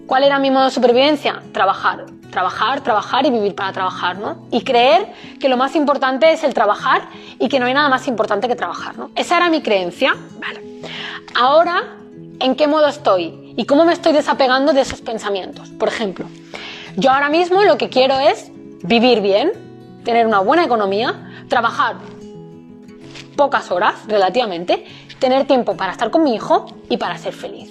¿Cuál 0.06 0.24
era 0.24 0.38
mi 0.38 0.50
modo 0.50 0.64
de 0.64 0.70
supervivencia? 0.70 1.42
Trabajar, 1.52 2.06
trabajar, 2.30 2.80
trabajar 2.80 3.26
y 3.26 3.30
vivir 3.30 3.54
para 3.54 3.72
trabajar, 3.72 4.18
¿no? 4.18 4.46
Y 4.50 4.62
creer 4.62 5.12
que 5.38 5.48
lo 5.48 5.56
más 5.56 5.76
importante 5.76 6.32
es 6.32 6.42
el 6.44 6.54
trabajar 6.54 7.02
y 7.38 7.48
que 7.48 7.60
no 7.60 7.66
hay 7.66 7.74
nada 7.74 7.88
más 7.88 8.08
importante 8.08 8.48
que 8.48 8.56
trabajar, 8.56 8.98
¿no? 8.98 9.10
Esa 9.14 9.36
era 9.36 9.48
mi 9.50 9.62
creencia, 9.62 10.14
vale. 10.40 10.82
Ahora, 11.34 11.96
¿en 12.40 12.54
qué 12.56 12.66
modo 12.66 12.88
estoy? 12.88 13.54
¿Y 13.56 13.66
cómo 13.66 13.84
me 13.84 13.92
estoy 13.92 14.12
desapegando 14.12 14.72
de 14.72 14.80
esos 14.80 15.00
pensamientos? 15.00 15.68
Por 15.70 15.88
ejemplo, 15.88 16.26
yo 16.96 17.10
ahora 17.10 17.28
mismo 17.28 17.62
lo 17.62 17.78
que 17.78 17.88
quiero 17.88 18.18
es 18.18 18.50
vivir 18.82 19.20
bien, 19.20 19.52
tener 20.04 20.26
una 20.26 20.40
buena 20.40 20.64
economía, 20.64 21.44
trabajar 21.48 21.96
pocas 23.36 23.70
horas 23.70 23.94
relativamente, 24.06 24.84
tener 25.20 25.46
tiempo 25.46 25.76
para 25.76 25.92
estar 25.92 26.10
con 26.10 26.24
mi 26.24 26.34
hijo 26.34 26.66
y 26.88 26.96
para 26.96 27.16
ser 27.18 27.32
feliz. 27.32 27.70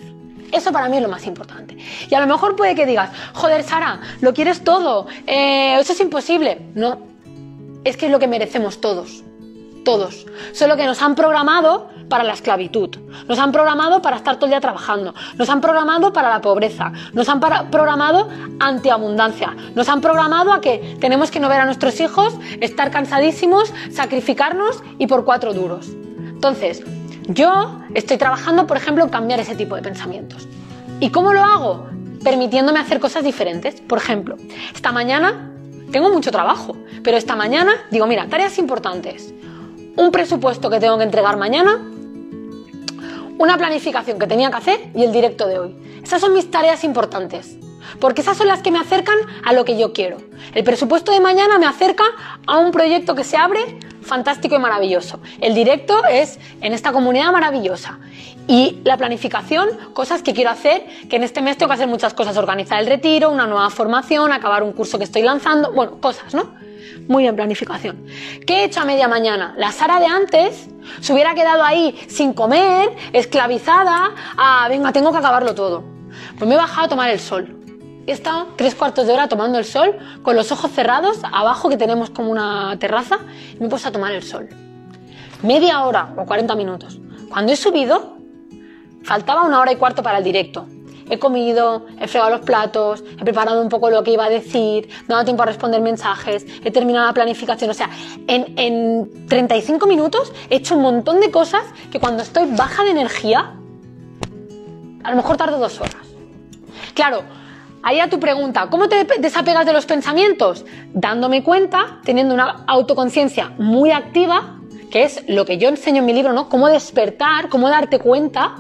Eso 0.52 0.72
para 0.72 0.90
mí 0.90 0.98
es 0.98 1.04
lo 1.04 1.10
más 1.10 1.26
importante. 1.28 1.78
Y 2.10 2.16
a 2.16 2.20
lo 2.20 2.28
mejor 2.28 2.56
puede 2.56 2.76
que 2.76 2.86
digas, 2.86 3.12
joder, 3.34 3.64
Sara, 3.64 4.00
lo 4.22 4.34
quieres 4.34 4.64
todo, 4.64 5.08
eh, 5.28 5.78
eso 5.80 5.94
es 5.94 6.00
imposible. 6.00 6.62
No, 6.74 7.00
es 7.84 7.98
que 7.98 8.08
es 8.08 8.12
lo 8.12 8.20
que 8.20 8.28
merecemos 8.28 8.82
todos. 8.82 9.24
Todos. 9.86 10.26
Solo 10.54 10.76
que 10.76 10.86
nos 10.86 11.02
han 11.02 11.16
programado 11.16 11.90
para 12.10 12.24
la 12.24 12.34
esclavitud, 12.34 12.98
nos 13.28 13.40
han 13.40 13.52
programado 13.52 14.02
para 14.02 14.18
estar 14.18 14.36
todo 14.36 14.48
el 14.48 14.52
día 14.52 14.60
trabajando, 14.60 15.14
nos 15.36 15.48
han 15.50 15.62
programado 15.62 16.12
para 16.12 16.30
la 16.30 16.42
pobreza, 16.42 16.92
nos 17.14 17.30
han 17.30 17.40
programado 17.40 18.30
antiabundancia, 18.60 19.56
nos 19.76 19.88
han 19.90 20.02
programado 20.02 20.52
a 20.52 20.60
que 20.60 20.98
tenemos 21.00 21.30
que 21.30 21.40
no 21.40 21.48
ver 21.48 21.62
a 21.62 21.66
nuestros 21.66 22.00
hijos, 22.02 22.34
estar 22.62 22.90
cansadísimos, 22.90 23.72
sacrificarnos 23.92 24.84
y 24.98 25.06
por 25.06 25.24
cuatro 25.24 25.54
duros. 25.54 25.88
Entonces, 26.18 26.84
yo 27.30 27.80
estoy 27.94 28.18
trabajando, 28.18 28.66
por 28.66 28.76
ejemplo, 28.76 29.04
en 29.04 29.10
cambiar 29.10 29.40
ese 29.40 29.56
tipo 29.56 29.76
de 29.76 29.84
pensamientos. 29.84 30.48
¿Y 31.00 31.12
cómo 31.12 31.32
lo 31.32 31.44
hago? 31.44 31.88
Permitiéndome 32.24 32.80
hacer 32.80 33.00
cosas 33.00 33.24
diferentes. 33.24 33.82
Por 33.82 34.00
ejemplo, 34.00 34.36
esta 34.74 34.92
mañana 34.92 35.52
tengo 35.92 36.10
mucho 36.10 36.32
trabajo, 36.32 36.76
pero 37.04 37.18
esta 37.18 37.36
mañana 37.36 37.72
digo, 37.92 38.08
mira, 38.08 38.28
tareas 38.28 38.58
importantes. 38.58 39.32
Un 39.96 40.12
presupuesto 40.12 40.72
que 40.72 40.80
tengo 40.80 40.98
que 40.98 41.04
entregar 41.04 41.38
mañana, 41.38 41.80
una 43.38 43.58
planificación 43.58 44.18
que 44.18 44.26
tenía 44.26 44.50
que 44.50 44.58
hacer 44.58 44.80
y 44.96 45.04
el 45.04 45.12
directo 45.12 45.48
de 45.48 45.60
hoy. 45.60 45.76
Esas 46.04 46.22
son 46.22 46.34
mis 46.34 46.50
tareas 46.50 46.84
importantes, 46.84 47.58
porque 48.00 48.22
esas 48.22 48.38
son 48.38 48.48
las 48.48 48.62
que 48.62 48.72
me 48.72 48.80
acercan 48.80 49.18
a 49.44 49.54
lo 49.54 49.66
que 49.66 49.78
yo 49.78 49.94
quiero. 49.94 50.18
El 50.54 50.64
presupuesto 50.64 51.12
de 51.12 51.20
mañana 51.20 51.58
me 51.60 51.66
acerca 51.66 52.04
a 52.48 52.58
un 52.58 52.72
proyecto 52.72 53.16
que 53.16 53.24
se 53.24 53.38
abre 53.38 53.60
fantástico 54.02 54.56
y 54.56 54.60
maravilloso. 54.60 55.20
El 55.40 55.54
directo 55.54 56.06
es 56.06 56.40
en 56.62 56.74
esta 56.74 56.92
comunidad 56.92 57.32
maravillosa. 57.32 58.00
Y 58.48 58.80
la 58.84 58.98
planificación, 58.98 59.70
cosas 59.94 60.24
que 60.24 60.34
quiero 60.34 60.50
hacer, 60.50 60.84
que 61.08 61.18
en 61.18 61.24
este 61.24 61.42
mes 61.42 61.58
tengo 61.58 61.70
que 61.70 61.76
hacer 61.76 61.88
muchas 61.88 62.16
cosas, 62.16 62.36
organizar 62.36 62.80
el 62.80 62.88
retiro, 62.88 63.30
una 63.30 63.46
nueva 63.46 63.70
formación, 63.70 64.34
acabar 64.34 64.64
un 64.64 64.74
curso 64.74 64.98
que 64.98 65.04
estoy 65.04 65.22
lanzando, 65.22 65.72
bueno, 65.72 66.02
cosas, 66.02 66.34
¿no? 66.34 66.52
Muy 67.08 67.24
bien, 67.24 67.36
planificación. 67.36 68.06
¿Qué 68.48 68.62
he 68.62 68.64
hecho 68.66 68.82
a 68.82 68.86
media 68.86 69.08
mañana? 69.08 69.54
La 69.58 69.72
Sara 69.72 70.00
de 70.00 70.08
antes 70.08 70.68
se 71.00 71.14
hubiera 71.14 71.36
quedado 71.36 71.64
ahí 71.64 71.96
sin 72.08 72.34
comer, 72.34 72.90
esclavizada, 73.14 74.12
a, 74.38 74.68
venga, 74.68 74.92
tengo 74.92 75.12
que 75.12 75.18
acabarlo 75.18 75.54
todo. 75.54 75.84
Pues 76.38 76.48
me 76.48 76.56
he 76.56 76.58
bajado 76.58 76.86
a 76.86 76.90
tomar 76.90 77.10
el 77.10 77.20
sol. 77.20 77.59
He 78.10 78.14
estado 78.14 78.48
tres 78.56 78.74
cuartos 78.74 79.06
de 79.06 79.14
hora 79.14 79.30
tomando 79.30 79.60
el 79.60 79.66
sol, 79.66 79.96
con 80.24 80.36
los 80.36 80.52
ojos 80.52 80.72
cerrados, 80.72 81.20
abajo 81.32 81.70
que 81.70 81.78
tenemos 81.78 82.10
como 82.10 82.32
una 82.32 82.76
terraza, 82.80 83.20
y 83.54 83.60
me 83.60 83.68
he 83.68 83.70
puesto 83.70 83.90
a 83.90 83.92
tomar 83.92 84.12
el 84.14 84.24
sol. 84.24 84.50
Media 85.44 85.84
hora 85.84 86.16
o 86.18 86.26
40 86.26 86.56
minutos. 86.56 87.00
Cuando 87.30 87.52
he 87.52 87.56
subido, 87.56 88.18
Faltaba 89.04 89.44
una 89.44 89.60
hora 89.60 89.72
y 89.72 89.76
cuarto 89.76 90.04
para 90.04 90.18
el 90.18 90.24
directo. 90.24 90.68
He 91.10 91.18
comido, 91.18 91.86
he 92.00 92.08
fregado 92.08 92.32
los 92.32 92.42
platos, 92.42 93.04
he 93.20 93.24
preparado 93.24 93.62
un 93.62 93.70
poco 93.70 93.90
lo 93.90 94.04
que 94.04 94.12
iba 94.12 94.26
a 94.26 94.30
decir, 94.30 94.88
me 94.88 95.06
he 95.06 95.08
dado 95.08 95.26
tiempo 95.26 95.42
a 95.42 95.46
responder 95.46 95.82
mensajes, 95.82 96.46
he 96.64 96.70
terminado 96.70 97.08
la 97.08 97.14
planificación. 97.14 97.72
O 97.72 97.74
sea, 97.74 97.90
en, 98.28 98.54
en 98.58 99.28
35 99.28 99.88
minutos 99.88 100.32
he 100.50 100.58
hecho 100.58 100.76
un 100.76 100.84
montón 100.84 101.20
de 101.20 101.32
cosas 101.32 101.64
que 101.92 102.00
cuando 102.00 102.22
estoy 102.22 102.46
baja 102.56 102.84
de 102.84 102.92
energía, 102.92 103.56
a 105.04 105.10
lo 105.10 105.16
mejor 105.16 105.38
tardo 105.38 105.58
dos 105.58 105.80
horas. 105.80 105.96
Claro, 106.94 107.24
ahí 107.84 108.00
a 108.00 108.10
tu 108.10 108.20
pregunta, 108.20 108.68
¿cómo 108.70 108.90
te 108.90 109.06
desapegas 109.20 109.66
de 109.66 109.74
los 109.74 109.86
pensamientos? 109.86 110.66
Dándome 110.94 111.44
cuenta, 111.44 112.00
teniendo 112.04 112.34
una 112.34 112.64
autoconciencia 112.68 113.54
muy 113.58 113.92
activa, 113.92 114.60
que 114.92 115.04
es 115.04 115.24
lo 115.28 115.46
que 115.46 115.58
yo 115.58 115.70
enseño 115.70 116.00
en 116.00 116.06
mi 116.06 116.14
libro, 116.14 116.34
¿no? 116.34 116.50
Cómo 116.50 116.68
despertar, 116.68 117.50
cómo 117.50 117.70
darte 117.70 118.00
cuenta 118.00 118.56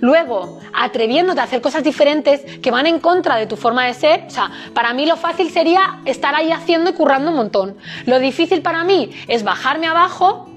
Luego, 0.00 0.60
atreviéndote 0.72 1.40
a 1.40 1.44
hacer 1.44 1.60
cosas 1.60 1.84
diferentes 1.84 2.42
que 2.60 2.70
van 2.70 2.86
en 2.86 3.00
contra 3.00 3.36
de 3.36 3.46
tu 3.46 3.56
forma 3.56 3.86
de 3.86 3.94
ser. 3.94 4.24
O 4.26 4.30
sea, 4.30 4.50
para 4.74 4.92
mí 4.92 5.06
lo 5.06 5.16
fácil 5.16 5.50
sería 5.50 6.00
estar 6.04 6.34
ahí 6.34 6.52
haciendo 6.52 6.90
y 6.90 6.92
currando 6.94 7.30
un 7.30 7.36
montón. 7.36 7.76
Lo 8.06 8.18
difícil 8.18 8.62
para 8.62 8.84
mí 8.84 9.10
es 9.28 9.42
bajarme 9.42 9.86
abajo, 9.86 10.48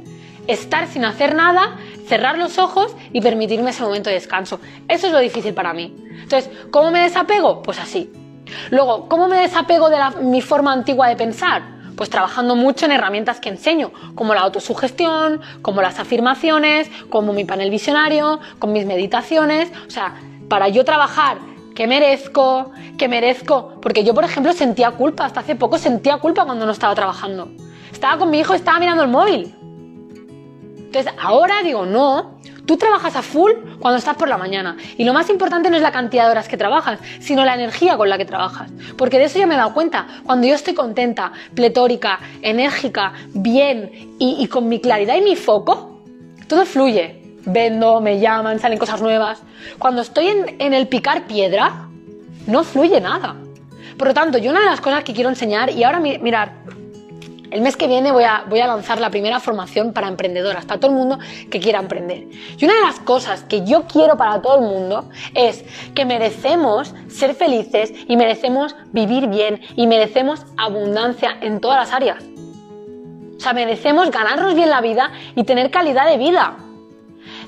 estar 0.47 0.87
sin 0.87 1.05
hacer 1.05 1.35
nada, 1.35 1.77
cerrar 2.07 2.37
los 2.37 2.57
ojos 2.57 2.95
y 3.11 3.21
permitirme 3.21 3.71
ese 3.71 3.83
momento 3.83 4.09
de 4.09 4.15
descanso. 4.15 4.59
Eso 4.87 5.07
es 5.07 5.13
lo 5.13 5.19
difícil 5.19 5.53
para 5.53 5.73
mí. 5.73 5.95
Entonces, 6.21 6.49
¿cómo 6.71 6.91
me 6.91 7.01
desapego? 7.01 7.61
Pues 7.61 7.79
así. 7.79 8.11
Luego, 8.69 9.07
¿cómo 9.07 9.27
me 9.27 9.37
desapego 9.37 9.89
de 9.89 9.97
mi 10.21 10.41
forma 10.41 10.71
antigua 10.71 11.07
de 11.07 11.15
pensar? 11.15 11.63
Pues 11.95 12.09
trabajando 12.09 12.55
mucho 12.55 12.85
en 12.85 12.91
herramientas 12.91 13.39
que 13.39 13.49
enseño, 13.49 13.91
como 14.15 14.33
la 14.33 14.41
autosugestión, 14.41 15.41
como 15.61 15.81
las 15.81 15.99
afirmaciones, 15.99 16.89
como 17.09 17.33
mi 17.33 17.45
panel 17.45 17.69
visionario, 17.69 18.39
con 18.59 18.73
mis 18.73 18.85
meditaciones. 18.85 19.71
O 19.87 19.91
sea, 19.91 20.15
para 20.49 20.67
yo 20.69 20.83
trabajar 20.85 21.37
que 21.75 21.87
merezco, 21.87 22.71
que 22.97 23.07
merezco. 23.07 23.79
Porque 23.81 24.03
yo, 24.03 24.13
por 24.13 24.23
ejemplo, 24.23 24.53
sentía 24.53 24.91
culpa, 24.91 25.25
hasta 25.25 25.41
hace 25.41 25.55
poco 25.55 25.77
sentía 25.77 26.17
culpa 26.17 26.45
cuando 26.45 26.65
no 26.65 26.71
estaba 26.71 26.95
trabajando. 26.95 27.49
Estaba 27.91 28.17
con 28.17 28.29
mi 28.29 28.39
hijo, 28.39 28.53
estaba 28.53 28.79
mirando 28.79 29.03
el 29.03 29.09
móvil. 29.09 29.55
Entonces, 30.93 31.13
ahora 31.19 31.63
digo, 31.63 31.87
no, 31.87 32.37
Tú 32.65 32.77
trabajas 32.77 33.17
a 33.17 33.21
full 33.21 33.51
cuando 33.79 33.97
estás 33.97 34.15
por 34.15 34.29
la 34.29 34.37
mañana. 34.37 34.77
Y 34.97 35.03
lo 35.03 35.13
más 35.13 35.29
importante 35.29 35.69
no 35.69 35.75
es 35.75 35.81
la 35.81 35.91
cantidad 35.91 36.25
de 36.25 36.31
horas 36.31 36.47
que 36.47 36.55
trabajas, 36.55 36.99
sino 37.19 37.43
la 37.43 37.55
energía 37.55 37.97
con 37.97 38.09
la 38.09 38.17
que 38.17 38.23
trabajas. 38.23 38.71
Porque 38.97 39.17
de 39.17 39.25
eso 39.25 39.37
yo 39.37 39.47
me 39.47 39.55
he 39.55 39.57
dado 39.57 39.73
cuenta. 39.73 40.07
Cuando 40.23 40.47
yo 40.47 40.55
estoy 40.55 40.73
contenta, 40.73 41.33
pletórica, 41.53 42.19
enérgica, 42.41 43.13
bien 43.33 44.15
y, 44.17 44.47
con 44.47 44.69
mi 44.69 44.79
claridad 44.79 45.17
y 45.17 45.21
mi 45.21 45.35
foco, 45.35 45.99
todo 46.47 46.65
fluye. 46.65 47.21
Vendo, 47.45 47.99
me 47.99 48.21
llaman, 48.21 48.59
salen 48.59 48.79
cosas 48.79 49.01
nuevas. 49.01 49.41
Cuando 49.77 50.01
estoy 50.01 50.27
en, 50.27 50.73
el 50.73 50.87
picar 50.87 51.27
piedra, 51.27 51.89
no 52.47 52.63
fluye 52.63 53.01
nada. 53.01 53.35
Por 53.97 54.07
lo 54.07 54.13
tanto, 54.13 54.37
yo 54.37 54.51
una 54.51 54.61
de 54.61 54.67
las 54.67 54.79
cosas 54.79 55.03
que 55.03 55.13
quiero 55.13 55.29
enseñar, 55.29 55.69
y 55.69 55.83
ahora 55.83 55.99
mirar, 55.99 56.53
el 57.53 57.61
mes 57.61 57.77
que 57.77 57.87
viene 57.87 58.11
voy 58.11 58.23
a, 58.23 58.67
lanzar 58.67 58.99
la 58.99 59.11
primera 59.11 59.39
formación 59.39 59.93
para 59.93 60.07
emprendedoras, 60.07 60.65
para 60.65 60.79
todo 60.79 60.89
el 60.89 60.97
mundo 60.97 61.19
que 61.51 61.59
quiera 61.59 61.79
emprender. 61.79 62.27
Y 62.57 62.65
una 62.65 62.73
de 62.73 62.81
las 62.81 62.99
cosas 62.99 63.43
que 63.43 63.63
yo 63.63 63.83
quiero 63.83 64.17
para 64.17 64.41
todo 64.41 64.55
el 64.55 64.61
mundo 64.61 65.09
es 65.35 65.63
que 65.93 66.03
merecemos 66.03 66.95
ser 67.09 67.35
felices 67.35 67.93
y 68.07 68.17
merecemos 68.17 68.75
vivir 68.91 69.27
bien 69.27 69.61
y 69.75 69.85
merecemos 69.85 70.41
abundancia 70.57 71.37
en 71.41 71.61
todas 71.61 71.77
las 71.77 71.93
áreas. 71.93 72.23
O 73.37 73.39
sea, 73.39 73.53
merecemos 73.53 74.09
ganarnos 74.09 74.55
bien 74.55 74.71
la 74.71 74.81
vida 74.81 75.11
y 75.35 75.43
tener 75.43 75.69
calidad 75.69 76.07
de 76.07 76.17
vida. 76.17 76.57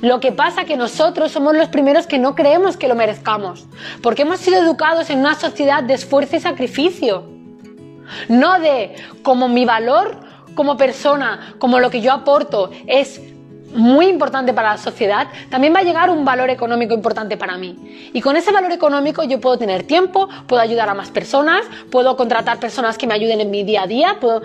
Lo 0.01 0.19
que 0.19 0.31
pasa 0.31 0.61
es 0.61 0.67
que 0.67 0.77
nosotros 0.77 1.31
somos 1.31 1.55
los 1.55 1.69
primeros 1.69 2.05
que 2.05 2.19
no 2.19 2.35
creemos 2.35 2.77
que 2.77 2.87
lo 2.87 2.93
merezcamos, 2.93 3.65
porque 4.03 4.21
hemos 4.21 4.39
sido 4.39 4.57
educados 4.57 5.09
en 5.09 5.19
una 5.19 5.33
sociedad 5.33 5.81
de 5.81 5.95
esfuerzo 5.95 6.35
y 6.35 6.41
sacrificio. 6.41 7.34
No 8.29 8.59
de 8.59 8.95
como 9.23 9.47
mi 9.47 9.65
valor 9.65 10.17
como 10.55 10.77
persona, 10.77 11.55
como 11.59 11.79
lo 11.79 11.89
que 11.89 12.01
yo 12.01 12.11
aporto 12.11 12.71
es 12.87 13.21
muy 13.75 14.07
importante 14.07 14.53
para 14.53 14.71
la 14.71 14.77
sociedad, 14.77 15.27
también 15.49 15.73
va 15.75 15.79
a 15.79 15.83
llegar 15.83 16.09
un 16.09 16.23
valor 16.23 16.49
económico 16.49 16.93
importante 16.93 17.35
para 17.35 17.57
mí. 17.57 18.09
Y 18.13 18.21
con 18.21 18.37
ese 18.37 18.51
valor 18.51 18.71
económico 18.71 19.23
yo 19.23 19.41
puedo 19.41 19.57
tener 19.57 19.83
tiempo, 19.83 20.29
puedo 20.47 20.61
ayudar 20.61 20.89
a 20.89 20.93
más 20.93 21.11
personas, 21.11 21.65
puedo 21.91 22.15
contratar 22.15 22.59
personas 22.59 22.97
que 22.97 23.05
me 23.05 23.13
ayuden 23.13 23.41
en 23.41 23.51
mi 23.51 23.63
día 23.63 23.83
a 23.83 23.87
día, 23.87 24.17
puedo 24.19 24.41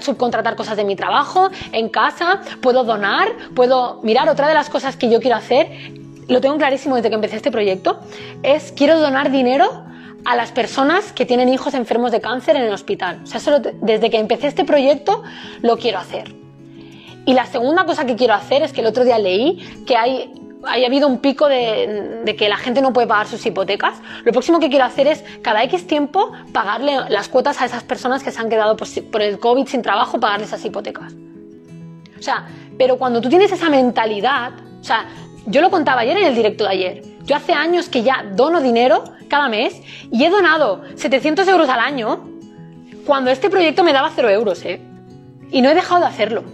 subcontratar 0.00 0.56
cosas 0.56 0.76
de 0.76 0.84
mi 0.84 0.96
trabajo, 0.96 1.50
en 1.70 1.88
casa, 1.88 2.40
puedo 2.60 2.82
donar, 2.84 3.28
puedo 3.54 4.00
mirar 4.02 4.28
otra 4.28 4.48
de 4.48 4.54
las 4.54 4.68
cosas 4.68 4.96
que 4.96 5.08
yo 5.08 5.20
quiero 5.20 5.36
hacer, 5.36 5.68
lo 6.28 6.40
tengo 6.40 6.56
clarísimo 6.56 6.96
desde 6.96 7.08
que 7.08 7.14
empecé 7.14 7.36
este 7.36 7.50
proyecto, 7.50 8.00
es 8.42 8.72
quiero 8.72 8.98
donar 8.98 9.30
dinero 9.30 9.91
a 10.24 10.36
las 10.36 10.52
personas 10.52 11.12
que 11.12 11.26
tienen 11.26 11.48
hijos 11.48 11.74
enfermos 11.74 12.12
de 12.12 12.20
cáncer 12.20 12.56
en 12.56 12.62
el 12.62 12.72
hospital. 12.72 13.20
O 13.24 13.26
sea, 13.26 13.40
solo 13.40 13.60
desde 13.60 14.10
que 14.10 14.18
empecé 14.18 14.46
este 14.46 14.64
proyecto 14.64 15.22
lo 15.62 15.76
quiero 15.76 15.98
hacer. 15.98 16.34
Y 17.24 17.34
la 17.34 17.46
segunda 17.46 17.84
cosa 17.84 18.04
que 18.04 18.16
quiero 18.16 18.34
hacer 18.34 18.62
es 18.62 18.72
que 18.72 18.80
el 18.80 18.86
otro 18.86 19.04
día 19.04 19.18
leí 19.18 19.84
que 19.86 19.96
hay, 19.96 20.32
hay 20.64 20.84
habido 20.84 21.06
un 21.06 21.18
pico 21.18 21.48
de, 21.48 22.34
que 22.36 22.48
la 22.48 22.56
gente 22.56 22.82
no 22.82 22.92
puede 22.92 23.06
pagar 23.06 23.28
sus 23.28 23.44
hipotecas. 23.46 24.00
Lo 24.24 24.32
próximo 24.32 24.58
que 24.58 24.68
quiero 24.68 24.84
hacer 24.84 25.06
es 25.06 25.24
cada 25.42 25.62
X 25.64 25.86
tiempo 25.86 26.32
pagarle 26.52 26.96
las 27.08 27.28
cuotas 27.28 27.60
a 27.60 27.66
esas 27.66 27.84
personas 27.84 28.22
que 28.22 28.30
se 28.30 28.40
han 28.40 28.48
quedado 28.48 28.76
por, 28.76 28.88
por 29.10 29.22
el 29.22 29.38
COVID 29.38 29.66
sin 29.66 29.82
trabajo, 29.82 30.18
pagarles 30.18 30.48
esas 30.48 30.64
hipotecas. 30.64 31.12
O 32.18 32.22
sea, 32.22 32.46
pero 32.78 32.98
cuando 32.98 33.20
tú 33.20 33.28
tienes 33.28 33.50
esa 33.52 33.68
mentalidad, 33.68 34.52
o 34.80 34.84
sea, 34.84 35.06
yo 35.46 35.60
lo 35.60 35.70
contaba 35.70 36.02
ayer 36.02 36.16
en 36.16 36.26
el 36.26 36.34
directo 36.34 36.64
de 36.64 36.70
ayer. 36.70 37.11
Yo 37.24 37.36
hace 37.36 37.52
años 37.52 37.88
que 37.88 38.02
ya 38.02 38.24
dono 38.34 38.60
dinero 38.60 39.04
cada 39.28 39.48
mes 39.48 39.80
y 40.10 40.24
he 40.24 40.30
donado 40.30 40.82
700 40.96 41.46
euros 41.48 41.68
al 41.68 41.80
año 41.80 42.28
cuando 43.06 43.30
este 43.30 43.50
proyecto 43.50 43.84
me 43.84 43.92
daba 43.92 44.10
0 44.14 44.30
euros, 44.30 44.64
¿eh? 44.64 44.80
Y 45.50 45.62
no 45.62 45.70
he 45.70 45.74
dejado 45.74 46.00
de 46.00 46.06
hacerlo. 46.06 46.44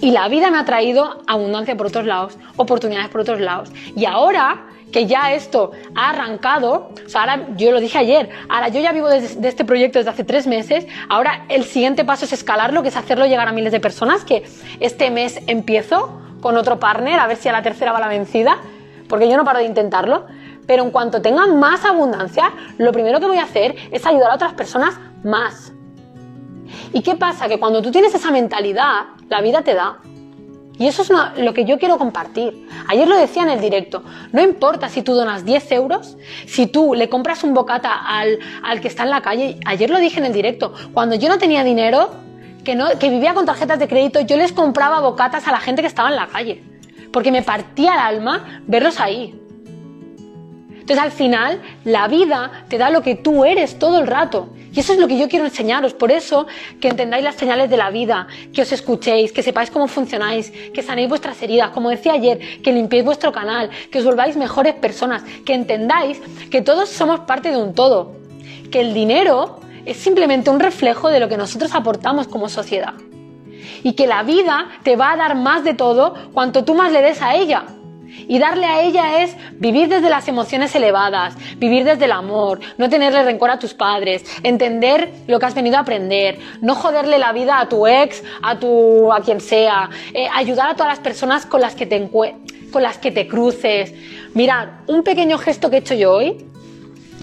Y 0.00 0.10
la 0.12 0.28
vida 0.28 0.50
me 0.50 0.58
ha 0.58 0.64
traído 0.64 1.22
abundancia 1.26 1.76
por 1.76 1.86
otros 1.86 2.06
lados, 2.06 2.38
oportunidades 2.56 3.08
por 3.08 3.22
otros 3.22 3.40
lados. 3.40 3.70
Y 3.96 4.04
ahora 4.04 4.66
que 4.92 5.06
ya 5.06 5.32
esto 5.34 5.72
ha 5.94 6.10
arrancado, 6.10 6.92
o 7.04 7.08
sea, 7.08 7.22
ahora 7.22 7.46
yo 7.56 7.72
lo 7.72 7.80
dije 7.80 7.98
ayer, 7.98 8.30
ahora 8.48 8.68
yo 8.68 8.80
ya 8.80 8.92
vivo 8.92 9.08
de, 9.08 9.20
de, 9.20 9.48
este 9.48 9.64
proyecto 9.64 9.98
desde 9.98 10.10
hace 10.10 10.24
tres 10.24 10.46
meses, 10.46 10.86
ahora 11.08 11.44
el 11.48 11.64
siguiente 11.64 12.04
paso 12.04 12.24
es 12.24 12.32
escalarlo, 12.32 12.82
que 12.82 12.88
es 12.88 12.96
hacerlo 12.96 13.26
llegar 13.26 13.48
a 13.48 13.52
miles 13.52 13.72
de 13.72 13.80
personas, 13.80 14.24
que 14.24 14.44
este 14.80 15.10
mes 15.10 15.40
empiezo 15.46 16.20
con 16.40 16.56
otro 16.56 16.78
partner, 16.78 17.18
a 17.18 17.26
ver 17.26 17.36
si 17.36 17.48
a 17.48 17.52
la 17.52 17.62
tercera 17.62 17.92
va 17.92 18.00
la 18.00 18.08
vencida, 18.08 18.58
porque 19.08 19.28
yo 19.28 19.36
no 19.36 19.44
paro 19.44 19.58
de 19.58 19.64
intentarlo, 19.64 20.26
pero 20.66 20.84
en 20.84 20.90
cuanto 20.90 21.22
tenga 21.22 21.46
más 21.46 21.84
abundancia, 21.84 22.52
lo 22.76 22.92
primero 22.92 23.20
que 23.20 23.26
voy 23.26 23.38
a 23.38 23.44
hacer 23.44 23.74
es 23.90 24.04
ayudar 24.06 24.30
a 24.30 24.34
otras 24.34 24.54
personas 24.54 24.98
más. 25.24 25.72
¿Y 26.92 27.02
qué 27.02 27.14
pasa? 27.14 27.48
Que 27.48 27.58
cuando 27.58 27.82
tú 27.82 27.90
tienes 27.90 28.14
esa 28.14 28.30
mentalidad, 28.30 29.06
la 29.28 29.40
vida 29.40 29.62
te 29.62 29.74
da. 29.74 29.98
Y 30.78 30.86
eso 30.86 31.02
es 31.02 31.10
lo 31.38 31.54
que 31.54 31.64
yo 31.64 31.78
quiero 31.78 31.98
compartir. 31.98 32.68
Ayer 32.86 33.08
lo 33.08 33.16
decía 33.16 33.42
en 33.42 33.48
el 33.48 33.60
directo. 33.60 34.04
No 34.32 34.40
importa 34.42 34.88
si 34.88 35.02
tú 35.02 35.14
donas 35.14 35.44
10 35.44 35.72
euros, 35.72 36.16
si 36.46 36.66
tú 36.68 36.94
le 36.94 37.08
compras 37.08 37.42
un 37.42 37.52
bocata 37.52 37.92
al, 37.92 38.38
al 38.62 38.80
que 38.80 38.86
está 38.86 39.02
en 39.02 39.10
la 39.10 39.20
calle. 39.20 39.58
Ayer 39.66 39.90
lo 39.90 39.98
dije 39.98 40.20
en 40.20 40.26
el 40.26 40.32
directo. 40.32 40.72
Cuando 40.94 41.16
yo 41.16 41.28
no 41.28 41.38
tenía 41.38 41.64
dinero, 41.64 42.10
que, 42.62 42.76
no, 42.76 42.86
que 42.98 43.10
vivía 43.10 43.34
con 43.34 43.44
tarjetas 43.44 43.80
de 43.80 43.88
crédito, 43.88 44.20
yo 44.20 44.36
les 44.36 44.52
compraba 44.52 45.00
bocatas 45.00 45.48
a 45.48 45.52
la 45.52 45.58
gente 45.58 45.82
que 45.82 45.88
estaba 45.88 46.10
en 46.10 46.16
la 46.16 46.28
calle. 46.28 46.62
Porque 47.12 47.32
me 47.32 47.42
partía 47.42 47.94
el 47.94 48.00
alma 48.00 48.62
verlos 48.66 49.00
ahí. 49.00 49.38
Entonces 50.70 51.04
al 51.04 51.12
final 51.12 51.60
la 51.84 52.08
vida 52.08 52.64
te 52.68 52.78
da 52.78 52.88
lo 52.88 53.02
que 53.02 53.14
tú 53.14 53.44
eres 53.44 53.78
todo 53.78 53.98
el 53.98 54.06
rato. 54.06 54.48
Y 54.72 54.80
eso 54.80 54.92
es 54.92 54.98
lo 54.98 55.08
que 55.08 55.18
yo 55.18 55.28
quiero 55.28 55.44
enseñaros. 55.44 55.92
Por 55.92 56.10
eso 56.10 56.46
que 56.80 56.88
entendáis 56.88 57.24
las 57.24 57.34
señales 57.34 57.68
de 57.68 57.76
la 57.76 57.90
vida, 57.90 58.26
que 58.54 58.62
os 58.62 58.72
escuchéis, 58.72 59.32
que 59.32 59.42
sepáis 59.42 59.70
cómo 59.70 59.86
funcionáis, 59.88 60.50
que 60.72 60.82
sanéis 60.82 61.08
vuestras 61.08 61.42
heridas, 61.42 61.70
como 61.70 61.90
decía 61.90 62.12
ayer, 62.12 62.62
que 62.62 62.72
limpiéis 62.72 63.04
vuestro 63.04 63.32
canal, 63.32 63.68
que 63.90 63.98
os 63.98 64.04
volváis 64.04 64.36
mejores 64.36 64.74
personas, 64.76 65.24
que 65.44 65.52
entendáis 65.52 66.20
que 66.50 66.62
todos 66.62 66.88
somos 66.88 67.20
parte 67.20 67.50
de 67.50 67.56
un 67.56 67.74
todo. 67.74 68.12
Que 68.70 68.80
el 68.80 68.94
dinero 68.94 69.60
es 69.84 69.96
simplemente 69.96 70.48
un 70.48 70.60
reflejo 70.60 71.08
de 71.08 71.20
lo 71.20 71.28
que 71.28 71.36
nosotros 71.36 71.74
aportamos 71.74 72.28
como 72.28 72.48
sociedad. 72.48 72.94
Y 73.82 73.92
que 73.92 74.06
la 74.06 74.22
vida 74.22 74.68
te 74.82 74.96
va 74.96 75.12
a 75.12 75.16
dar 75.16 75.36
más 75.36 75.64
de 75.64 75.74
todo 75.74 76.14
cuanto 76.32 76.64
tú 76.64 76.74
más 76.74 76.92
le 76.92 77.02
des 77.02 77.22
a 77.22 77.34
ella. 77.34 77.64
Y 78.26 78.38
darle 78.38 78.66
a 78.66 78.82
ella 78.82 79.22
es 79.22 79.36
vivir 79.52 79.88
desde 79.88 80.10
las 80.10 80.28
emociones 80.28 80.74
elevadas, 80.74 81.34
vivir 81.56 81.84
desde 81.84 82.06
el 82.06 82.12
amor, 82.12 82.60
no 82.76 82.88
tenerle 82.88 83.22
rencor 83.22 83.50
a 83.50 83.58
tus 83.58 83.74
padres, 83.74 84.24
entender 84.42 85.10
lo 85.26 85.38
que 85.38 85.46
has 85.46 85.54
venido 85.54 85.76
a 85.76 85.80
aprender, 85.80 86.38
no 86.60 86.74
joderle 86.74 87.18
la 87.18 87.32
vida 87.32 87.60
a 87.60 87.68
tu 87.68 87.86
ex, 87.86 88.22
a 88.42 88.58
tu 88.58 89.12
a 89.12 89.20
quien 89.20 89.40
sea, 89.40 89.90
eh, 90.12 90.28
ayudar 90.34 90.70
a 90.70 90.74
todas 90.74 90.88
las 90.88 91.00
personas 91.00 91.46
con 91.46 91.60
las 91.60 91.74
que 91.74 91.86
te 91.86 92.08
con 92.70 92.82
las 92.82 92.98
que 92.98 93.10
te 93.10 93.26
cruces. 93.26 93.94
Mirad, 94.34 94.68
un 94.86 95.02
pequeño 95.02 95.38
gesto 95.38 95.70
que 95.70 95.76
he 95.76 95.80
hecho 95.80 95.94
yo 95.94 96.12
hoy. 96.12 96.46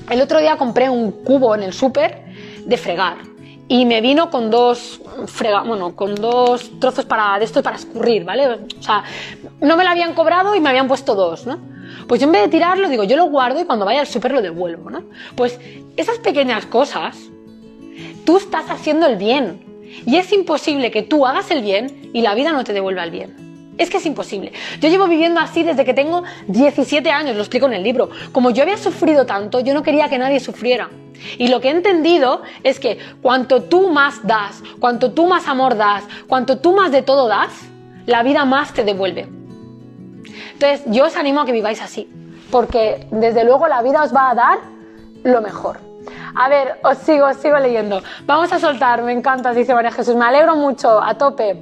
El 0.09 0.21
otro 0.21 0.39
día 0.39 0.57
compré 0.57 0.89
un 0.89 1.11
cubo 1.11 1.55
en 1.55 1.63
el 1.63 1.73
súper 1.73 2.25
de 2.65 2.77
fregar 2.77 3.34
y 3.67 3.85
me 3.85 4.01
vino 4.01 4.29
con 4.29 4.51
dos 4.51 5.01
frega, 5.27 5.63
bueno, 5.63 5.95
con 5.95 6.15
dos 6.15 6.79
trozos 6.79 7.05
para 7.05 7.39
de 7.39 7.45
esto 7.45 7.63
para 7.63 7.77
escurrir, 7.77 8.23
¿vale? 8.23 8.47
O 8.47 8.81
sea, 8.81 9.03
no 9.59 9.75
me 9.75 9.83
lo 9.83 9.89
habían 9.89 10.13
cobrado 10.13 10.55
y 10.55 10.59
me 10.59 10.69
habían 10.69 10.87
puesto 10.87 11.15
dos, 11.15 11.47
¿no? 11.47 11.59
Pues 12.07 12.21
yo 12.21 12.27
en 12.27 12.33
vez 12.33 12.43
de 12.43 12.47
tirarlo, 12.49 12.87
digo, 12.89 13.03
yo 13.03 13.15
lo 13.15 13.25
guardo 13.25 13.59
y 13.59 13.65
cuando 13.65 13.85
vaya 13.85 14.01
al 14.01 14.07
súper 14.07 14.31
lo 14.31 14.41
devuelvo, 14.41 14.89
¿no? 14.89 15.03
Pues 15.35 15.59
esas 15.97 16.19
pequeñas 16.19 16.65
cosas, 16.67 17.17
tú 18.25 18.37
estás 18.37 18.69
haciendo 18.69 19.07
el 19.07 19.15
bien. 19.15 19.63
Y 20.05 20.17
es 20.17 20.31
imposible 20.33 20.91
que 20.91 21.03
tú 21.03 21.25
hagas 21.25 21.49
el 21.51 21.61
bien 21.61 22.11
y 22.13 22.21
la 22.21 22.35
vida 22.35 22.51
no 22.51 22.63
te 22.63 22.73
devuelva 22.73 23.03
el 23.03 23.11
bien. 23.11 23.44
Es 23.77 23.89
que 23.89 23.97
es 23.97 24.05
imposible. 24.05 24.53
Yo 24.79 24.89
llevo 24.89 25.07
viviendo 25.07 25.39
así 25.39 25.63
desde 25.63 25.83
que 25.83 25.93
tengo 25.93 26.23
17 26.47 27.09
años, 27.11 27.35
lo 27.35 27.41
explico 27.41 27.65
en 27.65 27.73
el 27.73 27.83
libro. 27.83 28.09
Como 28.31 28.51
yo 28.51 28.63
había 28.63 28.77
sufrido 28.77 29.25
tanto, 29.25 29.59
yo 29.59 29.73
no 29.73 29.83
quería 29.83 30.07
que 30.07 30.17
nadie 30.17 30.39
sufriera. 30.39 30.89
Y 31.37 31.47
lo 31.47 31.59
que 31.59 31.69
he 31.69 31.71
entendido 31.71 32.41
es 32.63 32.79
que 32.79 32.97
cuanto 33.21 33.63
tú 33.63 33.89
más 33.89 34.25
das, 34.25 34.61
cuanto 34.79 35.11
tú 35.11 35.27
más 35.27 35.47
amor 35.47 35.75
das, 35.75 36.03
cuanto 36.27 36.59
tú 36.59 36.73
más 36.73 36.91
de 36.91 37.01
todo 37.01 37.27
das, 37.27 37.51
la 38.05 38.23
vida 38.23 38.45
más 38.45 38.73
te 38.73 38.83
devuelve. 38.83 39.27
Entonces, 40.53 40.81
yo 40.87 41.05
os 41.05 41.17
animo 41.17 41.41
a 41.41 41.45
que 41.45 41.51
viváis 41.51 41.81
así, 41.81 42.07
porque 42.51 43.07
desde 43.11 43.43
luego 43.43 43.67
la 43.67 43.81
vida 43.81 44.03
os 44.03 44.15
va 44.15 44.29
a 44.29 44.35
dar 44.35 44.59
lo 45.23 45.41
mejor. 45.41 45.84
A 46.35 46.49
ver, 46.49 46.79
os 46.83 46.97
sigo, 46.97 47.25
os 47.27 47.37
sigo 47.37 47.57
leyendo. 47.57 48.01
Vamos 48.25 48.51
a 48.51 48.59
soltar, 48.59 49.01
me 49.03 49.13
encanta, 49.13 49.53
dice 49.53 49.73
María 49.73 49.91
Jesús. 49.91 50.15
Me 50.15 50.25
alegro 50.25 50.55
mucho, 50.57 51.01
a 51.01 51.13
tope. 51.17 51.61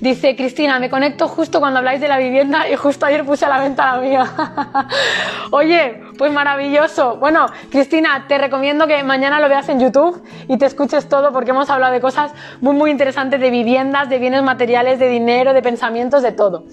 Dice 0.00 0.34
Cristina, 0.34 0.78
me 0.78 0.88
conecto 0.88 1.28
justo 1.28 1.60
cuando 1.60 1.78
habláis 1.78 2.00
de 2.00 2.08
la 2.08 2.16
vivienda 2.16 2.68
y 2.68 2.74
justo 2.76 3.04
ayer 3.04 3.24
puse 3.24 3.44
a 3.44 3.48
la 3.48 3.60
venta 3.60 3.96
la 3.96 4.00
mía. 4.00 4.26
Oye, 5.50 6.00
pues 6.16 6.32
maravilloso. 6.32 7.16
Bueno, 7.16 7.46
Cristina, 7.70 8.24
te 8.26 8.38
recomiendo 8.38 8.86
que 8.86 9.02
mañana 9.02 9.40
lo 9.40 9.48
veas 9.48 9.68
en 9.68 9.80
YouTube 9.80 10.22
y 10.48 10.56
te 10.56 10.66
escuches 10.66 11.08
todo 11.08 11.30
porque 11.32 11.50
hemos 11.50 11.68
hablado 11.68 11.92
de 11.92 12.00
cosas 12.00 12.32
muy, 12.60 12.74
muy 12.74 12.90
interesantes 12.90 13.40
de 13.40 13.50
viviendas, 13.50 14.08
de 14.08 14.18
bienes 14.18 14.42
materiales, 14.42 14.98
de 14.98 15.08
dinero, 15.08 15.52
de 15.52 15.60
pensamientos, 15.60 16.22
de 16.22 16.32
todo. 16.32 16.64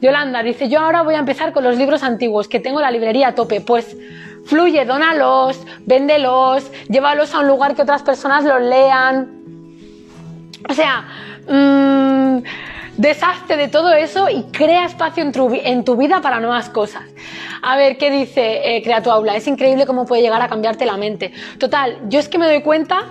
Yolanda 0.00 0.44
dice, 0.44 0.68
yo 0.68 0.78
ahora 0.78 1.02
voy 1.02 1.16
a 1.16 1.18
empezar 1.18 1.52
con 1.52 1.64
los 1.64 1.76
libros 1.76 2.04
antiguos, 2.04 2.46
que 2.46 2.60
tengo 2.60 2.80
la 2.80 2.90
librería 2.92 3.28
a 3.28 3.34
tope. 3.34 3.60
Pues 3.60 3.96
Fluye, 4.48 4.86
dónalos, 4.86 5.60
véndelos, 5.84 6.70
llévalos 6.88 7.34
a 7.34 7.40
un 7.40 7.48
lugar 7.48 7.74
que 7.74 7.82
otras 7.82 8.02
personas 8.02 8.44
los 8.44 8.62
lean. 8.62 9.28
O 10.66 10.72
sea, 10.72 11.04
mmm, 11.46 12.38
deshazte 12.96 13.58
de 13.58 13.68
todo 13.68 13.92
eso 13.92 14.30
y 14.30 14.44
crea 14.44 14.86
espacio 14.86 15.22
en 15.22 15.84
tu, 15.84 15.96
vida 15.96 16.22
para 16.22 16.40
nuevas 16.40 16.70
cosas. 16.70 17.02
A 17.60 17.76
ver, 17.76 17.98
¿qué 17.98 18.10
dice 18.10 18.76
eh, 18.76 18.82
Crea 18.82 19.02
tu 19.02 19.10
aula? 19.10 19.36
Es 19.36 19.46
increíble 19.46 19.84
cómo 19.84 20.06
puede 20.06 20.22
llegar 20.22 20.40
a 20.40 20.48
cambiarte 20.48 20.86
la 20.86 20.96
mente. 20.96 21.30
Total, 21.58 21.98
yo 22.08 22.18
es 22.18 22.30
que 22.30 22.38
me 22.38 22.46
doy 22.46 22.62
cuenta 22.62 23.04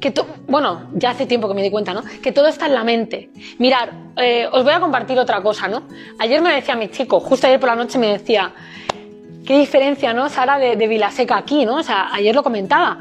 que, 0.00 0.12
bueno, 0.48 0.88
ya 0.94 1.10
hace 1.10 1.26
tiempo 1.26 1.46
que 1.46 1.54
me 1.54 1.62
di 1.62 1.70
cuenta, 1.70 1.94
¿no? 1.94 2.02
Que 2.20 2.32
todo 2.32 2.48
está 2.48 2.66
en 2.66 2.74
la 2.74 2.82
mente. 2.82 3.30
Mirar, 3.58 3.92
eh, 4.16 4.48
os 4.50 4.64
voy 4.64 4.72
a 4.72 4.80
compartir 4.80 5.16
otra 5.16 5.40
cosa, 5.42 5.68
¿no? 5.68 5.84
Ayer 6.18 6.42
me 6.42 6.52
decía 6.52 6.74
mi 6.74 6.88
chico, 6.88 7.20
justo 7.20 7.46
ayer 7.46 7.60
por 7.60 7.68
la 7.68 7.76
noche 7.76 8.00
me 8.00 8.08
decía, 8.08 8.52
Qué 9.46 9.58
diferencia, 9.58 10.14
¿no, 10.14 10.28
Sara, 10.28 10.58
de, 10.58 10.76
de 10.76 10.86
Vilaseca 10.86 11.36
aquí, 11.36 11.64
¿no? 11.66 11.76
O 11.76 11.82
sea, 11.82 12.08
ayer 12.12 12.34
lo 12.34 12.42
comentaba. 12.42 12.98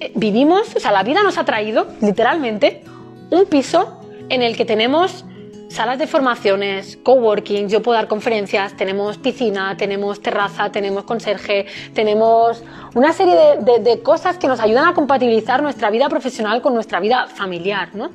Eh, 0.00 0.12
vivimos, 0.14 0.74
o 0.74 0.80
sea, 0.80 0.90
la 0.90 1.02
vida 1.02 1.22
nos 1.22 1.38
ha 1.38 1.44
traído, 1.44 1.86
literalmente, 2.00 2.82
un 3.30 3.46
piso 3.46 4.00
en 4.28 4.42
el 4.42 4.56
que 4.56 4.64
tenemos 4.64 5.24
salas 5.68 5.98
de 5.98 6.06
formaciones, 6.06 6.98
coworking, 7.02 7.68
yo 7.68 7.80
puedo 7.82 7.96
dar 7.96 8.06
conferencias, 8.06 8.76
tenemos 8.76 9.16
piscina, 9.16 9.76
tenemos 9.76 10.20
terraza, 10.20 10.70
tenemos 10.70 11.04
conserje, 11.04 11.66
tenemos 11.94 12.62
una 12.94 13.12
serie 13.12 13.34
de, 13.60 13.78
de, 13.78 14.02
cosas 14.02 14.36
que 14.36 14.48
nos 14.48 14.60
ayudan 14.60 14.86
a 14.86 14.94
compatibilizar 14.94 15.62
nuestra 15.62 15.88
vida 15.90 16.08
profesional 16.10 16.60
con 16.60 16.74
nuestra 16.74 17.00
vida 17.00 17.26
familiar, 17.26 17.94
¿no? 17.94 18.10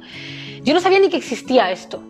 Yo 0.64 0.74
no 0.74 0.80
sabía 0.80 1.00
ni 1.00 1.10
que 1.10 1.18
existía 1.18 1.72
esto. 1.72 2.04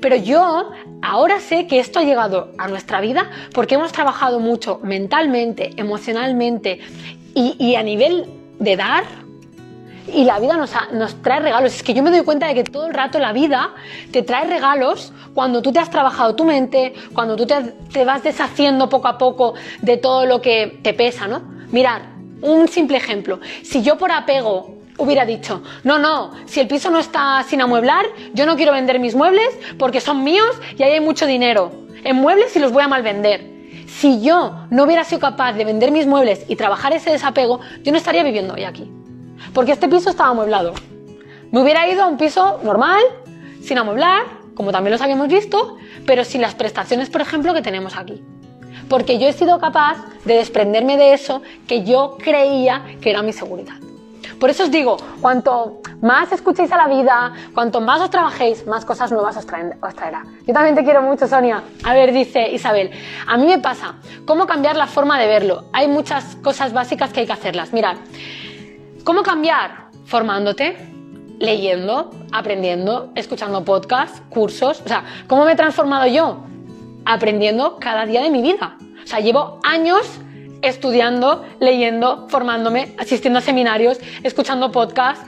Pero 0.00 0.16
yo 0.16 0.70
ahora 1.02 1.40
sé 1.40 1.66
que 1.66 1.78
esto 1.78 1.98
ha 1.98 2.04
llegado 2.04 2.52
a 2.58 2.68
nuestra 2.68 3.00
vida 3.00 3.30
porque 3.52 3.74
hemos 3.74 3.92
trabajado 3.92 4.40
mucho 4.40 4.80
mentalmente, 4.82 5.72
emocionalmente 5.76 6.80
y, 7.34 7.74
a 7.74 7.82
nivel 7.82 8.26
de 8.58 8.76
dar. 8.76 9.04
Y 10.12 10.24
la 10.24 10.38
vida 10.38 10.56
nos, 10.56 10.70
nos, 10.92 11.20
trae 11.22 11.40
regalos. 11.40 11.74
Es 11.74 11.82
que 11.82 11.94
yo 11.94 12.02
me 12.02 12.10
doy 12.10 12.22
cuenta 12.22 12.46
de 12.46 12.54
que 12.54 12.64
todo 12.64 12.86
el 12.86 12.94
rato 12.94 13.18
la 13.18 13.32
vida 13.32 13.74
te 14.10 14.22
trae 14.22 14.46
regalos 14.46 15.12
cuando 15.32 15.62
tú 15.62 15.72
te 15.72 15.78
has 15.78 15.90
trabajado 15.90 16.36
tu 16.36 16.44
mente, 16.44 16.94
cuando 17.14 17.36
tú 17.36 17.46
te, 17.46 17.54
te 17.92 18.04
vas 18.04 18.22
deshaciendo 18.22 18.88
poco 18.88 19.08
a 19.08 19.18
poco 19.18 19.54
de 19.80 19.96
todo 19.96 20.26
lo 20.26 20.40
que 20.40 20.78
te 20.82 20.92
pesa, 20.92 21.26
¿no? 21.26 21.42
Mirad, 21.72 22.02
un 22.42 22.68
simple 22.68 22.98
ejemplo. 22.98 23.40
Si 23.62 23.82
yo 23.82 23.96
por 23.96 24.12
apego 24.12 24.74
hubiera 24.98 25.24
dicho, 25.24 25.62
no, 25.82 25.98
no, 25.98 26.32
si 26.46 26.60
el 26.60 26.68
piso 26.68 26.90
no 26.90 26.98
está 26.98 27.42
sin 27.42 27.60
amueblar, 27.60 28.06
yo 28.32 28.46
no 28.46 28.56
quiero 28.56 28.72
vender 28.72 29.00
mis 29.00 29.14
muebles 29.14 29.48
porque 29.78 30.00
son 30.00 30.24
míos 30.24 30.56
y 30.76 30.82
ahí 30.82 30.92
hay 30.92 31.00
mucho 31.00 31.26
dinero 31.26 31.72
en 32.04 32.16
muebles 32.16 32.54
y 32.56 32.60
los 32.60 32.72
voy 32.72 32.82
a 32.82 32.88
mal 32.88 33.02
vender. 33.02 33.54
Si 33.86 34.20
yo 34.20 34.66
no 34.70 34.84
hubiera 34.84 35.04
sido 35.04 35.20
capaz 35.20 35.54
de 35.54 35.64
vender 35.64 35.90
mis 35.90 36.06
muebles 36.06 36.44
y 36.48 36.56
trabajar 36.56 36.92
ese 36.92 37.10
desapego, 37.10 37.60
yo 37.82 37.92
no 37.92 37.98
estaría 37.98 38.22
viviendo 38.22 38.54
hoy 38.54 38.64
aquí. 38.64 38.90
Porque 39.52 39.72
este 39.72 39.88
piso 39.88 40.10
estaba 40.10 40.30
amueblado. 40.30 40.74
Me 41.50 41.62
hubiera 41.62 41.88
ido 41.88 42.02
a 42.02 42.06
un 42.06 42.16
piso 42.16 42.60
normal, 42.62 43.02
sin 43.62 43.78
amueblar, 43.78 44.22
como 44.54 44.72
también 44.72 44.92
los 44.92 45.00
habíamos 45.00 45.28
visto, 45.28 45.76
pero 46.06 46.24
sin 46.24 46.40
las 46.40 46.54
prestaciones, 46.54 47.10
por 47.10 47.20
ejemplo, 47.20 47.54
que 47.54 47.62
tenemos 47.62 47.96
aquí. 47.96 48.22
Porque 48.88 49.18
yo 49.18 49.28
he 49.28 49.32
sido 49.32 49.58
capaz 49.58 49.96
de 50.24 50.34
desprenderme 50.34 50.96
de 50.96 51.14
eso 51.14 51.42
que 51.66 51.84
yo 51.84 52.18
creía 52.18 52.84
que 53.00 53.10
era 53.10 53.22
mi 53.22 53.32
seguridad. 53.32 53.76
Por 54.44 54.50
eso 54.50 54.64
os 54.64 54.70
digo, 54.70 54.98
cuanto 55.22 55.80
más 56.02 56.30
escuchéis 56.30 56.70
a 56.70 56.76
la 56.76 56.86
vida, 56.86 57.32
cuanto 57.54 57.80
más 57.80 58.02
os 58.02 58.10
trabajéis, 58.10 58.66
más 58.66 58.84
cosas 58.84 59.10
nuevas 59.10 59.38
os, 59.38 59.46
traerá. 59.46 60.22
Yo 60.46 60.52
también 60.52 60.74
te 60.74 60.84
quiero 60.84 61.00
mucho, 61.00 61.26
Sonia. 61.26 61.62
A 61.82 61.94
ver, 61.94 62.12
dice 62.12 62.50
Isabel, 62.50 62.90
a 63.26 63.38
mí 63.38 63.46
me 63.46 63.58
pasa, 63.58 63.94
¿cómo 64.26 64.46
cambiar 64.46 64.76
la 64.76 64.86
forma 64.86 65.18
de 65.18 65.28
verlo? 65.28 65.64
Hay 65.72 65.88
muchas 65.88 66.36
cosas 66.42 66.74
básicas 66.74 67.10
que 67.10 67.20
hay 67.20 67.26
que 67.26 67.32
hacerlas. 67.32 67.72
Mirad, 67.72 67.96
¿cómo 69.02 69.22
cambiar? 69.22 69.86
Formándote, 70.04 70.76
leyendo, 71.38 72.10
aprendiendo, 72.30 73.12
escuchando 73.14 73.64
podcasts, 73.64 74.20
cursos. 74.28 74.82
O 74.84 74.88
sea, 74.88 75.04
¿cómo 75.26 75.46
me 75.46 75.52
he 75.52 75.56
transformado 75.56 76.06
yo? 76.06 76.44
Aprendiendo 77.06 77.78
cada 77.78 78.04
día 78.04 78.20
de 78.20 78.28
mi 78.28 78.42
vida. 78.42 78.76
O 79.02 79.06
sea, 79.06 79.20
llevo 79.20 79.58
años 79.62 80.06
estudiando, 80.68 81.44
leyendo, 81.60 82.26
formándome, 82.28 82.94
asistiendo 82.98 83.38
a 83.38 83.42
seminarios, 83.42 83.98
escuchando 84.22 84.72
podcasts. 84.72 85.24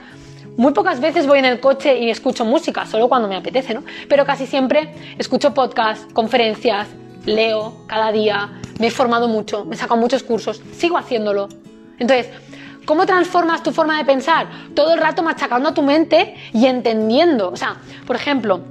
Muy 0.57 0.73
pocas 0.73 0.99
veces 0.99 1.27
voy 1.27 1.39
en 1.39 1.45
el 1.45 1.59
coche 1.59 1.97
y 1.99 2.09
escucho 2.09 2.43
música, 2.43 2.85
solo 2.87 3.07
cuando 3.07 3.27
me 3.27 3.35
apetece, 3.35 3.73
¿no? 3.73 3.83
Pero 4.09 4.25
casi 4.25 4.47
siempre 4.47 4.93
escucho 5.19 5.53
podcasts, 5.53 6.11
conferencias, 6.13 6.87
leo 7.25 7.85
cada 7.87 8.11
día, 8.11 8.59
me 8.79 8.87
he 8.87 8.91
formado 8.91 9.27
mucho, 9.27 9.65
me 9.65 9.75
he 9.75 9.77
sacado 9.77 9.99
muchos 9.99 10.23
cursos, 10.23 10.61
sigo 10.71 10.97
haciéndolo. 10.97 11.47
Entonces, 11.99 12.29
¿cómo 12.85 13.05
transformas 13.05 13.61
tu 13.61 13.71
forma 13.71 13.97
de 13.97 14.05
pensar? 14.05 14.47
Todo 14.73 14.93
el 14.93 14.99
rato 14.99 15.21
machacando 15.21 15.69
a 15.69 15.73
tu 15.73 15.83
mente 15.83 16.35
y 16.53 16.65
entendiendo. 16.65 17.51
O 17.51 17.55
sea, 17.55 17.77
por 18.07 18.15
ejemplo, 18.15 18.61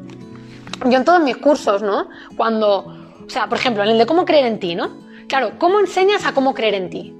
yo 0.85 0.99
en 0.99 1.05
todos 1.05 1.23
mis 1.23 1.37
cursos, 1.37 1.83
¿no? 1.83 2.09
Cuando, 2.37 2.79
o 3.27 3.31
sea, 3.31 3.49
por 3.49 3.59
ejemplo, 3.59 3.83
en 3.85 3.91
el 3.91 3.99
de 3.99 4.07
cómo 4.07 4.25
creer 4.25 4.47
en 4.47 4.59
ti, 4.59 4.75
¿no? 4.75 5.06
Claro, 5.29 5.59
¿cómo 5.59 5.81
enseñas 5.81 6.25
a 6.25 6.35
cómo 6.35 6.55
creer 6.55 6.75
en 6.75 6.91
ti? 6.91 7.15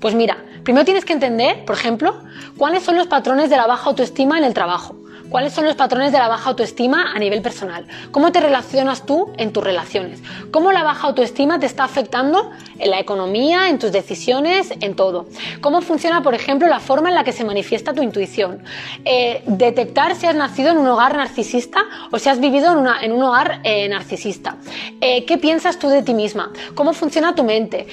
Pues 0.00 0.14
mira, 0.14 0.44
primero 0.62 0.84
tienes 0.84 1.04
que 1.04 1.12
entender, 1.12 1.64
por 1.64 1.74
ejemplo, 1.74 2.20
cuáles 2.56 2.84
son 2.84 2.96
los 2.96 3.08
patrones 3.08 3.50
de 3.50 3.56
la 3.56 3.66
baja 3.66 3.90
autoestima 3.90 4.38
en 4.38 4.44
el 4.44 4.54
trabajo. 4.54 4.96
¿Cuáles 5.28 5.52
son 5.52 5.66
los 5.66 5.76
patrones 5.76 6.10
de 6.10 6.18
la 6.18 6.28
baja 6.28 6.48
autoestima 6.48 7.12
a 7.12 7.18
nivel 7.18 7.42
personal? 7.42 7.86
¿Cómo 8.12 8.32
te 8.32 8.40
relacionas 8.40 9.04
tú 9.04 9.30
en 9.36 9.52
tus 9.52 9.62
relaciones? 9.62 10.22
¿Cómo 10.50 10.72
la 10.72 10.82
baja 10.82 11.08
autoestima 11.08 11.60
te 11.60 11.66
está 11.66 11.84
afectando 11.84 12.50
en 12.78 12.90
la 12.90 12.98
economía, 12.98 13.68
en 13.68 13.78
tus 13.78 13.92
decisiones, 13.92 14.72
en 14.80 14.96
todo? 14.96 15.26
¿Cómo 15.60 15.82
funciona, 15.82 16.22
por 16.22 16.34
ejemplo, 16.34 16.66
la 16.66 16.80
forma 16.80 17.10
en 17.10 17.14
la 17.14 17.24
que 17.24 17.32
se 17.32 17.44
manifiesta 17.44 17.92
tu 17.92 18.02
intuición? 18.02 18.62
Eh, 19.04 19.42
detectar 19.46 20.16
si 20.16 20.26
has 20.26 20.34
nacido 20.34 20.70
en 20.70 20.78
un 20.78 20.86
hogar 20.86 21.14
narcisista 21.14 21.84
o 22.10 22.18
si 22.18 22.30
has 22.30 22.40
vivido 22.40 22.72
en, 23.02 23.12
un 23.12 23.22
hogar 23.22 23.60
eh, 23.64 23.86
narcisista. 23.88 24.56
Eh, 25.02 25.26
¿Qué 25.26 25.36
piensas 25.36 25.78
tú 25.78 25.88
de 25.88 26.02
ti 26.02 26.14
misma? 26.14 26.52
¿Cómo 26.74 26.94
funciona 26.94 27.34
tu 27.34 27.44
mente? 27.44 27.86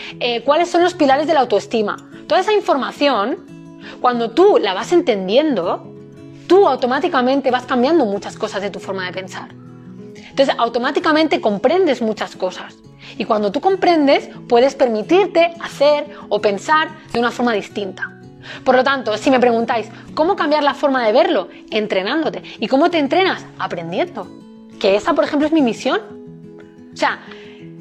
¿Cuáles 0.45 0.69
son 0.69 0.83
los 0.83 0.93
pilares 0.93 1.27
de 1.27 1.33
la 1.33 1.41
autoestima? 1.41 1.97
Toda 2.27 2.39
esa 2.39 2.53
información, 2.53 3.37
cuando 3.99 4.31
tú 4.31 4.57
la 4.59 4.73
vas 4.73 4.93
entendiendo, 4.93 5.94
tú 6.47 6.67
automáticamente 6.67 7.51
vas 7.51 7.65
cambiando 7.65 8.05
muchas 8.05 8.37
cosas 8.37 8.61
de 8.61 8.69
tu 8.69 8.79
forma 8.79 9.05
de 9.05 9.13
pensar. 9.13 9.49
Entonces, 10.29 10.55
automáticamente 10.57 11.39
comprendes 11.39 12.01
muchas 12.01 12.35
cosas. 12.35 12.75
Y 13.17 13.25
cuando 13.25 13.51
tú 13.51 13.61
comprendes, 13.61 14.29
puedes 14.49 14.75
permitirte 14.75 15.53
hacer 15.61 16.05
o 16.29 16.41
pensar 16.41 16.89
de 17.13 17.19
una 17.19 17.31
forma 17.31 17.53
distinta. 17.53 18.11
Por 18.63 18.75
lo 18.75 18.83
tanto, 18.83 19.17
si 19.17 19.31
me 19.31 19.39
preguntáis, 19.39 19.87
¿cómo 20.13 20.35
cambiar 20.35 20.63
la 20.63 20.73
forma 20.73 21.05
de 21.05 21.13
verlo? 21.13 21.49
Entrenándote. 21.71 22.43
¿Y 22.59 22.67
cómo 22.67 22.89
te 22.89 22.99
entrenas? 22.99 23.45
Aprendiendo. 23.57 24.27
Que 24.79 24.95
esa, 24.95 25.13
por 25.13 25.23
ejemplo, 25.23 25.47
es 25.47 25.53
mi 25.53 25.61
misión. 25.61 26.01
O 26.93 26.97
sea, 26.97 27.21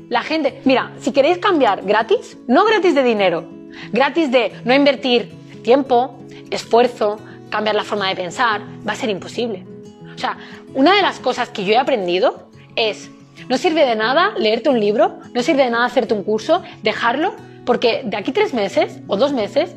la 0.08 0.22
gente, 0.22 0.60
mira, 0.64 0.92
si 1.00 1.12
queréis 1.12 1.38
cambiar 1.38 1.82
gratis, 1.82 2.38
no 2.46 2.64
gratis 2.64 2.94
de 2.94 3.02
dinero, 3.02 3.48
gratis 3.92 4.30
de 4.30 4.52
no 4.64 4.74
invertir 4.74 5.32
tiempo, 5.62 6.18
esfuerzo, 6.50 7.18
cambiar 7.50 7.74
la 7.74 7.84
forma 7.84 8.08
de 8.08 8.16
pensar, 8.16 8.62
va 8.86 8.92
a 8.92 8.96
ser 8.96 9.10
imposible. 9.10 9.66
O 10.14 10.18
sea, 10.18 10.36
una 10.74 10.94
de 10.94 11.02
las 11.02 11.20
cosas 11.20 11.48
que 11.48 11.64
yo 11.64 11.72
he 11.72 11.78
aprendido 11.78 12.48
es, 12.76 13.10
no 13.48 13.58
sirve 13.58 13.84
de 13.84 13.96
nada 13.96 14.32
leerte 14.36 14.68
un 14.68 14.80
libro, 14.80 15.18
no 15.32 15.42
sirve 15.42 15.64
de 15.64 15.70
nada 15.70 15.84
hacerte 15.84 16.14
un 16.14 16.22
curso, 16.22 16.62
dejarlo, 16.82 17.34
porque 17.64 18.02
de 18.04 18.16
aquí 18.16 18.32
tres 18.32 18.52
meses 18.54 19.00
o 19.06 19.16
dos 19.16 19.32
meses 19.32 19.74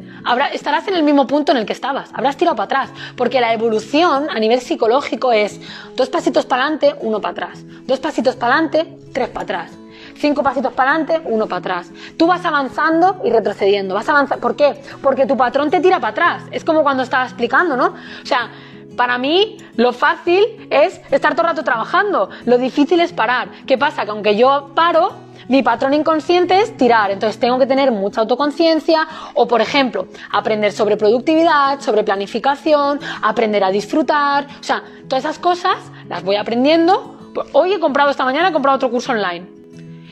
estarás 0.53 0.87
en 0.87 0.95
el 0.95 1.03
mismo 1.03 1.25
punto 1.25 1.53
en 1.53 1.57
el 1.57 1.65
que 1.65 1.73
estabas, 1.73 2.09
habrás 2.13 2.37
tirado 2.37 2.55
para 2.55 2.65
atrás, 2.65 2.89
porque 3.15 3.39
la 3.39 3.53
evolución 3.53 4.27
a 4.29 4.39
nivel 4.39 4.59
psicológico 4.59 5.31
es 5.31 5.59
dos 5.95 6.09
pasitos 6.09 6.45
para 6.45 6.63
adelante, 6.63 6.95
uno 7.01 7.21
para 7.21 7.31
atrás, 7.31 7.65
dos 7.85 7.99
pasitos 7.99 8.35
para 8.35 8.55
adelante, 8.55 8.97
tres 9.13 9.29
para 9.29 9.43
atrás 9.43 9.71
cinco 10.17 10.43
pasitos 10.43 10.73
para 10.73 10.91
adelante, 10.91 11.21
uno 11.25 11.47
para 11.47 11.59
atrás. 11.59 11.91
Tú 12.17 12.27
vas 12.27 12.43
avanzando 12.45 13.21
y 13.23 13.29
retrocediendo. 13.29 13.95
Vas 13.95 14.09
avanzando. 14.09 14.41
¿Por 14.41 14.55
qué? 14.55 14.81
Porque 15.01 15.25
tu 15.25 15.37
patrón 15.37 15.69
te 15.69 15.79
tira 15.79 15.99
para 15.99 16.11
atrás. 16.11 16.43
Es 16.51 16.63
como 16.63 16.83
cuando 16.83 17.03
estaba 17.03 17.23
explicando, 17.23 17.75
¿no? 17.75 17.87
O 17.87 18.25
sea, 18.25 18.49
para 18.95 19.17
mí 19.17 19.57
lo 19.75 19.93
fácil 19.93 20.67
es 20.69 20.99
estar 21.11 21.33
todo 21.33 21.43
el 21.43 21.49
rato 21.49 21.63
trabajando. 21.63 22.29
Lo 22.45 22.57
difícil 22.57 22.99
es 22.99 23.13
parar. 23.13 23.49
¿Qué 23.65 23.77
pasa? 23.77 24.05
Que 24.05 24.11
aunque 24.11 24.35
yo 24.35 24.71
paro, 24.75 25.13
mi 25.47 25.63
patrón 25.63 25.93
inconsciente 25.93 26.59
es 26.59 26.75
tirar. 26.75 27.11
Entonces 27.11 27.39
tengo 27.39 27.59
que 27.59 27.67
tener 27.67 27.91
mucha 27.91 28.21
autoconciencia 28.21 29.07
o, 29.35 29.47
por 29.47 29.61
ejemplo, 29.61 30.07
aprender 30.31 30.73
sobre 30.73 30.97
productividad, 30.97 31.79
sobre 31.79 32.03
planificación, 32.03 32.99
aprender 33.21 33.63
a 33.63 33.69
disfrutar. 33.69 34.47
O 34.59 34.63
sea, 34.63 34.83
todas 35.07 35.23
esas 35.23 35.39
cosas 35.39 35.77
las 36.09 36.23
voy 36.23 36.35
aprendiendo. 36.35 37.15
Hoy 37.53 37.73
he 37.73 37.79
comprado 37.79 38.09
esta 38.09 38.25
mañana, 38.25 38.49
he 38.49 38.51
comprado 38.51 38.77
otro 38.77 38.89
curso 38.89 39.11
online. 39.11 39.56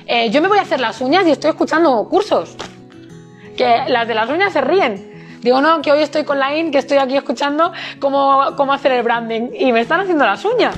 Eh, 0.08 0.30
yo 0.30 0.42
me 0.42 0.48
voy 0.48 0.60
a 0.60 0.62
hacer 0.62 0.80
las 0.80 1.02
uñas 1.02 1.26
y 1.26 1.32
estoy 1.32 1.50
escuchando 1.50 2.08
cursos. 2.10 2.56
Que 3.58 3.86
las 3.88 4.08
de 4.08 4.14
las 4.14 4.30
uñas 4.30 4.54
se 4.54 4.62
ríen. 4.62 5.40
Digo, 5.42 5.62
no, 5.62 5.82
que 5.82 5.92
hoy 5.92 6.02
estoy 6.02 6.24
con 6.24 6.40
la 6.40 6.50
que 6.50 6.78
estoy 6.78 6.98
aquí 6.98 7.16
escuchando 7.16 7.72
cómo, 8.00 8.56
cómo 8.56 8.74
hacer 8.74 8.92
el 8.92 9.04
branding. 9.04 9.50
Y 9.58 9.72
me 9.72 9.82
están 9.82 10.02
haciendo 10.02 10.26
las 10.26 10.44
uñas. 10.46 10.76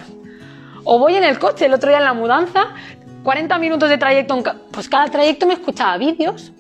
O 0.84 1.00
voy 1.00 1.16
en 1.16 1.24
el 1.24 1.40
coche, 1.40 1.66
el 1.66 1.74
otro 1.74 1.90
día 1.90 1.98
en 1.98 2.06
la 2.06 2.14
mudanza, 2.14 2.68
40 3.24 3.58
minutos 3.58 3.90
de 3.90 3.98
trayecto, 3.98 4.42
pues 4.72 4.88
cada 4.88 5.08
trayecto 5.08 5.46
me 5.46 5.54
escuchaba 5.54 5.98
vídeos. 5.98 6.54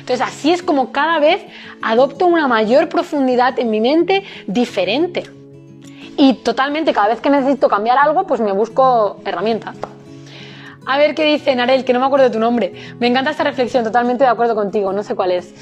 Entonces 0.00 0.20
así 0.20 0.52
es 0.52 0.62
como 0.62 0.92
cada 0.92 1.18
vez 1.18 1.42
adopto 1.80 2.26
una 2.26 2.46
mayor 2.46 2.90
profundidad 2.90 3.58
en 3.58 3.70
mi 3.70 3.80
mente 3.80 4.24
diferente. 4.46 5.22
Y 6.18 6.34
totalmente, 6.34 6.92
cada 6.92 7.08
vez 7.08 7.20
que 7.20 7.30
necesito 7.30 7.68
cambiar 7.68 7.96
algo, 7.96 8.26
pues 8.26 8.40
me 8.40 8.52
busco 8.52 9.16
herramientas. 9.24 9.76
A 10.86 10.98
ver 10.98 11.14
qué 11.14 11.24
dice 11.24 11.54
Narel, 11.54 11.84
que 11.84 11.92
no 11.92 12.00
me 12.00 12.06
acuerdo 12.06 12.24
de 12.24 12.30
tu 12.30 12.38
nombre. 12.38 12.72
Me 12.98 13.06
encanta 13.06 13.30
esta 13.30 13.44
reflexión, 13.44 13.84
totalmente 13.84 14.24
de 14.24 14.30
acuerdo 14.30 14.54
contigo, 14.54 14.92
no 14.92 15.02
sé 15.02 15.14
cuál 15.14 15.32
es. 15.32 15.54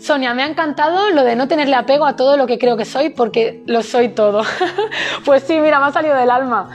Sonia, 0.00 0.34
me 0.34 0.42
ha 0.42 0.46
encantado 0.46 1.10
lo 1.10 1.24
de 1.24 1.36
no 1.36 1.48
tenerle 1.48 1.74
apego 1.74 2.06
a 2.06 2.16
todo 2.16 2.36
lo 2.36 2.46
que 2.46 2.58
creo 2.58 2.76
que 2.76 2.84
soy 2.84 3.10
porque 3.10 3.62
lo 3.66 3.82
soy 3.82 4.10
todo. 4.10 4.42
pues 5.24 5.42
sí, 5.42 5.58
mira, 5.58 5.80
me 5.80 5.86
ha 5.86 5.92
salido 5.92 6.14
del 6.14 6.30
alma. 6.30 6.70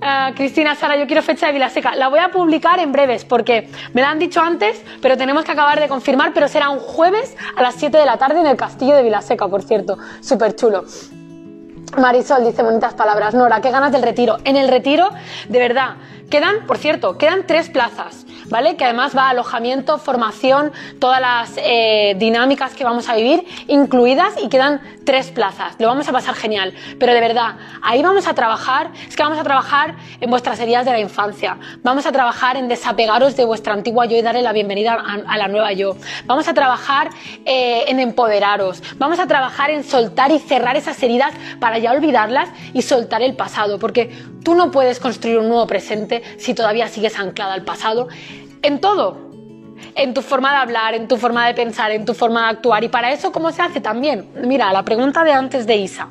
Ah, 0.00 0.32
Cristina, 0.34 0.74
Sara, 0.76 0.96
yo 0.96 1.06
quiero 1.06 1.22
fecha 1.22 1.46
de 1.46 1.52
Vilaseca. 1.52 1.96
La 1.96 2.08
voy 2.08 2.20
a 2.20 2.30
publicar 2.30 2.78
en 2.78 2.92
breves 2.92 3.24
porque 3.24 3.68
me 3.94 4.00
la 4.00 4.10
han 4.10 4.18
dicho 4.18 4.40
antes, 4.40 4.80
pero 5.02 5.16
tenemos 5.16 5.44
que 5.44 5.52
acabar 5.52 5.80
de 5.80 5.88
confirmar, 5.88 6.32
pero 6.32 6.46
será 6.46 6.70
un 6.70 6.78
jueves 6.78 7.36
a 7.56 7.62
las 7.62 7.74
7 7.74 7.98
de 7.98 8.06
la 8.06 8.16
tarde 8.16 8.40
en 8.40 8.46
el 8.46 8.56
castillo 8.56 8.94
de 8.94 9.02
Vilaseca, 9.02 9.48
por 9.48 9.62
cierto. 9.62 9.98
Súper 10.20 10.54
chulo. 10.54 10.84
Marisol 11.96 12.44
dice 12.44 12.62
bonitas 12.62 12.94
palabras. 12.94 13.34
Nora, 13.34 13.60
qué 13.60 13.70
ganas 13.70 13.90
del 13.90 14.02
retiro. 14.02 14.36
En 14.44 14.56
el 14.56 14.68
retiro, 14.68 15.10
de 15.48 15.58
verdad, 15.58 15.96
Quedan, 16.30 16.66
por 16.66 16.76
cierto, 16.76 17.16
quedan 17.16 17.46
tres 17.46 17.70
plazas, 17.70 18.26
¿vale? 18.50 18.76
Que 18.76 18.84
además 18.84 19.16
va 19.16 19.30
alojamiento, 19.30 19.96
formación, 19.96 20.72
todas 21.00 21.22
las 21.22 21.54
eh, 21.56 22.16
dinámicas 22.18 22.74
que 22.74 22.84
vamos 22.84 23.08
a 23.08 23.16
vivir 23.16 23.46
incluidas 23.66 24.34
y 24.42 24.50
quedan 24.50 24.82
tres 25.06 25.30
plazas. 25.30 25.74
Lo 25.78 25.86
vamos 25.86 26.06
a 26.06 26.12
pasar 26.12 26.34
genial. 26.34 26.74
Pero 27.00 27.14
de 27.14 27.20
verdad, 27.20 27.56
ahí 27.80 28.02
vamos 28.02 28.26
a 28.26 28.34
trabajar, 28.34 28.90
es 29.08 29.16
que 29.16 29.22
vamos 29.22 29.38
a 29.38 29.42
trabajar 29.42 29.96
en 30.20 30.28
vuestras 30.28 30.60
heridas 30.60 30.84
de 30.84 30.92
la 30.92 31.00
infancia. 31.00 31.56
Vamos 31.82 32.04
a 32.04 32.12
trabajar 32.12 32.58
en 32.58 32.68
desapegaros 32.68 33.34
de 33.34 33.46
vuestra 33.46 33.72
antigua 33.72 34.04
yo 34.04 34.18
y 34.18 34.20
darle 34.20 34.42
la 34.42 34.52
bienvenida 34.52 35.02
a, 35.26 35.38
la 35.38 35.48
nueva 35.48 35.72
yo. 35.72 35.96
Vamos 36.26 36.46
a 36.46 36.52
trabajar 36.52 37.08
eh, 37.46 37.84
en 37.88 38.00
empoderaros. 38.00 38.82
Vamos 38.98 39.18
a 39.18 39.26
trabajar 39.26 39.70
en 39.70 39.82
soltar 39.82 40.30
y 40.30 40.38
cerrar 40.40 40.76
esas 40.76 41.02
heridas 41.02 41.32
para 41.58 41.78
ya 41.78 41.92
olvidarlas 41.92 42.50
y 42.74 42.82
soltar 42.82 43.22
el 43.22 43.34
pasado. 43.34 43.78
Porque 43.78 44.10
tú 44.44 44.54
no 44.54 44.70
puedes 44.70 45.00
construir 45.00 45.38
un 45.38 45.48
nuevo 45.48 45.66
presente 45.66 46.17
si 46.36 46.54
todavía 46.54 46.88
sigues 46.88 47.18
anclada 47.18 47.54
al 47.54 47.64
pasado, 47.64 48.08
en 48.62 48.80
todo, 48.80 49.16
en 49.94 50.14
tu 50.14 50.22
forma 50.22 50.52
de 50.52 50.56
hablar, 50.58 50.94
en 50.94 51.08
tu 51.08 51.16
forma 51.16 51.46
de 51.46 51.54
pensar, 51.54 51.90
en 51.90 52.04
tu 52.04 52.14
forma 52.14 52.44
de 52.44 52.48
actuar. 52.56 52.84
Y 52.84 52.88
para 52.88 53.12
eso, 53.12 53.32
¿cómo 53.32 53.50
se 53.50 53.62
hace 53.62 53.80
también? 53.80 54.28
Mira, 54.44 54.72
la 54.72 54.84
pregunta 54.84 55.24
de 55.24 55.32
antes 55.32 55.66
de 55.66 55.76
Isa. 55.76 56.08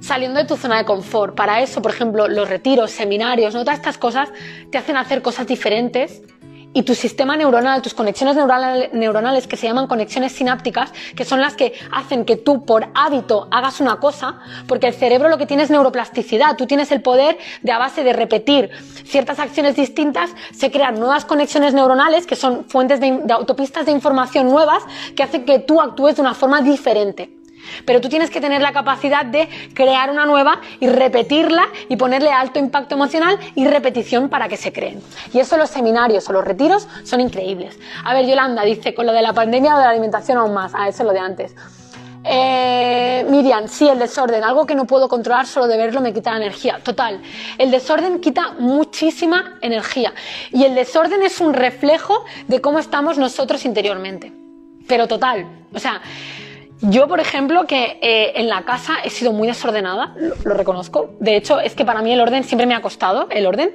Saliendo 0.00 0.38
de 0.38 0.46
tu 0.46 0.56
zona 0.56 0.78
de 0.78 0.84
confort. 0.84 1.34
Para 1.34 1.60
eso, 1.60 1.82
por 1.82 1.92
ejemplo, 1.92 2.28
los 2.28 2.48
retiros, 2.48 2.90
seminarios, 2.90 3.54
¿no? 3.54 3.60
todas 3.60 3.78
estas 3.78 3.98
cosas 3.98 4.30
te 4.70 4.78
hacen 4.78 4.96
hacer 4.96 5.22
cosas 5.22 5.46
diferentes 5.46 6.22
y 6.74 6.82
tu 6.82 6.94
sistema 6.94 7.36
neuronal, 7.36 7.82
tus 7.82 7.94
conexiones 7.94 8.36
neuronales 8.36 9.46
que 9.46 9.56
se 9.56 9.66
llaman 9.66 9.86
conexiones 9.86 10.32
sinápticas, 10.32 10.92
que 11.16 11.24
son 11.24 11.40
las 11.40 11.54
que 11.54 11.72
hacen 11.92 12.24
que 12.24 12.36
tú 12.36 12.64
por 12.64 12.88
hábito 12.94 13.48
hagas 13.50 13.80
una 13.80 13.96
cosa, 14.00 14.40
porque 14.66 14.88
el 14.88 14.94
cerebro 14.94 15.28
lo 15.28 15.38
que 15.38 15.46
tiene 15.46 15.62
es 15.62 15.70
neuroplasticidad, 15.70 16.56
tú 16.56 16.66
tienes 16.66 16.92
el 16.92 17.02
poder 17.02 17.38
de 17.62 17.72
a 17.72 17.78
base 17.78 18.04
de 18.04 18.12
repetir 18.12 18.70
ciertas 19.04 19.38
acciones 19.38 19.76
distintas, 19.76 20.30
se 20.52 20.70
crean 20.70 20.98
nuevas 20.98 21.24
conexiones 21.24 21.74
neuronales 21.74 22.26
que 22.26 22.36
son 22.36 22.64
fuentes 22.66 23.00
de, 23.00 23.20
de 23.24 23.32
autopistas 23.32 23.86
de 23.86 23.92
información 23.92 24.48
nuevas 24.48 24.82
que 25.16 25.22
hacen 25.22 25.44
que 25.44 25.58
tú 25.60 25.80
actúes 25.80 26.16
de 26.16 26.22
una 26.22 26.34
forma 26.34 26.60
diferente. 26.60 27.37
Pero 27.84 28.00
tú 28.00 28.08
tienes 28.08 28.30
que 28.30 28.40
tener 28.40 28.62
la 28.62 28.72
capacidad 28.72 29.24
de 29.24 29.48
crear 29.74 30.10
una 30.10 30.26
nueva 30.26 30.60
y 30.80 30.88
repetirla 30.88 31.66
y 31.88 31.96
ponerle 31.96 32.30
alto 32.30 32.58
impacto 32.58 32.94
emocional 32.94 33.38
y 33.54 33.66
repetición 33.66 34.28
para 34.28 34.48
que 34.48 34.56
se 34.56 34.72
creen. 34.72 35.02
Y 35.32 35.38
eso 35.38 35.56
los 35.56 35.70
seminarios 35.70 36.28
o 36.28 36.32
los 36.32 36.44
retiros 36.44 36.88
son 37.04 37.20
increíbles. 37.20 37.78
A 38.04 38.14
ver, 38.14 38.26
Yolanda 38.26 38.62
dice, 38.62 38.94
con 38.94 39.06
lo 39.06 39.12
de 39.12 39.22
la 39.22 39.32
pandemia 39.32 39.74
o 39.74 39.78
de 39.78 39.84
la 39.84 39.90
alimentación 39.90 40.38
aún 40.38 40.54
más. 40.54 40.72
Ah, 40.74 40.88
eso 40.88 41.02
es 41.02 41.06
lo 41.06 41.12
de 41.12 41.20
antes. 41.20 41.54
Eh, 42.24 43.24
Miriam, 43.28 43.68
sí, 43.68 43.88
el 43.88 43.98
desorden, 43.98 44.42
algo 44.44 44.66
que 44.66 44.74
no 44.74 44.86
puedo 44.86 45.08
controlar, 45.08 45.46
solo 45.46 45.66
de 45.66 45.76
verlo 45.76 46.00
me 46.00 46.12
quita 46.12 46.36
energía. 46.36 46.80
Total, 46.82 47.22
el 47.56 47.70
desorden 47.70 48.20
quita 48.20 48.52
muchísima 48.58 49.58
energía 49.62 50.12
y 50.52 50.64
el 50.64 50.74
desorden 50.74 51.22
es 51.22 51.40
un 51.40 51.54
reflejo 51.54 52.24
de 52.46 52.60
cómo 52.60 52.80
estamos 52.80 53.18
nosotros 53.18 53.64
interiormente. 53.64 54.32
Pero 54.86 55.06
total, 55.06 55.46
o 55.72 55.78
sea, 55.78 56.00
yo, 56.80 57.08
por 57.08 57.20
ejemplo, 57.20 57.66
que 57.66 57.98
eh, 58.00 58.32
en 58.36 58.48
la 58.48 58.62
casa 58.62 58.98
he 59.04 59.10
sido 59.10 59.32
muy 59.32 59.48
desordenada, 59.48 60.14
lo, 60.44 60.54
reconozco. 60.54 61.14
De 61.18 61.36
hecho, 61.36 61.58
es 61.60 61.74
que 61.74 61.84
para 61.84 62.02
mí 62.02 62.12
el 62.12 62.20
orden 62.20 62.44
siempre 62.44 62.66
me 62.66 62.74
ha 62.74 62.82
costado, 62.82 63.26
el 63.30 63.46
orden. 63.46 63.74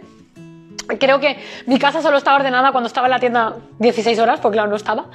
Creo 0.99 1.19
que 1.19 1.37
mi 1.65 1.79
casa 1.79 2.01
solo 2.01 2.17
estaba 2.17 2.37
ordenada 2.37 2.71
cuando 2.71 2.87
estaba 2.87 3.07
en 3.07 3.11
la 3.11 3.19
tienda 3.19 3.55
16 3.79 4.19
horas, 4.19 4.39
porque 4.39 4.55
claro, 4.55 4.69
no 4.69 4.75
estaba. 4.75 5.05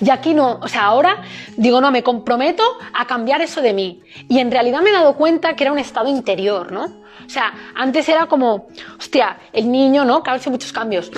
Y 0.00 0.10
aquí 0.10 0.34
no, 0.34 0.58
o 0.62 0.68
sea, 0.68 0.84
ahora 0.84 1.22
digo, 1.56 1.80
no, 1.80 1.90
me 1.90 2.02
comprometo 2.02 2.62
a 2.92 3.06
cambiar 3.06 3.40
eso 3.42 3.60
de 3.60 3.72
mí. 3.72 4.02
Y 4.28 4.38
en 4.38 4.50
realidad 4.50 4.82
me 4.82 4.90
he 4.90 4.92
dado 4.92 5.14
cuenta 5.16 5.54
que 5.54 5.64
era 5.64 5.72
un 5.72 5.78
estado 5.78 6.08
interior, 6.08 6.70
¿no? 6.70 6.84
O 6.84 7.28
sea, 7.28 7.52
antes 7.74 8.08
era 8.08 8.26
como, 8.26 8.68
hostia, 8.98 9.38
el 9.52 9.70
niño, 9.70 10.04
¿no? 10.04 10.22
Que 10.22 10.30
ha 10.30 10.36
hecho 10.36 10.50
muchos 10.50 10.72
cambios. 10.72 11.10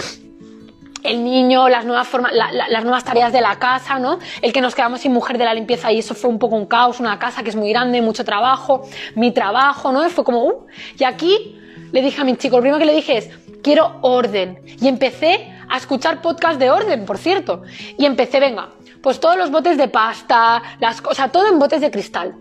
El 1.03 1.25
niño, 1.25 1.69
las 1.69 1.85
nuevas 1.85 2.09
las 2.33 2.85
nuevas 2.85 3.05
tareas 3.05 3.33
de 3.33 3.41
la 3.41 3.59
casa, 3.59 3.99
¿no? 3.99 4.19
El 4.43 4.53
que 4.53 4.61
nos 4.61 4.75
quedamos 4.75 5.01
sin 5.01 5.13
mujer 5.13 5.39
de 5.39 5.45
la 5.45 5.55
limpieza 5.55 5.93
y 5.93 5.99
eso 6.01 6.15
fue 6.15 6.31
un 6.31 6.39
poco 6.39 6.57
un 6.57 6.67
caos, 6.67 7.01
una 7.01 7.19
casa 7.19 7.43
que 7.43 7.51
es 7.51 7.57
muy 7.57 7.71
grande, 7.71 8.03
mucho 8.03 8.25
trabajo, 8.25 8.83
mi 9.15 9.31
trabajo, 9.33 9.93
¿no? 9.93 10.09
Fue 10.11 10.25
como, 10.25 10.45
uh, 10.45 10.67
y 10.99 11.05
aquí 11.05 11.59
le 11.93 12.03
dije 12.03 12.21
a 12.21 12.25
mi 12.25 12.37
chico, 12.37 12.57
lo 12.57 12.63
primero 12.63 12.79
que 12.79 12.87
le 12.87 12.95
dije 12.95 13.19
es, 13.19 13.31
quiero 13.63 13.99
orden. 14.03 14.61
Y 14.81 14.89
empecé 14.89 15.53
a 15.69 15.77
escuchar 15.77 16.21
podcast 16.21 16.59
de 16.59 16.71
orden, 16.71 17.05
por 17.05 17.19
cierto. 17.19 17.63
Y 17.97 18.05
empecé, 18.05 18.41
venga, 18.41 18.71
pues 19.03 19.21
todos 19.21 19.37
los 19.37 19.51
botes 19.51 19.77
de 19.77 19.89
pasta, 19.89 20.63
las 20.81 21.01
cosas, 21.01 21.31
todo 21.33 21.47
en 21.49 21.59
botes 21.59 21.81
de 21.81 21.91
cristal. 21.91 22.35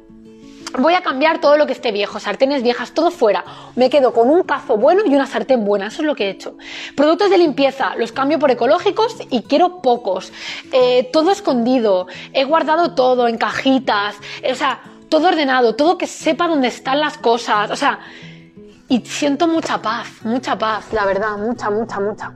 Voy 0.78 0.94
a 0.94 1.02
cambiar 1.02 1.40
todo 1.40 1.58
lo 1.58 1.66
que 1.66 1.74
esté 1.74 1.92
viejo, 1.92 2.20
sartenes 2.20 2.64
viejas, 2.64 2.92
todo 2.92 3.12
fuera. 3.12 3.44
Me 3.76 3.90
quedo 3.90 4.14
con 4.14 4.30
un 4.30 4.44
cazo 4.44 4.78
bueno 4.78 5.02
y 5.06 5.16
una 5.16 5.28
sartén 5.28 5.66
buena, 5.66 5.88
eso 5.88 6.02
es 6.02 6.08
lo 6.08 6.16
que 6.16 6.26
he 6.26 6.30
hecho. 6.30 6.56
Productos 6.96 7.30
de 7.30 7.38
limpieza, 7.38 7.96
los 7.96 8.12
cambio 8.12 8.40
por 8.40 8.52
ecológicos 8.52 9.16
y 9.30 9.44
quiero 9.44 9.82
pocos. 9.82 10.32
Eh, 10.72 11.10
todo 11.12 11.32
escondido, 11.32 12.08
he 12.34 12.44
guardado 12.44 12.94
todo 12.96 13.28
en 13.28 13.38
cajitas, 13.38 14.16
o 14.50 14.56
sea, 14.56 14.82
todo 15.10 15.28
ordenado, 15.28 15.76
todo 15.76 15.98
que 15.98 16.08
sepa 16.08 16.48
dónde 16.48 16.68
están 16.68 17.00
las 17.00 17.18
cosas, 17.18 17.72
o 17.72 17.76
sea, 17.76 18.00
y 18.90 19.02
siento 19.02 19.48
mucha 19.48 19.82
paz, 19.82 20.08
mucha 20.24 20.58
paz, 20.58 20.92
la 20.92 21.06
verdad, 21.06 21.38
mucha, 21.38 21.70
mucha, 21.70 22.00
mucha. 22.00 22.34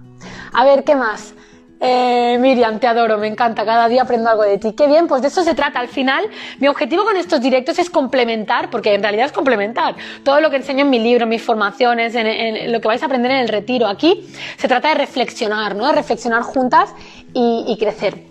A 0.53 0.65
ver, 0.65 0.84
¿qué 0.84 0.95
más? 0.95 1.34
Eh, 1.84 2.38
Miriam, 2.39 2.79
te 2.79 2.86
adoro, 2.86 3.17
me 3.17 3.25
encanta, 3.25 3.65
cada 3.65 3.88
día 3.88 4.03
aprendo 4.03 4.29
algo 4.29 4.43
de 4.43 4.59
ti. 4.59 4.73
Qué 4.73 4.86
bien, 4.86 5.07
pues 5.07 5.23
de 5.23 5.29
eso 5.29 5.43
se 5.43 5.55
trata. 5.55 5.79
Al 5.79 5.88
final, 5.88 6.25
mi 6.59 6.67
objetivo 6.67 7.03
con 7.03 7.17
estos 7.17 7.41
directos 7.41 7.79
es 7.79 7.89
complementar, 7.89 8.69
porque 8.69 8.93
en 8.93 9.01
realidad 9.01 9.25
es 9.25 9.32
complementar 9.32 9.95
todo 10.23 10.39
lo 10.41 10.51
que 10.51 10.57
enseño 10.57 10.82
en 10.82 10.91
mi 10.91 10.99
libro, 10.99 11.25
mis 11.25 11.41
formaciones, 11.41 12.13
en, 12.13 12.71
lo 12.71 12.79
que 12.79 12.88
vais 12.88 13.01
a 13.01 13.07
aprender 13.07 13.32
en 13.32 13.39
el 13.39 13.47
retiro. 13.47 13.88
Aquí 13.88 14.27
se 14.57 14.67
trata 14.67 14.89
de 14.89 14.95
reflexionar, 14.95 15.75
¿no? 15.75 15.88
De 15.88 15.93
reflexionar 15.93 16.43
juntas 16.43 16.93
y, 17.34 17.65
y 17.67 17.77
crecer. 17.77 18.30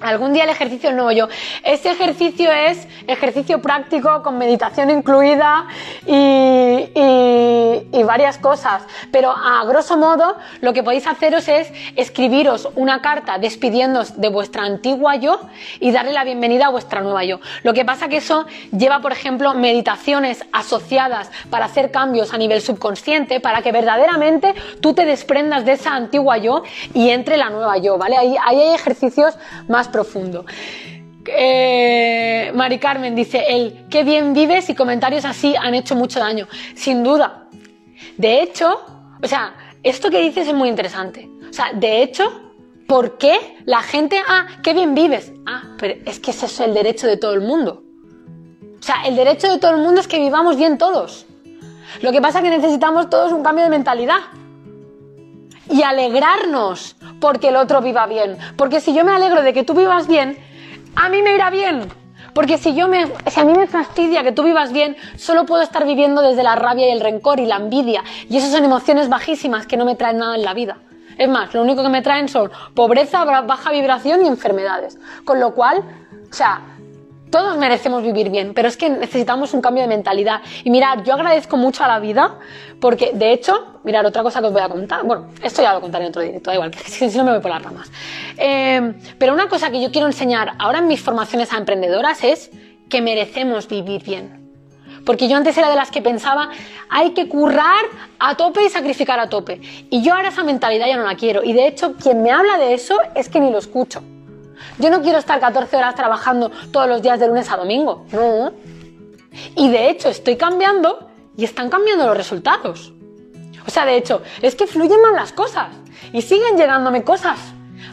Algún 0.00 0.32
día 0.32 0.44
el 0.44 0.50
ejercicio 0.50 0.92
no, 0.92 1.10
yo. 1.10 1.28
Este 1.64 1.90
ejercicio 1.90 2.52
es 2.52 2.86
ejercicio 3.06 3.60
práctico 3.60 4.22
con 4.22 4.38
meditación 4.38 4.90
incluida 4.90 5.66
y, 6.06 6.90
y, 6.94 8.02
varias 8.04 8.38
cosas. 8.38 8.84
Pero 9.10 9.30
a 9.30 9.64
grosso 9.66 9.96
modo 9.98 10.36
lo 10.60 10.72
que 10.72 10.82
podéis 10.82 11.06
haceros 11.06 11.48
es 11.48 11.70
escribiros 11.96 12.68
una 12.74 13.02
carta 13.02 13.38
despidiéndoos 13.38 14.18
de 14.18 14.28
vuestra 14.28 14.62
antigua 14.62 15.16
yo 15.16 15.40
y 15.80 15.90
darle 15.90 16.12
la 16.12 16.24
bienvenida 16.24 16.66
a 16.66 16.70
vuestra 16.70 17.00
nueva 17.00 17.24
yo. 17.24 17.40
Lo 17.64 17.74
que 17.74 17.84
pasa 17.84 18.08
que 18.08 18.18
eso 18.18 18.46
lleva, 18.70 19.00
por 19.00 19.12
ejemplo, 19.12 19.52
meditaciones 19.54 20.44
asociadas 20.52 21.30
para 21.50 21.66
hacer 21.66 21.90
cambios 21.90 22.32
a 22.32 22.38
nivel 22.38 22.62
subconsciente, 22.62 23.40
para 23.40 23.62
que 23.62 23.72
verdaderamente 23.72 24.54
tú 24.80 24.94
te 24.94 25.04
desprendas 25.04 25.64
de 25.64 25.72
esa 25.72 25.94
antigua 25.94 26.38
yo 26.38 26.62
y 26.94 27.10
entre 27.10 27.36
la 27.36 27.50
nueva 27.50 27.78
yo, 27.78 27.98
¿vale? 27.98 28.16
Ahí 28.16 28.36
hay 28.42 28.74
ejercicios 28.74 29.36
más 29.68 29.87
profundo. 29.90 30.44
Eh, 31.26 32.50
Mari 32.54 32.78
Carmen 32.78 33.14
dice, 33.14 33.44
el 33.48 33.86
qué 33.90 34.02
bien 34.02 34.32
vives 34.32 34.70
y 34.70 34.74
comentarios 34.74 35.24
así 35.24 35.54
han 35.56 35.74
hecho 35.74 35.94
mucho 35.94 36.20
daño. 36.20 36.48
Sin 36.74 37.02
duda. 37.02 37.48
De 38.16 38.42
hecho, 38.42 38.80
o 39.22 39.26
sea, 39.26 39.54
esto 39.82 40.10
que 40.10 40.20
dices 40.20 40.48
es 40.48 40.54
muy 40.54 40.68
interesante. 40.68 41.28
O 41.48 41.52
sea, 41.52 41.72
de 41.72 42.02
hecho, 42.02 42.24
¿por 42.86 43.18
qué 43.18 43.56
la 43.64 43.82
gente, 43.82 44.20
ah, 44.26 44.46
qué 44.62 44.72
bien 44.72 44.94
vives? 44.94 45.32
Ah, 45.46 45.74
pero 45.78 45.94
es 46.06 46.18
que 46.20 46.30
ese 46.30 46.46
es 46.46 46.60
el 46.60 46.74
derecho 46.74 47.06
de 47.06 47.16
todo 47.16 47.34
el 47.34 47.40
mundo. 47.40 47.82
O 48.78 48.82
sea, 48.82 49.02
el 49.06 49.16
derecho 49.16 49.50
de 49.50 49.58
todo 49.58 49.72
el 49.72 49.78
mundo 49.78 50.00
es 50.00 50.08
que 50.08 50.18
vivamos 50.18 50.56
bien 50.56 50.78
todos. 50.78 51.26
Lo 52.00 52.12
que 52.12 52.20
pasa 52.20 52.38
es 52.38 52.44
que 52.44 52.50
necesitamos 52.50 53.10
todos 53.10 53.32
un 53.32 53.42
cambio 53.42 53.64
de 53.64 53.70
mentalidad 53.70 54.20
y 55.70 55.82
alegrarnos 55.82 56.96
porque 57.20 57.48
el 57.48 57.56
otro 57.56 57.80
viva 57.80 58.06
bien. 58.06 58.36
Porque 58.56 58.80
si 58.80 58.94
yo 58.94 59.04
me 59.04 59.12
alegro 59.12 59.42
de 59.42 59.52
que 59.52 59.64
tú 59.64 59.74
vivas 59.74 60.06
bien, 60.06 60.38
a 60.96 61.08
mí 61.08 61.22
me 61.22 61.34
irá 61.34 61.50
bien. 61.50 61.88
Porque 62.34 62.58
si, 62.58 62.74
yo 62.74 62.88
me, 62.88 63.06
si 63.26 63.40
a 63.40 63.44
mí 63.44 63.52
me 63.52 63.66
fastidia 63.66 64.22
que 64.22 64.32
tú 64.32 64.44
vivas 64.44 64.72
bien, 64.72 64.96
solo 65.16 65.44
puedo 65.44 65.62
estar 65.62 65.84
viviendo 65.84 66.22
desde 66.22 66.42
la 66.42 66.54
rabia 66.54 66.88
y 66.88 66.92
el 66.92 67.00
rencor 67.00 67.40
y 67.40 67.46
la 67.46 67.56
envidia. 67.56 68.04
Y 68.28 68.36
esas 68.36 68.52
son 68.52 68.64
emociones 68.64 69.08
bajísimas 69.08 69.66
que 69.66 69.76
no 69.76 69.84
me 69.84 69.96
traen 69.96 70.18
nada 70.18 70.36
en 70.36 70.42
la 70.42 70.54
vida. 70.54 70.78
Es 71.16 71.28
más, 71.28 71.52
lo 71.52 71.62
único 71.62 71.82
que 71.82 71.88
me 71.88 72.00
traen 72.00 72.28
son 72.28 72.50
pobreza, 72.74 73.24
baja 73.24 73.72
vibración 73.72 74.24
y 74.24 74.28
enfermedades. 74.28 74.98
Con 75.24 75.40
lo 75.40 75.52
cual, 75.52 75.82
o 76.30 76.32
sea, 76.32 76.60
todos 77.30 77.56
merecemos 77.58 78.02
vivir 78.02 78.30
bien, 78.30 78.52
pero 78.54 78.68
es 78.68 78.76
que 78.76 78.88
necesitamos 78.88 79.54
un 79.54 79.60
cambio 79.60 79.82
de 79.82 79.88
mentalidad. 79.88 80.40
Y 80.64 80.70
mirad, 80.70 81.04
yo 81.04 81.14
agradezco 81.14 81.56
mucho 81.56 81.84
a 81.84 81.88
la 81.88 81.98
vida 81.98 82.38
porque, 82.80 83.12
de 83.14 83.32
hecho, 83.32 83.80
mirad, 83.84 84.06
otra 84.06 84.22
cosa 84.22 84.40
que 84.40 84.46
os 84.46 84.52
voy 84.52 84.62
a 84.62 84.68
contar, 84.68 85.04
bueno, 85.04 85.28
esto 85.42 85.62
ya 85.62 85.72
lo 85.72 85.80
contaré 85.80 86.04
en 86.04 86.10
otro 86.10 86.22
directo, 86.22 86.50
da 86.50 86.54
igual, 86.54 86.70
que 86.70 86.78
si 86.90 87.06
no 87.16 87.24
me 87.24 87.32
voy 87.32 87.40
por 87.40 87.50
las 87.50 87.62
ramas. 87.62 87.90
Eh, 88.36 88.94
pero 89.18 89.32
una 89.32 89.48
cosa 89.48 89.70
que 89.70 89.80
yo 89.80 89.90
quiero 89.90 90.06
enseñar 90.06 90.52
ahora 90.58 90.78
en 90.78 90.86
mis 90.86 91.00
formaciones 91.00 91.52
a 91.52 91.58
emprendedoras 91.58 92.24
es 92.24 92.50
que 92.88 93.00
merecemos 93.00 93.68
vivir 93.68 94.02
bien. 94.02 94.38
Porque 95.04 95.28
yo 95.28 95.36
antes 95.36 95.56
era 95.56 95.70
de 95.70 95.76
las 95.76 95.90
que 95.90 96.02
pensaba, 96.02 96.50
hay 96.90 97.12
que 97.12 97.28
currar 97.28 97.84
a 98.18 98.36
tope 98.36 98.64
y 98.64 98.68
sacrificar 98.68 99.18
a 99.18 99.28
tope. 99.28 99.60
Y 99.88 100.02
yo 100.02 100.14
ahora 100.14 100.28
esa 100.28 100.44
mentalidad 100.44 100.86
ya 100.86 100.96
no 100.96 101.04
la 101.04 101.14
quiero. 101.14 101.42
Y 101.42 101.54
de 101.54 101.66
hecho, 101.66 101.94
quien 101.94 102.22
me 102.22 102.30
habla 102.30 102.58
de 102.58 102.74
eso 102.74 102.94
es 103.14 103.28
que 103.28 103.40
ni 103.40 103.50
lo 103.50 103.58
escucho. 103.58 104.02
Yo 104.78 104.90
no 104.90 105.02
quiero 105.02 105.18
estar 105.18 105.40
14 105.40 105.76
horas 105.76 105.94
trabajando 105.94 106.50
todos 106.70 106.88
los 106.88 107.02
días 107.02 107.20
de 107.20 107.28
lunes 107.28 107.50
a 107.50 107.56
domingo. 107.56 108.06
No. 108.12 108.52
Y 109.56 109.70
de 109.70 109.90
hecho 109.90 110.08
estoy 110.08 110.36
cambiando 110.36 111.08
y 111.36 111.44
están 111.44 111.70
cambiando 111.70 112.06
los 112.06 112.16
resultados. 112.16 112.92
O 113.66 113.70
sea, 113.70 113.84
de 113.84 113.96
hecho, 113.96 114.22
es 114.42 114.54
que 114.54 114.66
fluyen 114.66 115.00
más 115.02 115.12
las 115.12 115.32
cosas 115.32 115.68
y 116.12 116.22
siguen 116.22 116.56
llegándome 116.56 117.04
cosas. 117.04 117.38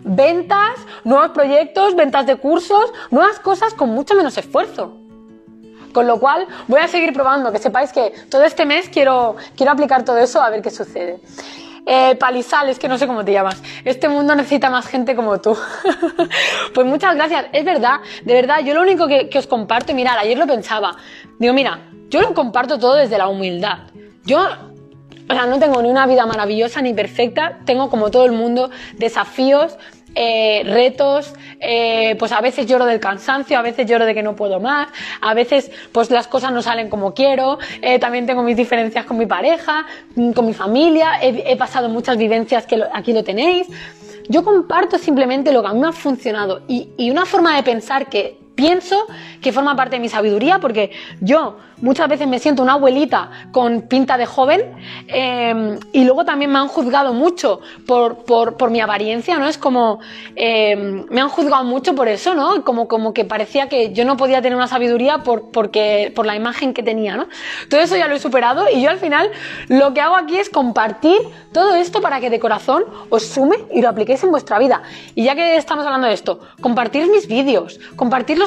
Ventas, 0.03 0.77
nuevos 1.03 1.31
proyectos, 1.31 1.95
ventas 1.95 2.25
de 2.25 2.37
cursos, 2.37 2.93
nuevas 3.11 3.39
cosas 3.39 3.73
con 3.73 3.89
mucho 3.89 4.15
menos 4.15 4.37
esfuerzo. 4.37 4.97
Con 5.93 6.07
lo 6.07 6.19
cual 6.19 6.47
voy 6.67 6.79
a 6.79 6.87
seguir 6.87 7.13
probando, 7.13 7.51
que 7.51 7.59
sepáis 7.59 7.91
que 7.91 8.13
todo 8.29 8.43
este 8.43 8.65
mes 8.65 8.89
quiero, 8.89 9.35
quiero 9.55 9.71
aplicar 9.71 10.03
todo 10.03 10.17
eso 10.17 10.41
a 10.41 10.49
ver 10.49 10.61
qué 10.61 10.69
sucede. 10.69 11.19
Eh, 11.85 12.15
Palizales, 12.15 12.79
que 12.79 12.87
no 12.87 12.97
sé 12.97 13.05
cómo 13.05 13.23
te 13.23 13.31
llamas. 13.31 13.61
Este 13.83 14.09
mundo 14.09 14.35
necesita 14.35 14.69
más 14.69 14.87
gente 14.87 15.15
como 15.15 15.39
tú. 15.39 15.55
pues 16.73 16.87
muchas 16.87 17.15
gracias. 17.15 17.45
Es 17.51 17.63
verdad, 17.63 17.99
de 18.23 18.33
verdad, 18.33 18.59
yo 18.63 18.73
lo 18.73 18.81
único 18.81 19.07
que, 19.07 19.29
que 19.29 19.37
os 19.37 19.47
comparto, 19.47 19.91
y 19.91 19.95
mirad, 19.95 20.17
ayer 20.17 20.37
lo 20.37 20.47
pensaba. 20.47 20.95
Digo, 21.37 21.53
mira, 21.53 21.79
yo 22.09 22.21
lo 22.21 22.33
comparto 22.33 22.79
todo 22.79 22.95
desde 22.95 23.17
la 23.17 23.27
humildad. 23.27 23.79
Yo 24.23 24.47
o 25.27 25.33
sea, 25.33 25.47
no 25.47 25.57
tengo 25.57 25.81
ni 25.81 25.89
una 25.89 26.05
vida 26.05 26.25
maravillosa 26.25 26.81
ni 26.81 26.93
perfecta, 26.93 27.59
tengo 27.65 27.89
como 27.89 28.11
todo 28.11 28.25
el 28.25 28.31
mundo 28.31 28.69
desafíos, 28.97 29.77
eh, 30.15 30.63
retos, 30.65 31.33
eh, 31.59 32.15
pues 32.17 32.31
a 32.31 32.41
veces 32.41 32.65
lloro 32.65 32.85
del 32.85 32.99
cansancio, 32.99 33.57
a 33.57 33.61
veces 33.61 33.85
lloro 33.85 34.05
de 34.05 34.13
que 34.13 34.23
no 34.23 34.35
puedo 34.35 34.59
más, 34.59 34.87
a 35.21 35.33
veces 35.33 35.71
pues 35.91 36.09
las 36.09 36.27
cosas 36.27 36.53
no 36.53 36.61
salen 36.61 36.89
como 36.89 37.13
quiero, 37.13 37.59
eh, 37.81 37.99
también 37.99 38.25
tengo 38.25 38.41
mis 38.41 38.55
diferencias 38.55 39.05
con 39.05 39.17
mi 39.17 39.25
pareja, 39.25 39.85
mm, 40.15 40.31
con 40.31 40.45
mi 40.45 40.53
familia, 40.53 41.19
he, 41.21 41.55
pasado 41.57 41.89
muchas 41.89 42.17
vivencias 42.17 42.65
que 42.65 42.81
aquí 42.93 43.13
lo 43.13 43.23
tenéis. 43.23 43.67
Yo 44.27 44.43
comparto 44.43 44.97
simplemente 44.97 45.51
lo 45.51 45.61
que 45.61 45.67
a 45.67 45.73
mí 45.73 45.79
me 45.79 45.87
ha 45.87 45.91
funcionado 45.91 46.61
y, 46.67 46.89
y 46.97 47.11
una 47.11 47.25
forma 47.25 47.55
de 47.55 47.63
pensar 47.63 48.07
que 48.09 48.44
pienso 48.55 49.05
que 49.41 49.51
forma 49.51 49.75
parte 49.75 49.97
de 49.97 49.99
mi 49.99 50.09
sabiduría 50.09 50.59
porque 50.59 50.91
yo 51.21 51.57
muchas 51.81 52.07
veces 52.07 52.27
me 52.27 52.39
siento 52.39 52.63
una 52.63 52.73
abuelita 52.73 53.29
con 53.51 53.83
pinta 53.83 54.17
de 54.17 54.25
joven 54.25 54.61
em, 55.07 55.77
y 55.91 56.05
luego 56.05 56.25
también 56.25 56.51
me 56.51 56.59
han 56.59 56.67
juzgado 56.67 57.13
mucho 57.13 57.59
por, 57.85 58.23
por, 58.25 58.57
por 58.57 58.71
mi 58.71 58.81
apariencia, 58.81 59.37
¿no? 59.37 59.47
Es 59.47 59.57
como, 59.57 59.99
em, 60.35 61.05
me 61.09 61.21
han 61.21 61.29
juzgado 61.29 61.63
mucho 61.63 61.95
por 61.95 62.07
eso, 62.07 62.33
¿no? 62.33 62.63
Como, 62.63 62.87
como 62.87 63.13
que 63.13 63.25
parecía 63.25 63.67
que 63.67 63.93
yo 63.93 64.05
no 64.05 64.17
podía 64.17 64.41
tener 64.41 64.55
una 64.55 64.67
sabiduría 64.67 65.19
por, 65.19 65.51
porque, 65.51 66.11
por 66.15 66.25
la 66.25 66.35
imagen 66.35 66.73
que 66.73 66.83
tenía, 66.83 67.17
¿no? 67.17 67.27
Todo 67.69 67.81
eso 67.81 67.95
ya 67.97 68.07
lo 68.07 68.15
he 68.15 68.19
superado 68.19 68.65
y 68.73 68.81
yo 68.81 68.89
al 68.89 68.97
final 68.97 69.29
lo 69.67 69.93
que 69.93 70.01
hago 70.01 70.15
aquí 70.15 70.37
es 70.37 70.49
compartir 70.49 71.17
todo 71.51 71.75
esto 71.75 72.01
para 72.01 72.19
que 72.19 72.29
de 72.29 72.39
corazón 72.39 72.85
os 73.09 73.23
sume 73.23 73.57
y 73.73 73.81
lo 73.81 73.89
apliquéis 73.89 74.23
en 74.23 74.31
vuestra 74.31 74.59
vida. 74.59 74.83
Y 75.13 75.23
ya 75.23 75.35
que 75.35 75.57
estamos 75.57 75.85
hablando 75.85 76.07
de 76.07 76.13
esto, 76.13 76.39
compartir 76.61 77.09
mis 77.09 77.27
vídeos, 77.27 77.79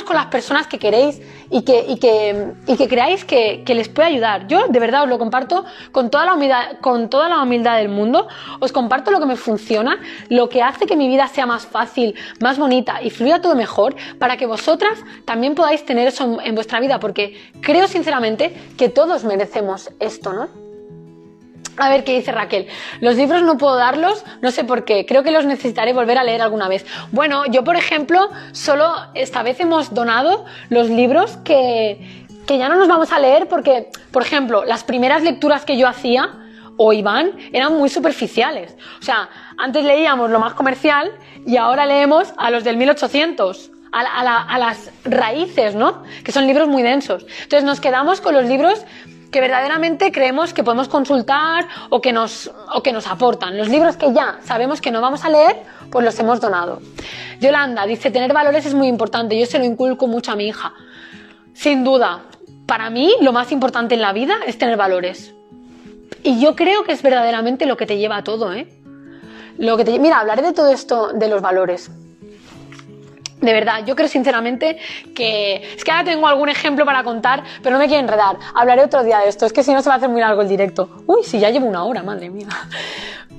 con 0.04 0.16
las 0.16 0.26
personas 0.26 0.66
que 0.66 0.78
queréis 0.78 1.20
y 1.50 1.62
que, 1.62 1.84
y 1.88 1.98
que, 1.98 2.52
y 2.66 2.76
que 2.76 2.88
creáis 2.88 3.24
que, 3.24 3.62
les 3.66 3.88
puede 3.88 4.08
ayudar. 4.08 4.46
Yo 4.48 4.66
de 4.68 4.80
verdad 4.80 5.04
os 5.04 5.08
lo 5.08 5.18
comparto 5.18 5.64
con 5.92 6.10
toda, 6.10 6.24
la 6.24 6.34
humildad, 6.34 6.78
con 6.80 7.08
toda 7.08 7.28
la 7.28 7.42
humildad 7.42 7.76
del 7.78 7.88
mundo, 7.88 8.28
os 8.60 8.72
comparto 8.72 9.10
lo 9.10 9.20
que 9.20 9.26
me 9.26 9.36
funciona, 9.36 10.00
lo 10.28 10.48
que 10.48 10.62
hace 10.62 10.86
que 10.86 10.96
mi 10.96 11.08
vida 11.08 11.28
sea 11.28 11.46
más 11.46 11.66
fácil, 11.66 12.14
más 12.40 12.58
bonita 12.58 13.02
y 13.02 13.10
fluya 13.10 13.40
todo 13.40 13.54
mejor, 13.54 13.96
para 14.18 14.36
que 14.36 14.46
vosotras 14.46 14.98
también 15.24 15.54
podáis 15.54 15.84
tener 15.84 16.08
eso 16.08 16.38
en 16.42 16.54
vuestra 16.54 16.80
vida, 16.80 16.98
porque 17.00 17.50
creo 17.60 17.86
sinceramente 17.88 18.54
que 18.76 18.88
todos 18.88 19.24
merecemos 19.24 19.90
esto, 20.00 20.32
¿no? 20.32 20.67
A 21.78 21.88
ver 21.88 22.02
qué 22.02 22.16
dice 22.16 22.32
Raquel. 22.32 22.66
Los 23.00 23.14
libros 23.14 23.42
no 23.42 23.56
puedo 23.56 23.76
darlos, 23.76 24.24
no 24.42 24.50
sé 24.50 24.64
por 24.64 24.84
qué. 24.84 25.06
Creo 25.06 25.22
que 25.22 25.30
los 25.30 25.46
necesitaré 25.46 25.92
volver 25.92 26.18
a 26.18 26.24
leer 26.24 26.42
alguna 26.42 26.68
vez. 26.68 26.84
Bueno, 27.12 27.46
yo 27.46 27.62
por 27.62 27.76
ejemplo, 27.76 28.28
solo 28.52 28.92
esta 29.14 29.44
vez 29.44 29.60
hemos 29.60 29.94
donado 29.94 30.44
los 30.70 30.90
libros 30.90 31.36
que, 31.44 32.26
que 32.46 32.58
ya 32.58 32.68
no 32.68 32.74
nos 32.74 32.88
vamos 32.88 33.12
a 33.12 33.20
leer 33.20 33.46
porque, 33.46 33.90
por 34.10 34.22
ejemplo, 34.22 34.64
las 34.64 34.82
primeras 34.82 35.22
lecturas 35.22 35.64
que 35.64 35.76
yo 35.76 35.86
hacía 35.86 36.34
o 36.76 36.92
Iván 36.92 37.32
eran 37.52 37.74
muy 37.74 37.88
superficiales. 37.88 38.76
O 39.00 39.04
sea, 39.04 39.28
antes 39.56 39.84
leíamos 39.84 40.30
lo 40.30 40.40
más 40.40 40.54
comercial 40.54 41.12
y 41.46 41.58
ahora 41.58 41.86
leemos 41.86 42.32
a 42.38 42.50
los 42.50 42.64
del 42.64 42.76
1800. 42.76 43.70
A, 43.90 44.00
a, 44.00 44.42
a 44.42 44.58
las 44.58 44.90
raíces, 45.04 45.74
¿no? 45.74 46.02
Que 46.22 46.30
son 46.30 46.46
libros 46.46 46.68
muy 46.68 46.82
densos. 46.82 47.24
Entonces 47.44 47.64
nos 47.64 47.80
quedamos 47.80 48.20
con 48.20 48.34
los 48.34 48.44
libros 48.44 48.84
que 49.30 49.40
verdaderamente 49.40 50.10
creemos 50.12 50.54
que 50.54 50.64
podemos 50.64 50.88
consultar 50.88 51.66
o 51.90 52.00
que, 52.00 52.12
nos, 52.12 52.50
o 52.74 52.82
que 52.82 52.92
nos 52.92 53.06
aportan. 53.06 53.58
Los 53.58 53.68
libros 53.68 53.96
que 53.96 54.12
ya 54.12 54.38
sabemos 54.44 54.80
que 54.80 54.90
no 54.90 55.00
vamos 55.00 55.24
a 55.24 55.30
leer, 55.30 55.56
pues 55.90 56.04
los 56.04 56.18
hemos 56.18 56.40
donado. 56.40 56.80
Yolanda 57.40 57.86
dice, 57.86 58.10
tener 58.10 58.32
valores 58.32 58.66
es 58.66 58.74
muy 58.74 58.88
importante, 58.88 59.38
yo 59.38 59.46
se 59.46 59.58
lo 59.58 59.64
inculco 59.64 60.06
mucho 60.06 60.32
a 60.32 60.36
mi 60.36 60.48
hija. 60.48 60.72
Sin 61.52 61.84
duda, 61.84 62.22
para 62.66 62.90
mí 62.90 63.14
lo 63.20 63.32
más 63.32 63.52
importante 63.52 63.94
en 63.94 64.00
la 64.00 64.12
vida 64.12 64.36
es 64.46 64.58
tener 64.58 64.76
valores. 64.76 65.34
Y 66.22 66.40
yo 66.40 66.56
creo 66.56 66.84
que 66.84 66.92
es 66.92 67.02
verdaderamente 67.02 67.66
lo 67.66 67.76
que 67.76 67.86
te 67.86 67.98
lleva 67.98 68.16
a 68.18 68.24
todo, 68.24 68.52
¿eh? 68.52 68.68
Lo 69.56 69.76
que 69.76 69.84
te, 69.84 69.98
mira, 69.98 70.20
hablaré 70.20 70.42
de 70.42 70.52
todo 70.52 70.70
esto 70.70 71.12
de 71.12 71.28
los 71.28 71.42
valores. 71.42 71.90
De 73.40 73.52
verdad, 73.52 73.84
yo 73.86 73.94
creo 73.94 74.08
sinceramente 74.08 74.78
que 75.14 75.74
es 75.76 75.84
que 75.84 75.90
ahora 75.92 76.04
tengo 76.04 76.26
algún 76.26 76.48
ejemplo 76.48 76.84
para 76.84 77.04
contar, 77.04 77.44
pero 77.62 77.74
no 77.74 77.78
me 77.78 77.86
quiero 77.86 78.02
enredar. 78.02 78.36
Hablaré 78.54 78.82
otro 78.82 79.04
día 79.04 79.18
de 79.18 79.28
esto, 79.28 79.46
es 79.46 79.52
que 79.52 79.62
si 79.62 79.72
no 79.72 79.80
se 79.80 79.88
va 79.88 79.94
a 79.94 79.98
hacer 79.98 80.08
muy 80.08 80.20
largo 80.20 80.42
el 80.42 80.48
directo. 80.48 81.02
Uy, 81.06 81.22
si 81.22 81.38
ya 81.38 81.50
llevo 81.50 81.66
una 81.66 81.84
hora, 81.84 82.02
madre 82.02 82.30
mía. 82.30 82.48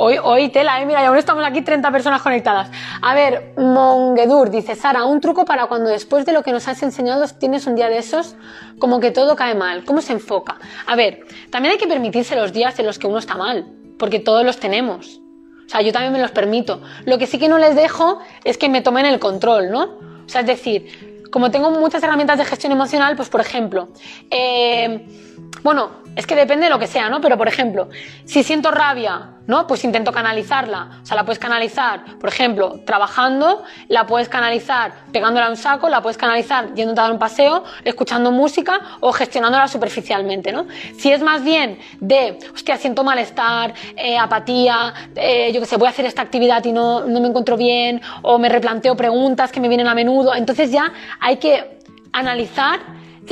Hoy, 0.02 0.18
hoy 0.24 0.48
tela, 0.48 0.82
eh, 0.82 0.86
mira, 0.86 1.02
y 1.02 1.06
aún 1.06 1.18
estamos 1.18 1.44
aquí 1.46 1.62
30 1.62 1.92
personas 1.92 2.22
conectadas. 2.22 2.72
A 3.02 3.14
ver, 3.14 3.54
Mongedur 3.58 4.50
dice, 4.50 4.76
Sara, 4.76 5.04
un 5.04 5.20
truco 5.20 5.44
para 5.44 5.66
cuando 5.66 5.90
después 5.90 6.26
de 6.26 6.32
lo 6.32 6.42
que 6.42 6.54
nos 6.54 6.70
has 6.70 6.82
enseñado 6.84 7.26
tienes 7.38 7.68
un 7.68 7.76
día 7.76 7.90
de 7.90 7.98
esos, 7.98 8.38
como 8.80 9.02
que 9.02 9.12
todo 9.12 9.36
cae 9.36 9.56
mal. 9.56 9.84
¿Cómo 9.84 10.02
se 10.02 10.14
enfoca? 10.14 10.58
A 10.88 10.96
ver, 10.96 11.26
también 11.50 11.74
hay 11.74 11.78
que 11.78 11.88
permitirse 11.88 12.38
los 12.38 12.54
días 12.54 12.80
en 12.80 12.86
los 12.86 12.98
que 12.98 13.08
uno 13.08 13.18
está 13.18 13.36
mal, 13.36 13.68
porque 13.98 14.20
todos 14.20 14.46
los 14.46 14.58
tenemos. 14.58 15.20
O 15.70 15.72
sea, 15.72 15.82
yo 15.82 15.94
también 15.94 16.12
me 16.12 16.18
los 16.18 16.32
permito. 16.32 16.82
Lo 17.06 17.20
que 17.20 17.28
sí 17.28 17.38
que 17.38 17.48
no 17.48 17.60
les 17.60 17.76
dejo 17.76 18.18
es 18.44 18.58
que 18.58 18.70
me 18.70 18.82
tomen 18.82 19.06
el 19.06 19.20
control, 19.20 19.70
¿no? 19.70 19.84
O 20.26 20.28
sea, 20.28 20.42
es 20.42 20.48
decir, 20.48 21.28
como 21.30 21.52
tengo 21.52 21.70
muchas 21.70 22.02
herramientas 22.02 22.40
de 22.40 22.46
gestión 22.46 22.72
emocional, 22.72 23.16
pues 23.16 23.30
por 23.30 23.40
ejemplo, 23.40 23.90
eh, 24.32 25.06
bueno, 25.62 25.92
es 26.16 26.26
que 26.26 26.36
depende 26.36 26.64
de 26.64 26.72
lo 26.72 26.80
que 26.80 26.88
sea, 26.88 27.08
¿no? 27.08 27.22
Pero 27.22 27.38
por 27.38 27.48
ejemplo, 27.48 27.88
si 28.26 28.42
siento 28.42 28.72
rabia, 28.72 29.36
¿no? 29.50 29.66
Pues 29.66 29.84
intento 29.84 30.12
canalizarla. 30.12 31.00
O 31.02 31.06
sea, 31.08 31.18
la 31.18 31.26
puedes 31.26 31.40
canalizar, 31.40 32.06
por 32.20 32.30
ejemplo, 32.30 32.82
trabajando, 32.86 33.64
la 33.88 34.06
puedes 34.06 34.30
canalizar 34.30 34.92
pegándola 35.12 35.48
a 35.48 35.50
un 35.50 35.58
saco, 35.58 35.90
la 35.90 36.04
puedes 36.04 36.20
canalizar 36.20 36.76
yendo 36.76 36.92
a 36.92 37.06
dar 37.06 37.12
un 37.12 37.18
paseo, 37.18 37.64
escuchando 37.84 38.32
música 38.32 38.80
o 39.00 39.12
gestionándola 39.12 39.68
superficialmente, 39.68 40.52
¿no? 40.52 40.68
Si 41.00 41.12
es 41.12 41.24
más 41.24 41.44
bien 41.44 41.80
de, 42.00 42.38
hostia, 42.54 42.78
siento 42.78 43.04
malestar, 43.04 43.74
eh, 43.98 44.20
apatía, 44.20 44.94
eh, 45.16 45.52
yo 45.52 45.60
qué 45.62 45.66
sé, 45.66 45.78
voy 45.78 45.88
a 45.88 45.90
hacer 45.90 46.06
esta 46.06 46.22
actividad 46.22 46.64
y 46.66 46.72
no, 46.72 47.06
no 47.06 47.20
me 47.20 47.28
encuentro 47.28 47.58
bien, 47.58 48.02
o 48.22 48.38
me 48.38 48.50
replanteo 48.50 48.96
preguntas 48.96 49.52
que 49.52 49.60
me 49.60 49.68
vienen 49.68 49.88
a 49.88 49.96
menudo, 49.96 50.36
entonces 50.36 50.72
ya 50.72 50.94
hay 51.20 51.38
que 51.38 51.80
analizar 52.12 52.80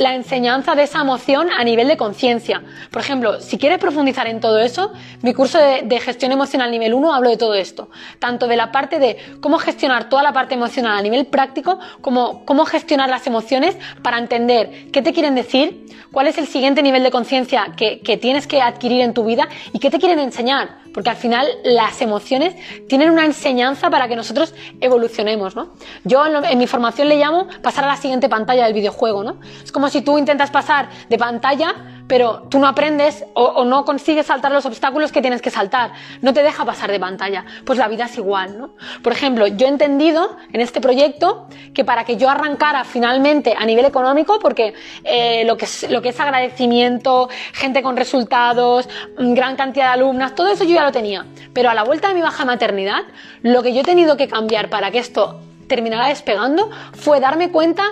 la 0.00 0.14
enseñanza 0.14 0.74
de 0.74 0.84
esa 0.84 1.00
emoción 1.00 1.48
a 1.50 1.64
nivel 1.64 1.88
de 1.88 1.96
conciencia. 1.96 2.62
Por 2.90 3.02
ejemplo, 3.02 3.40
si 3.40 3.58
quieres 3.58 3.78
profundizar 3.78 4.26
en 4.26 4.40
todo 4.40 4.58
eso, 4.58 4.92
mi 5.22 5.34
curso 5.34 5.58
de, 5.58 6.00
gestión 6.00 6.32
emocional 6.32 6.70
nivel 6.70 6.94
1 6.94 7.12
hablo 7.12 7.30
de 7.30 7.36
todo 7.36 7.54
esto. 7.54 7.90
Tanto 8.18 8.46
de 8.46 8.56
la 8.56 8.72
parte 8.72 8.98
de 8.98 9.16
cómo 9.40 9.58
gestionar 9.58 10.08
toda 10.08 10.22
la 10.22 10.32
parte 10.32 10.54
emocional 10.54 10.96
a 10.96 11.02
nivel 11.02 11.26
práctico, 11.26 11.78
como 12.00 12.44
cómo 12.44 12.64
gestionar 12.64 13.10
las 13.10 13.26
emociones 13.26 13.76
para 14.02 14.18
entender 14.18 14.90
qué 14.92 15.02
te 15.02 15.12
quieren 15.12 15.34
decir, 15.34 15.86
cuál 16.12 16.28
es 16.28 16.38
el 16.38 16.46
siguiente 16.46 16.82
nivel 16.82 17.02
de 17.02 17.10
conciencia 17.10 17.72
que 17.76 18.18
tienes 18.20 18.46
que 18.46 18.62
adquirir 18.62 19.02
en 19.02 19.14
tu 19.14 19.24
vida 19.24 19.48
y 19.72 19.78
qué 19.78 19.90
te 19.90 19.98
quieren 19.98 20.18
enseñar 20.18 20.87
porque 20.98 21.10
al 21.10 21.16
final 21.16 21.46
las 21.62 22.02
emociones 22.02 22.56
tienen 22.88 23.10
una 23.10 23.24
enseñanza 23.24 23.88
para 23.88 24.08
que 24.08 24.16
nosotros 24.16 24.52
evolucionemos, 24.80 25.54
¿no? 25.54 25.68
Yo 26.02 26.26
en, 26.26 26.44
en, 26.44 26.58
mi 26.58 26.66
formación 26.66 27.08
le 27.08 27.18
llamo 27.18 27.46
pasar 27.62 27.84
a 27.84 27.86
la 27.86 27.96
siguiente 27.96 28.28
pantalla 28.28 28.64
del 28.64 28.74
videojuego, 28.74 29.22
¿no? 29.22 29.36
Es 29.62 29.70
como 29.70 29.90
si 29.90 30.02
tú 30.02 30.18
intentas 30.18 30.50
pasar 30.50 30.88
de 31.08 31.16
pantalla 31.16 31.97
pero 32.08 32.46
tú 32.48 32.58
no 32.58 32.66
aprendes 32.66 33.24
o, 33.34 33.64
no 33.64 33.84
consigues 33.84 34.26
saltar 34.26 34.50
los 34.50 34.66
obstáculos 34.66 35.12
que 35.12 35.20
tienes 35.20 35.42
que 35.42 35.50
saltar, 35.50 35.92
no 36.22 36.32
te 36.32 36.42
deja 36.42 36.64
pasar 36.64 36.90
de 36.90 36.98
pantalla. 36.98 37.44
Pues 37.64 37.78
la 37.78 37.86
vida 37.86 38.06
es 38.06 38.16
igual, 38.16 38.58
¿no? 38.58 38.70
Por 39.02 39.12
ejemplo, 39.12 39.46
yo 39.46 39.66
he 39.66 39.68
entendido 39.68 40.36
en 40.52 40.60
este 40.60 40.80
proyecto 40.80 41.46
que 41.74 41.84
para 41.84 42.04
que 42.04 42.16
yo 42.16 42.30
arrancara 42.30 42.84
finalmente 42.84 43.54
a 43.56 43.64
nivel 43.66 43.84
económico, 43.84 44.38
porque 44.40 44.74
eh, 45.04 45.44
lo, 45.44 45.56
que 45.56 45.66
es, 45.66 45.88
lo 45.90 46.02
que 46.02 46.08
es 46.08 46.18
agradecimiento, 46.18 47.28
gente 47.52 47.82
con 47.82 47.96
resultados, 47.96 48.88
gran 49.18 49.56
cantidad 49.56 49.86
de 49.86 49.92
alumnas, 49.92 50.34
todo 50.34 50.48
eso 50.48 50.64
yo 50.64 50.74
ya 50.74 50.84
lo 50.84 50.92
tenía. 50.92 51.26
Pero 51.52 51.68
a 51.68 51.74
la 51.74 51.84
vuelta 51.84 52.08
de 52.08 52.14
mi 52.14 52.22
baja 52.22 52.44
maternidad, 52.44 53.02
lo 53.42 53.62
que 53.62 53.74
yo 53.74 53.82
he 53.82 53.84
tenido 53.84 54.16
que 54.16 54.28
cambiar 54.28 54.70
para 54.70 54.90
que 54.90 54.98
esto 54.98 55.40
terminara 55.68 56.08
despegando 56.08 56.70
fue 56.94 57.20
darme 57.20 57.50
cuenta 57.50 57.84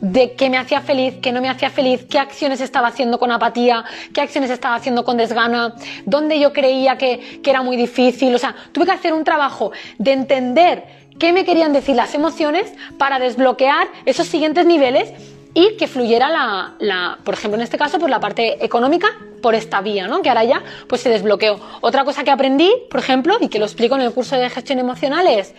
de 0.00 0.32
qué 0.34 0.50
me 0.50 0.58
hacía 0.58 0.80
feliz, 0.80 1.14
qué 1.20 1.32
no 1.32 1.40
me 1.40 1.48
hacía 1.48 1.70
feliz, 1.70 2.06
qué 2.08 2.18
acciones 2.18 2.60
estaba 2.60 2.88
haciendo 2.88 3.18
con 3.18 3.32
apatía, 3.32 3.84
qué 4.12 4.20
acciones 4.20 4.50
estaba 4.50 4.76
haciendo 4.76 5.04
con 5.04 5.16
desgana, 5.16 5.74
dónde 6.04 6.38
yo 6.38 6.52
creía 6.52 6.96
que, 6.98 7.40
que, 7.42 7.50
era 7.50 7.62
muy 7.62 7.76
difícil. 7.76 8.34
O 8.34 8.38
sea, 8.38 8.54
tuve 8.72 8.86
que 8.86 8.92
hacer 8.92 9.12
un 9.12 9.24
trabajo 9.24 9.72
de 9.98 10.12
entender 10.12 10.84
qué 11.18 11.32
me 11.32 11.44
querían 11.44 11.72
decir 11.72 11.96
las 11.96 12.14
emociones 12.14 12.72
para 12.96 13.18
desbloquear 13.18 13.88
esos 14.06 14.26
siguientes 14.26 14.66
niveles 14.66 15.12
y 15.54 15.76
que 15.76 15.88
fluyera 15.88 16.28
la, 16.28 16.74
la, 16.78 17.18
por 17.24 17.34
ejemplo, 17.34 17.56
en 17.56 17.62
este 17.62 17.78
caso, 17.78 17.98
pues 17.98 18.10
la 18.10 18.20
parte 18.20 18.64
económica 18.64 19.08
por 19.42 19.54
esta 19.54 19.80
vía, 19.80 20.06
¿no? 20.06 20.22
Que 20.22 20.28
ahora 20.28 20.44
ya 20.44 20.62
pues 20.86 21.00
se 21.00 21.08
desbloqueó. 21.08 21.58
Otra 21.80 22.04
cosa 22.04 22.22
que 22.22 22.30
aprendí, 22.30 22.72
por 22.90 23.00
ejemplo, 23.00 23.36
y 23.40 23.48
que 23.48 23.58
lo 23.58 23.64
explico 23.64 23.96
en 23.96 24.02
el 24.02 24.12
curso 24.12 24.36
de 24.36 24.48
gestión 24.50 24.78
emocional 24.78 25.26
es, 25.26 25.54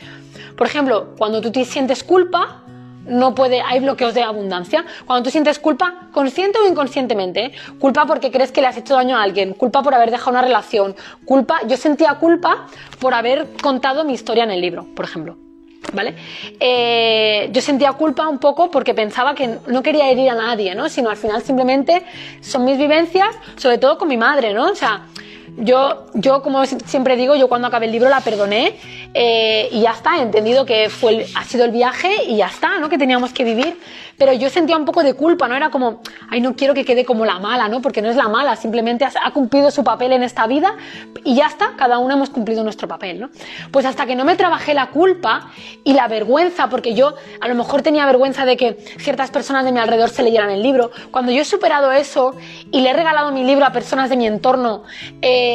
por 0.55 0.67
ejemplo, 0.67 1.15
cuando 1.17 1.41
tú 1.41 1.51
te 1.51 1.65
sientes 1.65 2.03
culpa, 2.03 2.63
no 3.09 3.35
puede, 3.35 3.61
hay 3.61 3.79
bloqueos 3.79 4.13
de 4.13 4.23
abundancia. 4.23 4.85
Cuando 5.05 5.23
tú 5.23 5.31
sientes 5.31 5.59
culpa, 5.59 6.07
consciente 6.11 6.59
o 6.59 6.67
inconscientemente, 6.67 7.51
culpa 7.79 8.05
porque 8.05 8.31
crees 8.31 8.51
que 8.51 8.61
le 8.61 8.67
has 8.67 8.77
hecho 8.77 8.95
daño 8.95 9.17
a 9.17 9.23
alguien, 9.23 9.53
culpa 9.53 9.81
por 9.81 9.93
haber 9.93 10.11
dejado 10.11 10.31
una 10.31 10.41
relación, 10.41 10.95
culpa, 11.25 11.59
yo 11.67 11.77
sentía 11.77 12.15
culpa 12.15 12.67
por 12.99 13.13
haber 13.13 13.47
contado 13.61 14.03
mi 14.03 14.13
historia 14.13 14.43
en 14.43 14.51
el 14.51 14.61
libro, 14.61 14.85
por 14.95 15.05
ejemplo. 15.05 15.37
¿Vale? 15.93 16.13
Eh, 16.59 17.49
yo 17.51 17.61
sentía 17.61 17.93
culpa 17.93 18.27
un 18.27 18.37
poco 18.37 18.69
porque 18.69 18.93
pensaba 18.93 19.33
que 19.33 19.57
no 19.67 19.81
quería 19.81 20.09
herir 20.09 20.29
a 20.29 20.35
nadie, 20.35 20.75
¿no? 20.75 20.87
Sino 20.89 21.09
al 21.09 21.17
final 21.17 21.41
simplemente 21.41 22.03
son 22.41 22.65
mis 22.65 22.77
vivencias, 22.77 23.29
sobre 23.55 23.77
todo 23.79 23.97
con 23.97 24.07
mi 24.07 24.17
madre, 24.17 24.53
¿no? 24.53 24.69
O 24.69 24.75
sea, 24.75 25.07
yo, 25.59 26.05
yo, 26.13 26.41
como 26.41 26.65
siempre 26.65 27.15
digo, 27.15 27.35
yo 27.35 27.47
cuando 27.47 27.67
acabé 27.67 27.85
el 27.85 27.91
libro 27.91 28.09
la 28.09 28.21
perdoné 28.21 28.75
eh, 29.13 29.69
y 29.71 29.81
ya 29.81 29.91
está, 29.91 30.17
he 30.17 30.21
entendido 30.21 30.65
que 30.65 30.89
fue 30.89 31.25
ha 31.35 31.43
sido 31.43 31.65
el 31.65 31.71
viaje 31.71 32.23
y 32.25 32.37
ya 32.37 32.47
está, 32.47 32.79
¿no? 32.79 32.89
Que 32.89 32.97
teníamos 32.97 33.33
que 33.33 33.43
vivir. 33.43 33.79
Pero 34.17 34.33
yo 34.33 34.49
sentía 34.49 34.75
un 34.75 34.83
poco 34.83 35.01
de 35.01 35.13
culpa, 35.13 35.47
¿no? 35.47 35.55
Era 35.55 35.69
como, 35.69 36.01
ay, 36.29 36.41
no 36.41 36.55
quiero 36.55 36.73
que 36.73 36.83
quede 36.83 37.05
como 37.05 37.25
la 37.25 37.39
mala, 37.39 37.69
¿no? 37.69 37.81
Porque 37.81 38.01
no 38.01 38.09
es 38.09 38.17
la 38.17 38.27
mala, 38.27 38.55
simplemente 38.57 39.05
ha, 39.05 39.11
ha 39.23 39.31
cumplido 39.31 39.71
su 39.71 39.83
papel 39.83 40.11
en 40.11 40.23
esta 40.23 40.45
vida 40.45 40.75
y 41.23 41.35
ya 41.35 41.47
está, 41.47 41.73
cada 41.77 41.99
uno 41.99 42.15
hemos 42.15 42.29
cumplido 42.29 42.63
nuestro 42.63 42.87
papel, 42.87 43.21
¿no? 43.21 43.29
Pues 43.71 43.85
hasta 43.85 44.05
que 44.05 44.15
no 44.15 44.25
me 44.25 44.35
trabajé 44.35 44.73
la 44.73 44.87
culpa 44.87 45.51
y 45.83 45.93
la 45.93 46.07
vergüenza, 46.07 46.69
porque 46.69 46.93
yo 46.93 47.15
a 47.39 47.47
lo 47.47 47.55
mejor 47.55 47.81
tenía 47.81 48.05
vergüenza 48.05 48.45
de 48.45 48.57
que 48.57 48.73
ciertas 48.97 49.31
personas 49.31 49.63
de 49.63 49.71
mi 49.71 49.79
alrededor 49.79 50.09
se 50.09 50.23
leyeran 50.23 50.49
el 50.49 50.61
libro. 50.61 50.91
Cuando 51.11 51.31
yo 51.31 51.41
he 51.41 51.45
superado 51.45 51.91
eso 51.91 52.35
y 52.71 52.81
le 52.81 52.89
he 52.89 52.93
regalado 52.93 53.31
mi 53.31 53.43
libro 53.43 53.65
a 53.65 53.71
personas 53.71 54.09
de 54.09 54.17
mi 54.17 54.27
entorno, 54.27 54.83
eh, 55.21 55.48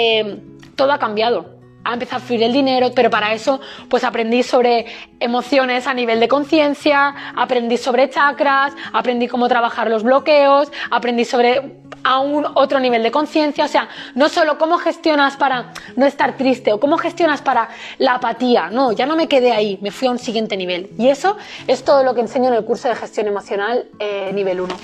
todo 0.76 0.92
ha 0.92 0.98
cambiado. 0.98 1.58
Ha 1.84 1.92
empezado 1.92 2.22
a 2.22 2.26
fluir 2.26 2.42
el 2.42 2.52
dinero, 2.52 2.92
pero 2.94 3.10
para 3.10 3.34
eso 3.34 3.60
pues 3.90 4.04
aprendí 4.04 4.42
sobre 4.42 4.86
emociones 5.24 5.86
a 5.86 5.94
nivel 5.94 6.20
de 6.20 6.28
conciencia, 6.28 7.14
aprendí 7.34 7.76
sobre 7.76 8.10
chakras, 8.10 8.74
aprendí 8.92 9.26
cómo 9.26 9.48
trabajar 9.48 9.90
los 9.90 10.02
bloqueos, 10.02 10.70
aprendí 10.90 11.24
sobre 11.24 11.82
a 12.04 12.20
un 12.20 12.46
otro 12.54 12.78
nivel 12.80 13.02
de 13.02 13.10
conciencia, 13.10 13.64
o 13.64 13.68
sea, 13.68 13.88
no 14.14 14.28
solo 14.28 14.58
cómo 14.58 14.76
gestionas 14.76 15.36
para 15.36 15.72
no 15.96 16.04
estar 16.04 16.36
triste 16.36 16.72
o 16.72 16.78
cómo 16.78 16.98
gestionas 16.98 17.40
para 17.40 17.70
la 17.98 18.16
apatía, 18.16 18.68
no, 18.70 18.92
ya 18.92 19.06
no 19.06 19.16
me 19.16 19.26
quedé 19.26 19.52
ahí, 19.52 19.78
me 19.80 19.90
fui 19.90 20.08
a 20.08 20.10
un 20.10 20.18
siguiente 20.18 20.56
nivel. 20.56 20.90
Y 20.98 21.08
eso 21.08 21.38
es 21.66 21.82
todo 21.82 22.04
lo 22.04 22.14
que 22.14 22.20
enseño 22.20 22.48
en 22.48 22.54
el 22.54 22.64
curso 22.64 22.88
de 22.88 22.94
gestión 22.94 23.26
emocional 23.26 23.86
eh, 23.98 24.30
nivel 24.34 24.60
1. 24.60 24.74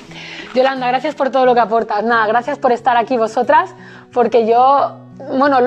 Yolanda, 0.54 0.88
gracias 0.88 1.14
por 1.14 1.30
todo 1.30 1.44
lo 1.44 1.54
que 1.54 1.60
aportas. 1.60 2.02
Nada, 2.02 2.26
gracias 2.26 2.58
por 2.58 2.72
estar 2.72 2.96
aquí 2.96 3.18
vosotras, 3.18 3.70
porque 4.12 4.46
yo 4.46 4.96
bueno, 5.28 5.58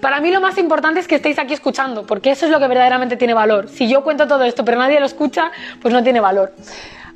para 0.00 0.20
mí 0.20 0.30
lo 0.30 0.40
más 0.40 0.56
importante 0.58 1.00
es 1.00 1.08
que 1.08 1.16
estéis 1.16 1.38
aquí 1.38 1.52
escuchando, 1.52 2.06
porque 2.06 2.30
eso 2.30 2.46
es 2.46 2.52
lo 2.52 2.60
que 2.60 2.68
verdaderamente 2.68 3.16
tiene 3.16 3.34
valor. 3.34 3.68
Si 3.68 3.88
yo 3.88 4.03
cuento 4.04 4.28
todo 4.28 4.44
esto 4.44 4.64
pero 4.64 4.78
nadie 4.78 5.00
lo 5.00 5.06
escucha, 5.06 5.50
pues 5.80 5.92
no 5.92 6.02
tiene 6.02 6.20
valor. 6.20 6.52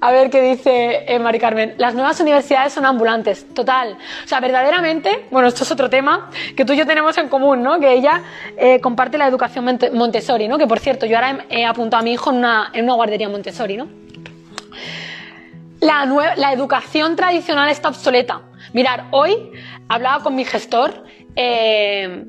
A 0.01 0.13
ver 0.13 0.31
qué 0.31 0.41
dice 0.41 1.05
eh, 1.09 1.19
Mari 1.19 1.41
Carmen. 1.41 1.75
Las 1.77 1.95
nuevas 1.95 2.21
universidades 2.21 2.73
son 2.73 2.87
ambulantes, 2.87 3.53
total. 3.53 3.97
O 4.25 4.29
sea, 4.29 4.39
verdaderamente, 4.39 5.27
bueno, 5.33 5.49
esto 5.49 5.65
es 5.65 5.73
otro 5.73 5.91
tema 5.91 6.31
que 6.57 6.65
tú 6.65 6.73
y 6.73 6.77
yo 6.77 6.87
tenemos 6.87 7.19
en 7.19 7.29
común, 7.29 7.65
¿no? 7.65 7.81
Que 7.81 7.95
ella 7.95 8.23
eh, 8.57 8.81
comparte 8.81 9.19
la 9.19 9.27
educación 9.27 9.65
Montessori, 9.93 10.47
¿no? 10.47 10.57
Que 10.57 10.69
por 10.69 10.79
cierto, 10.79 11.05
yo 11.05 11.17
ahora 11.17 11.45
he, 11.49 11.65
apuntado 11.65 12.01
a 12.01 12.05
mi 12.05 12.13
hijo 12.13 12.31
en 12.31 12.37
una, 12.37 12.71
en 12.73 12.87
guardería 12.87 13.29
Montessori, 13.29 13.77
¿no? 13.77 13.89
La, 15.81 16.07
la 16.37 16.53
educación 16.53 17.17
tradicional 17.17 17.69
está 17.69 17.89
obsoleta. 17.89 18.43
Mirar, 18.73 19.07
hoy 19.11 19.51
hablaba 19.89 20.23
con 20.23 20.37
mi 20.37 20.45
gestor. 20.45 21.05
Eh, 21.35 22.25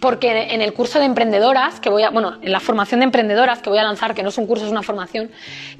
porque 0.00 0.54
en 0.54 0.62
el 0.62 0.72
curso 0.72 0.98
de 0.98 1.04
emprendedoras, 1.04 1.80
que 1.80 1.90
voy 1.90 2.02
a, 2.02 2.10
bueno, 2.10 2.38
en 2.40 2.52
la 2.52 2.60
formación 2.60 3.00
de 3.00 3.04
emprendedoras 3.04 3.60
que 3.60 3.70
voy 3.70 3.78
a 3.78 3.84
lanzar, 3.84 4.14
que 4.14 4.22
no 4.22 4.28
es 4.28 4.38
un 4.38 4.46
curso, 4.46 4.64
es 4.64 4.70
una 4.70 4.82
formación, 4.82 5.30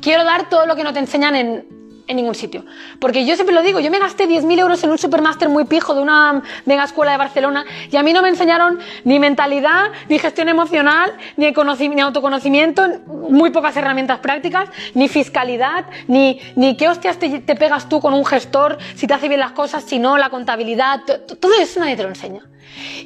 quiero 0.01 0.25
dar 0.25 0.49
todo 0.49 0.67
lo 0.67 0.77
que 0.77 0.85
no 0.85 0.93
te 0.93 0.99
enseñan 0.99 1.35
en, 1.37 1.79
en 2.09 2.17
ningún 2.17 2.35
sitio. 2.35 2.65
Porque 2.99 3.25
yo 3.25 3.35
siempre 3.35 3.55
lo 3.55 3.63
digo, 3.63 3.79
yo 3.81 3.91
me 3.91 3.99
gasté 3.99 4.27
10.000 4.27 4.59
euros 4.59 4.83
en 4.83 4.91
un 4.91 4.99
supermáster 4.99 5.49
muy 5.49 5.65
pijo 5.65 5.95
de 5.95 6.01
una 6.01 6.43
mega 6.65 6.85
escuela 6.85 7.13
de 7.13 7.19
Barcelona 7.19 7.65
y 7.91 7.97
a 7.97 8.03
mí 8.03 8.13
no 8.13 8.23
me 8.23 8.31
enseñaron 8.31 8.79
ni 9.05 9.21
mentalidad, 9.21 9.93
ni 10.09 10.19
gestión 10.19 10.49
emocional, 10.49 11.13
ni, 11.37 11.53
ni 11.53 12.01
autoconocimiento, 12.01 12.89
muy 13.07 13.51
pocas 13.51 13.77
herramientas 13.77 14.19
prácticas, 14.21 14.71
ni 14.95 15.09
fiscalidad, 15.09 15.85
ni, 16.07 16.41
ni 16.57 16.77
qué 16.77 16.89
hostias 16.89 17.19
te, 17.19 17.41
te 17.41 17.55
pegas 17.55 17.89
tú 17.89 18.01
con 18.01 18.15
un 18.15 18.25
gestor, 18.25 18.79
si 18.97 19.07
te 19.07 19.15
hace 19.15 19.29
bien 19.29 19.41
las 19.41 19.53
cosas, 19.53 19.85
si 19.85 19.99
no, 19.99 20.17
la 20.17 20.31
contabilidad, 20.31 21.03
todo 21.41 21.53
eso 21.61 21.81
nadie 21.81 21.97
te 21.97 22.03
lo 22.03 22.09
enseña. 22.09 22.43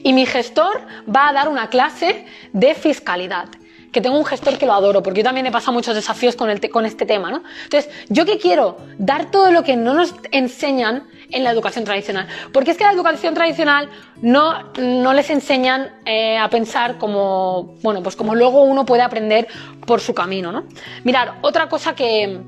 Y 0.03 0.13
mi 0.13 0.27
gestor 0.27 0.81
va 1.15 1.29
a 1.29 1.33
dar 1.33 1.49
una 1.49 1.69
clase 1.69 2.27
de 2.53 2.75
fiscalidad 2.75 3.49
que 3.93 4.01
tengo 4.01 4.19
un 4.19 4.25
gestor 4.25 4.59
que 4.59 4.67
lo 4.67 4.73
adoro, 4.73 5.03
porque 5.03 5.21
yo 5.21 5.25
también 5.25 5.47
he 5.47 5.53
pasado 5.53 5.73
muchos 5.73 5.95
desafíos 5.95 6.35
con, 6.35 6.51
el 6.51 6.71
con 6.71 6.87
este 6.87 7.07
tema, 7.07 7.31
¿no? 7.31 7.43
Entonces, 7.65 7.91
¿yo 8.09 8.25
qué 8.25 8.39
quiero? 8.39 8.79
Dar 8.99 9.31
todo 9.31 9.53
lo 9.53 9.63
que 9.63 9.77
no 9.77 9.95
nos 9.95 10.15
enseñan 10.31 11.05
en 11.31 11.45
la 11.45 11.51
educación 11.51 11.85
tradicional. 11.85 12.27
Porque 12.53 12.71
es 12.71 12.77
que 12.77 12.85
la 12.85 12.93
educación 12.93 13.35
tradicional 13.35 13.89
no, 14.21 14.73
no 14.79 15.13
les 15.13 15.31
enseñan 15.31 15.91
eh, 16.05 16.39
a 16.39 16.49
pensar 16.49 16.99
como, 16.99 17.75
bueno, 17.83 18.03
pues 18.03 18.17
como 18.17 18.35
luego 18.35 18.63
uno 18.63 18.87
puede 18.87 19.03
aprender 19.03 19.47
por 19.87 20.01
su 20.01 20.15
camino, 20.15 20.53
¿no? 20.53 20.65
Mirar, 21.05 21.39
otra 21.43 21.69
cosa 21.69 21.95
que, 21.95 22.41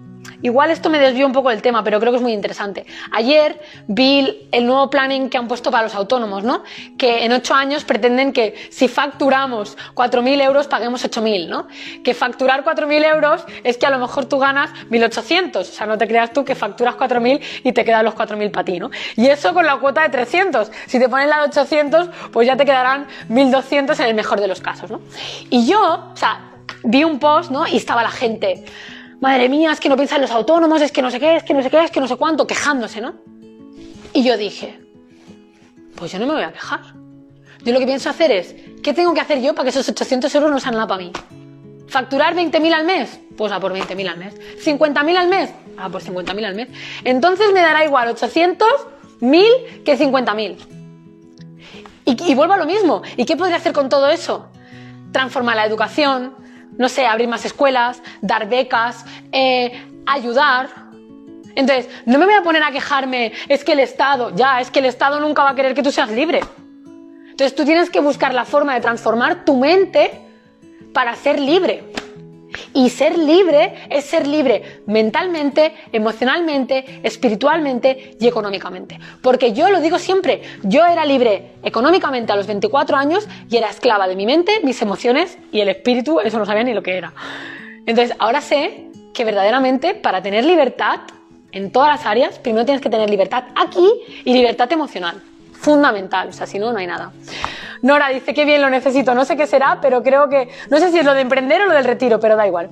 Igual 0.42 0.70
esto 0.70 0.90
me 0.90 0.98
desvió 0.98 1.26
un 1.26 1.32
poco 1.32 1.50
del 1.50 1.62
tema, 1.62 1.82
pero 1.82 1.98
creo 2.00 2.12
que 2.12 2.16
es 2.16 2.22
muy 2.22 2.32
interesante. 2.32 2.84
Ayer 3.12 3.60
vi 3.86 4.48
el 4.52 4.66
nuevo 4.66 4.90
planning 4.90 5.30
que 5.30 5.38
han 5.38 5.48
puesto 5.48 5.70
para 5.70 5.84
los 5.84 5.94
autónomos, 5.94 6.44
¿no? 6.44 6.64
Que 6.98 7.24
en 7.24 7.32
ocho 7.32 7.54
años 7.54 7.84
pretenden 7.84 8.32
que 8.32 8.54
si 8.70 8.88
facturamos 8.88 9.76
4.000 9.94 10.42
euros 10.42 10.66
paguemos 10.68 11.04
8.000, 11.04 11.48
¿no? 11.48 11.66
Que 12.02 12.14
facturar 12.14 12.64
4.000 12.64 13.14
euros 13.14 13.44
es 13.62 13.78
que 13.78 13.86
a 13.86 13.90
lo 13.90 13.98
mejor 13.98 14.26
tú 14.26 14.38
ganas 14.38 14.70
1.800. 14.90 15.56
O 15.56 15.64
sea, 15.64 15.86
no 15.86 15.96
te 15.96 16.06
creas 16.06 16.32
tú 16.32 16.44
que 16.44 16.54
facturas 16.54 16.94
4.000 16.96 17.40
y 17.64 17.72
te 17.72 17.84
quedan 17.84 18.04
los 18.04 18.14
4.000 18.14 18.50
para 18.50 18.64
ti, 18.64 18.78
¿no? 18.78 18.90
Y 19.16 19.26
eso 19.28 19.54
con 19.54 19.64
la 19.64 19.76
cuota 19.76 20.02
de 20.02 20.10
300. 20.10 20.70
Si 20.86 20.98
te 20.98 21.08
ponen 21.08 21.30
la 21.30 21.38
de 21.38 21.48
800, 21.48 22.08
pues 22.32 22.46
ya 22.46 22.56
te 22.56 22.64
quedarán 22.64 23.06
1.200 23.28 23.98
en 24.00 24.06
el 24.06 24.14
mejor 24.14 24.40
de 24.40 24.48
los 24.48 24.60
casos, 24.60 24.90
¿no? 24.90 25.00
Y 25.50 25.66
yo, 25.66 26.12
o 26.12 26.16
sea, 26.16 26.50
vi 26.82 27.04
un 27.04 27.18
post, 27.18 27.50
¿no? 27.50 27.66
Y 27.66 27.76
estaba 27.76 28.02
la 28.02 28.10
gente 28.10 28.64
madre 29.24 29.48
mía, 29.48 29.72
es 29.72 29.80
que 29.80 29.88
no 29.88 29.96
piensan 29.96 30.20
los 30.20 30.30
autónomos, 30.30 30.82
es 30.82 30.92
que 30.92 31.00
no 31.00 31.10
sé 31.10 31.18
qué, 31.18 31.36
es 31.36 31.42
que 31.42 31.54
no 31.54 31.62
sé 31.62 31.70
qué, 31.70 31.82
es 31.82 31.90
que 31.90 31.98
no 31.98 32.06
sé 32.06 32.16
cuánto, 32.16 32.46
quejándose, 32.46 33.00
¿no? 33.00 33.14
Y 34.12 34.22
yo 34.22 34.36
dije, 34.36 34.78
pues 35.96 36.12
yo 36.12 36.18
no 36.18 36.26
me 36.26 36.34
voy 36.34 36.42
a 36.42 36.52
quejar. 36.52 36.80
Yo 37.64 37.72
lo 37.72 37.78
que 37.78 37.86
pienso 37.86 38.10
hacer 38.10 38.30
es, 38.30 38.54
¿qué 38.82 38.92
tengo 38.92 39.14
que 39.14 39.20
hacer 39.20 39.40
yo 39.40 39.54
para 39.54 39.64
que 39.64 39.70
esos 39.70 39.88
800 39.88 40.32
euros 40.34 40.50
no 40.50 40.60
sean 40.60 40.74
nada 40.74 40.86
para 40.86 41.02
mí? 41.02 41.12
¿Facturar 41.88 42.34
20.000 42.34 42.74
al 42.74 42.84
mes? 42.84 43.18
Pues 43.36 43.50
a 43.50 43.60
por 43.60 43.72
20.000 43.72 44.08
al 44.10 44.18
mes. 44.18 44.34
¿50.000 44.62 45.16
al 45.16 45.28
mes? 45.28 45.50
A 45.78 45.88
por 45.88 46.02
50.000 46.02 46.44
al 46.44 46.54
mes. 46.54 46.68
Entonces 47.04 47.50
me 47.54 47.60
dará 47.60 47.82
igual 47.82 48.08
800, 48.08 48.68
1.000 49.22 49.84
que 49.84 49.98
50.000. 49.98 50.56
Y, 52.04 52.30
y 52.30 52.34
vuelvo 52.34 52.52
a 52.52 52.58
lo 52.58 52.66
mismo. 52.66 53.00
¿Y 53.16 53.24
qué 53.24 53.36
podría 53.36 53.56
hacer 53.56 53.72
con 53.72 53.88
todo 53.88 54.10
eso? 54.10 54.48
Transformar 55.12 55.56
la 55.56 55.64
educación, 55.64 56.43
no 56.78 56.88
sé, 56.88 57.06
abrir 57.06 57.28
más 57.28 57.44
escuelas, 57.44 58.02
dar 58.20 58.48
becas, 58.48 59.04
eh, 59.32 59.72
ayudar. 60.06 60.68
Entonces, 61.54 61.88
no 62.04 62.18
me 62.18 62.24
voy 62.24 62.34
a 62.34 62.42
poner 62.42 62.62
a 62.62 62.72
quejarme, 62.72 63.32
es 63.48 63.64
que 63.64 63.72
el 63.72 63.80
Estado, 63.80 64.34
ya, 64.34 64.60
es 64.60 64.70
que 64.70 64.80
el 64.80 64.86
Estado 64.86 65.20
nunca 65.20 65.44
va 65.44 65.50
a 65.50 65.54
querer 65.54 65.74
que 65.74 65.82
tú 65.82 65.92
seas 65.92 66.10
libre. 66.10 66.40
Entonces, 67.30 67.54
tú 67.54 67.64
tienes 67.64 67.90
que 67.90 68.00
buscar 68.00 68.34
la 68.34 68.44
forma 68.44 68.74
de 68.74 68.80
transformar 68.80 69.44
tu 69.44 69.56
mente 69.56 70.20
para 70.92 71.14
ser 71.16 71.40
libre. 71.40 71.92
Y 72.72 72.90
ser 72.90 73.18
libre 73.18 73.74
es 73.90 74.04
ser 74.04 74.26
libre 74.26 74.80
mentalmente, 74.86 75.74
emocionalmente, 75.92 77.00
espiritualmente 77.02 78.16
y 78.20 78.26
económicamente. 78.26 78.98
Porque 79.22 79.52
yo 79.52 79.70
lo 79.70 79.80
digo 79.80 79.98
siempre, 79.98 80.42
yo 80.62 80.84
era 80.84 81.04
libre 81.04 81.52
económicamente 81.62 82.32
a 82.32 82.36
los 82.36 82.46
24 82.46 82.96
años 82.96 83.28
y 83.50 83.56
era 83.56 83.70
esclava 83.70 84.08
de 84.08 84.16
mi 84.16 84.26
mente, 84.26 84.60
mis 84.62 84.80
emociones 84.82 85.38
y 85.52 85.60
el 85.60 85.68
espíritu, 85.68 86.20
eso 86.20 86.38
no 86.38 86.46
sabía 86.46 86.64
ni 86.64 86.74
lo 86.74 86.82
que 86.82 86.96
era. 86.96 87.12
Entonces, 87.86 88.16
ahora 88.18 88.40
sé 88.40 88.86
que 89.12 89.24
verdaderamente 89.24 89.94
para 89.94 90.22
tener 90.22 90.44
libertad 90.44 91.00
en 91.52 91.70
todas 91.70 91.88
las 91.88 92.06
áreas, 92.06 92.38
primero 92.38 92.64
tienes 92.64 92.82
que 92.82 92.90
tener 92.90 93.08
libertad 93.08 93.44
aquí 93.54 93.88
y 94.24 94.32
libertad 94.32 94.70
emocional. 94.72 95.22
Fundamental, 95.64 96.28
o 96.28 96.32
sea, 96.32 96.46
si 96.46 96.58
no, 96.58 96.72
no 96.72 96.78
hay 96.78 96.86
nada. 96.86 97.10
Nora 97.80 98.10
dice 98.10 98.34
que 98.34 98.44
bien 98.44 98.60
lo 98.60 98.68
necesito, 98.68 99.14
no 99.14 99.24
sé 99.24 99.34
qué 99.34 99.46
será, 99.46 99.78
pero 99.80 100.02
creo 100.02 100.28
que, 100.28 100.50
no 100.68 100.76
sé 100.76 100.90
si 100.90 100.98
es 100.98 101.06
lo 101.06 101.14
de 101.14 101.22
emprender 101.22 101.62
o 101.62 101.64
lo 101.64 101.72
del 101.72 101.84
retiro, 101.84 102.20
pero 102.20 102.36
da 102.36 102.46
igual. 102.46 102.68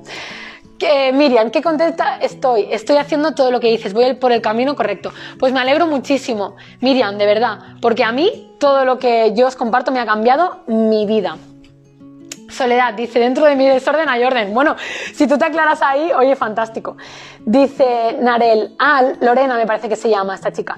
Miriam, 1.15 1.51
qué 1.51 1.63
contenta 1.63 2.17
estoy. 2.17 2.69
Estoy 2.71 2.99
haciendo 2.99 3.35
todo 3.35 3.51
lo 3.51 3.61
que 3.61 3.69
dices, 3.69 3.95
voy 3.95 4.13
por 4.15 4.31
el 4.31 4.43
camino 4.43 4.77
correcto. 4.77 5.11
Pues 5.39 5.55
me 5.55 5.61
alegro 5.61 5.87
muchísimo, 5.87 6.57
Miriam, 6.81 7.17
de 7.17 7.25
verdad, 7.25 7.61
porque 7.81 8.05
a 8.05 8.13
mí 8.13 8.51
todo 8.59 8.85
lo 8.85 8.99
que 8.99 9.33
yo 9.35 9.47
os 9.47 9.57
comparto 9.57 9.91
me 9.91 10.01
ha 10.01 10.05
cambiado 10.05 10.65
mi 10.67 11.07
vida. 11.07 11.39
Soledad 12.53 12.95
dice, 12.95 13.19
dentro 13.19 13.45
de 13.45 13.57
mi 13.57 13.67
desorden 13.67 14.09
hay 14.09 14.25
orden. 14.25 14.53
Bueno, 14.53 14.77
si 15.15 15.27
tú 15.27 15.39
te 15.39 15.47
aclaras 15.47 15.83
ahí, 15.83 16.13
oye, 16.13 16.37
fantástico. 16.37 16.97
Dice 17.41 18.17
Narel, 18.21 18.75
ah, 18.79 19.03
Lorena 19.21 19.57
me 19.57 19.67
parece 19.67 19.89
que 19.89 19.97
se 19.97 20.11
llama 20.11 20.35
esta 20.35 20.53
chica. 20.53 20.77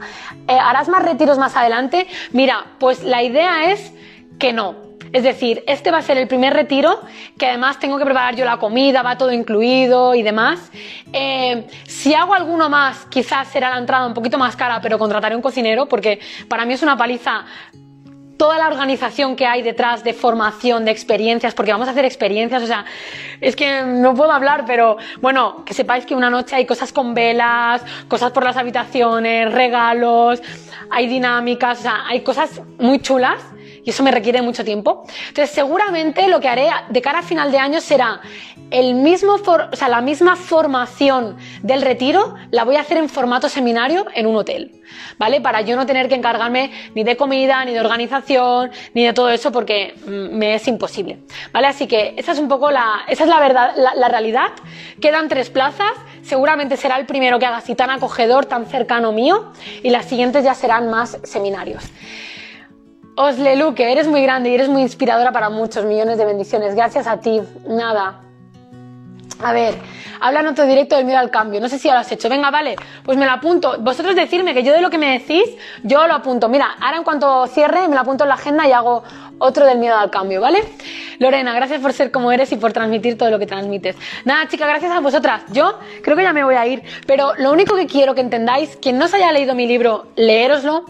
Eh, 0.49 0.59
¿Harás 0.59 0.89
más 0.89 1.03
retiros 1.03 1.39
más 1.39 1.57
adelante? 1.57 2.07
Mira, 2.33 2.64
pues 2.79 3.03
la 3.03 3.22
idea 3.22 3.72
es 3.72 3.93
que 4.39 4.53
no. 4.53 4.85
Es 5.14 5.22
decir, 5.22 5.62
este 5.68 5.93
va 5.93 5.99
a 5.99 6.03
ser 6.03 6.18
el 6.18 6.27
primer 6.27 6.53
retiro, 6.55 7.01
que 7.39 7.47
además 7.47 7.79
tengo 7.79 7.99
que 7.99 8.05
preparar 8.05 8.35
yo 8.35 8.45
la 8.45 8.57
comida, 8.57 9.01
va 9.03 9.16
todo 9.16 9.31
incluido 9.31 10.12
y 10.16 10.25
demás. 10.25 10.72
Eh, 11.12 11.68
si 11.87 12.14
hago 12.14 12.35
alguno 12.35 12.68
más, 12.68 13.07
quizás 13.07 13.47
será 13.47 13.70
la 13.70 13.79
entrada 13.79 14.09
un 14.09 14.14
poquito 14.14 14.39
más 14.39 14.57
cara, 14.57 14.81
pero 14.81 14.99
contrataré 14.99 15.37
un 15.37 15.43
cocinero, 15.43 15.87
porque 15.87 16.18
para 16.49 16.64
mí 16.64 16.75
es 16.75 16.83
una 16.83 16.97
paliza 16.97 17.45
toda 18.37 18.59
la 18.59 18.66
organización 18.66 19.37
que 19.37 19.47
hay 19.47 19.62
detrás 19.62 20.05
de 20.05 20.12
formación, 20.12 20.85
de 20.85 20.91
experiencias, 20.91 21.55
porque 21.55 21.72
vamos 21.72 21.89
a 21.89 21.93
hacer 21.93 22.05
experiencias, 22.05 22.62
o 22.62 22.66
sea, 22.66 22.85
es 23.41 23.55
que 23.57 23.82
no 23.82 24.14
puedo 24.14 24.32
hablar, 24.32 24.64
pero 24.66 24.97
bueno, 25.20 25.64
que 25.64 25.74
sepáis 25.74 26.05
que 26.07 26.14
una 26.14 26.30
noche 26.30 26.57
hay 26.57 26.66
cosas 26.66 26.93
con 26.93 27.14
velas, 27.14 27.82
cosas 28.09 28.32
por 28.32 28.45
las 28.45 28.57
habitaciones, 28.57 29.53
regalos, 29.53 30.43
hay 30.91 31.07
dinámicas, 31.07 31.80
o 31.80 31.82
sea, 31.82 32.07
hay 32.07 32.20
cosas 32.20 32.61
muy 32.78 33.01
chulas 33.01 33.41
y 33.85 33.91
eso 33.91 34.03
me 34.03 34.11
requiere 34.11 34.41
mucho 34.43 34.64
tiempo. 34.64 35.05
Entonces, 35.28 35.55
seguramente 35.55 36.26
lo 36.28 36.41
que 36.41 36.49
haré 36.49 36.70
de 36.89 37.03
cara 37.03 37.20
a 37.20 37.22
final 37.22 37.53
de 37.53 37.59
año 37.59 37.80
será 37.80 38.20
el 38.71 38.95
mismo 38.95 39.35
o 39.35 39.77
sea, 39.77 39.89
la 39.89 40.01
misma 40.01 40.37
formación 40.37 41.37
del 41.62 41.83
retiro 41.83 42.35
la 42.51 42.65
voy 42.65 42.77
a 42.77 42.81
hacer 42.81 42.97
en 42.97 43.09
formato 43.09 43.49
seminario 43.49 44.07
en 44.15 44.27
un 44.27 44.37
hotel, 44.37 44.83
¿vale? 45.19 45.41
Para 45.41 45.61
yo 45.61 45.77
no 45.77 45.87
tener 45.87 46.09
que 46.09 46.15
encargarme 46.15 46.73
ni 46.95 47.05
de 47.05 47.17
comida, 47.17 47.65
ni 47.65 47.73
de 47.73 47.81
organización, 47.81 48.71
ni 48.95 49.05
de 49.05 49.12
todo 49.12 49.31
eso 49.31 49.53
porque 49.53 49.95
mm, 50.07 50.37
me 50.37 50.55
es 50.55 50.67
imposible, 50.67 51.19
¿vale? 51.53 51.67
Así 51.67 51.87
que 51.87 52.15
esa 52.17 52.33
es 52.33 52.39
un 52.39 52.49
poco 52.49 52.71
la, 52.71 53.03
esa 53.09 53.25
es 53.25 53.29
la 53.29 53.41
verdad, 53.41 53.75
la, 53.77 54.09
realidad. 54.09 54.51
Quedan 55.01 55.29
tres 55.29 55.51
plazas, 55.51 55.93
seguramente 56.23 56.77
será 56.77 56.97
el 56.97 57.07
primero 57.07 57.39
que 57.39 57.47
haga 57.47 57.59
así 57.59 57.75
tan 57.75 57.91
acogedor, 57.91 58.47
tan 58.47 58.67
cercano 58.67 59.12
mío 59.12 59.53
y 59.83 59.91
las 59.91 60.07
siguientes 60.07 60.45
ya 60.45 60.55
serán 60.55 60.91
más 60.91 61.19
seminarios. 61.25 61.85
Oslelu, 63.17 63.75
que 63.75 63.93
eres 63.93 64.09
muy 64.09 64.23
grande 64.23 64.51
y 64.51 64.55
eres 64.55 64.69
muy 64.69 64.83
inspiradora 64.83 65.31
para 65.31 65.49
muchos 65.49 65.85
millones 65.85 66.19
de 66.19 66.25
bendiciones. 66.25 66.75
Gracias 66.75 67.07
a 67.07 67.21
ti. 67.21 67.41
Nada. 67.69 68.21
A 69.45 69.53
ver, 69.53 69.75
habla 70.21 70.41
en 70.41 70.47
otro 70.47 70.67
directo 70.67 70.97
del 70.97 71.05
miedo 71.05 71.19
al 71.19 71.31
cambio. 71.31 71.61
No 71.61 71.69
sé 71.69 71.79
si 71.79 71.89
lo 71.89 71.95
has 71.95 72.11
hecho. 72.11 72.29
Venga, 72.29 72.51
vale, 72.51 72.77
pues 73.05 73.19
me 73.19 73.27
lo 73.27 73.33
apunto. 73.33 73.77
Vosotros 73.81 74.17
decirme 74.17 74.55
que 74.55 74.63
yo 74.63 74.73
de 74.73 74.81
lo 74.81 74.91
que 74.91 74.99
me 74.99 75.19
decís, 75.19 75.45
yo 75.83 76.07
lo 76.07 76.15
apunto. 76.15 76.49
Mira, 76.49 76.77
ahora 76.81 76.97
en 76.97 77.05
cuanto 77.05 77.47
cierre, 77.47 77.87
me 77.89 77.95
lo 77.95 78.01
apunto 78.01 78.25
en 78.25 78.29
la 78.29 78.35
agenda 78.35 78.66
y 78.66 78.73
hago 78.73 79.05
otro 79.39 79.66
del 79.66 79.79
miedo 79.79 79.97
al 79.97 80.11
cambio, 80.11 80.41
¿vale? 80.41 80.65
Lorena, 81.19 81.55
gracias 81.55 81.81
por 81.81 81.93
ser 81.93 82.11
como 82.11 82.33
eres 82.33 82.51
y 82.53 82.57
por 82.57 82.73
transmitir 82.73 83.19
todo 83.19 83.31
lo 83.31 83.39
que 83.39 83.47
transmites. 83.47 83.97
Nada, 84.25 84.49
chicas, 84.49 84.66
gracias 84.66 84.91
a 84.91 85.01
vosotras. 85.01 85.43
Yo 85.53 85.79
creo 86.03 86.16
que 86.16 86.23
ya 86.23 86.33
me 86.33 86.43
voy 86.43 86.55
a 86.55 86.66
ir, 86.66 86.83
pero 87.07 87.35
lo 87.37 87.53
único 87.53 87.77
que 87.77 87.87
quiero 87.87 88.15
que 88.15 88.23
entendáis, 88.23 88.77
quien 88.81 88.99
no 88.99 89.09
se 89.09 89.16
haya 89.16 89.31
leído 89.31 89.55
mi 89.55 89.66
libro, 89.66 90.09
leéroslo 90.16 90.87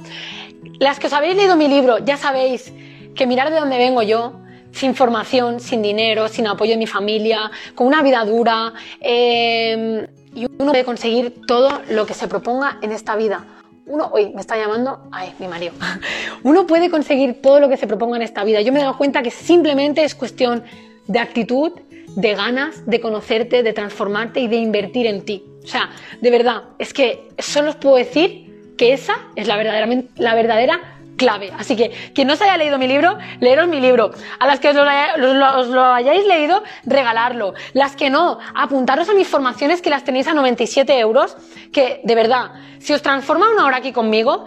las 0.78 0.98
que 0.98 1.06
os 1.06 1.12
habéis 1.12 1.36
leído 1.36 1.56
mi 1.56 1.68
libro 1.68 1.98
ya 1.98 2.16
sabéis 2.16 2.72
que 3.14 3.26
mirar 3.26 3.50
de 3.50 3.60
dónde 3.60 3.78
vengo 3.78 4.02
yo, 4.02 4.32
sin 4.74 4.94
formación, 4.94 5.60
sin 5.60 5.82
dinero, 5.82 6.28
sin 6.28 6.46
apoyo 6.46 6.72
de 6.72 6.78
mi 6.78 6.86
familia, 6.86 7.50
con 7.74 7.86
una 7.86 8.02
vida 8.02 8.24
dura, 8.24 8.72
em, 9.00 10.06
y 10.34 10.46
uno 10.58 10.72
puede 10.72 10.84
conseguir 10.84 11.42
todo 11.46 11.80
lo 11.90 12.04
que 12.06 12.14
se 12.14 12.26
proponga 12.26 12.78
en 12.82 12.90
esta 12.90 13.14
vida. 13.14 13.44
Uno, 13.86 14.10
hoy 14.12 14.32
me 14.34 14.40
está 14.40 14.56
llamando, 14.56 15.08
ay, 15.12 15.32
mi 15.38 15.46
marido. 15.46 15.74
Uno 16.42 16.66
puede 16.66 16.90
conseguir 16.90 17.42
todo 17.42 17.60
lo 17.60 17.68
que 17.68 17.76
se 17.76 17.86
proponga 17.86 18.16
en 18.16 18.22
esta 18.22 18.42
vida. 18.42 18.62
Yo 18.62 18.72
me 18.72 18.80
he 18.80 18.82
dado 18.82 18.96
cuenta 18.96 19.22
que 19.22 19.30
simplemente 19.30 20.02
es 20.02 20.14
cuestión 20.14 20.64
de 21.06 21.18
actitud, 21.18 21.72
de 22.16 22.34
ganas, 22.34 22.86
de 22.86 23.00
conocerte, 23.00 23.62
de 23.62 23.72
transformarte 23.74 24.40
y 24.40 24.48
de 24.48 24.56
invertir 24.56 25.06
en 25.06 25.22
ti. 25.24 25.44
O 25.62 25.66
sea, 25.66 25.90
de 26.20 26.30
verdad, 26.30 26.62
es 26.78 26.94
que 26.94 27.28
solo 27.38 27.70
os 27.70 27.76
puedo 27.76 27.96
decir 27.96 28.74
que 28.78 28.94
esa 28.94 29.16
es 29.36 29.46
la, 29.46 29.56
verdaderamente, 29.56 30.10
la 30.16 30.34
verdadera 30.34 30.93
clave. 31.16 31.52
Así 31.58 31.76
que 31.76 31.90
quien 32.14 32.28
no 32.28 32.36
se 32.36 32.44
haya 32.44 32.56
leído 32.56 32.78
mi 32.78 32.86
libro, 32.86 33.18
leeros 33.40 33.68
mi 33.68 33.80
libro. 33.80 34.10
A 34.38 34.46
las 34.46 34.60
que 34.60 34.68
os 34.68 34.74
lo, 34.74 35.84
hayáis 35.84 36.26
leído, 36.26 36.62
regalarlo. 36.84 37.54
Las 37.72 37.96
que 37.96 38.10
no, 38.10 38.38
apuntaros 38.54 39.08
a 39.08 39.14
mis 39.14 39.28
formaciones 39.28 39.82
que 39.82 39.90
las 39.90 40.04
tenéis 40.04 40.26
a 40.26 40.34
97 40.34 40.98
euros, 40.98 41.36
que 41.72 42.00
de 42.04 42.14
verdad, 42.14 42.52
si 42.78 42.92
os 42.92 43.02
transforma 43.02 43.50
una 43.50 43.66
hora 43.66 43.78
aquí 43.78 43.92
conmigo, 43.92 44.44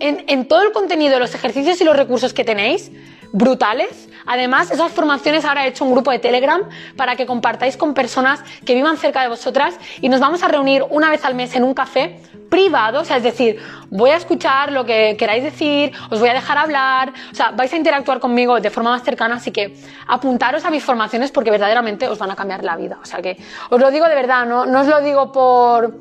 en, 0.00 0.24
en 0.26 0.48
todo 0.48 0.62
el 0.62 0.72
contenido, 0.72 1.18
los 1.18 1.34
ejercicios 1.34 1.80
y 1.80 1.84
los 1.84 1.96
recursos 1.96 2.34
que 2.34 2.44
tenéis, 2.44 2.90
brutales. 3.34 4.08
Además, 4.26 4.70
esas 4.70 4.92
formaciones 4.92 5.44
ahora 5.44 5.66
he 5.66 5.68
hecho 5.68 5.84
un 5.84 5.92
grupo 5.92 6.12
de 6.12 6.20
Telegram 6.20 6.62
para 6.96 7.16
que 7.16 7.26
compartáis 7.26 7.76
con 7.76 7.92
personas 7.92 8.42
que 8.64 8.74
vivan 8.74 8.96
cerca 8.96 9.20
de 9.22 9.28
vosotras 9.28 9.74
y 10.00 10.08
nos 10.08 10.20
vamos 10.20 10.42
a 10.44 10.48
reunir 10.48 10.84
una 10.88 11.10
vez 11.10 11.24
al 11.24 11.34
mes 11.34 11.54
en 11.56 11.64
un 11.64 11.74
café 11.74 12.20
privado, 12.48 13.00
o 13.00 13.04
sea, 13.04 13.16
es 13.16 13.24
decir, 13.24 13.60
voy 13.90 14.10
a 14.10 14.16
escuchar 14.16 14.70
lo 14.70 14.84
que 14.84 15.16
queráis 15.18 15.42
decir, 15.42 15.90
os 16.10 16.20
voy 16.20 16.28
a 16.28 16.34
dejar 16.34 16.56
hablar, 16.56 17.12
o 17.32 17.34
sea, 17.34 17.50
vais 17.50 17.72
a 17.72 17.76
interactuar 17.76 18.20
conmigo 18.20 18.60
de 18.60 18.70
forma 18.70 18.90
más 18.90 19.02
cercana, 19.02 19.34
así 19.34 19.50
que 19.50 19.74
apuntaros 20.06 20.64
a 20.64 20.70
mis 20.70 20.84
formaciones 20.84 21.32
porque 21.32 21.50
verdaderamente 21.50 22.06
os 22.06 22.18
van 22.18 22.30
a 22.30 22.36
cambiar 22.36 22.62
la 22.62 22.76
vida. 22.76 22.98
O 23.02 23.04
sea 23.04 23.20
que 23.20 23.36
os 23.70 23.80
lo 23.80 23.90
digo 23.90 24.06
de 24.06 24.14
verdad, 24.14 24.46
no, 24.46 24.64
no 24.66 24.82
os 24.82 24.86
lo 24.86 25.00
digo 25.00 25.32
por... 25.32 25.98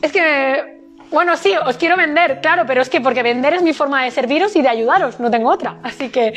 Es 0.00 0.12
que 0.12 0.71
bueno, 1.12 1.36
sí, 1.36 1.54
os 1.66 1.76
quiero 1.76 1.96
vender, 1.96 2.40
claro, 2.40 2.64
pero 2.66 2.80
es 2.82 2.88
que 2.88 3.00
porque 3.00 3.22
vender 3.22 3.54
es 3.54 3.62
mi 3.62 3.72
forma 3.72 4.04
de 4.04 4.10
serviros 4.10 4.56
y 4.56 4.62
de 4.62 4.68
ayudaros, 4.68 5.20
no 5.20 5.30
tengo 5.30 5.50
otra. 5.50 5.78
Así 5.82 6.08
que, 6.08 6.32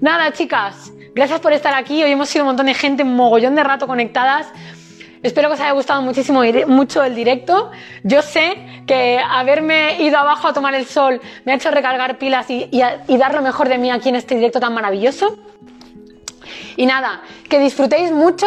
nada, 0.00 0.32
chicas, 0.32 0.92
gracias 1.14 1.40
por 1.40 1.52
estar 1.52 1.74
aquí. 1.74 2.02
Hoy 2.02 2.12
hemos 2.12 2.28
sido 2.28 2.44
un 2.44 2.50
montón 2.50 2.66
de 2.66 2.74
gente, 2.74 3.02
un 3.02 3.16
mogollón 3.16 3.54
de 3.54 3.64
rato 3.64 3.86
conectadas. 3.86 4.46
Espero 5.22 5.48
que 5.48 5.54
os 5.54 5.60
haya 5.60 5.72
gustado 5.72 6.00
muchísimo 6.00 6.42
mucho 6.68 7.02
el 7.02 7.16
directo. 7.16 7.72
Yo 8.04 8.22
sé 8.22 8.84
que 8.86 9.18
haberme 9.18 10.00
ido 10.00 10.16
abajo 10.16 10.46
a 10.46 10.52
tomar 10.52 10.74
el 10.74 10.86
sol 10.86 11.20
me 11.44 11.52
ha 11.52 11.56
hecho 11.56 11.72
recargar 11.72 12.18
pilas 12.18 12.48
y, 12.50 12.68
y 12.70 13.16
dar 13.16 13.34
lo 13.34 13.42
mejor 13.42 13.68
de 13.68 13.78
mí 13.78 13.90
aquí 13.90 14.10
en 14.10 14.16
este 14.16 14.36
directo 14.36 14.60
tan 14.60 14.72
maravilloso. 14.74 15.36
Y 16.76 16.86
nada, 16.86 17.22
que 17.48 17.58
disfrutéis 17.58 18.12
mucho. 18.12 18.46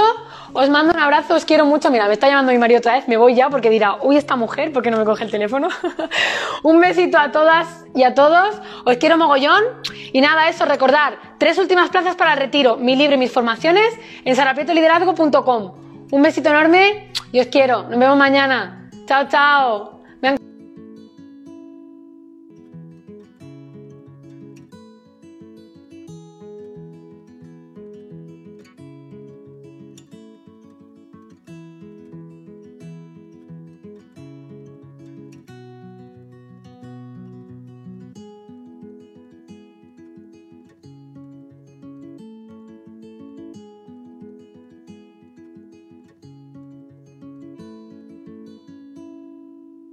Os 0.53 0.69
mando 0.69 0.94
un 0.94 0.99
abrazo, 0.99 1.36
os 1.36 1.45
quiero 1.45 1.65
mucho. 1.65 1.90
Mira, 1.91 2.07
me 2.07 2.14
está 2.14 2.28
llamando 2.28 2.52
mi 2.52 2.57
marido 2.57 2.80
otra 2.80 2.94
vez, 2.94 3.07
me 3.07 3.18
voy 3.18 3.36
ya 3.36 3.49
porque 3.49 3.69
dirá, 3.69 3.98
uy, 4.02 4.18
esta 4.18 4.36
mujer, 4.36 4.72
¿por 4.73 4.84
qué 4.84 4.91
no 4.91 4.98
me 4.98 5.06
coge 5.06 5.23
el 5.23 5.32
teléfono? 5.32 5.69
un 6.64 6.80
besito 6.80 7.18
a 7.18 7.32
todas 7.32 7.86
y 7.95 8.03
a 8.03 8.14
todos, 8.14 8.61
os 8.86 8.98
quiero 8.98 9.18
mogollón. 9.18 9.64
Y 10.14 10.22
nada, 10.22 10.49
eso, 10.49 10.65
recordar, 10.65 11.18
tres 11.38 11.57
últimas 11.57 11.90
plazas 11.90 12.15
para 12.15 12.34
el 12.34 12.40
retiro, 12.40 12.78
mi 12.78 12.95
libro 12.95 13.15
y 13.15 13.18
mis 13.18 13.32
formaciones 13.32 13.94
en 14.26 14.36
sarapietoliderazgo.com. 14.36 15.73
Un 16.11 16.22
besito 16.22 16.49
enorme 16.49 17.11
y 17.32 17.40
os 17.40 17.48
quiero. 17.48 17.84
Nos 17.84 17.98
vemos 17.98 18.18
mañana. 18.18 18.90
Chao, 19.07 19.28
chao. 19.30 20.02